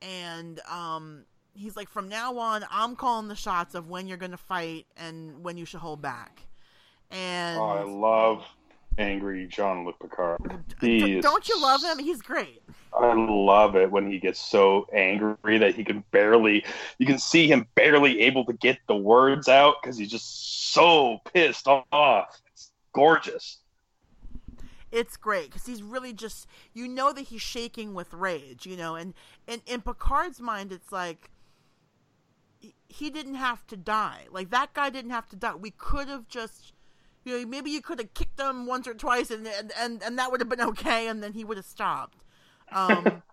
and 0.00 0.60
um, 0.70 1.24
he's 1.54 1.76
like, 1.76 1.88
from 1.88 2.08
now 2.08 2.38
on, 2.38 2.64
I'm 2.70 2.96
calling 2.96 3.28
the 3.28 3.36
shots 3.36 3.74
of 3.74 3.88
when 3.88 4.06
you're 4.06 4.16
going 4.18 4.30
to 4.32 4.36
fight 4.36 4.86
and 4.96 5.42
when 5.44 5.56
you 5.56 5.64
should 5.64 5.80
hold 5.80 6.00
back. 6.02 6.42
And 7.10 7.58
Oh, 7.58 7.64
I 7.64 7.82
love 7.84 8.44
angry 8.98 9.46
Jean-Luc 9.46 9.98
Picard. 10.00 10.38
He 10.80 11.20
don't 11.20 11.48
you 11.48 11.60
love 11.60 11.82
him? 11.82 11.98
He's 11.98 12.22
great. 12.22 12.62
I 12.98 13.14
love 13.14 13.74
it 13.76 13.90
when 13.90 14.10
he 14.10 14.18
gets 14.18 14.38
so 14.38 14.86
angry 14.92 15.58
that 15.58 15.74
he 15.74 15.82
can 15.84 16.04
barely, 16.10 16.64
you 16.98 17.06
can 17.06 17.18
see 17.18 17.46
him 17.46 17.66
barely 17.74 18.20
able 18.20 18.44
to 18.46 18.52
get 18.52 18.78
the 18.86 18.96
words 18.96 19.48
out 19.48 19.76
because 19.82 19.96
he's 19.96 20.10
just 20.10 20.72
so 20.72 21.20
pissed 21.32 21.66
off. 21.68 22.40
It's 22.52 22.70
gorgeous. 22.92 23.58
it's 24.90 25.16
great 25.16 25.46
because 25.46 25.64
he's 25.64 25.82
really 25.82 26.12
just 26.12 26.46
you 26.74 26.86
know 26.86 27.12
that 27.14 27.22
he's 27.22 27.40
shaking 27.40 27.94
with 27.94 28.12
rage 28.12 28.66
you 28.66 28.76
know 28.76 28.94
and, 28.94 29.14
and 29.48 29.62
in 29.66 29.80
picard's 29.80 30.38
mind 30.40 30.70
it's 30.70 30.92
like 30.92 31.30
he- 32.92 33.10
didn't 33.10 33.34
have 33.34 33.66
to 33.66 33.76
die 33.76 34.26
like 34.30 34.50
that 34.50 34.72
guy 34.74 34.90
didn't 34.90 35.10
have 35.10 35.28
to 35.28 35.36
die 35.36 35.54
we 35.54 35.70
could 35.70 36.08
have 36.08 36.28
just 36.28 36.72
you 37.24 37.38
know 37.38 37.46
maybe 37.46 37.70
you 37.70 37.80
could 37.80 37.98
have 37.98 38.12
kicked 38.14 38.38
him 38.40 38.66
once 38.66 38.86
or 38.86 38.94
twice 38.94 39.30
and 39.30 39.46
and 39.46 39.72
and, 39.78 40.02
and 40.02 40.18
that 40.18 40.30
would 40.30 40.40
have 40.40 40.48
been 40.48 40.60
okay 40.72 41.08
and 41.08 41.22
then 41.22 41.32
he 41.32 41.44
would 41.44 41.56
have 41.56 41.66
stopped 41.66 42.18
um 42.70 43.22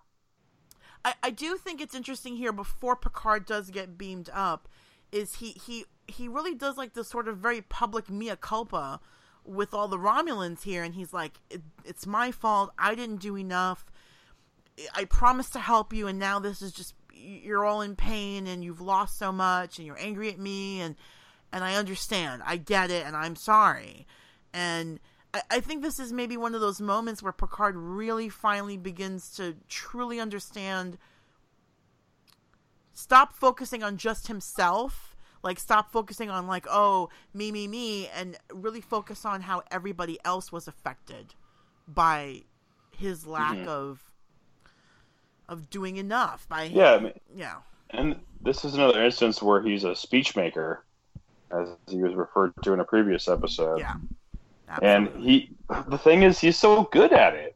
I, 1.05 1.13
I 1.23 1.29
do 1.29 1.57
think 1.57 1.81
it's 1.81 1.95
interesting 1.95 2.35
here 2.35 2.51
before 2.51 2.95
Picard 2.95 3.45
does 3.45 3.69
get 3.69 3.97
beamed 3.97 4.29
up, 4.33 4.67
is 5.11 5.35
he 5.35 5.51
he 5.51 5.85
he 6.07 6.27
really 6.27 6.55
does 6.55 6.77
like 6.77 6.93
this 6.93 7.07
sort 7.07 7.27
of 7.27 7.37
very 7.37 7.61
public 7.61 8.09
mea 8.09 8.35
culpa 8.39 8.99
with 9.45 9.73
all 9.73 9.87
the 9.87 9.97
Romulans 9.97 10.63
here, 10.63 10.83
and 10.83 10.95
he's 10.95 11.13
like, 11.13 11.39
it, 11.49 11.61
"It's 11.85 12.05
my 12.05 12.31
fault. 12.31 12.71
I 12.77 12.95
didn't 12.95 13.17
do 13.17 13.37
enough. 13.37 13.85
I 14.93 15.05
promised 15.05 15.53
to 15.53 15.59
help 15.59 15.93
you, 15.93 16.07
and 16.07 16.19
now 16.19 16.39
this 16.39 16.61
is 16.61 16.71
just 16.71 16.93
you're 17.19 17.65
all 17.65 17.81
in 17.81 17.95
pain, 17.95 18.47
and 18.47 18.63
you've 18.63 18.81
lost 18.81 19.17
so 19.17 19.31
much, 19.31 19.77
and 19.77 19.85
you're 19.85 19.99
angry 19.99 20.29
at 20.29 20.39
me, 20.39 20.81
and 20.81 20.95
and 21.51 21.63
I 21.63 21.75
understand. 21.75 22.41
I 22.45 22.57
get 22.57 22.91
it, 22.91 23.05
and 23.05 23.15
I'm 23.15 23.35
sorry." 23.35 24.07
And 24.53 24.99
I, 25.33 25.41
I 25.51 25.59
think 25.59 25.81
this 25.81 25.99
is 25.99 26.11
maybe 26.13 26.37
one 26.37 26.55
of 26.55 26.61
those 26.61 26.81
moments 26.81 27.21
where 27.21 27.33
Picard 27.33 27.75
really 27.75 28.29
finally 28.29 28.77
begins 28.77 29.29
to 29.37 29.55
truly 29.67 30.19
understand. 30.19 30.97
Stop 32.93 33.33
focusing 33.33 33.83
on 33.83 33.97
just 33.97 34.27
himself. 34.27 35.15
Like, 35.41 35.57
stop 35.57 35.89
focusing 35.91 36.29
on, 36.29 36.47
like, 36.47 36.65
oh, 36.69 37.09
me, 37.33 37.49
me, 37.49 37.65
me, 37.65 38.07
and 38.09 38.37
really 38.53 38.81
focus 38.81 39.23
on 39.23 39.41
how 39.41 39.63
everybody 39.71 40.19
else 40.25 40.51
was 40.51 40.67
affected 40.67 41.33
by 41.87 42.43
his 42.91 43.25
lack 43.25 43.55
Mhm. 43.55 43.67
of 43.67 44.08
of 45.49 45.69
doing 45.69 45.97
enough 45.97 46.47
by 46.47 46.67
him. 46.67 46.77
Yeah, 46.77 46.91
I 46.93 46.99
mean, 46.99 47.13
yeah 47.35 47.55
and 47.91 48.15
this 48.41 48.63
is 48.63 48.75
another 48.75 49.03
instance 49.03 49.41
where 49.41 49.61
he's 49.61 49.83
a 49.83 49.95
speech 49.95 50.35
maker, 50.35 50.85
as 51.51 51.69
he 51.89 51.97
was 51.97 52.13
referred 52.13 52.53
to 52.63 52.71
in 52.73 52.79
a 52.79 52.83
previous 52.85 53.27
episode. 53.27 53.79
yeah 53.79 53.95
And 54.81 55.09
he, 55.17 55.49
the 55.87 55.97
thing 55.97 56.21
is, 56.23 56.39
he's 56.39 56.55
so 56.57 56.83
good 56.91 57.11
at 57.11 57.33
it. 57.33 57.55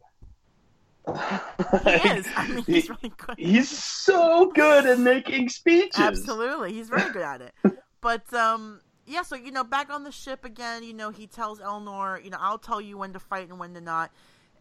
he 1.08 1.12
is 2.18 2.28
i 2.38 2.48
mean 2.48 2.64
he's 2.64 2.86
He- 2.86 2.90
really 2.90 3.14
good 3.18 3.36
he's 3.38 3.70
so 3.70 4.52
good 4.56 4.86
at 4.86 5.00
making 5.00 5.50
speeches. 5.50 6.00
Absolutely, 6.00 6.74
he's 6.74 6.90
very 6.90 7.12
good 7.12 7.22
at 7.22 7.42
it. 7.42 7.54
But 8.02 8.34
um, 8.34 8.80
yeah, 9.06 9.22
so 9.22 9.36
you 9.36 9.52
know, 9.52 9.64
back 9.66 9.90
on 9.92 10.04
the 10.04 10.12
ship 10.12 10.46
again, 10.46 10.84
you 10.84 10.94
know, 10.94 11.10
he 11.10 11.28
tells 11.28 11.60
Elnor, 11.60 12.24
you 12.24 12.30
know, 12.30 12.38
I'll 12.40 12.58
tell 12.58 12.80
you 12.82 12.98
when 12.98 13.12
to 13.14 13.20
fight 13.20 13.50
and 13.50 13.60
when 13.60 13.74
to 13.74 13.82
not, 13.82 14.12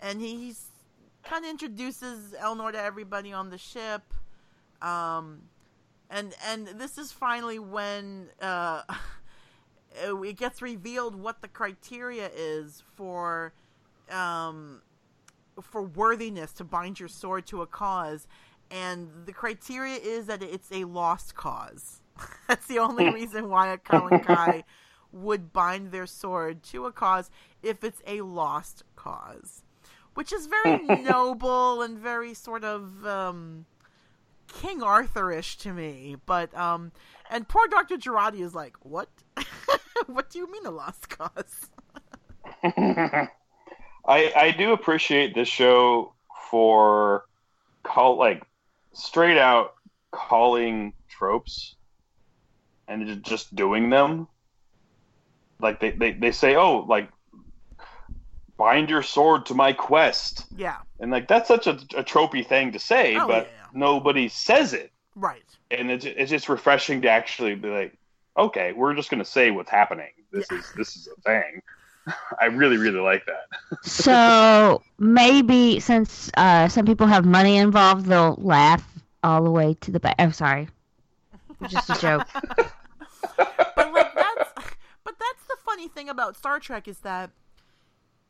and 0.00 0.20
he, 0.20 0.36
he's 0.36 0.66
kind 1.22 1.44
of 1.44 1.50
introduces 1.50 2.34
Elnor 2.40 2.72
to 2.72 2.82
everybody 2.82 3.32
on 3.32 3.50
the 3.50 3.58
ship. 3.58 4.02
Um, 4.80 5.42
and 6.10 6.34
and 6.46 6.66
this 6.66 6.98
is 6.98 7.12
finally 7.12 7.58
when 7.58 8.28
uh, 8.40 8.82
it 9.94 10.36
gets 10.36 10.60
revealed 10.60 11.14
what 11.14 11.40
the 11.40 11.48
criteria 11.48 12.30
is 12.34 12.82
for 12.96 13.52
um 14.10 14.82
for 15.60 15.82
worthiness 15.82 16.52
to 16.52 16.64
bind 16.64 16.98
your 16.98 17.08
sword 17.08 17.46
to 17.46 17.62
a 17.62 17.66
cause. 17.66 18.26
And 18.70 19.10
the 19.26 19.32
criteria 19.32 19.96
is 19.96 20.26
that 20.26 20.42
it's 20.42 20.72
a 20.72 20.84
lost 20.84 21.34
cause. 21.34 22.00
That's 22.48 22.66
the 22.66 22.78
only 22.78 23.12
reason 23.12 23.50
why 23.50 23.68
a 23.68 23.78
Qalankhkai 23.78 24.64
would 25.12 25.52
bind 25.52 25.92
their 25.92 26.06
sword 26.06 26.62
to 26.64 26.86
a 26.86 26.92
cause 26.92 27.30
if 27.62 27.84
it's 27.84 28.00
a 28.06 28.22
lost 28.22 28.82
cause 28.96 29.62
which 30.14 30.32
is 30.32 30.46
very 30.46 30.78
noble 31.02 31.82
and 31.82 31.98
very 31.98 32.34
sort 32.34 32.64
of 32.64 33.06
um 33.06 33.66
King 34.60 34.80
Arthurish 34.80 35.56
to 35.58 35.72
me, 35.72 36.16
but 36.26 36.54
um, 36.56 36.92
and 37.30 37.48
poor 37.48 37.66
Doctor 37.68 37.96
Jurati 37.96 38.40
is 38.40 38.54
like, 38.54 38.76
what? 38.82 39.08
what 40.06 40.30
do 40.30 40.38
you 40.38 40.50
mean 40.50 40.66
a 40.66 40.70
lost 40.70 41.08
cause? 41.08 41.70
I 42.62 43.28
I 44.06 44.54
do 44.56 44.72
appreciate 44.72 45.34
this 45.34 45.48
show 45.48 46.12
for 46.50 47.24
call 47.82 48.18
like 48.18 48.42
straight 48.92 49.38
out 49.38 49.74
calling 50.10 50.92
tropes 51.08 51.76
and 52.88 53.22
just 53.24 53.54
doing 53.54 53.90
them. 53.90 54.28
Like 55.60 55.80
they, 55.80 55.92
they, 55.92 56.12
they 56.12 56.32
say, 56.32 56.56
oh, 56.56 56.80
like 56.80 57.08
bind 58.62 58.88
your 58.90 59.02
sword 59.02 59.44
to 59.46 59.54
my 59.54 59.72
quest. 59.72 60.46
Yeah, 60.56 60.76
And 61.00 61.10
like 61.10 61.26
that's 61.26 61.48
such 61.48 61.66
a, 61.66 61.72
a 61.96 62.04
tropey 62.04 62.46
thing 62.46 62.70
to 62.72 62.78
say, 62.78 63.16
Oh, 63.16 63.26
but 63.26 63.46
yeah. 63.46 63.66
nobody 63.72 64.28
says 64.28 64.72
it. 64.72 64.92
right. 65.16 65.42
And 65.72 65.90
it's, 65.90 66.04
it's 66.04 66.30
just 66.30 66.48
refreshing 66.48 67.02
to 67.02 67.08
actually 67.08 67.54
be 67.56 67.68
like, 67.68 67.98
okay, 68.36 68.72
we're 68.72 68.94
just 68.94 69.10
gonna 69.10 69.24
say 69.24 69.50
what's 69.50 69.70
happening. 69.70 70.10
This 70.30 70.50
is 70.52 70.64
this 70.76 70.96
is 70.96 71.08
a 71.08 71.20
thing. 71.22 71.62
I 72.40 72.46
really, 72.46 72.76
really 72.76 73.00
like 73.00 73.24
that. 73.26 73.46
so 73.82 74.82
maybe 74.98 75.80
since 75.80 76.30
uh, 76.36 76.68
some 76.68 76.84
people 76.86 77.06
have 77.08 77.24
money 77.24 77.56
involved, 77.56 78.06
they'll 78.06 78.36
laugh 78.40 78.86
all 79.24 79.42
the 79.42 79.50
way 79.50 79.74
to 79.80 79.90
the 79.90 79.98
back. 80.00 80.14
I'm 80.18 80.32
sorry, 80.32 80.68
just 81.68 81.90
a 81.90 81.94
joke. 82.00 82.26
But 83.36 83.92
like 83.92 84.14
that's, 84.14 84.50
but 85.04 85.14
that's 85.18 85.44
the 85.48 85.56
funny 85.64 85.88
thing 85.88 86.08
about 86.08 86.36
Star 86.36 86.58
Trek 86.60 86.86
is 86.88 86.98
that 87.00 87.30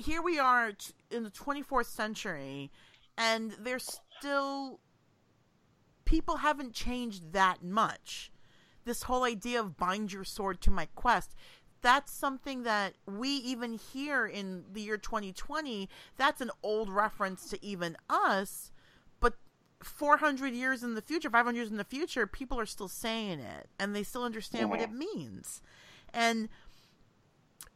here 0.02 0.22
we 0.22 0.38
are 0.38 0.72
t- 0.72 0.92
in 1.10 1.22
the 1.22 1.30
24th 1.30 1.86
century, 1.86 2.70
and 3.16 3.52
there's 3.58 4.00
still 4.18 4.80
people 6.04 6.38
haven't 6.38 6.74
changed 6.74 7.32
that 7.32 7.62
much. 7.62 8.30
This 8.84 9.04
whole 9.04 9.24
idea 9.24 9.60
of 9.60 9.76
bind 9.76 10.12
your 10.12 10.24
sword 10.24 10.60
to 10.62 10.70
my 10.70 10.88
quest, 10.94 11.34
that's 11.82 12.12
something 12.12 12.62
that 12.62 12.94
we 13.06 13.28
even 13.28 13.74
hear 13.74 14.26
in 14.26 14.64
the 14.72 14.80
year 14.80 14.96
2020. 14.96 15.88
That's 16.16 16.40
an 16.40 16.50
old 16.62 16.88
reference 16.88 17.48
to 17.50 17.64
even 17.64 17.96
us, 18.08 18.70
but 19.20 19.34
400 19.82 20.54
years 20.54 20.82
in 20.82 20.94
the 20.94 21.02
future, 21.02 21.28
500 21.28 21.56
years 21.56 21.70
in 21.70 21.76
the 21.76 21.84
future, 21.84 22.26
people 22.26 22.58
are 22.58 22.66
still 22.66 22.88
saying 22.88 23.40
it 23.40 23.68
and 23.78 23.94
they 23.94 24.04
still 24.04 24.22
understand 24.22 24.70
what 24.70 24.80
it 24.80 24.92
means. 24.92 25.60
And 26.14 26.48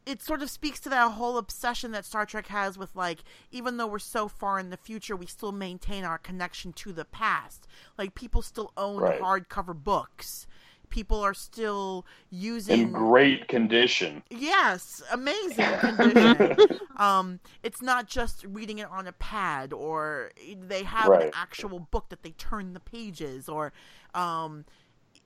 it 0.06 0.22
sort 0.22 0.40
of 0.40 0.48
speaks 0.48 0.78
to 0.80 0.88
that 0.88 1.12
whole 1.12 1.36
obsession 1.36 1.90
that 1.90 2.04
Star 2.04 2.24
Trek 2.24 2.46
has 2.46 2.78
with 2.78 2.94
like 2.94 3.24
even 3.50 3.76
though 3.76 3.88
we're 3.88 3.98
so 3.98 4.28
far 4.28 4.58
in 4.58 4.70
the 4.70 4.76
future 4.76 5.16
we 5.16 5.26
still 5.26 5.52
maintain 5.52 6.04
our 6.04 6.16
connection 6.18 6.72
to 6.74 6.92
the 6.92 7.04
past 7.04 7.66
like 7.98 8.14
people 8.14 8.40
still 8.42 8.72
own 8.76 9.02
Right. 9.02 9.20
hardcover 9.20 9.74
books 9.74 10.46
people 10.88 11.20
are 11.20 11.34
still 11.34 12.06
using 12.30 12.80
In 12.80 12.92
great 12.92 13.48
condition. 13.48 14.22
Yes, 14.30 15.02
amazing 15.10 15.56
condition. 15.80 16.56
um, 16.96 17.40
it's 17.64 17.82
not 17.82 18.06
just 18.06 18.44
reading 18.44 18.78
it 18.78 18.88
on 18.88 19.08
a 19.08 19.12
pad, 19.12 19.72
or 19.72 20.30
they 20.56 20.84
have 20.84 21.10
an 21.10 21.32
actual 21.34 21.80
book 21.80 22.08
that 22.10 22.22
they 22.22 22.30
turn 22.30 22.72
the 22.72 22.78
pages, 22.78 23.48
or, 23.48 23.72
um, 24.14 24.64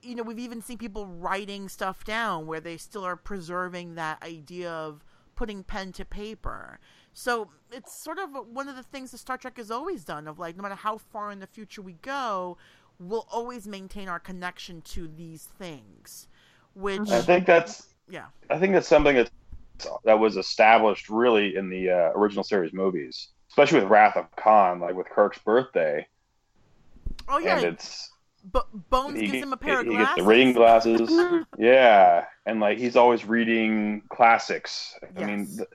you 0.03 0.15
know, 0.15 0.23
we've 0.23 0.39
even 0.39 0.63
seen 0.63 0.79
people 0.79 1.07
writing 1.07 1.69
stuff 1.69 2.05
down 2.05 2.47
where 2.47 2.61
they 2.61 2.77
still 2.77 3.05
are 3.05 3.17
preserving 3.17 3.95
that 3.95 4.23
idea 4.23 4.71
of 4.71 5.05
putting 5.35 5.63
pen 5.63 5.93
to 5.93 6.05
paper. 6.05 6.79
So 7.13 7.49
it's 7.73 7.93
sort 7.93 8.19
of 8.19 8.31
one 8.53 8.69
of 8.69 8.77
the 8.77 8.83
things 8.83 9.11
that 9.11 9.19
Star 9.19 9.37
Trek 9.37 9.57
has 9.57 9.71
always 9.71 10.05
done 10.05 10.29
of 10.29 10.39
like, 10.39 10.57
no 10.57 10.63
matter 10.63 10.75
how 10.75 10.99
far 10.99 11.31
in 11.31 11.41
the 11.41 11.47
future 11.47 11.83
we 11.83 11.95
go, 11.95 12.57
we'll 12.99 13.27
always 13.31 13.67
maintain 13.67 14.09
our 14.09 14.21
connection 14.21 14.81
to 14.83 15.09
these 15.09 15.49
things. 15.59 16.29
Which, 16.75 17.11
I 17.11 17.21
think 17.21 17.47
that's 17.47 17.95
yeah. 18.09 18.27
I 18.49 18.59
think 18.59 18.75
that's 18.75 18.87
something 18.87 19.17
that 19.17 19.31
that 20.05 20.19
was 20.19 20.37
established 20.37 21.09
really 21.09 21.57
in 21.57 21.69
the 21.69 21.91
uh, 21.91 22.13
original 22.15 22.45
series 22.45 22.73
movies, 22.73 23.29
especially 23.49 23.81
with 23.81 23.89
Wrath 23.89 24.17
of 24.17 24.27
Khan, 24.37 24.79
like 24.79 24.95
with 24.95 25.09
Kirk's 25.09 25.39
birthday, 25.39 26.07
Oh 27.31 27.39
yeah, 27.39 27.59
and 27.59 27.67
it's 27.67 28.10
But 28.45 28.91
Bones 28.91 29.21
he, 29.21 29.27
gives 29.27 29.43
him 29.43 29.53
a 29.53 29.57
pair 29.57 29.81
of 29.81 29.87
he 29.87 29.93
glasses. 29.93 30.15
gets 30.15 30.21
the 30.21 30.29
reading 30.29 30.53
glasses, 30.53 31.45
yeah, 31.59 32.25
and 32.47 32.61
like 32.61 32.79
he's 32.79 32.97
always 32.97 33.25
reading 33.25 34.03
classics. 34.09 34.99
I 35.17 35.25
mean, 35.25 35.57
the, 35.57 35.67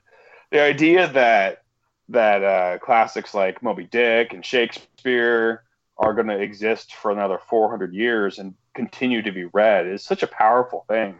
the 0.51 0.61
idea 0.61 1.07
that 1.09 1.63
that 2.09 2.43
uh, 2.43 2.77
classics 2.79 3.33
like 3.33 3.61
Moby 3.61 3.85
Dick 3.85 4.33
and 4.33 4.45
Shakespeare 4.45 5.63
are 5.97 6.13
going 6.13 6.27
to 6.27 6.39
exist 6.39 6.93
for 6.93 7.11
another 7.11 7.39
400 7.49 7.93
years 7.93 8.37
and 8.37 8.53
continue 8.73 9.21
to 9.21 9.31
be 9.31 9.45
read 9.45 9.87
is 9.87 10.03
such 10.03 10.23
a 10.23 10.27
powerful 10.27 10.85
thing, 10.87 11.15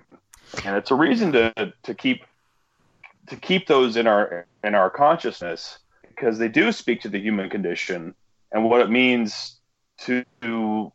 and 0.64 0.76
it's 0.76 0.92
a 0.92 0.96
reason 0.96 1.32
to 1.34 1.74
to 1.84 1.94
keep 1.94 2.24
to 3.28 3.36
keep 3.36 3.68
those 3.68 3.98
in 3.98 4.08
our 4.08 4.48
in 4.64 4.76
our 4.76 4.90
consciousness 4.90 5.80
because 6.10 6.38
they 6.38 6.48
do 6.48 6.72
speak 6.72 7.02
to 7.02 7.10
the 7.10 7.20
human 7.20 7.50
condition 7.50 8.16
and 8.52 8.70
what 8.70 8.82
it 8.82 8.90
means 8.90 9.60
to 9.98 10.92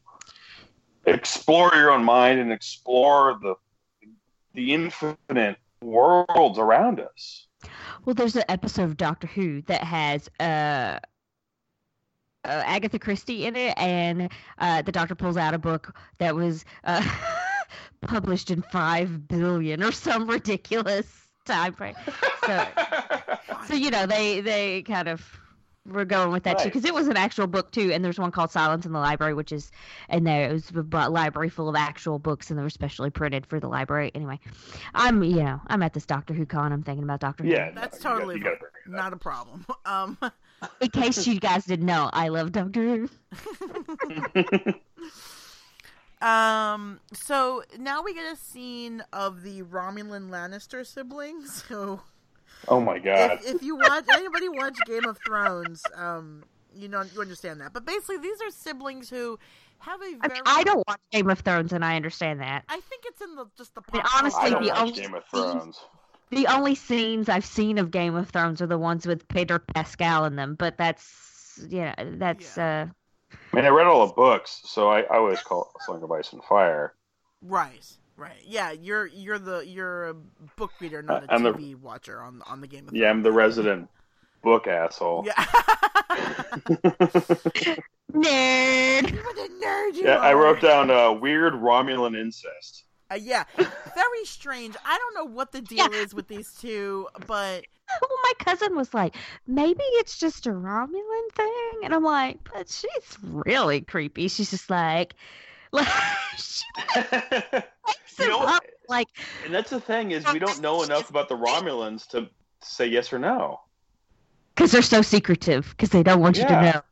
explore 1.06 1.72
your 1.74 1.90
own 1.90 2.04
mind 2.04 2.40
and 2.40 2.52
explore 2.52 3.38
the 3.40 3.54
the 4.54 4.74
infinite 4.74 5.56
worlds 5.80 6.58
around 6.58 7.00
us. 7.00 7.46
Well, 8.04 8.14
there's 8.14 8.36
an 8.36 8.44
episode 8.48 8.84
of 8.84 8.96
Doctor 8.96 9.26
Who 9.28 9.62
that 9.62 9.84
has 9.84 10.28
uh, 10.40 10.98
uh, 12.44 12.62
Agatha 12.66 12.98
Christie 12.98 13.46
in 13.46 13.54
it, 13.56 13.74
and 13.76 14.30
uh, 14.58 14.82
the 14.82 14.92
Doctor 14.92 15.14
pulls 15.14 15.36
out 15.36 15.54
a 15.54 15.58
book 15.58 15.94
that 16.18 16.34
was 16.34 16.64
uh, 16.84 17.04
published 18.00 18.50
in 18.50 18.62
five 18.62 19.28
billion 19.28 19.82
or 19.82 19.92
some 19.92 20.28
ridiculous 20.28 21.06
time 21.44 21.74
frame. 21.74 21.94
So, 22.46 22.66
so 23.68 23.74
you 23.74 23.90
know, 23.90 24.06
they 24.06 24.40
they 24.40 24.82
kind 24.82 25.08
of 25.08 25.20
were 25.86 26.04
going 26.04 26.30
with 26.30 26.42
that 26.44 26.58
too 26.58 26.64
because 26.66 26.84
it 26.84 26.92
was 26.94 27.08
an 27.08 27.16
actual 27.16 27.46
book 27.46 27.70
too. 27.72 27.90
And 27.92 28.04
there's 28.04 28.18
one 28.18 28.30
called 28.30 28.50
Silence 28.50 28.84
in 28.86 28.92
the 28.92 28.98
Library, 28.98 29.34
which 29.34 29.50
is 29.50 29.70
and 30.08 30.26
there 30.26 30.50
it 30.50 30.52
was 30.52 30.70
a 30.70 31.08
library 31.10 31.48
full 31.48 31.68
of 31.68 31.76
actual 31.76 32.18
books, 32.18 32.50
and 32.50 32.58
they 32.58 32.62
were 32.62 32.70
specially 32.70 33.10
printed 33.10 33.46
for 33.46 33.58
the 33.60 33.68
library. 33.68 34.10
Anyway, 34.14 34.38
I'm 34.94 35.22
you 35.22 35.42
know 35.42 35.60
I'm 35.68 35.82
at 35.82 35.94
this 35.94 36.04
Doctor 36.06 36.34
Who 36.34 36.44
con. 36.46 36.72
I'm 36.72 36.82
thinking 36.82 37.04
about 37.04 37.20
Doctor 37.20 37.44
Who. 37.44 37.50
yeah, 37.50 37.70
no, 37.74 37.80
That's 37.80 37.96
you 37.98 38.02
gotta- 38.04 38.14
totally 38.20 38.36
you 38.36 38.44
gotta 38.44 38.56
fine. 38.56 38.60
bring 38.84 38.94
it 38.94 38.98
up. 38.98 39.02
not 39.04 39.12
a 39.12 39.16
problem. 39.16 39.66
Um, 39.86 40.18
In 40.82 40.88
case 40.90 41.26
you 41.26 41.40
guys 41.40 41.64
didn't 41.64 41.86
know, 41.86 42.10
I 42.12 42.28
love 42.28 42.52
Doctor 42.52 42.82
Who. 42.82 44.74
um. 46.26 47.00
So 47.14 47.64
now 47.78 48.02
we 48.02 48.12
get 48.14 48.30
a 48.30 48.36
scene 48.36 49.02
of 49.12 49.42
the 49.42 49.62
Romulan 49.62 50.28
Lannister 50.28 50.86
siblings. 50.86 51.64
So 51.66 52.02
Oh 52.68 52.80
my 52.80 52.98
god! 52.98 53.32
if, 53.32 53.56
if 53.56 53.62
you 53.62 53.76
watch 53.76 54.04
anybody 54.12 54.48
watch 54.48 54.78
Game 54.86 55.06
of 55.06 55.18
Thrones, 55.24 55.82
um, 55.94 56.44
you 56.74 56.88
know 56.88 57.02
you 57.14 57.20
understand 57.20 57.60
that. 57.60 57.72
But 57.72 57.84
basically, 57.84 58.18
these 58.18 58.40
are 58.42 58.50
siblings 58.50 59.08
who 59.08 59.38
have 59.78 60.00
a 60.00 60.04
I, 60.04 60.28
very. 60.28 60.34
mean, 60.34 60.42
I 60.46 60.62
don't 60.64 60.86
watch 60.86 61.00
Game 61.10 61.30
of 61.30 61.40
Thrones, 61.40 61.72
and 61.72 61.84
I 61.84 61.96
understand 61.96 62.40
that. 62.40 62.64
I 62.68 62.80
think 62.80 63.04
it's 63.06 63.20
in 63.20 63.34
the 63.34 63.46
just 63.56 63.74
the. 63.74 63.82
mean, 63.92 64.02
honestly, 64.14 64.40
I 64.42 64.50
don't 64.50 64.62
the 64.62 64.68
watch 64.68 64.78
only 64.80 64.92
Game 64.92 65.14
of 65.14 65.24
thing- 65.24 65.42
Thrones. 65.42 65.80
The 66.30 66.46
only 66.46 66.76
scenes 66.76 67.28
I've 67.28 67.44
seen 67.44 67.76
of 67.78 67.90
Game 67.90 68.14
of 68.14 68.28
Thrones 68.30 68.62
are 68.62 68.66
the 68.68 68.78
ones 68.78 69.04
with 69.04 69.26
Pedro 69.26 69.58
Pascal 69.74 70.24
in 70.26 70.36
them, 70.36 70.54
but 70.54 70.78
that's 70.78 71.58
yeah, 71.68 71.94
know 71.98 72.18
that's 72.18 72.56
uh 72.56 72.86
I 73.32 73.56
mean, 73.56 73.64
I 73.64 73.68
read 73.68 73.86
all 73.86 74.06
the 74.06 74.12
books, 74.12 74.62
so 74.64 74.90
I, 74.90 75.00
I 75.00 75.16
always 75.16 75.40
call 75.40 75.72
it 75.74 75.82
Song 75.82 76.02
of 76.02 76.10
Ice 76.12 76.32
and 76.32 76.42
Fire. 76.44 76.94
Right, 77.42 77.84
right. 78.20 78.42
Yeah, 78.46 78.70
you're 78.72 79.06
you're 79.06 79.38
the 79.38 79.66
you're 79.66 80.08
a 80.08 80.14
book 80.56 80.72
reader, 80.80 81.02
not 81.02 81.24
a 81.24 81.32
I'm 81.32 81.42
the- 81.42 81.52
TV 81.52 81.74
watcher 81.76 82.20
on 82.20 82.42
on 82.46 82.60
the 82.60 82.66
Game 82.68 82.86
of 82.88 82.94
Yeah, 82.94 83.10
I'm 83.10 83.22
the 83.22 83.32
resident 83.32 83.88
book 84.42 84.66
asshole. 84.66 85.24
Yeah. 85.26 85.44
nerd. 88.12 89.12
What 89.24 89.38
a 89.38 89.48
nerd 89.62 89.94
you 89.96 90.02
Yeah, 90.04 90.18
I 90.18 90.34
wrote 90.34 90.60
down 90.60 90.90
uh, 90.90 91.12
weird 91.12 91.54
Romulan 91.54 92.18
incest. 92.18 92.84
Uh, 93.10 93.16
yeah, 93.16 93.44
very 93.56 94.24
strange. 94.24 94.76
I 94.84 94.96
don't 94.96 95.14
know 95.14 95.32
what 95.34 95.50
the 95.52 95.60
deal 95.60 95.92
is 95.92 96.14
with 96.14 96.28
these 96.28 96.52
two, 96.60 97.08
but 97.26 97.64
Well, 98.00 98.18
my 98.22 98.32
cousin 98.38 98.76
was 98.76 98.94
like, 98.94 99.16
maybe 99.48 99.82
it's 99.82 100.16
just 100.18 100.46
a 100.46 100.50
Romulan 100.50 101.32
thing, 101.34 101.72
and 101.82 101.92
I'm 101.92 102.04
like, 102.04 102.38
but 102.52 102.68
she's 102.68 103.18
really 103.22 103.80
creepy. 103.80 104.28
She's 104.28 104.50
just 104.50 104.70
like, 104.70 105.14
like 105.72 105.88
she 106.36 106.64
wakes 108.20 108.40
You 108.40 108.46
know, 108.46 108.56
up 108.56 108.64
like 108.88 109.08
and 109.42 109.54
that's 109.54 109.70
the 109.70 109.80
thing 109.80 110.10
is 110.12 110.26
we 110.28 110.38
don't 110.38 110.60
know 110.60 110.82
enough 110.82 111.10
about 111.10 111.28
the 111.28 111.36
Romulans 111.36 112.06
to 112.08 112.28
say 112.62 112.86
yes 112.86 113.12
or 113.12 113.18
no, 113.18 113.60
because 114.54 114.72
they're 114.72 114.82
so 114.82 115.02
secretive 115.02 115.70
because 115.70 115.90
they 115.90 116.02
don't 116.02 116.20
want 116.20 116.38
you 116.40 116.46
to 116.46 116.56
know. 116.56 116.82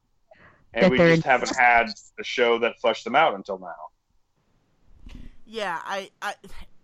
and 0.75 0.89
That 0.89 0.91
we 0.91 0.99
they're 0.99 1.09
just 1.17 1.25
haven't 1.25 1.53
had 1.57 1.95
a 2.19 2.25
show 2.25 2.59
that 2.61 2.79
fleshed 2.81 3.05
them 3.05 3.15
out 3.17 3.35
until 3.35 3.59
now. 3.59 3.75
yeah, 5.45 5.81
I, 5.85 6.11
I, 6.21 6.35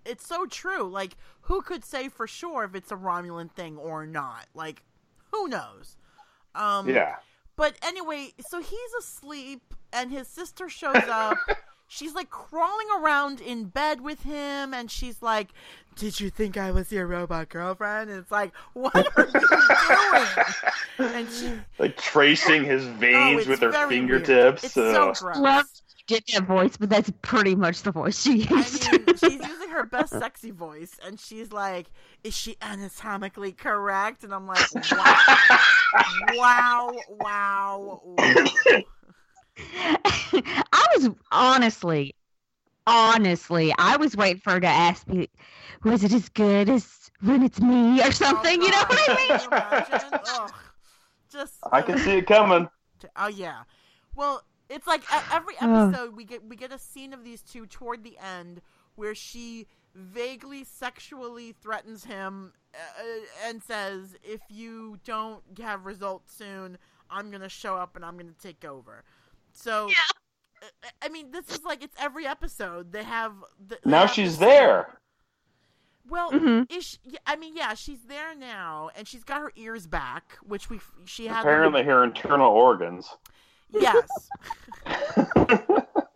it's 0.04 0.26
so 0.26 0.46
true. 0.46 0.84
Like, 0.88 1.16
who 1.42 1.62
could 1.62 1.84
say 1.84 2.08
for 2.08 2.26
sure 2.26 2.64
if 2.64 2.74
it's 2.74 2.90
a 2.92 2.96
Romulan 2.96 3.50
thing 3.50 3.76
or 3.78 4.06
not? 4.06 4.46
Like, 4.54 4.82
who 5.32 5.48
knows? 5.48 5.96
Um, 6.54 6.88
Yeah, 6.88 7.16
But 7.56 7.76
anyway, 7.82 8.34
so 8.40 8.60
he's 8.60 8.92
asleep, 8.98 9.74
and 9.92 10.10
his 10.10 10.28
sister 10.28 10.68
shows 10.68 11.08
up. 11.08 11.38
she's 11.94 12.14
like 12.14 12.30
crawling 12.30 12.88
around 12.98 13.40
in 13.40 13.66
bed 13.66 14.00
with 14.00 14.22
him, 14.22 14.74
and 14.74 14.90
she's 14.90 15.22
like, 15.22 15.48
"Did 15.96 16.18
you 16.18 16.28
think 16.28 16.56
I 16.56 16.72
was 16.72 16.90
your 16.90 17.06
robot 17.06 17.48
girlfriend?" 17.48 18.10
And 18.10 18.18
it's 18.20 18.30
like, 18.30 18.52
"What 18.72 18.96
are 19.16 19.26
you 19.26 19.40
doing?" 19.40 20.26
And 21.14 21.28
she, 21.28 21.52
like 21.78 21.96
tracing 21.96 22.64
his 22.64 22.86
oh, 22.86 22.92
veins 22.92 23.40
it's 23.40 23.48
with 23.48 23.60
her 23.60 23.70
very 23.70 24.00
weird. 24.00 24.26
fingertips. 24.26 24.64
It's 24.64 24.76
uh, 24.76 24.92
so 24.92 25.24
gross. 25.24 25.38
Love 25.38 25.66
you 25.88 26.16
did 26.16 26.24
that 26.32 26.44
voice, 26.44 26.76
but 26.76 26.88
that's 26.88 27.10
pretty 27.22 27.56
much 27.56 27.82
the 27.82 27.90
voice 27.90 28.22
she 28.22 28.46
I 28.48 28.54
mean, 28.54 28.64
she's 28.64 29.22
using 29.22 29.70
her 29.70 29.84
best 29.84 30.12
sexy 30.12 30.52
voice, 30.52 30.96
and 31.04 31.18
she's 31.18 31.50
like, 31.52 31.90
"Is 32.22 32.36
she 32.36 32.56
anatomically 32.62 33.52
correct?" 33.52 34.22
And 34.22 34.32
I'm 34.32 34.46
like, 34.46 34.64
"Wow, 34.92 35.32
wow, 36.34 36.92
wow." 37.08 38.02
wow. 40.32 40.63
I 40.84 40.96
was 40.96 41.10
honestly, 41.32 42.14
honestly, 42.86 43.72
I 43.78 43.96
was 43.96 44.16
waiting 44.16 44.40
for 44.40 44.52
her 44.52 44.60
to 44.60 44.66
ask 44.66 45.06
me, 45.08 45.28
was 45.84 46.04
it 46.04 46.12
as 46.12 46.28
good 46.28 46.68
as 46.68 47.10
when 47.20 47.42
it's 47.42 47.60
me 47.60 48.02
or 48.02 48.12
something? 48.12 48.60
Oh, 48.60 48.64
you 48.64 48.70
know 48.70 48.78
God, 48.80 48.88
what 48.88 48.98
I 48.98 49.14
mean? 49.16 49.28
can 49.28 49.40
you 49.40 49.48
imagine? 49.48 50.18
Ugh. 50.24 50.52
Just 51.30 51.54
I 51.72 51.82
can 51.82 51.98
see 51.98 52.18
it 52.18 52.26
coming. 52.26 52.68
Oh 53.16 53.28
yeah. 53.28 53.62
Well, 54.14 54.42
it's 54.68 54.86
like 54.86 55.02
e- 55.02 55.26
every 55.32 55.54
Ugh. 55.60 55.96
episode 55.98 56.16
we 56.16 56.24
get 56.24 56.44
we 56.48 56.56
get 56.56 56.72
a 56.72 56.78
scene 56.78 57.12
of 57.12 57.24
these 57.24 57.42
two 57.42 57.66
toward 57.66 58.04
the 58.04 58.16
end 58.18 58.60
where 58.96 59.14
she 59.14 59.66
vaguely 59.94 60.64
sexually 60.64 61.52
threatens 61.52 62.04
him 62.04 62.52
uh, 62.74 63.02
and 63.48 63.62
says, 63.62 64.16
"If 64.22 64.40
you 64.48 64.98
don't 65.04 65.42
have 65.58 65.86
results 65.86 66.34
soon, 66.34 66.78
I'm 67.10 67.30
gonna 67.30 67.48
show 67.48 67.76
up 67.76 67.96
and 67.96 68.04
I'm 68.04 68.16
gonna 68.16 68.32
take 68.40 68.64
over." 68.64 69.04
So, 69.52 69.88
uh, 69.88 69.92
I 71.02 71.08
mean, 71.08 71.30
this 71.30 71.48
is 71.50 71.64
like 71.64 71.82
it's 71.82 71.96
every 71.98 72.26
episode 72.26 72.92
they 72.92 73.04
have. 73.04 73.32
The, 73.68 73.78
they 73.84 73.90
Now 73.90 74.02
have 74.02 74.10
she's 74.10 74.38
there. 74.38 74.98
Well, 76.08 76.32
Mhm. 76.32 76.70
is 76.70 76.84
she, 76.84 76.98
I 77.26 77.36
mean, 77.36 77.56
yeah, 77.56 77.72
she's 77.74 78.02
there 78.06 78.34
now, 78.34 78.90
and 78.94 79.08
she's 79.08 79.24
got 79.24 79.40
her 79.40 79.52
ears 79.56 79.86
back, 79.86 80.36
which 80.42 80.68
we 80.68 80.80
she 81.06 81.26
had. 81.26 81.36
them- 81.44 81.48
Apparently, 81.48 81.82
her 81.84 82.04
internal 82.04 82.50
organs. 82.50 83.08
yes. 83.70 84.06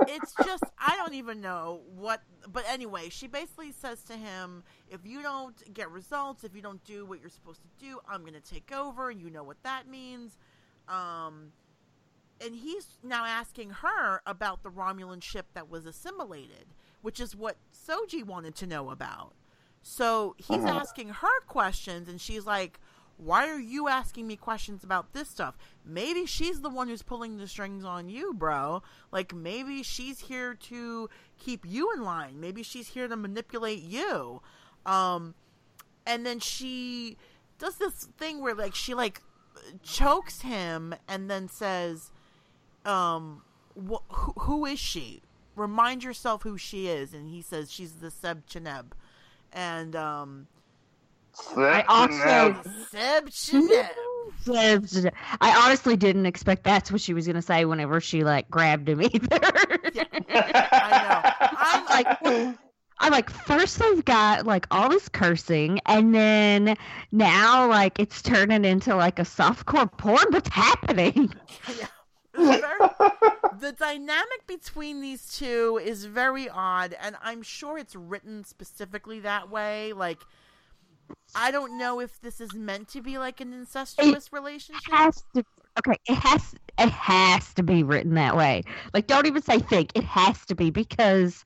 it's 0.08 0.34
just 0.44 0.64
I 0.78 0.96
don't 0.96 1.14
even 1.14 1.40
know 1.40 1.80
what 1.96 2.22
but 2.50 2.64
anyway, 2.68 3.08
she 3.10 3.26
basically 3.26 3.72
says 3.72 4.02
to 4.04 4.14
him, 4.14 4.62
if 4.90 5.00
you 5.04 5.22
don't 5.22 5.72
get 5.74 5.90
results, 5.90 6.44
if 6.44 6.54
you 6.54 6.62
don't 6.62 6.82
do 6.84 7.04
what 7.04 7.20
you're 7.20 7.28
supposed 7.30 7.60
to 7.62 7.84
do, 7.84 7.98
I'm 8.08 8.22
going 8.22 8.34
to 8.34 8.40
take 8.40 8.72
over 8.72 9.10
and 9.10 9.20
you 9.20 9.28
know 9.30 9.42
what 9.42 9.62
that 9.64 9.88
means. 9.88 10.36
Um 10.88 11.52
and 12.40 12.54
he's 12.56 12.98
now 13.02 13.24
asking 13.24 13.70
her 13.70 14.22
about 14.26 14.62
the 14.62 14.70
Romulan 14.70 15.22
ship 15.22 15.46
that 15.54 15.68
was 15.70 15.86
assimilated, 15.86 16.66
which 17.02 17.20
is 17.20 17.34
what 17.34 17.56
Soji 17.72 18.22
wanted 18.24 18.54
to 18.56 18.66
know 18.66 18.90
about. 18.90 19.34
So 19.82 20.34
he's 20.38 20.64
Mhm. 20.64 20.70
asking 20.80 21.08
her 21.10 21.40
questions, 21.46 22.08
and 22.08 22.20
she's 22.20 22.46
like, 22.46 22.78
Why 23.20 23.48
are 23.48 23.58
you 23.58 23.88
asking 23.88 24.28
me 24.28 24.36
questions 24.36 24.84
about 24.84 25.12
this 25.12 25.28
stuff? 25.28 25.58
Maybe 25.84 26.24
she's 26.24 26.60
the 26.60 26.68
one 26.70 26.86
who's 26.86 27.02
pulling 27.02 27.36
the 27.36 27.48
strings 27.48 27.84
on 27.84 28.08
you, 28.08 28.32
bro. 28.32 28.80
Like, 29.10 29.34
maybe 29.34 29.82
she's 29.82 30.20
here 30.20 30.54
to 30.54 31.10
keep 31.36 31.66
you 31.66 31.92
in 31.92 32.04
line. 32.04 32.38
Maybe 32.38 32.62
she's 32.62 32.86
here 32.90 33.08
to 33.08 33.16
manipulate 33.16 33.82
you. 33.82 34.40
Um, 34.86 35.34
and 36.06 36.24
then 36.24 36.38
she 36.38 37.16
does 37.58 37.78
this 37.78 38.04
thing 38.16 38.40
where, 38.40 38.54
like, 38.54 38.76
she, 38.76 38.94
like, 38.94 39.20
chokes 39.82 40.42
him 40.42 40.94
and 41.08 41.28
then 41.28 41.48
says, 41.48 42.12
um, 42.84 43.42
wh- 43.76 44.02
who, 44.08 44.32
who 44.40 44.66
is 44.66 44.78
she? 44.78 45.22
Remind 45.56 46.04
yourself 46.04 46.42
who 46.42 46.56
she 46.58 46.88
is. 46.88 47.14
And 47.14 47.28
he 47.28 47.42
says 47.42 47.70
she's 47.72 47.92
the 47.92 48.10
Seb 48.10 48.46
Cheneb. 48.46 48.92
And, 49.52 49.96
um, 49.96 50.46
I 51.56 51.84
also- 51.88 52.56
Seb 52.90 53.28
Cheneb. 53.30 53.88
Seb, 54.42 55.12
I 55.40 55.62
honestly 55.64 55.96
didn't 55.96 56.26
expect 56.26 56.62
that's 56.64 56.92
what 56.92 57.00
she 57.00 57.14
was 57.14 57.26
gonna 57.26 57.42
say 57.42 57.64
whenever 57.64 58.00
she 58.00 58.24
like 58.24 58.48
grabbed 58.50 58.88
him 58.88 59.00
either. 59.02 59.38
I'm 60.32 61.84
like, 61.86 62.18
I'm 63.00 63.12
like, 63.12 63.30
first 63.30 63.78
they've 63.78 64.04
got 64.04 64.46
like 64.46 64.66
all 64.70 64.88
this 64.90 65.08
cursing, 65.08 65.80
and 65.86 66.14
then 66.14 66.76
now 67.12 67.68
like 67.68 67.98
it's 67.98 68.20
turning 68.22 68.64
into 68.64 68.94
like 68.96 69.18
a 69.18 69.22
softcore 69.22 69.90
porn. 69.96 70.24
What's 70.30 70.48
happening? 70.50 71.32
Yeah. 72.36 72.52
It's 72.52 72.60
very- 72.98 73.20
the 73.60 73.72
dynamic 73.72 74.46
between 74.46 75.00
these 75.00 75.36
two 75.36 75.80
is 75.82 76.04
very 76.04 76.48
odd, 76.48 76.94
and 77.00 77.16
I'm 77.22 77.42
sure 77.42 77.78
it's 77.78 77.96
written 77.96 78.44
specifically 78.44 79.20
that 79.20 79.50
way. 79.50 79.92
Like, 79.92 80.18
I 81.34 81.50
don't 81.50 81.78
know 81.78 82.00
if 82.00 82.20
this 82.20 82.40
is 82.40 82.54
meant 82.54 82.88
to 82.88 83.00
be 83.02 83.18
like 83.18 83.40
an 83.40 83.52
incestuous 83.52 84.32
relationship. 84.32 84.82
has 84.92 85.24
to 85.34 85.44
okay 85.78 85.96
it 86.08 86.14
has 86.16 86.54
it 86.78 86.90
has 86.90 87.54
to 87.54 87.62
be 87.62 87.82
written 87.82 88.14
that 88.14 88.36
way 88.36 88.62
like 88.94 89.06
don't 89.06 89.26
even 89.26 89.40
say 89.42 89.58
think 89.58 89.90
it 89.94 90.02
has 90.04 90.44
to 90.46 90.54
be 90.54 90.70
because 90.70 91.44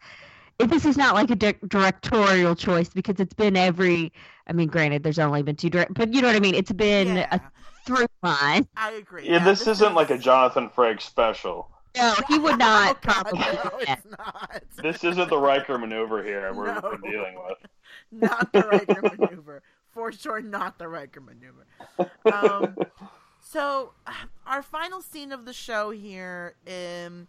if 0.59 0.69
this 0.71 0.85
is 0.85 0.97
not 0.97 1.15
like 1.15 1.31
a 1.31 1.37
di- 1.37 1.55
directorial 1.69 2.55
choice 2.57 2.89
because 2.89 3.21
it's 3.21 3.35
been 3.35 3.57
every 3.57 4.11
i 4.49 4.53
mean 4.53 4.69
granted 4.69 5.03
there's 5.03 5.19
only 5.19 5.43
been 5.43 5.55
two 5.57 5.69
direct 5.71 5.93
but 5.95 6.13
you 6.15 6.21
know 6.23 6.29
what 6.29 6.37
i 6.37 6.41
mean 6.41 6.55
it's 6.55 6.73
been 6.73 7.17
Yeah, 7.17 7.29
a 7.31 7.41
through 7.85 8.07
line 8.23 8.69
I 8.77 8.93
agree. 8.93 9.29
Yeah, 9.29 9.45
this 9.45 9.67
isn't 9.67 9.95
like 9.95 10.11
a 10.11 10.19
Jonathan 10.19 10.69
Frakes 10.71 11.03
special. 11.03 11.69
no 11.97 12.15
he 12.29 12.39
would 12.39 12.59
not 12.59 12.91
Oh, 12.91 12.93
God, 12.93 13.03
probably 13.03 13.39
no, 13.41 13.71
it's 13.81 14.07
not. 14.19 14.63
This 14.83 15.05
isn't 15.05 15.29
the 15.29 15.39
Riker 15.39 15.79
maneuver 15.79 16.23
here 16.25 16.53
we're, 16.55 16.67
No. 16.75 16.81
we're 16.83 17.11
dealing 17.11 17.35
with. 17.47 17.59
not 18.13 18.53
the 18.53 18.61
Riker 18.63 19.03
maneuver. 19.19 19.63
For 19.91 20.11
sure, 20.11 20.41
not 20.41 20.79
the 20.79 20.89
Riker 20.89 21.21
maneuver. 21.21 21.67
Um, 22.33 22.77
so, 23.41 23.93
our 24.47 24.63
final 24.63 25.03
scene 25.03 25.33
of 25.33 25.45
the 25.45 25.53
show 25.53 25.91
here, 25.91 26.55
um, 26.67 27.29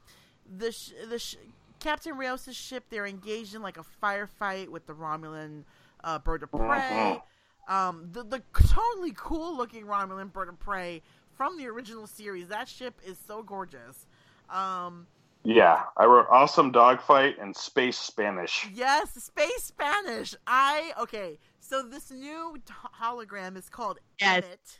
the 0.57 0.71
sh- 0.71 0.91
the 1.09 1.19
sh- 1.19 1.35
Captain 1.79 2.15
Rios' 2.17 2.55
ship, 2.55 2.85
they're 2.89 3.05
engaged 3.05 3.53
in 3.55 3.61
like 3.61 3.77
a 3.77 3.83
firefight 4.01 4.69
with 4.69 4.85
the 4.87 4.93
Romulan 4.93 5.63
uh, 6.05 6.19
bird 6.19 6.43
of 6.43 6.51
prey. 6.51 7.21
Um, 7.67 8.09
the 8.11 8.23
the 8.23 8.41
totally 8.67 9.13
cool 9.15 9.55
looking 9.55 9.85
Romulan 9.85 10.31
bird 10.31 10.49
of 10.49 10.59
prey 10.59 11.01
from 11.37 11.57
the 11.57 11.67
original 11.67 12.07
series. 12.07 12.47
That 12.49 12.67
ship 12.67 12.99
is 13.05 13.17
so 13.27 13.41
gorgeous. 13.43 14.05
Um, 14.49 15.07
Yeah, 15.43 15.83
I 15.97 16.05
wrote 16.05 16.27
awesome 16.29 16.71
dogfight 16.71 17.37
and 17.39 17.55
space 17.55 17.97
Spanish. 17.97 18.67
Yes, 18.73 19.11
space 19.23 19.63
Spanish. 19.63 20.35
I 20.47 20.91
okay. 20.99 21.39
So 21.59 21.81
this 21.83 22.11
new 22.11 22.55
hologram 23.01 23.57
is 23.57 23.69
called 23.69 23.99
Yes. 24.19 24.43
Emmett. 24.43 24.79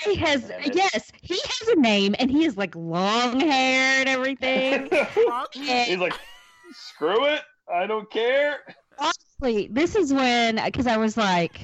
he 0.00 0.14
has 0.14 0.48
Damn 0.48 0.72
yes 0.72 1.12
he 1.20 1.34
has 1.38 1.68
a 1.68 1.76
name 1.76 2.14
and 2.18 2.30
he 2.30 2.44
has 2.44 2.56
like 2.56 2.74
long 2.74 3.38
hair 3.38 4.00
and 4.00 4.08
everything 4.08 4.88
Trunk. 5.12 5.52
He's 5.52 5.98
like, 5.98 6.14
screw 6.72 7.26
it, 7.26 7.42
I 7.72 7.86
don't 7.86 8.10
care. 8.10 8.60
honestly, 8.98 9.68
this 9.70 9.94
is 9.94 10.12
when 10.12 10.56
because 10.64 10.86
I 10.86 10.96
was 10.96 11.16
like, 11.18 11.60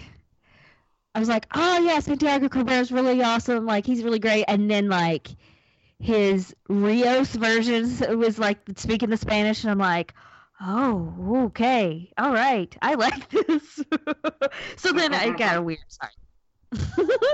I 1.15 1.21
was 1.21 1.29
like, 1.29 1.47
oh 1.55 1.79
yeah, 1.81 1.99
Santiago 2.01 2.49
Cabrera's 2.49 2.93
really 2.93 3.23
awesome. 3.23 3.67
Like 3.67 3.87
he's 3.87 4.05
really 4.05 4.19
great. 4.19 4.45
And 4.47 4.71
then 4.71 4.89
like 4.89 5.29
his 5.99 6.55
Rios 6.69 7.35
versions 7.35 8.01
was 8.09 8.39
like 8.39 8.59
speaking 8.77 9.11
the 9.11 9.17
Spanish, 9.17 9.65
and 9.65 9.71
I'm 9.71 9.79
like, 9.79 10.15
oh 10.61 11.45
okay, 11.47 12.13
all 12.19 12.33
right, 12.33 12.75
I 12.83 12.95
like 12.95 13.29
this. 13.31 13.83
so 14.77 14.93
then 14.93 15.15
I 15.15 15.31
got 15.31 15.57
a 15.57 15.63
weird 15.63 15.79
sorry. 15.89 16.13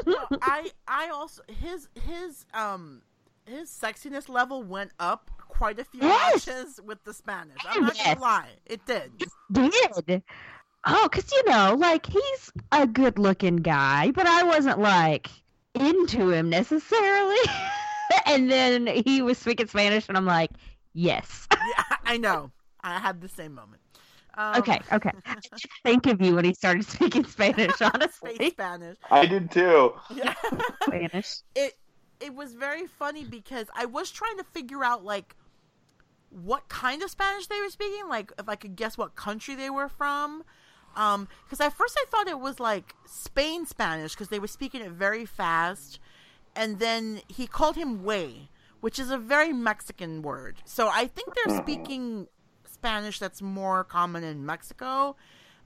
No, 0.06 0.18
I 0.40 0.70
I 0.86 1.08
also 1.08 1.42
his 1.48 1.88
his 2.06 2.46
um 2.54 3.02
his 3.46 3.68
sexiness 3.70 4.28
level 4.28 4.62
went 4.62 4.92
up 4.98 5.30
quite 5.48 5.78
a 5.78 5.84
few 5.84 6.02
Yes. 6.02 6.46
notches 6.46 6.80
with 6.82 7.02
the 7.04 7.12
Spanish. 7.12 7.64
I'm 7.68 7.80
not 7.80 7.94
Yes. 7.96 8.06
gonna 8.06 8.20
lie, 8.20 8.50
it 8.66 8.86
did. 8.86 9.24
did. 9.52 10.22
Oh, 10.86 11.08
because 11.10 11.30
you 11.32 11.42
know, 11.44 11.76
like 11.78 12.06
he's 12.06 12.52
a 12.72 12.86
good 12.86 13.18
looking 13.18 13.56
guy, 13.56 14.10
but 14.10 14.26
I 14.26 14.42
wasn't 14.42 14.78
like 14.78 15.28
into 15.74 16.30
him 16.30 16.50
necessarily. 16.50 17.50
and 18.26 18.50
then 18.50 18.86
he 18.86 19.22
was 19.22 19.38
speaking 19.38 19.66
Spanish, 19.66 20.08
and 20.08 20.16
I'm 20.16 20.26
like, 20.26 20.50
yes. 20.92 21.46
Yeah, 21.78 21.96
I 22.04 22.18
know. 22.18 22.50
I 22.82 22.98
had 22.98 23.22
the 23.22 23.28
same 23.28 23.54
moment. 23.54 23.80
Um, 24.36 24.56
Okay, 24.56 24.80
okay. 24.92 25.10
I 25.24 25.34
did 25.36 25.62
think 25.82 26.06
of 26.06 26.20
you 26.20 26.34
when 26.34 26.44
he 26.44 26.52
started 26.52 26.84
speaking 26.88 27.24
Spanish, 27.24 27.80
honestly. 27.80 28.50
Spanish. 28.50 28.98
I 29.10 29.24
did 29.24 29.50
too. 29.50 29.94
Yeah. 30.14 30.34
Spanish. 30.82 31.36
it 31.54 31.78
it 32.20 32.34
was 32.34 32.52
very 32.52 32.86
funny 32.86 33.24
because 33.24 33.66
I 33.74 33.86
was 33.86 34.10
trying 34.10 34.36
to 34.36 34.44
figure 34.44 34.84
out 34.84 35.04
like 35.04 35.34
what 36.30 36.68
kind 36.68 37.02
of 37.02 37.10
Spanish 37.10 37.46
they 37.46 37.60
were 37.60 37.70
speaking, 37.70 38.08
like 38.08 38.32
if 38.38 38.48
I 38.48 38.56
could 38.56 38.76
guess 38.76 38.98
what 38.98 39.14
country 39.14 39.54
they 39.54 39.70
were 39.70 39.88
from. 39.88 40.44
Um, 40.96 41.28
because 41.44 41.60
at 41.60 41.72
first 41.72 41.96
I 41.98 42.04
thought 42.10 42.28
it 42.28 42.40
was 42.40 42.60
like 42.60 42.94
Spain 43.06 43.66
Spanish 43.66 44.12
because 44.12 44.28
they 44.28 44.38
were 44.38 44.46
speaking 44.46 44.80
it 44.80 44.92
very 44.92 45.24
fast, 45.26 45.98
and 46.54 46.78
then 46.78 47.20
he 47.28 47.46
called 47.46 47.76
him 47.76 48.04
way, 48.04 48.48
which 48.80 48.98
is 48.98 49.10
a 49.10 49.18
very 49.18 49.52
Mexican 49.52 50.22
word. 50.22 50.56
So 50.64 50.88
I 50.88 51.06
think 51.06 51.34
they're 51.34 51.56
speaking 51.56 52.28
Spanish 52.64 53.18
that's 53.18 53.42
more 53.42 53.82
common 53.84 54.22
in 54.24 54.44
Mexico. 54.46 55.16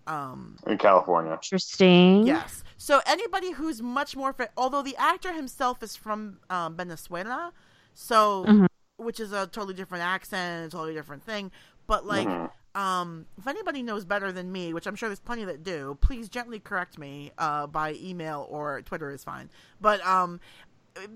Um, 0.07 0.57
In 0.67 0.79
California. 0.79 1.33
Interesting. 1.33 2.27
Yes. 2.27 2.65
So 2.79 3.01
anybody 3.05 3.53
who's 3.53 3.83
much 3.83 4.17
more 4.17 4.33
fit, 4.33 4.51
although 4.57 4.83
the 4.83 4.97
actor 4.97 5.33
himself 5.35 5.83
is 5.83 5.97
from 5.97 6.39
um, 6.49 6.77
Venezuela, 6.77 7.53
so 7.93 8.47
Mhm. 8.47 8.67
which 8.97 9.21
is 9.21 9.33
a 9.33 9.47
totally 9.47 9.75
different 9.75 10.05
accent, 10.05 10.69
a 10.69 10.71
totally 10.71 10.95
different 10.95 11.23
thing. 11.25 11.51
But 11.87 12.07
like, 12.07 12.27
Mhm. 12.27 12.51
Um, 12.79 13.27
if 13.37 13.49
anybody 13.49 13.83
knows 13.83 14.05
better 14.05 14.31
than 14.31 14.53
me, 14.53 14.73
which 14.73 14.87
I'm 14.87 14.95
sure 14.95 15.09
there's 15.09 15.19
plenty 15.19 15.45
that 15.47 15.65
do, 15.65 15.99
please 16.01 16.29
gently 16.29 16.61
correct 16.61 16.97
me 16.97 17.33
uh, 17.37 17.67
by 17.67 17.95
email 17.95 18.47
or 18.49 18.83
Twitter 18.83 19.11
is 19.11 19.25
fine. 19.25 19.51
But 19.81 20.01
um, 20.07 20.39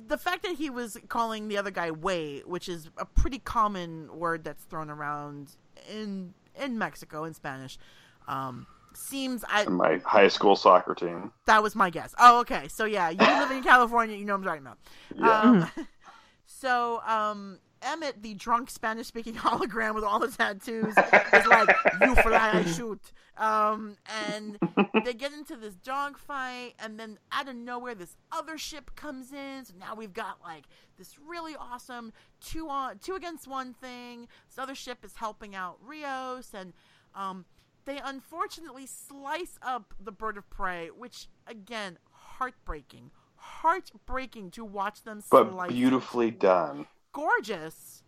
the 0.08 0.18
fact 0.18 0.42
that 0.42 0.56
he 0.56 0.70
was 0.70 0.98
calling 1.08 1.46
the 1.46 1.58
other 1.58 1.70
guy 1.70 1.92
"way," 1.92 2.40
which 2.40 2.68
is 2.68 2.90
a 2.96 3.04
pretty 3.04 3.38
common 3.38 4.08
word 4.12 4.42
that's 4.42 4.64
thrown 4.64 4.90
around 4.90 5.54
in 5.88 6.34
in 6.60 6.78
Mexico 6.78 7.22
in 7.22 7.32
Spanish, 7.32 7.78
um, 8.26 8.66
seems 8.94 9.44
I 9.48 9.64
my 9.66 9.98
high 10.04 10.28
school 10.28 10.56
soccer 10.56 10.96
team. 10.96 11.30
that 11.46 11.62
was 11.62 11.76
my 11.76 11.90
guess. 11.90 12.12
Oh, 12.18 12.40
okay. 12.40 12.66
So 12.66 12.86
yeah, 12.86 13.10
you 13.10 13.18
live 13.18 13.52
in 13.52 13.62
California, 13.62 14.16
you 14.16 14.24
know 14.24 14.36
what 14.36 14.48
I'm 14.48 14.62
talking 14.62 14.66
about. 14.66 14.78
Yeah. 15.16 15.76
Um, 15.78 15.86
so 16.46 17.00
um, 17.06 17.60
Emmett, 17.82 18.22
the 18.22 18.34
drunk 18.34 18.70
Spanish-speaking 18.70 19.34
hologram 19.36 19.94
with 19.94 20.04
all 20.04 20.18
the 20.18 20.28
tattoos, 20.28 20.94
is 20.96 21.46
like, 21.46 21.76
"You 22.00 22.14
fly, 22.16 22.50
I 22.54 22.64
shoot," 22.64 23.12
Um, 23.36 23.96
and 24.28 24.58
they 25.04 25.14
get 25.14 25.32
into 25.32 25.56
this 25.56 25.74
dogfight, 25.74 26.74
and 26.78 26.98
then 26.98 27.18
out 27.32 27.48
of 27.48 27.56
nowhere, 27.56 27.94
this 27.94 28.16
other 28.30 28.58
ship 28.58 28.94
comes 28.94 29.32
in. 29.32 29.64
So 29.64 29.74
now 29.78 29.94
we've 29.94 30.12
got 30.12 30.38
like 30.42 30.64
this 30.98 31.16
really 31.18 31.56
awesome 31.58 32.12
two 32.40 32.68
on 32.68 32.98
two 32.98 33.14
against 33.14 33.48
one 33.48 33.72
thing. 33.74 34.28
This 34.48 34.58
other 34.58 34.74
ship 34.74 35.04
is 35.04 35.16
helping 35.16 35.54
out 35.54 35.78
Rios, 35.84 36.52
and 36.54 36.72
um, 37.14 37.46
they 37.84 37.98
unfortunately 38.04 38.86
slice 38.86 39.58
up 39.62 39.94
the 39.98 40.12
bird 40.12 40.36
of 40.36 40.48
prey, 40.50 40.88
which 40.88 41.28
again, 41.46 41.98
heartbreaking, 42.12 43.10
heartbreaking 43.36 44.50
to 44.52 44.64
watch 44.64 45.02
them 45.02 45.22
but 45.30 45.68
beautifully 45.68 46.30
done. 46.30 46.86
Gorgeous. 47.12 48.02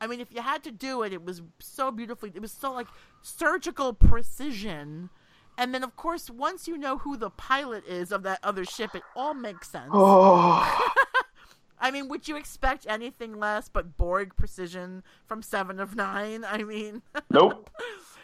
I 0.00 0.06
mean, 0.06 0.20
if 0.20 0.32
you 0.32 0.40
had 0.40 0.62
to 0.64 0.70
do 0.70 1.02
it, 1.02 1.12
it 1.12 1.24
was 1.24 1.42
so 1.58 1.90
beautifully. 1.90 2.32
It 2.34 2.40
was 2.40 2.52
so 2.52 2.72
like 2.72 2.86
surgical 3.20 3.92
precision. 3.92 5.10
And 5.58 5.74
then, 5.74 5.84
of 5.84 5.94
course, 5.96 6.30
once 6.30 6.66
you 6.66 6.78
know 6.78 6.98
who 6.98 7.16
the 7.16 7.28
pilot 7.28 7.84
is 7.86 8.12
of 8.12 8.22
that 8.22 8.38
other 8.42 8.64
ship, 8.64 8.94
it 8.94 9.02
all 9.14 9.34
makes 9.34 9.68
sense. 9.68 9.90
Oh, 9.92 10.92
I 11.80 11.90
mean, 11.90 12.08
would 12.08 12.28
you 12.28 12.36
expect 12.36 12.86
anything 12.88 13.38
less 13.38 13.68
but 13.68 13.96
Borg 13.96 14.36
precision 14.36 15.02
from 15.26 15.42
Seven 15.42 15.80
of 15.80 15.96
Nine? 15.96 16.44
I 16.44 16.62
mean, 16.62 17.02
nope, 17.30 17.70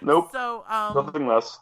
nope, 0.01 0.31
so 0.33 0.65
um, 0.69 0.95
nothing 0.95 1.27
less. 1.27 1.59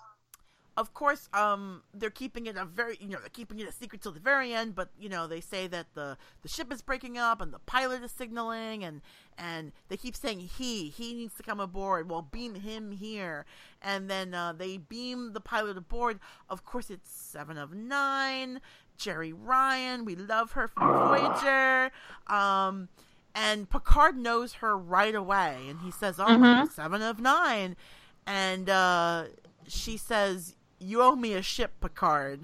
Of 0.76 0.92
course, 0.92 1.28
um, 1.32 1.82
they're 1.94 2.10
keeping 2.10 2.46
it 2.46 2.56
a 2.56 2.64
very, 2.64 2.96
you 3.00 3.08
know, 3.08 3.20
they're 3.20 3.28
keeping 3.28 3.60
it 3.60 3.68
a 3.68 3.72
secret 3.72 4.02
till 4.02 4.10
the 4.10 4.18
very 4.18 4.52
end. 4.52 4.74
But 4.74 4.88
you 4.98 5.08
know, 5.08 5.28
they 5.28 5.40
say 5.40 5.68
that 5.68 5.86
the 5.94 6.16
the 6.42 6.48
ship 6.48 6.72
is 6.72 6.82
breaking 6.82 7.16
up 7.16 7.40
and 7.40 7.52
the 7.52 7.60
pilot 7.60 8.02
is 8.02 8.10
signaling, 8.10 8.82
and 8.82 9.00
and 9.38 9.70
they 9.88 9.96
keep 9.96 10.16
saying 10.16 10.40
he 10.40 10.88
he 10.88 11.14
needs 11.14 11.34
to 11.36 11.44
come 11.44 11.60
aboard. 11.60 12.10
Well, 12.10 12.22
beam 12.22 12.56
him 12.56 12.90
here, 12.90 13.46
and 13.80 14.10
then 14.10 14.34
uh, 14.34 14.52
they 14.52 14.76
beam 14.78 15.32
the 15.32 15.40
pilot 15.40 15.76
aboard. 15.76 16.18
Of 16.50 16.64
course, 16.64 16.90
it's 16.90 17.08
Seven 17.08 17.56
of 17.56 17.72
Nine, 17.72 18.60
Jeri 18.98 19.32
Ryan. 19.36 20.04
We 20.04 20.16
love 20.16 20.52
her 20.52 20.66
from 20.66 20.88
Voyager. 20.92 21.92
Um, 22.26 22.88
and 23.32 23.70
Picard 23.70 24.16
knows 24.16 24.54
her 24.54 24.76
right 24.76 25.14
away, 25.14 25.66
and 25.68 25.80
he 25.82 25.92
says, 25.92 26.18
"Oh, 26.18 26.26
Mhm. 26.26 26.70
Seven 26.72 27.00
of 27.00 27.20
Nine. 27.20 27.76
and 28.26 28.70
uh, 28.70 29.24
she 29.68 29.96
says, 29.96 30.53
"You 30.84 31.02
owe 31.02 31.16
me 31.16 31.34
a 31.34 31.42
ship, 31.42 31.72
Picard," 31.80 32.40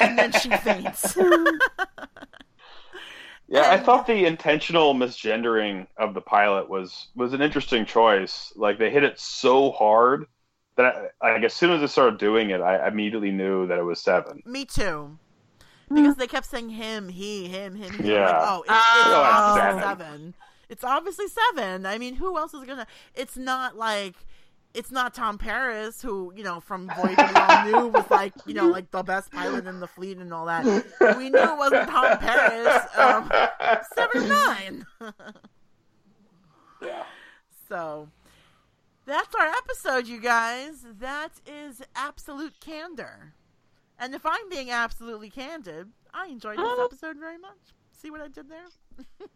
and 0.00 0.18
then 0.18 0.32
she 0.32 0.50
faints. 0.50 1.16
Yeah, 3.48 3.68
I 3.68 3.78
thought 3.78 4.06
the 4.06 4.26
intentional 4.26 4.94
misgendering 4.94 5.88
of 5.96 6.14
the 6.14 6.20
pilot 6.20 6.68
was 6.68 7.08
was 7.16 7.32
an 7.32 7.42
interesting 7.42 7.84
choice. 7.84 8.52
Like 8.54 8.78
they 8.78 8.90
hit 8.90 9.02
it 9.02 9.18
so 9.18 9.72
hard 9.72 10.26
that 10.76 11.12
I, 11.20 11.32
like 11.32 11.42
as 11.42 11.52
soon 11.52 11.70
as 11.72 11.80
they 11.80 11.88
started 11.88 12.18
doing 12.20 12.50
it, 12.50 12.60
I 12.60 12.86
immediately 12.86 13.32
knew 13.32 13.66
that 13.66 13.76
it 13.78 13.82
was 13.82 14.00
seven. 14.00 14.40
me 14.46 14.64
too, 14.64 15.18
because 15.92 16.14
they 16.14 16.28
kept 16.28 16.46
saying 16.46 16.68
him, 16.70 17.08
he, 17.08 17.48
him, 17.48 17.74
him. 17.74 17.92
him. 17.94 18.06
Yeah. 18.06 18.26
like, 18.26 18.36
oh, 18.40 18.62
it's, 18.62 18.70
it's 18.70 19.06
Oh, 19.08 19.22
obviously 19.24 19.60
seven. 19.60 19.82
seven. 19.82 20.34
It's 20.68 20.84
obviously 20.84 21.26
seven. 21.26 21.86
I 21.86 21.98
mean, 21.98 22.14
who 22.14 22.38
else 22.38 22.54
is 22.54 22.64
gonna? 22.64 22.86
It's 23.16 23.36
not 23.36 23.76
like. 23.76 24.14
It's 24.72 24.92
not 24.92 25.14
Tom 25.14 25.36
Paris, 25.36 26.00
who 26.00 26.32
you 26.36 26.44
know 26.44 26.60
from 26.60 26.88
Voyager 26.96 27.26
we 27.26 27.40
all 27.40 27.64
knew 27.64 27.86
was 27.88 28.08
like 28.10 28.32
you 28.46 28.54
know 28.54 28.68
like 28.68 28.90
the 28.90 29.02
best 29.02 29.32
pilot 29.32 29.66
in 29.66 29.80
the 29.80 29.88
fleet 29.88 30.18
and 30.18 30.32
all 30.32 30.46
that. 30.46 30.64
We 31.16 31.30
knew 31.30 31.38
it 31.38 31.58
wasn't 31.58 31.88
Tom 31.88 32.18
Paris. 32.18 32.84
Um, 32.96 33.30
seven 33.94 34.28
nine. 34.28 34.86
yeah. 36.82 37.02
So 37.68 38.08
that's 39.06 39.34
our 39.34 39.46
episode, 39.46 40.06
you 40.06 40.20
guys. 40.20 40.86
That 41.00 41.40
is 41.46 41.82
absolute 41.96 42.60
candor. 42.60 43.34
And 43.98 44.14
if 44.14 44.24
I'm 44.24 44.48
being 44.48 44.70
absolutely 44.70 45.30
candid, 45.30 45.88
I 46.14 46.28
enjoyed 46.28 46.58
this 46.58 46.78
episode 46.78 47.18
very 47.18 47.38
much. 47.38 47.58
See 47.92 48.10
what 48.10 48.20
I 48.20 48.28
did 48.28 48.48
there? 48.48 48.66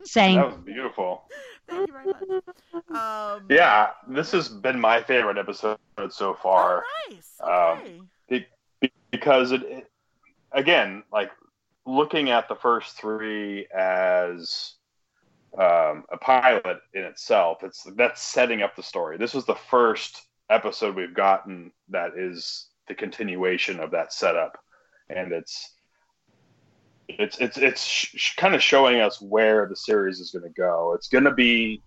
Same. 0.05 0.36
That 0.36 0.47
was 0.47 0.57
beautiful. 0.65 1.24
Thank 1.69 1.89
you 1.89 1.93
very 1.95 2.07
much. 2.07 2.45
Um, 2.91 3.47
Yeah, 3.49 3.91
this 4.09 4.32
has 4.32 4.49
been 4.49 4.78
my 4.81 5.03
favorite 5.03 5.39
episode 5.39 5.78
so 6.11 6.35
far. 6.35 6.85
Oh, 6.85 7.12
nice. 7.12 7.35
Um, 7.43 8.09
Okay. 8.31 8.47
because 9.11 9.53
it, 9.53 9.62
it 9.62 9.91
again 10.53 11.03
like 11.12 11.31
looking 11.86 12.31
at 12.31 12.49
the 12.49 12.55
first 12.57 12.97
three 12.99 13.66
as 13.74 14.74
um, 15.57 16.05
a 16.11 16.16
pilot 16.20 16.78
in 16.95 17.03
itself 17.03 17.59
it's 17.62 17.86
that's 17.97 18.20
setting 18.23 18.62
up 18.62 18.74
the 18.74 18.82
story 18.82 19.16
this 19.16 19.35
was 19.35 19.45
the 19.47 19.55
first 19.70 20.23
episode 20.51 20.97
we've 20.97 21.15
gotten 21.15 21.70
that 21.89 22.12
is 22.16 22.69
the 22.89 22.95
continuation 22.95 23.78
of 23.81 23.91
that 23.93 24.12
setup 24.12 24.59
and 25.09 25.32
it's 25.32 25.74
it's 27.09 27.39
it's 27.39 27.59
it's 27.59 27.85
sh- 27.85 28.15
sh- 28.17 28.37
kind 28.37 28.55
of 28.55 28.63
showing 28.63 29.01
us 29.01 29.21
where 29.21 29.67
the 29.69 29.77
series 29.77 30.21
is 30.21 30.31
going 30.31 30.43
to 30.43 30.61
go 30.61 30.95
it's 30.95 31.09
going 31.09 31.25
to 31.25 31.35
be 31.35 31.83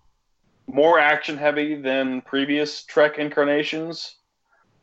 more 0.66 0.98
action 0.98 1.36
heavy 1.36 1.74
than 1.74 2.20
previous 2.22 2.84
trek 2.84 3.18
incarnations 3.18 4.16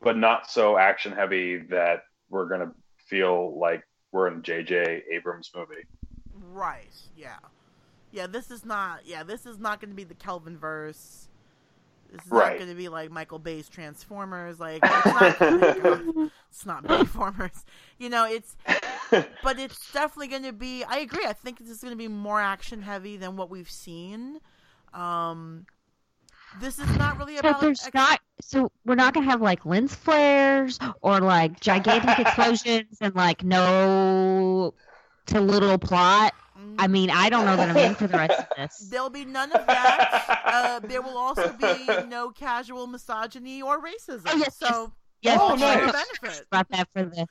but 0.01 0.17
not 0.17 0.49
so 0.49 0.77
action 0.77 1.11
heavy 1.11 1.57
that 1.57 2.03
we're 2.29 2.47
gonna 2.47 2.71
feel 3.07 3.57
like 3.57 3.83
we're 4.15 4.27
in 4.29 4.41
J.J. 4.41 5.03
Abrams 5.11 5.51
movie. 5.53 5.85
right. 6.51 6.95
Yeah. 7.17 7.35
Yeah. 8.11 8.27
This 8.27 8.49
is 8.49 8.63
not. 8.63 9.05
Yeah. 9.05 9.23
This 9.23 9.45
is 9.45 9.59
not 9.59 9.81
going 9.81 9.89
to 9.89 9.95
be 9.95 10.05
the 10.05 10.13
Kelvin 10.13 10.57
verse. 10.57 11.27
This 12.09 12.23
is 12.23 12.31
not 12.31 12.55
going 12.55 12.69
to 12.69 12.75
be 12.75 12.87
like 12.87 13.11
Michael 13.11 13.39
Bay's 13.39 13.67
Transformers. 13.67 14.57
Like 14.57 14.79
it's 14.81 15.05
not. 15.05 16.31
it's 16.49 16.65
not 16.65 16.83
Bayformers. 16.85 17.65
You 17.99 18.09
know, 18.09 18.25
it's 18.25 18.55
but 19.43 19.59
it's 19.59 19.91
definitely 19.91 20.27
going 20.27 20.43
to 20.43 20.53
be. 20.53 20.83
I 20.83 20.97
agree. 20.99 21.25
I 21.25 21.33
think 21.33 21.59
this 21.59 21.69
is 21.69 21.79
going 21.81 21.91
to 21.93 21.97
be 21.97 22.07
more 22.07 22.39
action 22.41 22.81
heavy 22.81 23.17
than 23.17 23.35
what 23.35 23.49
we've 23.49 23.69
seen. 23.69 24.39
Um, 24.93 25.65
this 26.59 26.79
is 26.79 26.97
not 26.97 27.17
really 27.17 27.35
So 27.35 27.39
about. 27.41 27.61
there's 27.61 27.85
ex- 27.85 27.93
not. 27.93 28.19
So 28.41 28.71
we're 28.85 28.95
not 28.95 29.13
gonna 29.13 29.25
have 29.29 29.41
like 29.41 29.65
lens 29.65 29.93
flares 29.95 30.77
or 31.01 31.19
like 31.19 31.59
gigantic 31.59 32.19
explosions 32.25 32.97
and 33.01 33.13
like 33.15 33.43
no 33.43 34.73
to 35.27 35.41
little 35.41 35.77
plot. 35.77 36.33
I 36.77 36.87
mean, 36.87 37.09
I 37.09 37.29
don't 37.29 37.45
know 37.45 37.55
that 37.57 37.69
I'm 37.69 37.77
in 37.77 37.95
for 37.95 38.07
the 38.07 38.17
rest 38.17 38.39
of 38.39 38.45
this. 38.57 38.87
There'll 38.91 39.09
be 39.09 39.25
none 39.25 39.51
of 39.51 39.65
that. 39.67 40.41
uh, 40.45 40.79
there 40.79 41.01
will 41.01 41.17
also 41.17 41.51
be 41.53 41.87
no 42.07 42.29
casual 42.31 42.87
misogyny 42.87 43.61
or 43.61 43.81
racism. 43.81 44.23
Oh, 44.27 44.35
yes, 44.37 44.55
so 44.57 44.91
Yes, 45.21 45.39
Oh, 45.41 45.49
but 45.51 45.59
nice. 45.59 45.91
benefit. 46.21 46.45
About 46.51 46.69
that 46.69 46.87
for 46.93 47.03
the 47.03 47.27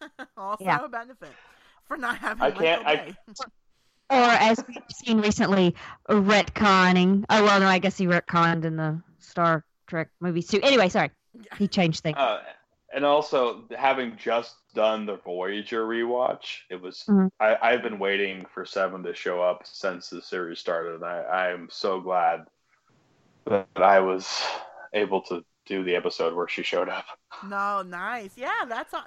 Also 0.36 0.64
Yeah. 0.64 0.84
a 0.84 0.88
benefit 0.88 1.32
for 1.86 1.96
not 1.96 2.18
having. 2.18 2.42
I 2.42 2.50
can't- 2.50 2.86
I- 2.86 3.16
or 4.10 4.30
as 4.30 4.62
we've 4.68 4.76
seen 4.92 5.20
recently, 5.20 5.74
retconning. 6.08 7.24
Oh 7.28 7.44
well, 7.44 7.60
no, 7.60 7.66
I 7.66 7.78
guess 7.78 7.96
he 7.98 8.06
retconned 8.06 8.64
in 8.64 8.76
the 8.76 9.00
Star 9.18 9.64
Trek 9.86 10.08
movies 10.20 10.46
too. 10.48 10.60
Anyway, 10.62 10.88
sorry, 10.88 11.10
he 11.58 11.66
changed 11.68 12.02
things. 12.02 12.16
uh, 12.16 12.40
and 12.94 13.04
also 13.04 13.64
having 13.76 14.16
just 14.16 14.54
done 14.74 15.06
the 15.06 15.16
Voyager 15.16 15.86
rewatch, 15.86 16.60
it 16.70 16.80
was 16.80 17.04
Mhm. 17.08 17.30
I, 17.40 17.56
I've 17.60 17.82
been 17.82 17.98
waiting 17.98 18.46
for 18.54 18.64
Seven 18.64 19.02
to 19.02 19.14
show 19.14 19.42
up 19.42 19.66
since 19.66 20.08
the 20.10 20.22
series 20.22 20.58
started, 20.60 20.94
and 20.96 21.04
I, 21.04 21.18
I 21.22 21.48
am 21.50 21.68
so 21.70 22.00
glad 22.00 22.46
that 23.46 23.66
I 23.76 24.00
was 24.00 24.42
able 24.92 25.22
to 25.22 25.44
do 25.66 25.82
the 25.84 25.94
episode 25.96 26.34
where 26.34 26.48
she 26.48 26.62
showed 26.62 26.88
up. 26.88 27.04
No, 27.46 27.82
nice. 27.82 28.30
Yeah, 28.36 28.64
that's 28.66 28.94
a, 28.94 29.02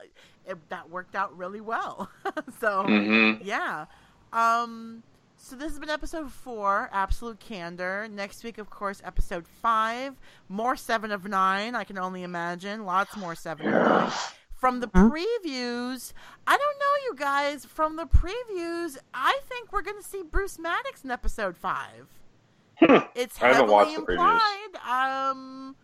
it, 0.45 0.57
that 0.69 0.87
worked 0.89 1.15
out 1.15 1.35
really 1.35 1.61
well. 1.61 2.11
so 2.59 2.83
Mm-hmm. 2.87 3.43
yeah. 3.47 3.85
Um. 4.31 5.01
So 5.41 5.55
this 5.55 5.69
has 5.69 5.79
been 5.79 5.89
episode 5.89 6.31
four, 6.31 6.89
Absolute 6.93 7.39
Candor. 7.39 8.07
Next 8.11 8.43
week, 8.43 8.57
of 8.59 8.69
course, 8.69 9.01
episode 9.03 9.47
five, 9.47 10.13
more 10.47 10.75
Seven 10.75 11.11
of 11.11 11.25
Nine. 11.25 11.73
I 11.75 11.85
can 11.85 11.97
only 11.97 12.21
imagine. 12.23 12.85
Lots 12.85 13.15
more 13.17 13.33
Seven 13.35 13.67
of 13.67 13.73
Nine. 13.73 14.11
From 14.55 14.79
the 14.81 14.87
previews, 14.89 16.13
I 16.45 16.57
don't 16.57 16.79
know, 16.79 17.05
you 17.05 17.15
guys. 17.15 17.65
From 17.65 17.95
the 17.95 18.05
previews, 18.05 18.97
I 19.13 19.39
think 19.47 19.71
we're 19.71 19.81
going 19.81 19.97
to 20.01 20.07
see 20.07 20.21
Bruce 20.21 20.59
Maddox 20.59 21.03
in 21.03 21.09
episode 21.09 21.55
five. 21.57 22.07
It's 23.15 23.37
Hmm. 23.37 23.45
I 23.45 23.47
haven't 23.47 23.69
heavily 23.69 23.71
watched 23.73 23.95
the 23.95 24.01
previews. 24.03 24.69
implied. 24.73 25.29
Um, 25.31 25.75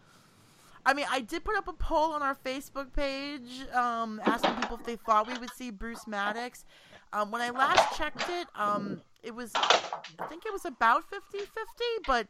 I 0.86 0.94
mean, 0.94 1.06
I 1.10 1.22
did 1.22 1.44
put 1.44 1.56
up 1.58 1.68
a 1.68 1.74
poll 1.74 2.12
on 2.12 2.22
our 2.22 2.36
Facebook 2.36 2.94
page, 2.94 3.66
um, 3.74 4.22
asking 4.26 4.56
people 4.56 4.78
if 4.78 4.86
they 4.86 4.96
thought 4.98 5.28
we 5.28 5.38
would 5.38 5.52
see 5.52 5.72
Bruce 5.72 6.06
Maddox. 6.08 6.64
Um, 7.12 7.32
when 7.32 7.42
I 7.42 7.50
last 7.50 7.98
checked 7.98 8.30
it, 8.30 8.48
um, 8.56 9.02
it 9.24 9.34
was, 9.34 9.52
I 9.56 10.26
think 10.28 10.46
it 10.46 10.54
was 10.54 10.66
about 10.66 11.04
50-50, 11.10 11.46
but 12.06 12.28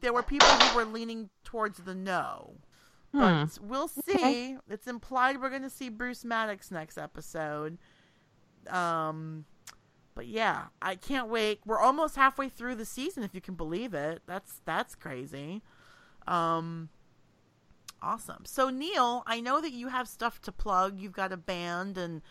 there 0.00 0.12
were 0.12 0.22
people 0.22 0.48
who 0.48 0.76
were 0.76 0.84
leaning 0.84 1.28
towards 1.44 1.78
the 1.78 1.94
no. 1.94 2.54
Hmm. 3.12 3.18
But 3.18 3.58
we'll 3.62 3.88
see. 3.88 4.14
Okay. 4.14 4.56
It's 4.70 4.86
implied 4.86 5.40
we're 5.40 5.50
going 5.50 5.62
to 5.62 5.70
see 5.70 5.88
Bruce 5.88 6.24
Maddox 6.24 6.70
next 6.70 6.96
episode. 6.96 7.78
Um, 8.68 9.44
but 10.14 10.26
yeah, 10.26 10.64
I 10.80 10.96
can't 10.96 11.28
wait. 11.28 11.60
We're 11.66 11.80
almost 11.80 12.16
halfway 12.16 12.48
through 12.48 12.76
the 12.76 12.84
season, 12.84 13.22
if 13.22 13.34
you 13.34 13.40
can 13.40 13.54
believe 13.54 13.92
it. 13.92 14.22
That's 14.26 14.60
that's 14.64 14.94
crazy. 14.94 15.62
Um, 16.26 16.88
Awesome. 18.02 18.44
So 18.44 18.70
Neil, 18.70 19.22
I 19.26 19.40
know 19.40 19.60
that 19.60 19.72
you 19.72 19.88
have 19.88 20.08
stuff 20.08 20.40
to 20.42 20.52
plug. 20.52 21.00
You've 21.00 21.12
got 21.12 21.32
a 21.32 21.36
band 21.36 21.98
and 21.98 22.22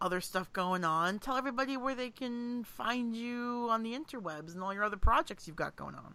other 0.00 0.20
stuff 0.20 0.52
going 0.52 0.84
on. 0.84 1.20
Tell 1.20 1.36
everybody 1.36 1.76
where 1.76 1.94
they 1.94 2.10
can 2.10 2.64
find 2.64 3.14
you 3.16 3.68
on 3.70 3.82
the 3.82 3.92
interwebs 3.92 4.52
and 4.54 4.62
all 4.62 4.74
your 4.74 4.84
other 4.84 4.96
projects 4.96 5.46
you've 5.46 5.56
got 5.56 5.76
going 5.76 5.94
on. 5.94 6.14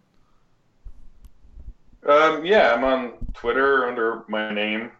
Um, 2.06 2.44
yeah, 2.44 2.72
I'm 2.74 2.84
on 2.84 3.14
Twitter 3.34 3.86
under 3.88 4.24
my 4.28 4.52
name, 4.52 4.92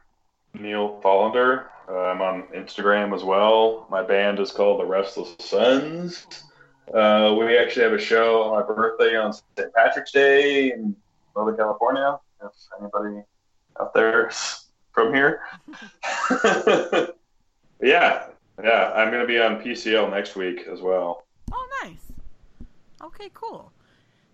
Neil 0.54 1.00
Follander. 1.02 1.66
Uh, 1.88 1.98
I'm 1.98 2.20
on 2.20 2.42
Instagram 2.54 3.14
as 3.14 3.22
well. 3.22 3.86
My 3.90 4.02
band 4.02 4.40
is 4.40 4.50
called 4.50 4.80
the 4.80 4.84
Restless 4.84 5.34
Sons. 5.38 6.26
Uh, 6.92 7.36
we 7.38 7.56
actually 7.56 7.82
have 7.84 7.92
a 7.92 7.98
show 7.98 8.42
on 8.42 8.60
my 8.60 8.66
birthday 8.66 9.16
on 9.16 9.32
St. 9.32 9.72
Patrick's 9.74 10.12
Day 10.12 10.72
in 10.72 10.96
Northern 11.36 11.56
California. 11.56 12.18
If 12.42 12.52
anybody 12.80 13.22
out 13.80 13.94
there 13.94 14.30
from 14.92 15.14
here. 15.14 15.42
yeah, 17.80 18.26
yeah, 18.62 18.92
I'm 18.94 19.10
going 19.10 19.20
to 19.20 19.26
be 19.26 19.38
on 19.38 19.60
PCL 19.62 20.10
next 20.10 20.36
week 20.36 20.66
as 20.70 20.80
well. 20.80 21.26
Oh, 21.52 21.68
nice. 21.82 22.12
Okay, 23.02 23.30
cool. 23.32 23.72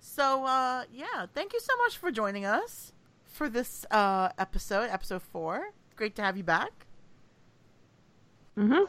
So, 0.01 0.45
uh, 0.45 0.85
yeah, 0.93 1.27
thank 1.35 1.53
you 1.53 1.61
so 1.61 1.77
much 1.79 1.97
for 1.97 2.11
joining 2.11 2.45
us 2.45 2.93
for 3.25 3.49
this 3.49 3.85
uh, 3.91 4.31
episode, 4.39 4.91
episode 4.91 5.23
four. 5.23 5.71
Great 5.97 6.15
to 6.16 6.23
have 6.23 6.37
you 6.37 6.45
back. 6.45 6.87
Mm-hmm. 8.57 8.85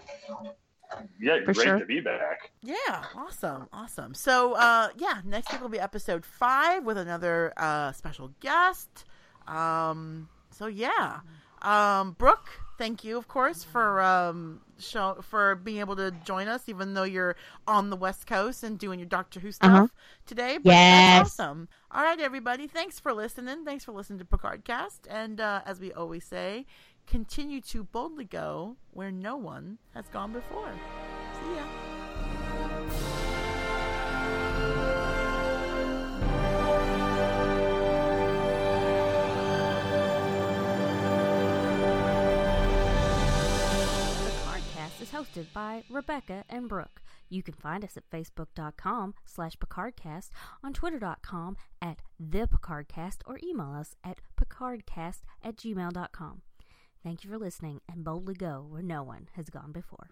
Yeah, 1.20 1.40
For 1.44 1.54
great 1.54 1.66
sure. 1.66 1.80
to 1.80 1.86
be 1.86 2.00
back. 2.00 2.52
Yeah, 2.62 3.04
awesome, 3.16 3.68
awesome. 3.74 4.14
So, 4.14 4.54
uh, 4.54 4.90
yeah, 4.98 5.22
next 5.26 5.52
week 5.52 5.62
will 5.62 5.70
be 5.70 5.80
episode 5.80 6.26
five 6.26 6.84
with 6.84 6.98
another 6.98 7.54
uh, 7.58 7.92
special 7.92 8.32
guest. 8.40 9.06
Um, 9.48 10.30
so 10.58 10.68
yeah, 10.68 11.20
um, 11.62 12.14
Brooke, 12.14 12.50
thank 12.78 13.04
you, 13.04 13.18
of 13.18 13.28
course, 13.28 13.64
for 13.64 14.02
um, 14.02 14.62
show 14.78 15.18
for 15.22 15.56
being 15.56 15.80
able 15.80 15.96
to 15.96 16.12
join 16.26 16.48
us, 16.48 16.68
even 16.68 16.94
though 16.94 17.04
you're 17.04 17.36
on 17.68 17.90
the 17.90 17.96
West 17.96 18.28
Coast 18.28 18.64
and 18.64 18.78
doing 18.78 19.00
your 19.00 19.08
Doctor 19.08 19.40
Who 19.40 19.52
stuff 19.52 19.70
Uh-huh. 19.72 19.88
today. 20.26 20.58
But 20.58 20.64
Yes. 20.66 21.20
awesome. 21.40 21.68
All 21.92 22.04
right, 22.04 22.20
everybody, 22.20 22.68
thanks 22.68 23.00
for 23.00 23.14
listening. 23.14 23.66
Thanks 23.66 23.84
for 23.86 23.92
listening 23.94 24.20
to 24.20 24.26
Picardcast, 24.26 25.00
and 25.10 25.40
uh, 25.40 25.62
as 25.66 25.80
we 25.80 25.92
always 25.94 26.24
say, 26.26 26.66
continue 27.08 27.62
to 27.62 27.84
boldly 27.84 28.26
go 28.26 28.78
where 28.92 29.12
no 29.12 29.36
one 29.38 29.78
has 29.94 30.08
gone 30.10 30.34
before. 30.34 30.72
See 31.40 31.56
ya. 31.56 31.95
Hosted 45.16 45.46
by 45.54 45.82
Rebecca 45.90 46.44
and 46.50 46.68
Brooke. 46.68 47.02
You 47.30 47.42
can 47.42 47.54
find 47.54 47.86
us 47.86 47.96
at 47.96 48.10
facebook.com 48.10 49.14
slash 49.26 49.56
Picardcast, 49.56 50.28
on 50.62 50.74
twitter.com 50.74 51.56
at 51.82 52.02
the 52.20 52.48
Picardcast, 52.48 53.20
or 53.26 53.40
email 53.42 53.72
us 53.72 53.96
at 54.04 54.20
picardcast 54.38 55.20
at 55.42 55.56
gmail.com. 55.56 56.42
Thank 57.02 57.24
you 57.24 57.30
for 57.30 57.38
listening, 57.38 57.80
and 57.88 58.04
boldly 58.04 58.34
go 58.34 58.66
where 58.68 58.82
no 58.82 59.04
one 59.04 59.30
has 59.36 59.50
gone 59.50 59.72
before. 59.72 60.10